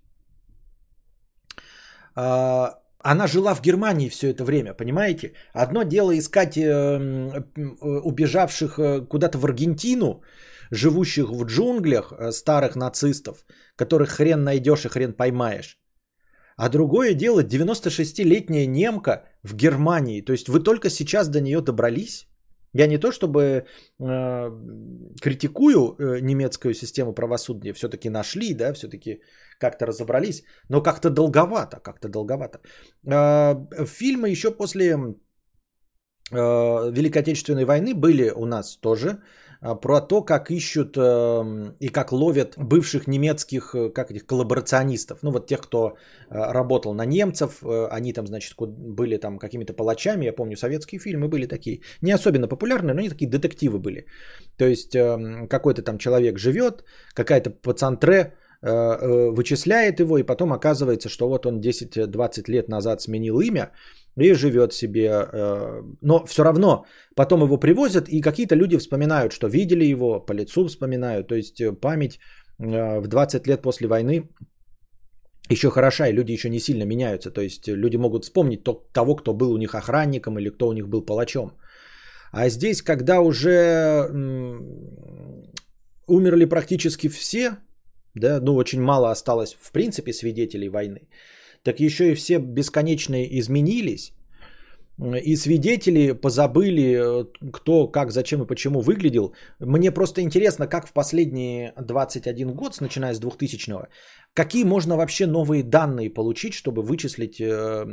Она 3.06 3.26
жила 3.26 3.55
в 3.55 3.60
Германии 3.60 4.09
все 4.09 4.31
это 4.31 4.44
время, 4.44 4.72
понимаете? 4.72 5.35
Одно 5.52 5.82
дело 5.82 6.18
искать 6.18 6.56
э, 6.56 6.62
э, 6.62 8.01
убежавших 8.02 8.78
э, 8.78 9.06
куда-то 9.06 9.39
в 9.39 9.44
Аргентину, 9.44 10.22
живущих 10.70 11.28
в 11.28 11.44
джунглях 11.44 12.14
старых 12.31 12.76
нацистов, 12.76 13.44
которых 13.76 14.09
хрен 14.09 14.43
найдешь 14.44 14.85
и 14.86 14.89
хрен 14.89 15.12
поймаешь. 15.12 15.78
А 16.56 16.68
другое 16.70 17.14
дело 17.14 17.43
96-летняя 17.43 18.66
немка 18.66 19.24
в 19.43 19.55
Германии. 19.55 20.24
То 20.24 20.32
есть 20.32 20.48
вы 20.48 20.60
только 20.60 20.89
сейчас 20.89 21.28
до 21.28 21.40
нее 21.40 21.60
добрались? 21.60 22.26
Я 22.75 22.87
не 22.87 22.99
то 22.99 23.13
чтобы 23.13 23.41
э, 23.41 23.65
критикую 25.23 25.97
э, 25.99 26.21
немецкую 26.21 26.75
систему 26.75 27.15
правосудия, 27.15 27.73
все-таки 27.73 28.11
нашли, 28.11 28.55
да, 28.55 28.73
все-таки 28.75 29.21
как-то 29.61 29.87
разобрались, 29.87 30.43
но 30.69 30.83
как-то 30.83 31.11
долговато, 31.11 31.81
как-то 31.81 32.09
долговато. 32.09 32.59
Э, 33.07 33.87
фильмы 33.87 34.29
еще 34.29 34.51
после 34.51 34.87
э, 36.33 36.91
Великой 36.93 37.23
Отечественной 37.23 37.65
войны 37.65 37.95
были 37.95 38.31
у 38.31 38.47
нас 38.47 38.77
тоже 38.77 39.19
про 39.65 40.01
то, 40.01 40.23
как 40.23 40.51
ищут 40.51 40.97
эм, 40.97 41.74
и 41.81 41.89
как 41.89 42.12
ловят 42.12 42.55
бывших 42.59 43.07
немецких, 43.07 43.74
э, 43.74 43.89
как 43.89 44.11
этих 44.11 44.27
коллаборационистов, 44.27 45.19
ну 45.23 45.31
вот 45.31 45.47
тех, 45.47 45.61
кто 45.61 45.77
э, 45.86 46.53
работал 46.53 46.95
на 46.95 47.07
немцев, 47.07 47.62
э, 47.62 47.89
они 47.91 48.12
там, 48.12 48.27
значит, 48.27 48.55
были 48.59 49.16
там 49.16 49.39
какими-то 49.39 49.73
палачами, 49.73 50.27
я 50.27 50.35
помню, 50.35 50.57
советские 50.57 51.01
фильмы 51.01 51.28
были 51.28 51.47
такие, 51.47 51.81
не 52.03 52.12
особенно 52.12 52.47
популярные, 52.47 52.95
но 52.95 53.01
они 53.01 53.09
такие 53.09 53.31
детективы 53.31 53.78
были. 53.78 54.07
То 54.59 54.66
есть 54.66 54.95
эм, 54.95 55.49
какой-то 55.49 55.82
там 55.82 55.99
человек 55.99 56.39
живет, 56.39 56.85
какая-то 57.15 57.51
пацантре 57.51 58.35
вычисляет 58.62 60.01
его, 60.01 60.16
и 60.16 60.23
потом 60.23 60.55
оказывается, 60.55 61.11
что 61.11 61.28
вот 61.28 61.45
он 61.45 61.61
10-20 61.61 62.45
лет 62.51 62.69
назад 62.69 63.03
сменил 63.03 63.41
имя, 63.41 63.73
и 64.16 64.35
живет 64.35 64.73
себе. 64.73 65.09
Э, 65.09 65.82
но 66.01 66.24
все 66.27 66.45
равно 66.45 66.85
потом 67.16 67.43
его 67.43 67.57
привозят, 67.57 68.09
и 68.09 68.20
какие-то 68.20 68.55
люди 68.55 68.78
вспоминают, 68.78 69.32
что 69.32 69.49
видели 69.49 69.85
его, 69.85 70.20
по 70.20 70.32
лицу 70.32 70.66
вспоминают. 70.66 71.28
То 71.28 71.35
есть 71.35 71.61
э, 71.61 71.73
память 71.73 72.19
э, 72.59 73.01
в 73.01 73.07
20 73.07 73.47
лет 73.47 73.62
после 73.62 73.89
войны 73.89 74.28
еще 75.51 75.70
хороша, 75.70 76.09
и 76.09 76.12
люди 76.12 76.32
еще 76.32 76.49
не 76.49 76.61
сильно 76.61 76.85
меняются. 76.85 77.31
То 77.31 77.41
есть 77.41 77.69
люди 77.69 77.97
могут 77.97 78.24
вспомнить 78.24 78.65
того, 78.93 79.16
кто 79.16 79.35
был 79.35 79.53
у 79.53 79.59
них 79.59 79.74
охранником 79.74 80.39
или 80.39 80.51
кто 80.51 80.69
у 80.69 80.73
них 80.73 80.89
был 80.89 81.05
палачом. 81.05 81.53
А 82.32 82.49
здесь, 82.49 82.82
когда 82.82 83.20
уже 83.20 84.11
умерли 86.07 86.47
практически 86.47 87.09
все, 87.09 87.59
да, 88.15 88.41
ну 88.41 88.57
очень 88.57 88.81
мало 88.81 89.11
осталось 89.11 89.57
в 89.61 89.73
принципе 89.73 90.12
свидетелей 90.12 90.69
войны, 90.69 91.09
так 91.65 91.81
еще 91.81 92.12
и 92.12 92.15
все 92.15 92.39
бесконечно 92.39 93.24
изменились. 93.24 94.12
И 95.24 95.36
свидетели 95.36 96.12
позабыли, 96.12 96.95
э, 96.95 97.24
кто, 97.53 97.89
как, 97.89 98.12
зачем 98.12 98.43
и 98.43 98.47
почему 98.47 98.81
выглядел. 98.81 99.35
Мне 99.59 99.91
просто 99.91 100.20
интересно, 100.20 100.69
как 100.69 100.86
в 100.86 100.93
последние 100.93 101.73
21 101.81 102.55
год, 102.55 102.81
начиная 102.81 103.12
с 103.12 103.20
2000-го, 103.20 103.89
какие 104.35 104.65
можно 104.65 104.97
вообще 104.97 105.27
новые 105.27 105.65
данные 105.65 106.11
получить, 106.11 106.55
чтобы 106.55 106.82
вычислить 106.82 107.41
э, 107.41 107.85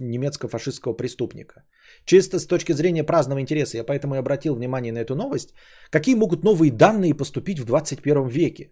немецко-фашистского 0.00 0.94
преступника. 0.94 1.62
Чисто 2.04 2.40
с 2.40 2.46
точки 2.46 2.72
зрения 2.72 3.04
праздного 3.04 3.40
интереса, 3.40 3.76
я 3.76 3.84
поэтому 3.84 4.16
и 4.16 4.18
обратил 4.18 4.56
внимание 4.56 4.92
на 4.92 4.98
эту 4.98 5.14
новость. 5.14 5.54
Какие 5.90 6.16
могут 6.16 6.42
новые 6.42 6.72
данные 6.72 7.14
поступить 7.14 7.60
в 7.60 7.64
21 7.64 8.26
веке? 8.26 8.70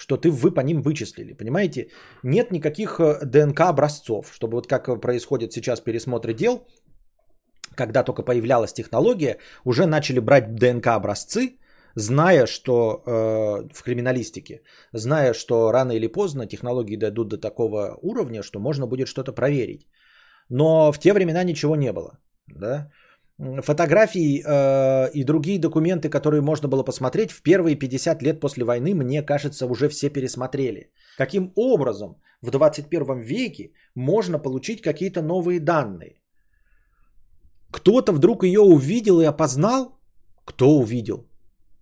Что 0.00 0.16
ты, 0.16 0.30
вы 0.30 0.54
по 0.54 0.60
ним 0.62 0.82
вычислили, 0.82 1.34
понимаете? 1.34 1.90
Нет 2.22 2.50
никаких 2.50 2.98
э, 3.00 3.20
ДНК 3.24 3.60
образцов, 3.60 4.32
чтобы 4.32 4.56
вот 4.56 4.66
как 4.66 5.00
происходит 5.00 5.52
сейчас 5.52 5.80
пересмотры 5.80 6.34
дел, 6.34 6.66
когда 7.76 8.02
только 8.02 8.22
появлялась 8.22 8.72
технология, 8.72 9.36
уже 9.64 9.86
начали 9.86 10.20
брать 10.20 10.54
ДНК 10.54 10.86
образцы, 10.86 11.58
зная, 11.96 12.46
что 12.46 12.70
э, 12.72 13.74
в 13.74 13.82
криминалистике, 13.82 14.62
зная, 14.92 15.34
что 15.34 15.72
рано 15.72 15.92
или 15.92 16.06
поздно 16.06 16.46
технологии 16.46 16.96
дойдут 16.96 17.28
до 17.28 17.36
такого 17.38 17.98
уровня, 18.02 18.42
что 18.42 18.58
можно 18.58 18.86
будет 18.86 19.08
что-то 19.08 19.32
проверить. 19.32 19.86
Но 20.48 20.92
в 20.92 20.98
те 20.98 21.12
времена 21.12 21.44
ничего 21.44 21.76
не 21.76 21.92
было. 21.92 22.18
Да? 22.46 22.90
Фотографии 23.62 24.42
э, 24.44 25.10
и 25.14 25.24
другие 25.24 25.58
документы, 25.58 26.08
которые 26.08 26.40
можно 26.42 26.68
было 26.68 26.82
посмотреть 26.82 27.32
в 27.32 27.42
первые 27.42 27.76
50 27.76 28.22
лет 28.22 28.40
после 28.40 28.64
войны, 28.64 28.94
мне 28.94 29.22
кажется, 29.22 29.66
уже 29.66 29.88
все 29.88 30.10
пересмотрели. 30.10 30.90
Каким 31.16 31.52
образом 31.56 32.16
в 32.42 32.50
21 32.50 33.20
веке 33.20 33.72
можно 33.94 34.38
получить 34.38 34.82
какие-то 34.82 35.22
новые 35.22 35.60
данные? 35.60 36.20
Кто-то 37.70 38.12
вдруг 38.12 38.44
ее 38.44 38.60
увидел 38.60 39.20
и 39.20 39.24
опознал? 39.24 39.98
Кто 40.44 40.78
увидел? 40.78 41.26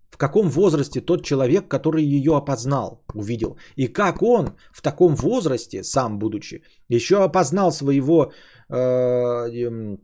В 0.09 0.17
каком 0.17 0.49
возрасте 0.49 1.01
тот 1.01 1.23
человек, 1.23 1.67
который 1.67 2.03
ее 2.03 2.35
опознал, 2.35 3.03
увидел? 3.13 3.57
И 3.75 3.87
как 3.87 4.21
он 4.21 4.55
в 4.71 4.81
таком 4.81 5.15
возрасте, 5.15 5.83
сам 5.83 6.19
будучи, 6.19 6.63
еще 6.89 7.23
опознал 7.23 7.71
своего 7.71 8.31
э, 8.69 9.97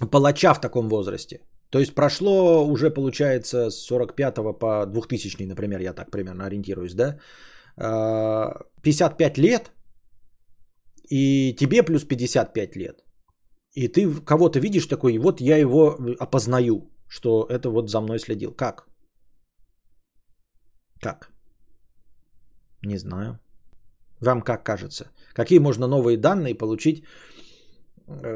палача 0.00 0.54
в 0.54 0.60
таком 0.60 0.88
возрасте. 0.88 1.40
То 1.70 1.78
есть 1.78 1.94
прошло 1.94 2.66
уже, 2.66 2.90
получается, 2.90 3.70
с 3.70 3.86
45 3.86 4.34
по 4.58 4.86
2000, 4.86 5.46
например, 5.46 5.80
я 5.80 5.92
так 5.92 6.10
примерно 6.10 6.46
ориентируюсь, 6.46 6.94
да? 6.94 7.18
55 8.82 9.38
а, 9.38 9.40
лет, 9.40 9.72
и 11.10 11.54
тебе 11.54 11.82
плюс 11.82 12.04
55 12.04 12.76
лет. 12.76 13.04
И 13.74 13.88
ты 13.88 14.24
кого-то 14.24 14.58
видишь 14.58 14.86
такой, 14.86 15.14
и 15.14 15.18
вот 15.18 15.40
я 15.40 15.58
его 15.58 15.98
опознаю, 16.18 16.90
что 17.08 17.46
это 17.50 17.68
вот 17.70 17.90
за 17.90 18.00
мной 18.00 18.18
следил. 18.18 18.54
Как? 18.54 18.86
Как? 21.00 21.30
Не 22.82 22.98
знаю. 22.98 23.38
Вам 24.20 24.42
как 24.42 24.64
кажется? 24.64 25.10
Какие 25.34 25.58
можно 25.58 25.86
новые 25.86 26.16
данные 26.16 26.54
получить 26.54 27.04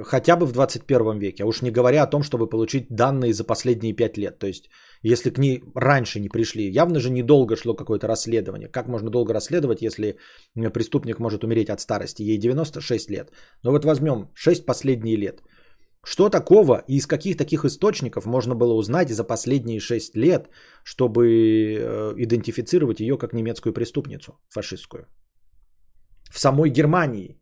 хотя 0.05 0.37
бы 0.37 0.47
в 0.47 0.53
21 0.53 1.19
веке. 1.19 1.43
А 1.45 1.47
уж 1.47 1.63
не 1.63 1.71
говоря 1.71 2.03
о 2.03 2.11
том, 2.11 2.23
чтобы 2.23 2.49
получить 2.49 2.87
данные 2.91 3.33
за 3.33 3.45
последние 3.45 3.95
5 3.95 4.19
лет. 4.19 4.39
То 4.39 4.47
есть, 4.47 4.69
если 5.03 5.31
к 5.31 5.39
ней 5.39 5.63
раньше 5.75 6.21
не 6.21 6.29
пришли, 6.29 6.71
явно 6.71 7.01
же 7.01 7.11
недолго 7.11 7.57
шло 7.57 7.75
какое-то 7.75 8.07
расследование. 8.07 8.69
Как 8.69 8.89
можно 8.89 9.11
долго 9.11 9.33
расследовать, 9.33 9.83
если 9.83 10.17
преступник 10.55 11.19
может 11.19 11.45
умереть 11.45 11.71
от 11.71 11.81
старости? 11.81 12.23
Ей 12.23 12.39
96 12.39 13.11
лет. 13.11 13.31
Но 13.63 13.71
вот 13.71 13.85
возьмем 13.85 14.31
6 14.35 14.67
последние 14.67 15.17
лет. 15.17 15.43
Что 16.05 16.31
такого 16.31 16.83
и 16.89 16.97
из 16.97 17.07
каких 17.07 17.37
таких 17.37 17.65
источников 17.65 18.27
можно 18.27 18.55
было 18.55 18.73
узнать 18.73 19.11
за 19.11 19.23
последние 19.23 19.81
6 19.81 20.17
лет, 20.17 20.49
чтобы 20.83 21.27
э, 21.27 22.15
идентифицировать 22.17 23.01
ее 23.01 23.19
как 23.19 23.35
немецкую 23.35 23.75
преступницу 23.75 24.33
фашистскую? 24.49 25.07
В 26.31 26.39
самой 26.39 26.71
Германии 26.71 27.40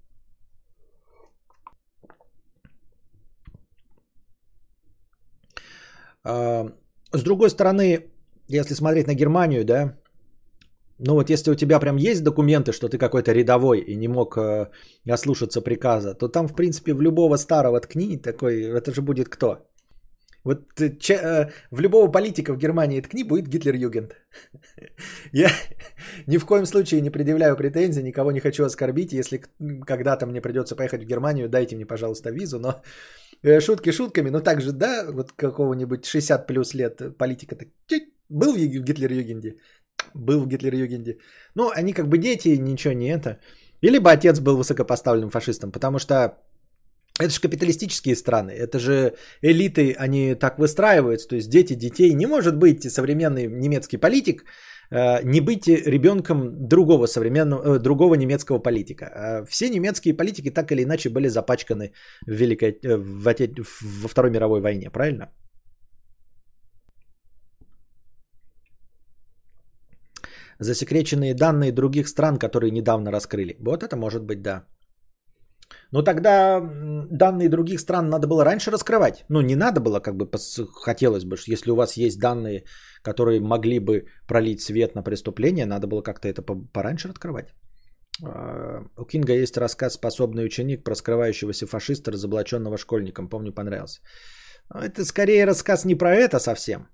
с 7.12 7.22
другой 7.22 7.50
стороны, 7.50 8.04
если 8.48 8.74
смотреть 8.74 9.06
на 9.06 9.14
Германию, 9.14 9.64
да, 9.64 9.94
ну 10.98 11.14
вот 11.14 11.30
если 11.30 11.52
у 11.52 11.54
тебя 11.54 11.78
прям 11.78 11.96
есть 11.96 12.24
документы, 12.24 12.72
что 12.72 12.88
ты 12.88 12.98
какой-то 12.98 13.32
рядовой 13.32 13.78
и 13.78 13.96
не 13.96 14.08
мог 14.08 14.36
э, 14.36 14.68
ослушаться 15.08 15.60
приказа, 15.60 16.14
то 16.14 16.28
там, 16.28 16.48
в 16.48 16.54
принципе, 16.54 16.92
в 16.92 17.00
любого 17.00 17.36
старого 17.36 17.80
ткни 17.80 18.16
такой, 18.16 18.62
это 18.62 18.92
же 18.92 19.02
будет 19.02 19.28
кто? 19.28 19.67
Вот 20.44 20.74
че, 21.00 21.14
э, 21.14 21.50
в 21.70 21.80
любого 21.80 22.12
политика 22.12 22.52
в 22.52 22.58
Германии 22.58 23.00
ткни 23.00 23.24
будет 23.24 23.48
Гитлер-Югент. 23.48 24.12
Я 25.32 25.50
ни 26.26 26.38
в 26.38 26.46
коем 26.46 26.66
случае 26.66 27.00
не 27.00 27.10
предъявляю 27.10 27.56
претензий, 27.56 28.02
никого 28.02 28.32
не 28.32 28.40
хочу 28.40 28.64
оскорбить. 28.64 29.12
Если 29.12 29.42
когда-то 29.86 30.26
мне 30.26 30.40
придется 30.40 30.76
поехать 30.76 31.02
в 31.02 31.06
Германию, 31.06 31.48
дайте 31.48 31.76
мне, 31.76 31.86
пожалуйста, 31.86 32.30
визу. 32.30 32.58
Но 32.58 32.82
э, 33.42 33.60
шутки 33.60 33.92
шутками, 33.92 34.30
но 34.30 34.40
также, 34.40 34.72
да, 34.72 35.06
вот 35.12 35.32
какого-нибудь 35.32 36.06
60 36.06 36.46
плюс 36.46 36.74
лет 36.74 37.16
политика-то 37.18 37.66
был 38.28 38.52
в 38.52 38.56
Гитлер-Югенде? 38.56 39.56
Был 40.14 40.40
в 40.40 40.46
Гитлер-Югенде. 40.46 41.18
Ну, 41.54 41.70
они 41.70 41.92
как 41.92 42.08
бы 42.08 42.18
дети, 42.18 42.58
ничего 42.58 42.94
не 42.94 43.08
это. 43.08 43.38
Или 43.82 43.98
бы 43.98 44.10
отец 44.10 44.40
был 44.40 44.56
высокопоставленным 44.56 45.30
фашистом, 45.30 45.72
потому 45.72 45.98
что 45.98 46.38
это 47.18 47.30
же 47.30 47.40
капиталистические 47.40 48.16
страны, 48.16 48.52
это 48.52 48.78
же 48.78 49.14
элиты, 49.42 49.94
они 49.98 50.34
так 50.34 50.58
выстраиваются, 50.58 51.28
то 51.28 51.36
есть 51.36 51.50
дети 51.50 51.74
детей. 51.74 52.14
Не 52.14 52.26
может 52.26 52.56
быть 52.56 52.90
современный 52.90 53.46
немецкий 53.46 53.98
политик 53.98 54.44
э, 54.90 55.22
не 55.24 55.40
быть 55.40 55.66
ребенком 55.66 56.68
другого 56.68 57.06
современного, 57.06 57.76
э, 57.76 57.78
другого 57.78 58.14
немецкого 58.14 58.58
политика. 58.58 59.06
А 59.06 59.44
все 59.46 59.70
немецкие 59.70 60.14
политики 60.16 60.50
так 60.50 60.72
или 60.72 60.82
иначе 60.82 61.10
были 61.10 61.28
запачканы 61.28 61.92
в 62.26 62.30
Великой, 62.30 62.78
э, 62.82 62.96
в, 62.96 63.22
во 64.02 64.08
Второй 64.08 64.30
мировой 64.30 64.60
войне, 64.60 64.90
правильно? 64.90 65.28
засекреченные 70.60 71.34
данные 71.34 71.72
других 71.72 72.08
стран, 72.08 72.38
которые 72.38 72.70
недавно 72.70 73.10
раскрыли. 73.10 73.56
Вот 73.60 73.82
это 73.82 73.96
может 73.96 74.24
быть 74.24 74.42
да. 74.42 74.64
Но 75.92 76.02
тогда 76.02 76.60
данные 77.10 77.48
других 77.48 77.80
стран 77.80 78.08
надо 78.08 78.26
было 78.26 78.44
раньше 78.44 78.70
раскрывать. 78.70 79.24
Ну, 79.28 79.40
не 79.40 79.56
надо 79.56 79.80
было, 79.80 80.00
как 80.00 80.16
бы 80.16 80.30
хотелось 80.84 81.24
бы, 81.24 81.36
если 81.46 81.70
у 81.70 81.76
вас 81.76 81.96
есть 81.96 82.18
данные, 82.18 82.64
которые 83.02 83.40
могли 83.40 83.78
бы 83.80 84.04
пролить 84.26 84.60
свет 84.60 84.94
на 84.94 85.02
преступление, 85.02 85.66
надо 85.66 85.86
было 85.86 86.02
как-то 86.02 86.28
это 86.28 86.42
пораньше 86.72 87.08
открывать. 87.08 87.54
А, 88.22 88.82
у 88.98 89.04
Кинга 89.04 89.32
есть 89.32 89.56
рассказ 89.56 89.94
«Способный 89.94 90.44
ученик» 90.44 90.84
про 90.84 90.94
скрывающегося 90.94 91.66
фашиста, 91.66 92.12
разоблаченного 92.12 92.76
школьником. 92.78 93.28
Помню, 93.28 93.52
понравился. 93.52 94.00
Это 94.74 95.04
скорее 95.04 95.46
рассказ 95.46 95.84
не 95.84 95.94
про 95.94 96.14
это 96.14 96.38
совсем. 96.38 96.88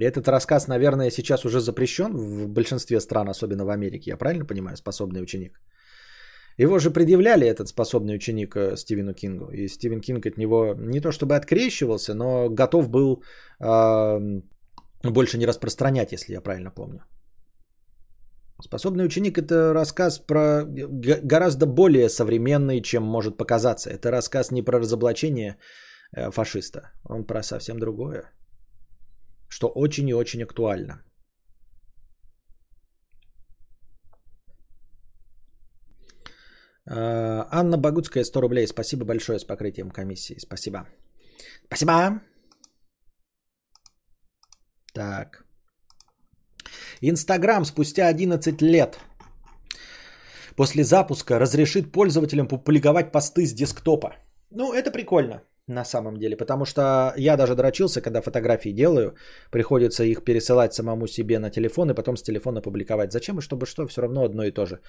Этот 0.00 0.28
рассказ, 0.28 0.68
наверное, 0.68 1.10
сейчас 1.10 1.44
уже 1.44 1.60
запрещен 1.60 2.16
в 2.16 2.48
большинстве 2.48 3.00
стран, 3.00 3.28
особенно 3.28 3.64
в 3.64 3.70
Америке. 3.70 4.10
Я 4.10 4.16
правильно 4.16 4.44
понимаю, 4.44 4.76
способный 4.76 5.22
ученик? 5.22 5.58
Его 6.58 6.78
же 6.78 6.90
предъявляли 6.90 7.46
этот 7.46 7.68
способный 7.68 8.14
ученик 8.16 8.56
э, 8.56 8.76
Стивену 8.76 9.14
Кингу. 9.14 9.50
И 9.52 9.68
Стивен 9.68 10.00
Кинг 10.00 10.26
от 10.26 10.36
него 10.36 10.74
не 10.74 11.00
то 11.00 11.12
чтобы 11.12 11.36
открещивался, 11.36 12.14
но 12.14 12.48
готов 12.50 12.88
был 12.88 13.22
э, 13.60 14.40
больше 15.04 15.38
не 15.38 15.46
распространять, 15.46 16.12
если 16.12 16.34
я 16.34 16.40
правильно 16.40 16.70
помню. 16.70 17.00
Способный 18.60 19.04
ученик 19.04 19.38
это 19.38 19.72
рассказ 19.72 20.18
про 20.18 20.64
гораздо 20.66 21.66
более 21.66 22.08
современный, 22.08 22.82
чем 22.82 23.02
может 23.02 23.36
показаться. 23.36 23.90
Это 23.90 24.10
рассказ 24.10 24.50
не 24.50 24.62
про 24.62 24.78
разоблачение 24.78 25.58
э, 26.16 26.30
фашиста, 26.32 26.90
он 27.04 27.24
про 27.24 27.42
совсем 27.42 27.78
другое 27.78 28.32
что 29.48 29.68
очень 29.68 30.08
и 30.08 30.14
очень 30.14 30.42
актуально. 30.42 31.02
Анна 36.90 37.76
Багутская, 37.76 38.24
100 38.24 38.40
рублей. 38.40 38.66
Спасибо 38.66 39.04
большое 39.04 39.38
с 39.38 39.44
покрытием 39.44 39.90
комиссии. 39.90 40.38
Спасибо. 40.38 40.86
Спасибо. 41.66 42.22
Так. 44.94 45.44
Инстаграм 47.02 47.64
спустя 47.64 48.08
11 48.08 48.62
лет 48.62 48.98
после 50.56 50.82
запуска 50.82 51.38
разрешит 51.38 51.92
пользователям 51.92 52.48
публиковать 52.48 53.12
посты 53.12 53.46
с 53.46 53.52
десктопа. 53.52 54.16
Ну, 54.50 54.72
это 54.72 54.90
прикольно 54.90 55.42
на 55.68 55.84
самом 55.84 56.16
деле. 56.16 56.36
Потому 56.36 56.64
что 56.64 57.12
я 57.16 57.36
даже 57.36 57.54
дрочился, 57.54 58.00
когда 58.00 58.22
фотографии 58.22 58.72
делаю, 58.72 59.14
приходится 59.50 60.04
их 60.04 60.24
пересылать 60.24 60.74
самому 60.74 61.06
себе 61.06 61.38
на 61.38 61.50
телефон 61.50 61.90
и 61.90 61.94
потом 61.94 62.16
с 62.16 62.22
телефона 62.22 62.60
публиковать. 62.60 63.12
Зачем 63.12 63.38
и 63.38 63.42
чтобы 63.42 63.66
что, 63.66 63.86
все 63.86 64.02
равно 64.02 64.24
одно 64.24 64.44
и 64.44 64.50
то 64.50 64.66
же. 64.66 64.80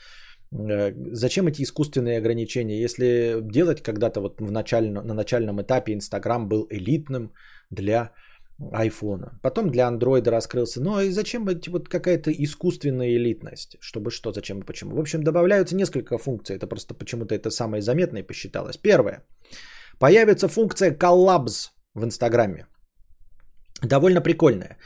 Э, 0.52 0.94
зачем 1.14 1.48
эти 1.48 1.62
искусственные 1.62 2.18
ограничения? 2.18 2.82
Если 2.82 3.40
делать 3.42 3.82
когда-то 3.82 4.22
вот 4.22 4.42
в 4.42 4.52
начально, 4.52 5.02
на 5.04 5.14
начальном 5.14 5.62
этапе 5.62 5.94
Инстаграм 5.94 6.48
был 6.48 6.68
элитным 6.70 7.32
для 7.70 8.12
айфона. 8.74 9.40
Потом 9.42 9.70
для 9.70 9.88
андроида 9.88 10.32
раскрылся. 10.32 10.82
Ну 10.82 11.00
и 11.00 11.12
зачем 11.12 11.46
вот 11.46 11.90
какая-то 11.90 12.32
искусственная 12.32 13.16
элитность? 13.16 13.78
Чтобы 13.80 14.12
что, 14.12 14.32
зачем 14.32 14.60
и 14.60 14.66
почему? 14.66 14.96
В 14.96 15.00
общем, 15.00 15.24
добавляются 15.24 15.76
несколько 15.76 16.18
функций. 16.18 16.56
Это 16.56 16.68
просто 16.68 16.94
почему-то 16.94 17.36
это 17.36 17.50
самое 17.50 17.82
заметное 17.82 18.24
посчиталось. 18.24 18.78
Первое. 18.78 19.24
Появится 20.00 20.48
функция 20.48 20.92
коллапс 20.92 21.72
в 21.96 22.04
Инстаграме. 22.04 22.66
Довольно 23.84 24.22
прикольная. 24.22 24.78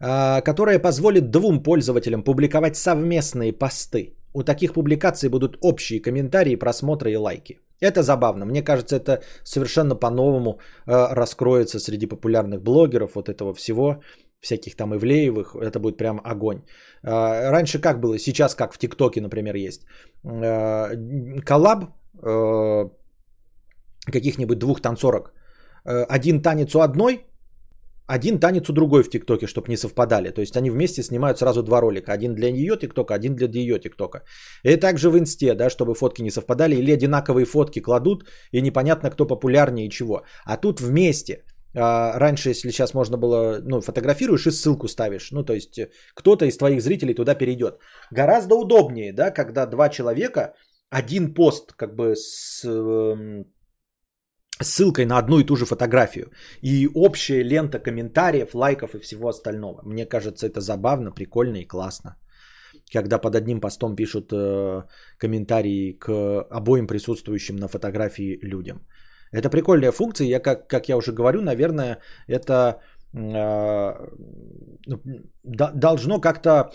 А, 0.00 0.40
которая 0.40 0.78
позволит 0.78 1.30
двум 1.30 1.62
пользователям 1.62 2.22
публиковать 2.22 2.76
совместные 2.76 3.52
посты. 3.52 4.14
У 4.32 4.42
таких 4.42 4.72
публикаций 4.72 5.28
будут 5.28 5.58
общие 5.60 6.00
комментарии, 6.00 6.56
просмотры 6.56 7.12
и 7.12 7.16
лайки. 7.16 7.60
Это 7.82 8.02
забавно. 8.02 8.46
Мне 8.46 8.62
кажется, 8.62 8.96
это 8.96 9.22
совершенно 9.44 9.96
по-новому 9.96 10.58
э, 10.86 11.14
раскроется 11.14 11.78
среди 11.78 12.06
популярных 12.06 12.62
блогеров, 12.62 13.14
вот 13.14 13.28
этого 13.28 13.54
всего, 13.54 14.02
всяких 14.40 14.76
там 14.76 14.94
Ивлеевых. 14.94 15.54
Это 15.54 15.78
будет 15.80 15.96
прям 15.96 16.20
огонь. 16.24 16.62
Э, 17.02 17.50
раньше 17.50 17.78
как 17.78 18.00
было? 18.00 18.18
Сейчас 18.18 18.54
как 18.54 18.72
в 18.72 18.78
ТикТоке, 18.78 19.20
например, 19.20 19.56
есть. 19.56 19.82
Коллаб 20.22 21.84
каких-нибудь 24.06 24.58
двух 24.58 24.80
танцорок. 24.80 25.32
Э, 25.84 26.04
один 26.08 26.42
танец 26.42 26.74
у 26.74 26.80
одной, 26.80 27.26
один 28.10 28.40
танец 28.40 28.68
у 28.68 28.72
другой 28.72 29.02
в 29.02 29.10
ТикТоке, 29.10 29.46
чтобы 29.46 29.68
не 29.68 29.76
совпадали. 29.76 30.30
То 30.30 30.40
есть 30.40 30.56
они 30.56 30.70
вместе 30.70 31.02
снимают 31.02 31.38
сразу 31.38 31.62
два 31.62 31.80
ролика. 31.80 32.12
Один 32.12 32.34
для 32.34 32.48
ее 32.48 32.76
ТикТока, 32.76 33.14
один 33.14 33.36
для 33.36 33.46
ее 33.46 33.78
ТикТока. 33.78 34.24
И 34.64 34.76
также 34.76 35.10
в 35.10 35.16
Инсте, 35.16 35.54
да, 35.54 35.70
чтобы 35.70 35.94
фотки 35.94 36.22
не 36.22 36.30
совпадали. 36.30 36.74
Или 36.74 36.90
одинаковые 36.90 37.46
фотки 37.46 37.80
кладут, 37.80 38.24
и 38.52 38.60
непонятно, 38.60 39.10
кто 39.10 39.26
популярнее 39.26 39.86
и 39.86 39.90
чего. 39.90 40.24
А 40.44 40.56
тут 40.56 40.80
вместе. 40.80 41.44
А, 41.76 42.18
раньше, 42.18 42.48
если 42.48 42.70
сейчас 42.70 42.94
можно 42.94 43.16
было, 43.16 43.60
ну, 43.62 43.80
фотографируешь 43.80 44.46
и 44.46 44.50
ссылку 44.50 44.88
ставишь. 44.88 45.30
Ну, 45.30 45.44
то 45.44 45.52
есть 45.52 45.78
кто-то 46.14 46.46
из 46.46 46.56
твоих 46.58 46.82
зрителей 46.82 47.14
туда 47.14 47.36
перейдет. 47.36 47.78
Гораздо 48.10 48.56
удобнее, 48.56 49.12
да, 49.12 49.30
когда 49.30 49.66
два 49.66 49.88
человека, 49.88 50.54
один 50.90 51.32
пост 51.32 51.74
как 51.76 51.94
бы 51.94 52.16
с 52.16 52.64
эм, 52.64 53.44
ссылкой 54.62 55.06
на 55.06 55.18
одну 55.18 55.40
и 55.40 55.44
ту 55.44 55.56
же 55.56 55.66
фотографию. 55.66 56.30
И 56.62 56.88
общая 56.94 57.42
лента 57.42 57.78
комментариев, 57.78 58.54
лайков 58.54 58.94
и 58.94 58.98
всего 58.98 59.28
остального. 59.28 59.82
Мне 59.84 60.06
кажется, 60.06 60.46
это 60.46 60.60
забавно, 60.60 61.12
прикольно 61.12 61.56
и 61.56 61.66
классно. 61.66 62.16
Когда 62.92 63.18
под 63.18 63.34
одним 63.34 63.60
постом 63.60 63.96
пишут 63.96 64.32
э, 64.32 64.82
комментарии 65.18 65.92
к 65.92 66.46
обоим 66.50 66.86
присутствующим 66.86 67.56
на 67.56 67.68
фотографии 67.68 68.38
людям. 68.42 68.86
Это 69.32 69.48
прикольная 69.48 69.92
функция. 69.92 70.26
Я, 70.26 70.40
как, 70.40 70.68
как 70.68 70.88
я 70.88 70.96
уже 70.96 71.12
говорю, 71.12 71.40
наверное, 71.40 71.98
это 72.26 72.80
э, 73.14 73.92
должно 75.44 76.20
как-то 76.20 76.72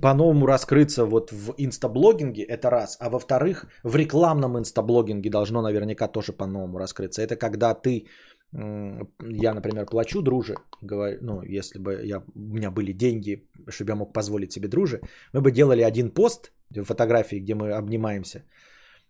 по-новому 0.00 0.46
раскрыться 0.46 1.04
вот 1.04 1.32
в 1.32 1.54
инстаблогинге, 1.58 2.42
это 2.42 2.70
раз. 2.70 2.96
А 3.00 3.10
во-вторых, 3.10 3.66
в 3.82 3.96
рекламном 3.96 4.58
инстаблогинге 4.58 5.30
должно 5.30 5.62
наверняка 5.62 6.08
тоже 6.08 6.32
по-новому 6.32 6.78
раскрыться. 6.78 7.22
Это 7.22 7.36
когда 7.36 7.74
ты, 7.74 8.06
я, 8.52 9.54
например, 9.54 9.86
плачу 9.86 10.22
друже, 10.22 10.54
говорю, 10.82 11.18
ну, 11.22 11.42
если 11.42 11.78
бы 11.78 12.00
я, 12.04 12.22
у 12.34 12.54
меня 12.54 12.70
были 12.70 12.92
деньги, 12.92 13.46
чтобы 13.68 13.90
я 13.90 13.96
мог 13.96 14.12
позволить 14.12 14.52
себе 14.52 14.68
друже, 14.68 15.00
мы 15.32 15.40
бы 15.40 15.50
делали 15.50 15.82
один 15.82 16.10
пост, 16.10 16.52
фотографии, 16.82 17.40
где 17.40 17.54
мы 17.54 17.72
обнимаемся, 17.72 18.44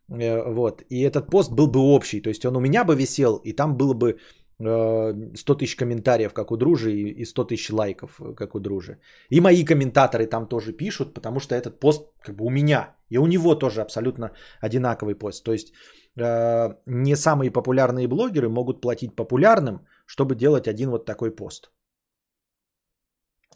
э, 0.09 0.53
вот, 0.53 0.83
и 0.91 1.01
этот 1.03 1.31
пост 1.31 1.53
был 1.53 1.67
бы 1.67 1.81
общий, 1.81 2.21
то 2.21 2.29
есть 2.29 2.45
он 2.45 2.57
у 2.57 2.61
меня 2.61 2.85
бы 2.85 2.97
висел, 2.97 3.37
и 3.37 3.53
там 3.53 3.77
было 3.77 3.95
бы 3.95 4.19
100 4.65 5.53
э, 5.53 5.57
тысяч 5.59 5.77
комментариев, 5.77 6.33
как 6.33 6.51
у 6.51 6.57
Дружи, 6.57 6.93
и 6.93 7.25
100 7.25 7.45
тысяч 7.45 7.71
лайков, 7.71 8.21
э, 8.21 8.35
как 8.35 8.55
у 8.55 8.61
Дружи. 8.61 8.99
И 9.31 9.41
мои 9.41 9.65
комментаторы 9.65 10.27
там 10.27 10.49
тоже 10.49 10.73
пишут, 10.73 11.15
потому 11.15 11.41
что 11.41 11.55
этот 11.55 11.81
пост 11.81 12.09
как 12.21 12.37
бы 12.37 12.45
у 12.45 12.51
меня. 12.51 12.97
И 13.11 13.19
у 13.19 13.27
него 13.27 13.55
тоже 13.55 13.83
абсолютно 13.83 14.31
одинаковый 14.61 15.15
пост. 15.15 15.45
То 15.45 15.53
есть 15.53 15.73
не 16.17 17.17
самые 17.17 17.51
популярные 17.51 18.07
блогеры 18.07 18.49
могут 18.49 18.81
платить 18.81 19.17
популярным, 19.17 19.81
чтобы 20.07 20.37
делать 20.37 20.69
один 20.69 20.91
вот 20.91 21.07
такой 21.07 21.35
пост. 21.35 21.71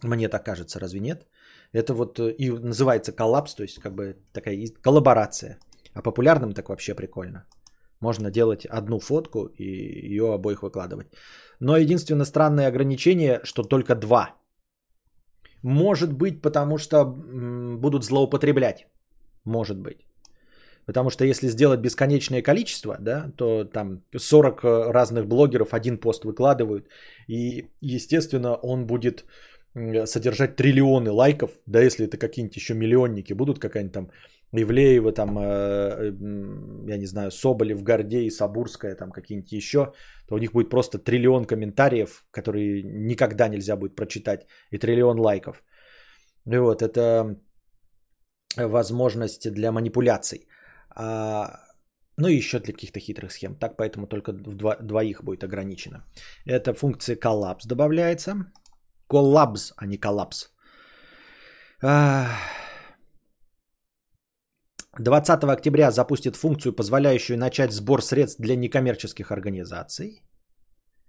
Мне 0.02 0.28
так 0.28 0.44
кажется, 0.44 0.80
разве 0.80 1.00
нет? 1.00 1.26
Это 1.72 1.92
вот 1.94 2.18
э, 2.18 2.34
и 2.38 2.50
называется 2.50 3.12
коллапс, 3.12 3.54
то 3.54 3.62
есть 3.62 3.80
как 3.80 3.94
бы 3.94 4.16
такая 4.32 4.66
коллаборация. 4.82 5.58
А 5.94 6.02
популярным 6.02 6.52
так 6.52 6.68
вообще 6.68 6.94
прикольно. 6.94 7.46
Можно 8.00 8.30
делать 8.30 8.66
одну 8.66 9.00
фотку 9.00 9.46
и 9.58 9.64
ее 10.14 10.34
обоих 10.34 10.62
выкладывать. 10.62 11.06
Но 11.60 11.76
единственное 11.76 12.26
странное 12.26 12.68
ограничение, 12.68 13.40
что 13.44 13.62
только 13.62 13.94
два. 13.94 14.34
Может 15.62 16.12
быть, 16.12 16.40
потому 16.42 16.78
что 16.78 17.04
будут 17.04 18.04
злоупотреблять. 18.04 18.86
Может 19.44 19.78
быть. 19.78 19.98
Потому 20.86 21.10
что 21.10 21.24
если 21.24 21.48
сделать 21.48 21.80
бесконечное 21.80 22.42
количество, 22.42 22.96
да, 23.00 23.30
то 23.36 23.64
там 23.64 24.02
40 24.16 24.64
э, 24.64 24.92
разных 24.92 25.26
блогеров 25.26 25.74
один 25.74 25.98
пост 25.98 26.24
выкладывают. 26.24 26.88
И, 27.26 27.68
естественно, 27.82 28.54
он 28.54 28.86
будет 28.86 29.24
содержать 30.06 30.56
триллионы 30.56 31.10
лайков, 31.10 31.50
да, 31.66 31.82
если 31.82 32.06
это 32.06 32.16
какие-нибудь 32.16 32.56
еще 32.56 32.74
миллионники 32.74 33.34
будут, 33.34 33.58
какая-нибудь 33.58 33.92
там 33.92 34.10
Ивлеева, 34.52 35.12
там, 35.12 35.38
э, 35.38 36.12
я 36.88 36.96
не 36.98 37.06
знаю, 37.06 37.30
Соболев, 37.30 37.82
Гордей, 37.82 38.30
Сабурская, 38.30 38.94
там 38.94 39.10
какие-нибудь 39.10 39.52
еще, 39.52 39.92
то 40.26 40.34
у 40.34 40.38
них 40.38 40.52
будет 40.52 40.70
просто 40.70 40.98
триллион 40.98 41.44
комментариев, 41.44 42.24
которые 42.30 42.82
никогда 42.82 43.48
нельзя 43.48 43.76
будет 43.76 43.96
прочитать, 43.96 44.46
и 44.70 44.78
триллион 44.78 45.20
лайков. 45.20 45.62
И 46.46 46.56
вот, 46.56 46.82
это 46.82 47.36
возможность 48.56 49.52
для 49.52 49.72
манипуляций. 49.72 50.48
А, 50.90 51.60
ну 52.16 52.28
и 52.28 52.36
еще 52.36 52.58
для 52.58 52.72
каких-то 52.72 53.00
хитрых 53.00 53.32
схем. 53.32 53.54
Так 53.54 53.76
поэтому 53.76 54.06
только 54.06 54.32
в 54.32 54.54
два, 54.54 54.76
двоих 54.76 55.22
будет 55.22 55.44
ограничено. 55.44 56.04
Это 56.46 56.74
функция 56.74 57.16
коллапс 57.16 57.66
добавляется. 57.66 58.34
Коллапс, 59.08 59.72
а 59.76 59.86
не 59.86 59.98
коллапс. 59.98 60.50
20 64.98 65.44
октября 65.44 65.90
запустит 65.90 66.36
функцию, 66.36 66.72
позволяющую 66.72 67.38
начать 67.38 67.72
сбор 67.72 68.02
средств 68.02 68.40
для 68.40 68.56
некоммерческих 68.56 69.30
организаций. 69.30 70.22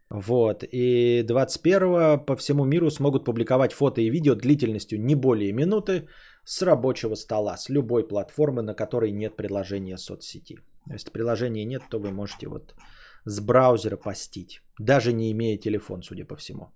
Вот. 0.09 0.63
И 0.63 1.23
21 1.23 2.25
по 2.25 2.35
всему 2.35 2.65
миру 2.65 2.91
смогут 2.91 3.25
публиковать 3.25 3.73
фото 3.73 4.01
и 4.01 4.09
видео 4.09 4.35
длительностью 4.35 4.99
не 5.01 5.15
более 5.15 5.53
минуты 5.53 6.07
с 6.45 6.61
рабочего 6.61 7.15
стола, 7.15 7.57
с 7.57 7.69
любой 7.69 8.07
платформы, 8.07 8.61
на 8.61 8.73
которой 8.73 9.11
нет 9.11 9.35
приложения 9.35 9.97
соцсети. 9.97 10.59
Если 10.91 11.11
приложения 11.11 11.65
нет, 11.65 11.83
то 11.89 11.99
вы 11.99 12.11
можете 12.11 12.47
вот 12.47 12.73
с 13.25 13.39
браузера 13.39 13.97
постить, 13.97 14.61
даже 14.79 15.13
не 15.13 15.31
имея 15.31 15.57
телефон, 15.57 16.01
судя 16.01 16.25
по 16.25 16.35
всему. 16.35 16.71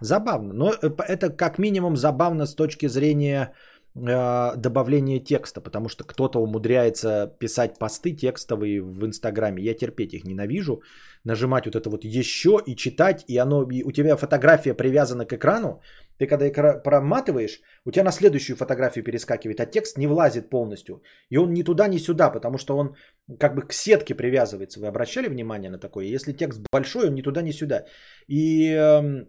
Забавно, 0.00 0.52
но 0.54 0.72
это 1.08 1.30
как 1.30 1.58
минимум 1.58 1.96
забавно 1.96 2.46
с 2.46 2.54
точки 2.54 2.88
зрения 2.88 3.52
э, 3.94 4.56
добавления 4.56 5.20
текста, 5.20 5.60
потому 5.60 5.88
что 5.88 6.04
кто-то 6.04 6.38
умудряется 6.38 7.26
писать 7.38 7.78
посты 7.78 8.12
текстовые 8.12 8.82
в 8.82 9.04
Инстаграме. 9.04 9.62
Я 9.62 9.74
терпеть 9.74 10.14
их 10.14 10.24
ненавижу. 10.24 10.82
Нажимать 11.24 11.66
вот 11.66 11.76
это 11.76 11.88
вот 11.88 12.04
еще 12.04 12.60
и 12.66 12.74
читать, 12.74 13.24
и 13.28 13.38
оно 13.38 13.62
и 13.70 13.84
у 13.84 13.92
тебя 13.92 14.16
фотография 14.16 14.74
привязана 14.74 15.24
к 15.24 15.32
экрану. 15.32 15.80
Ты 16.18 16.26
когда 16.26 16.48
экра- 16.48 16.82
проматываешь, 16.82 17.60
у 17.86 17.90
тебя 17.90 18.04
на 18.04 18.12
следующую 18.12 18.56
фотографию 18.56 19.04
перескакивает, 19.04 19.60
а 19.60 19.66
текст 19.66 19.98
не 19.98 20.06
влазит 20.06 20.50
полностью. 20.50 21.02
И 21.30 21.38
он 21.38 21.52
ни 21.52 21.62
туда, 21.62 21.88
ни 21.88 21.98
сюда, 21.98 22.30
потому 22.30 22.58
что 22.58 22.76
он 22.76 22.96
как 23.38 23.54
бы 23.54 23.62
к 23.62 23.72
сетке 23.72 24.14
привязывается. 24.14 24.80
Вы 24.80 24.88
обращали 24.88 25.28
внимание 25.28 25.70
на 25.70 25.78
такое? 25.78 26.06
Если 26.06 26.32
текст 26.32 26.60
большой, 26.72 27.06
он 27.06 27.14
ни 27.14 27.22
туда, 27.22 27.42
ни 27.42 27.52
сюда. 27.52 27.86
И 28.28 28.72
э, 28.72 29.26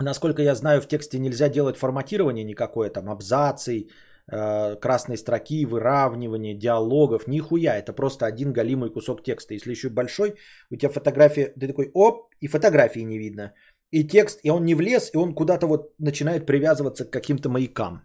Насколько 0.00 0.42
я 0.42 0.54
знаю, 0.54 0.80
в 0.80 0.86
тексте 0.86 1.18
нельзя 1.18 1.48
делать 1.48 1.76
форматирование 1.76 2.44
никакое, 2.44 2.90
там 2.90 3.10
абзацы, 3.10 3.88
э, 4.30 4.76
красной 4.80 5.16
строки, 5.16 5.66
выравнивание, 5.66 6.54
диалогов, 6.54 7.26
нихуя, 7.26 7.76
это 7.76 7.92
просто 7.92 8.26
один 8.26 8.52
галимый 8.52 8.90
кусок 8.90 9.22
текста. 9.22 9.54
Если 9.54 9.70
еще 9.70 9.88
большой, 9.88 10.34
у 10.70 10.76
тебя 10.76 10.88
фотография, 10.88 11.52
ты 11.58 11.66
такой, 11.66 11.90
оп, 11.94 12.30
и 12.40 12.48
фотографии 12.48 13.04
не 13.04 13.18
видно. 13.18 13.52
И 13.90 14.04
текст, 14.04 14.40
и 14.42 14.50
он 14.50 14.64
не 14.64 14.74
влез, 14.74 15.10
и 15.14 15.18
он 15.18 15.34
куда-то 15.34 15.66
вот 15.66 15.92
начинает 15.98 16.46
привязываться 16.46 17.04
к 17.04 17.10
каким-то 17.10 17.50
маякам. 17.50 18.02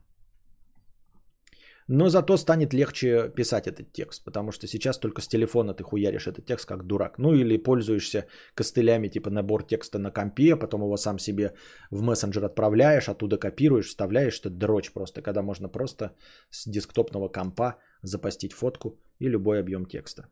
Но 1.87 2.09
зато 2.09 2.37
станет 2.37 2.73
легче 2.73 3.29
писать 3.35 3.67
этот 3.67 3.93
текст, 3.93 4.23
потому 4.25 4.51
что 4.51 4.67
сейчас 4.67 4.99
только 4.99 5.21
с 5.21 5.27
телефона 5.27 5.73
ты 5.73 5.83
хуяришь 5.83 6.27
этот 6.27 6.45
текст 6.45 6.65
как 6.65 6.83
дурак. 6.83 7.17
Ну 7.17 7.33
или 7.33 7.57
пользуешься 7.57 8.25
костылями 8.55 9.07
типа 9.07 9.29
набор 9.29 9.63
текста 9.63 9.97
на 9.99 10.11
компе, 10.11 10.55
потом 10.57 10.81
его 10.81 10.97
сам 10.97 11.19
себе 11.19 11.53
в 11.91 12.01
мессенджер 12.01 12.43
отправляешь, 12.43 13.07
оттуда 13.07 13.37
копируешь, 13.37 13.87
вставляешь, 13.87 14.39
это 14.39 14.49
дрочь 14.49 14.91
просто, 14.91 15.21
когда 15.21 15.41
можно 15.41 15.69
просто 15.69 16.11
с 16.49 16.69
десктопного 16.69 17.29
компа 17.29 17.77
запостить 18.01 18.53
фотку 18.53 18.99
и 19.19 19.29
любой 19.29 19.59
объем 19.59 19.85
текста. 19.85 20.27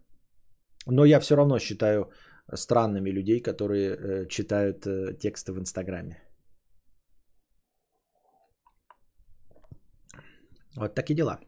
Но 0.88 1.06
я 1.06 1.19
все 1.19 1.36
равно 1.36 1.60
считаю 1.60 2.11
странными 2.53 3.11
людей, 3.11 3.40
которые 3.40 3.95
э, 3.95 4.27
читают 4.27 4.86
э, 4.86 5.14
тексты 5.19 5.53
в 5.53 5.60
Инстаграме. 5.60 6.24
Вот 10.77 10.95
такие 10.95 11.15
дела. 11.15 11.39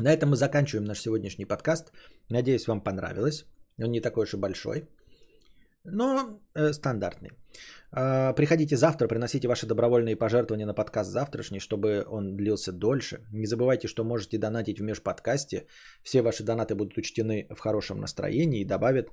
На 0.00 0.12
этом 0.12 0.30
мы 0.30 0.36
заканчиваем 0.36 0.84
наш 0.84 1.00
сегодняшний 1.00 1.46
подкаст. 1.46 1.92
Надеюсь, 2.28 2.66
вам 2.66 2.80
понравилось. 2.80 3.44
Он 3.82 3.90
не 3.90 4.00
такой 4.00 4.24
уж 4.24 4.34
и 4.34 4.36
большой, 4.36 4.88
но 5.84 6.40
э, 6.54 6.72
стандартный. 6.72 7.30
Э, 7.92 8.34
приходите 8.34 8.76
завтра, 8.76 9.08
приносите 9.08 9.48
ваши 9.48 9.66
добровольные 9.66 10.16
пожертвования 10.16 10.66
на 10.66 10.74
подкаст 10.74 11.10
завтрашний, 11.10 11.60
чтобы 11.60 12.04
он 12.08 12.36
длился 12.36 12.72
дольше. 12.72 13.18
Не 13.32 13.46
забывайте, 13.46 13.88
что 13.88 14.04
можете 14.04 14.38
донатить 14.38 14.78
в 14.78 14.82
межподкасте. 14.82 15.66
Все 16.02 16.22
ваши 16.22 16.42
донаты 16.42 16.74
будут 16.74 16.96
учтены 16.96 17.46
в 17.50 17.60
хорошем 17.60 18.00
настроении 18.00 18.60
и 18.60 18.64
добавят 18.64 19.08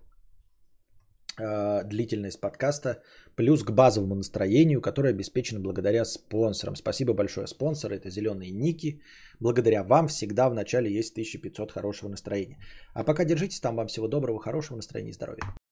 длительность 1.38 2.42
подкаста, 2.42 3.02
плюс 3.36 3.64
к 3.64 3.72
базовому 3.72 4.16
настроению, 4.16 4.82
которое 4.82 5.10
обеспечено 5.10 5.60
благодаря 5.60 6.06
спонсорам. 6.06 6.76
Спасибо 6.76 7.14
большое, 7.14 7.48
спонсоры. 7.48 7.96
Это 7.96 8.10
зеленые 8.10 8.52
ники. 8.52 9.02
Благодаря 9.40 9.84
вам 9.84 10.08
всегда 10.08 10.50
в 10.50 10.54
начале 10.54 10.92
есть 10.92 11.14
1500 11.14 11.72
хорошего 11.72 12.10
настроения. 12.10 12.58
А 12.94 13.04
пока 13.04 13.26
держитесь 13.26 13.60
там. 13.60 13.76
Вам 13.76 13.88
всего 13.88 14.08
доброго, 14.08 14.40
хорошего 14.40 14.78
настроения 14.78 15.12
и 15.12 15.14
здоровья. 15.14 15.61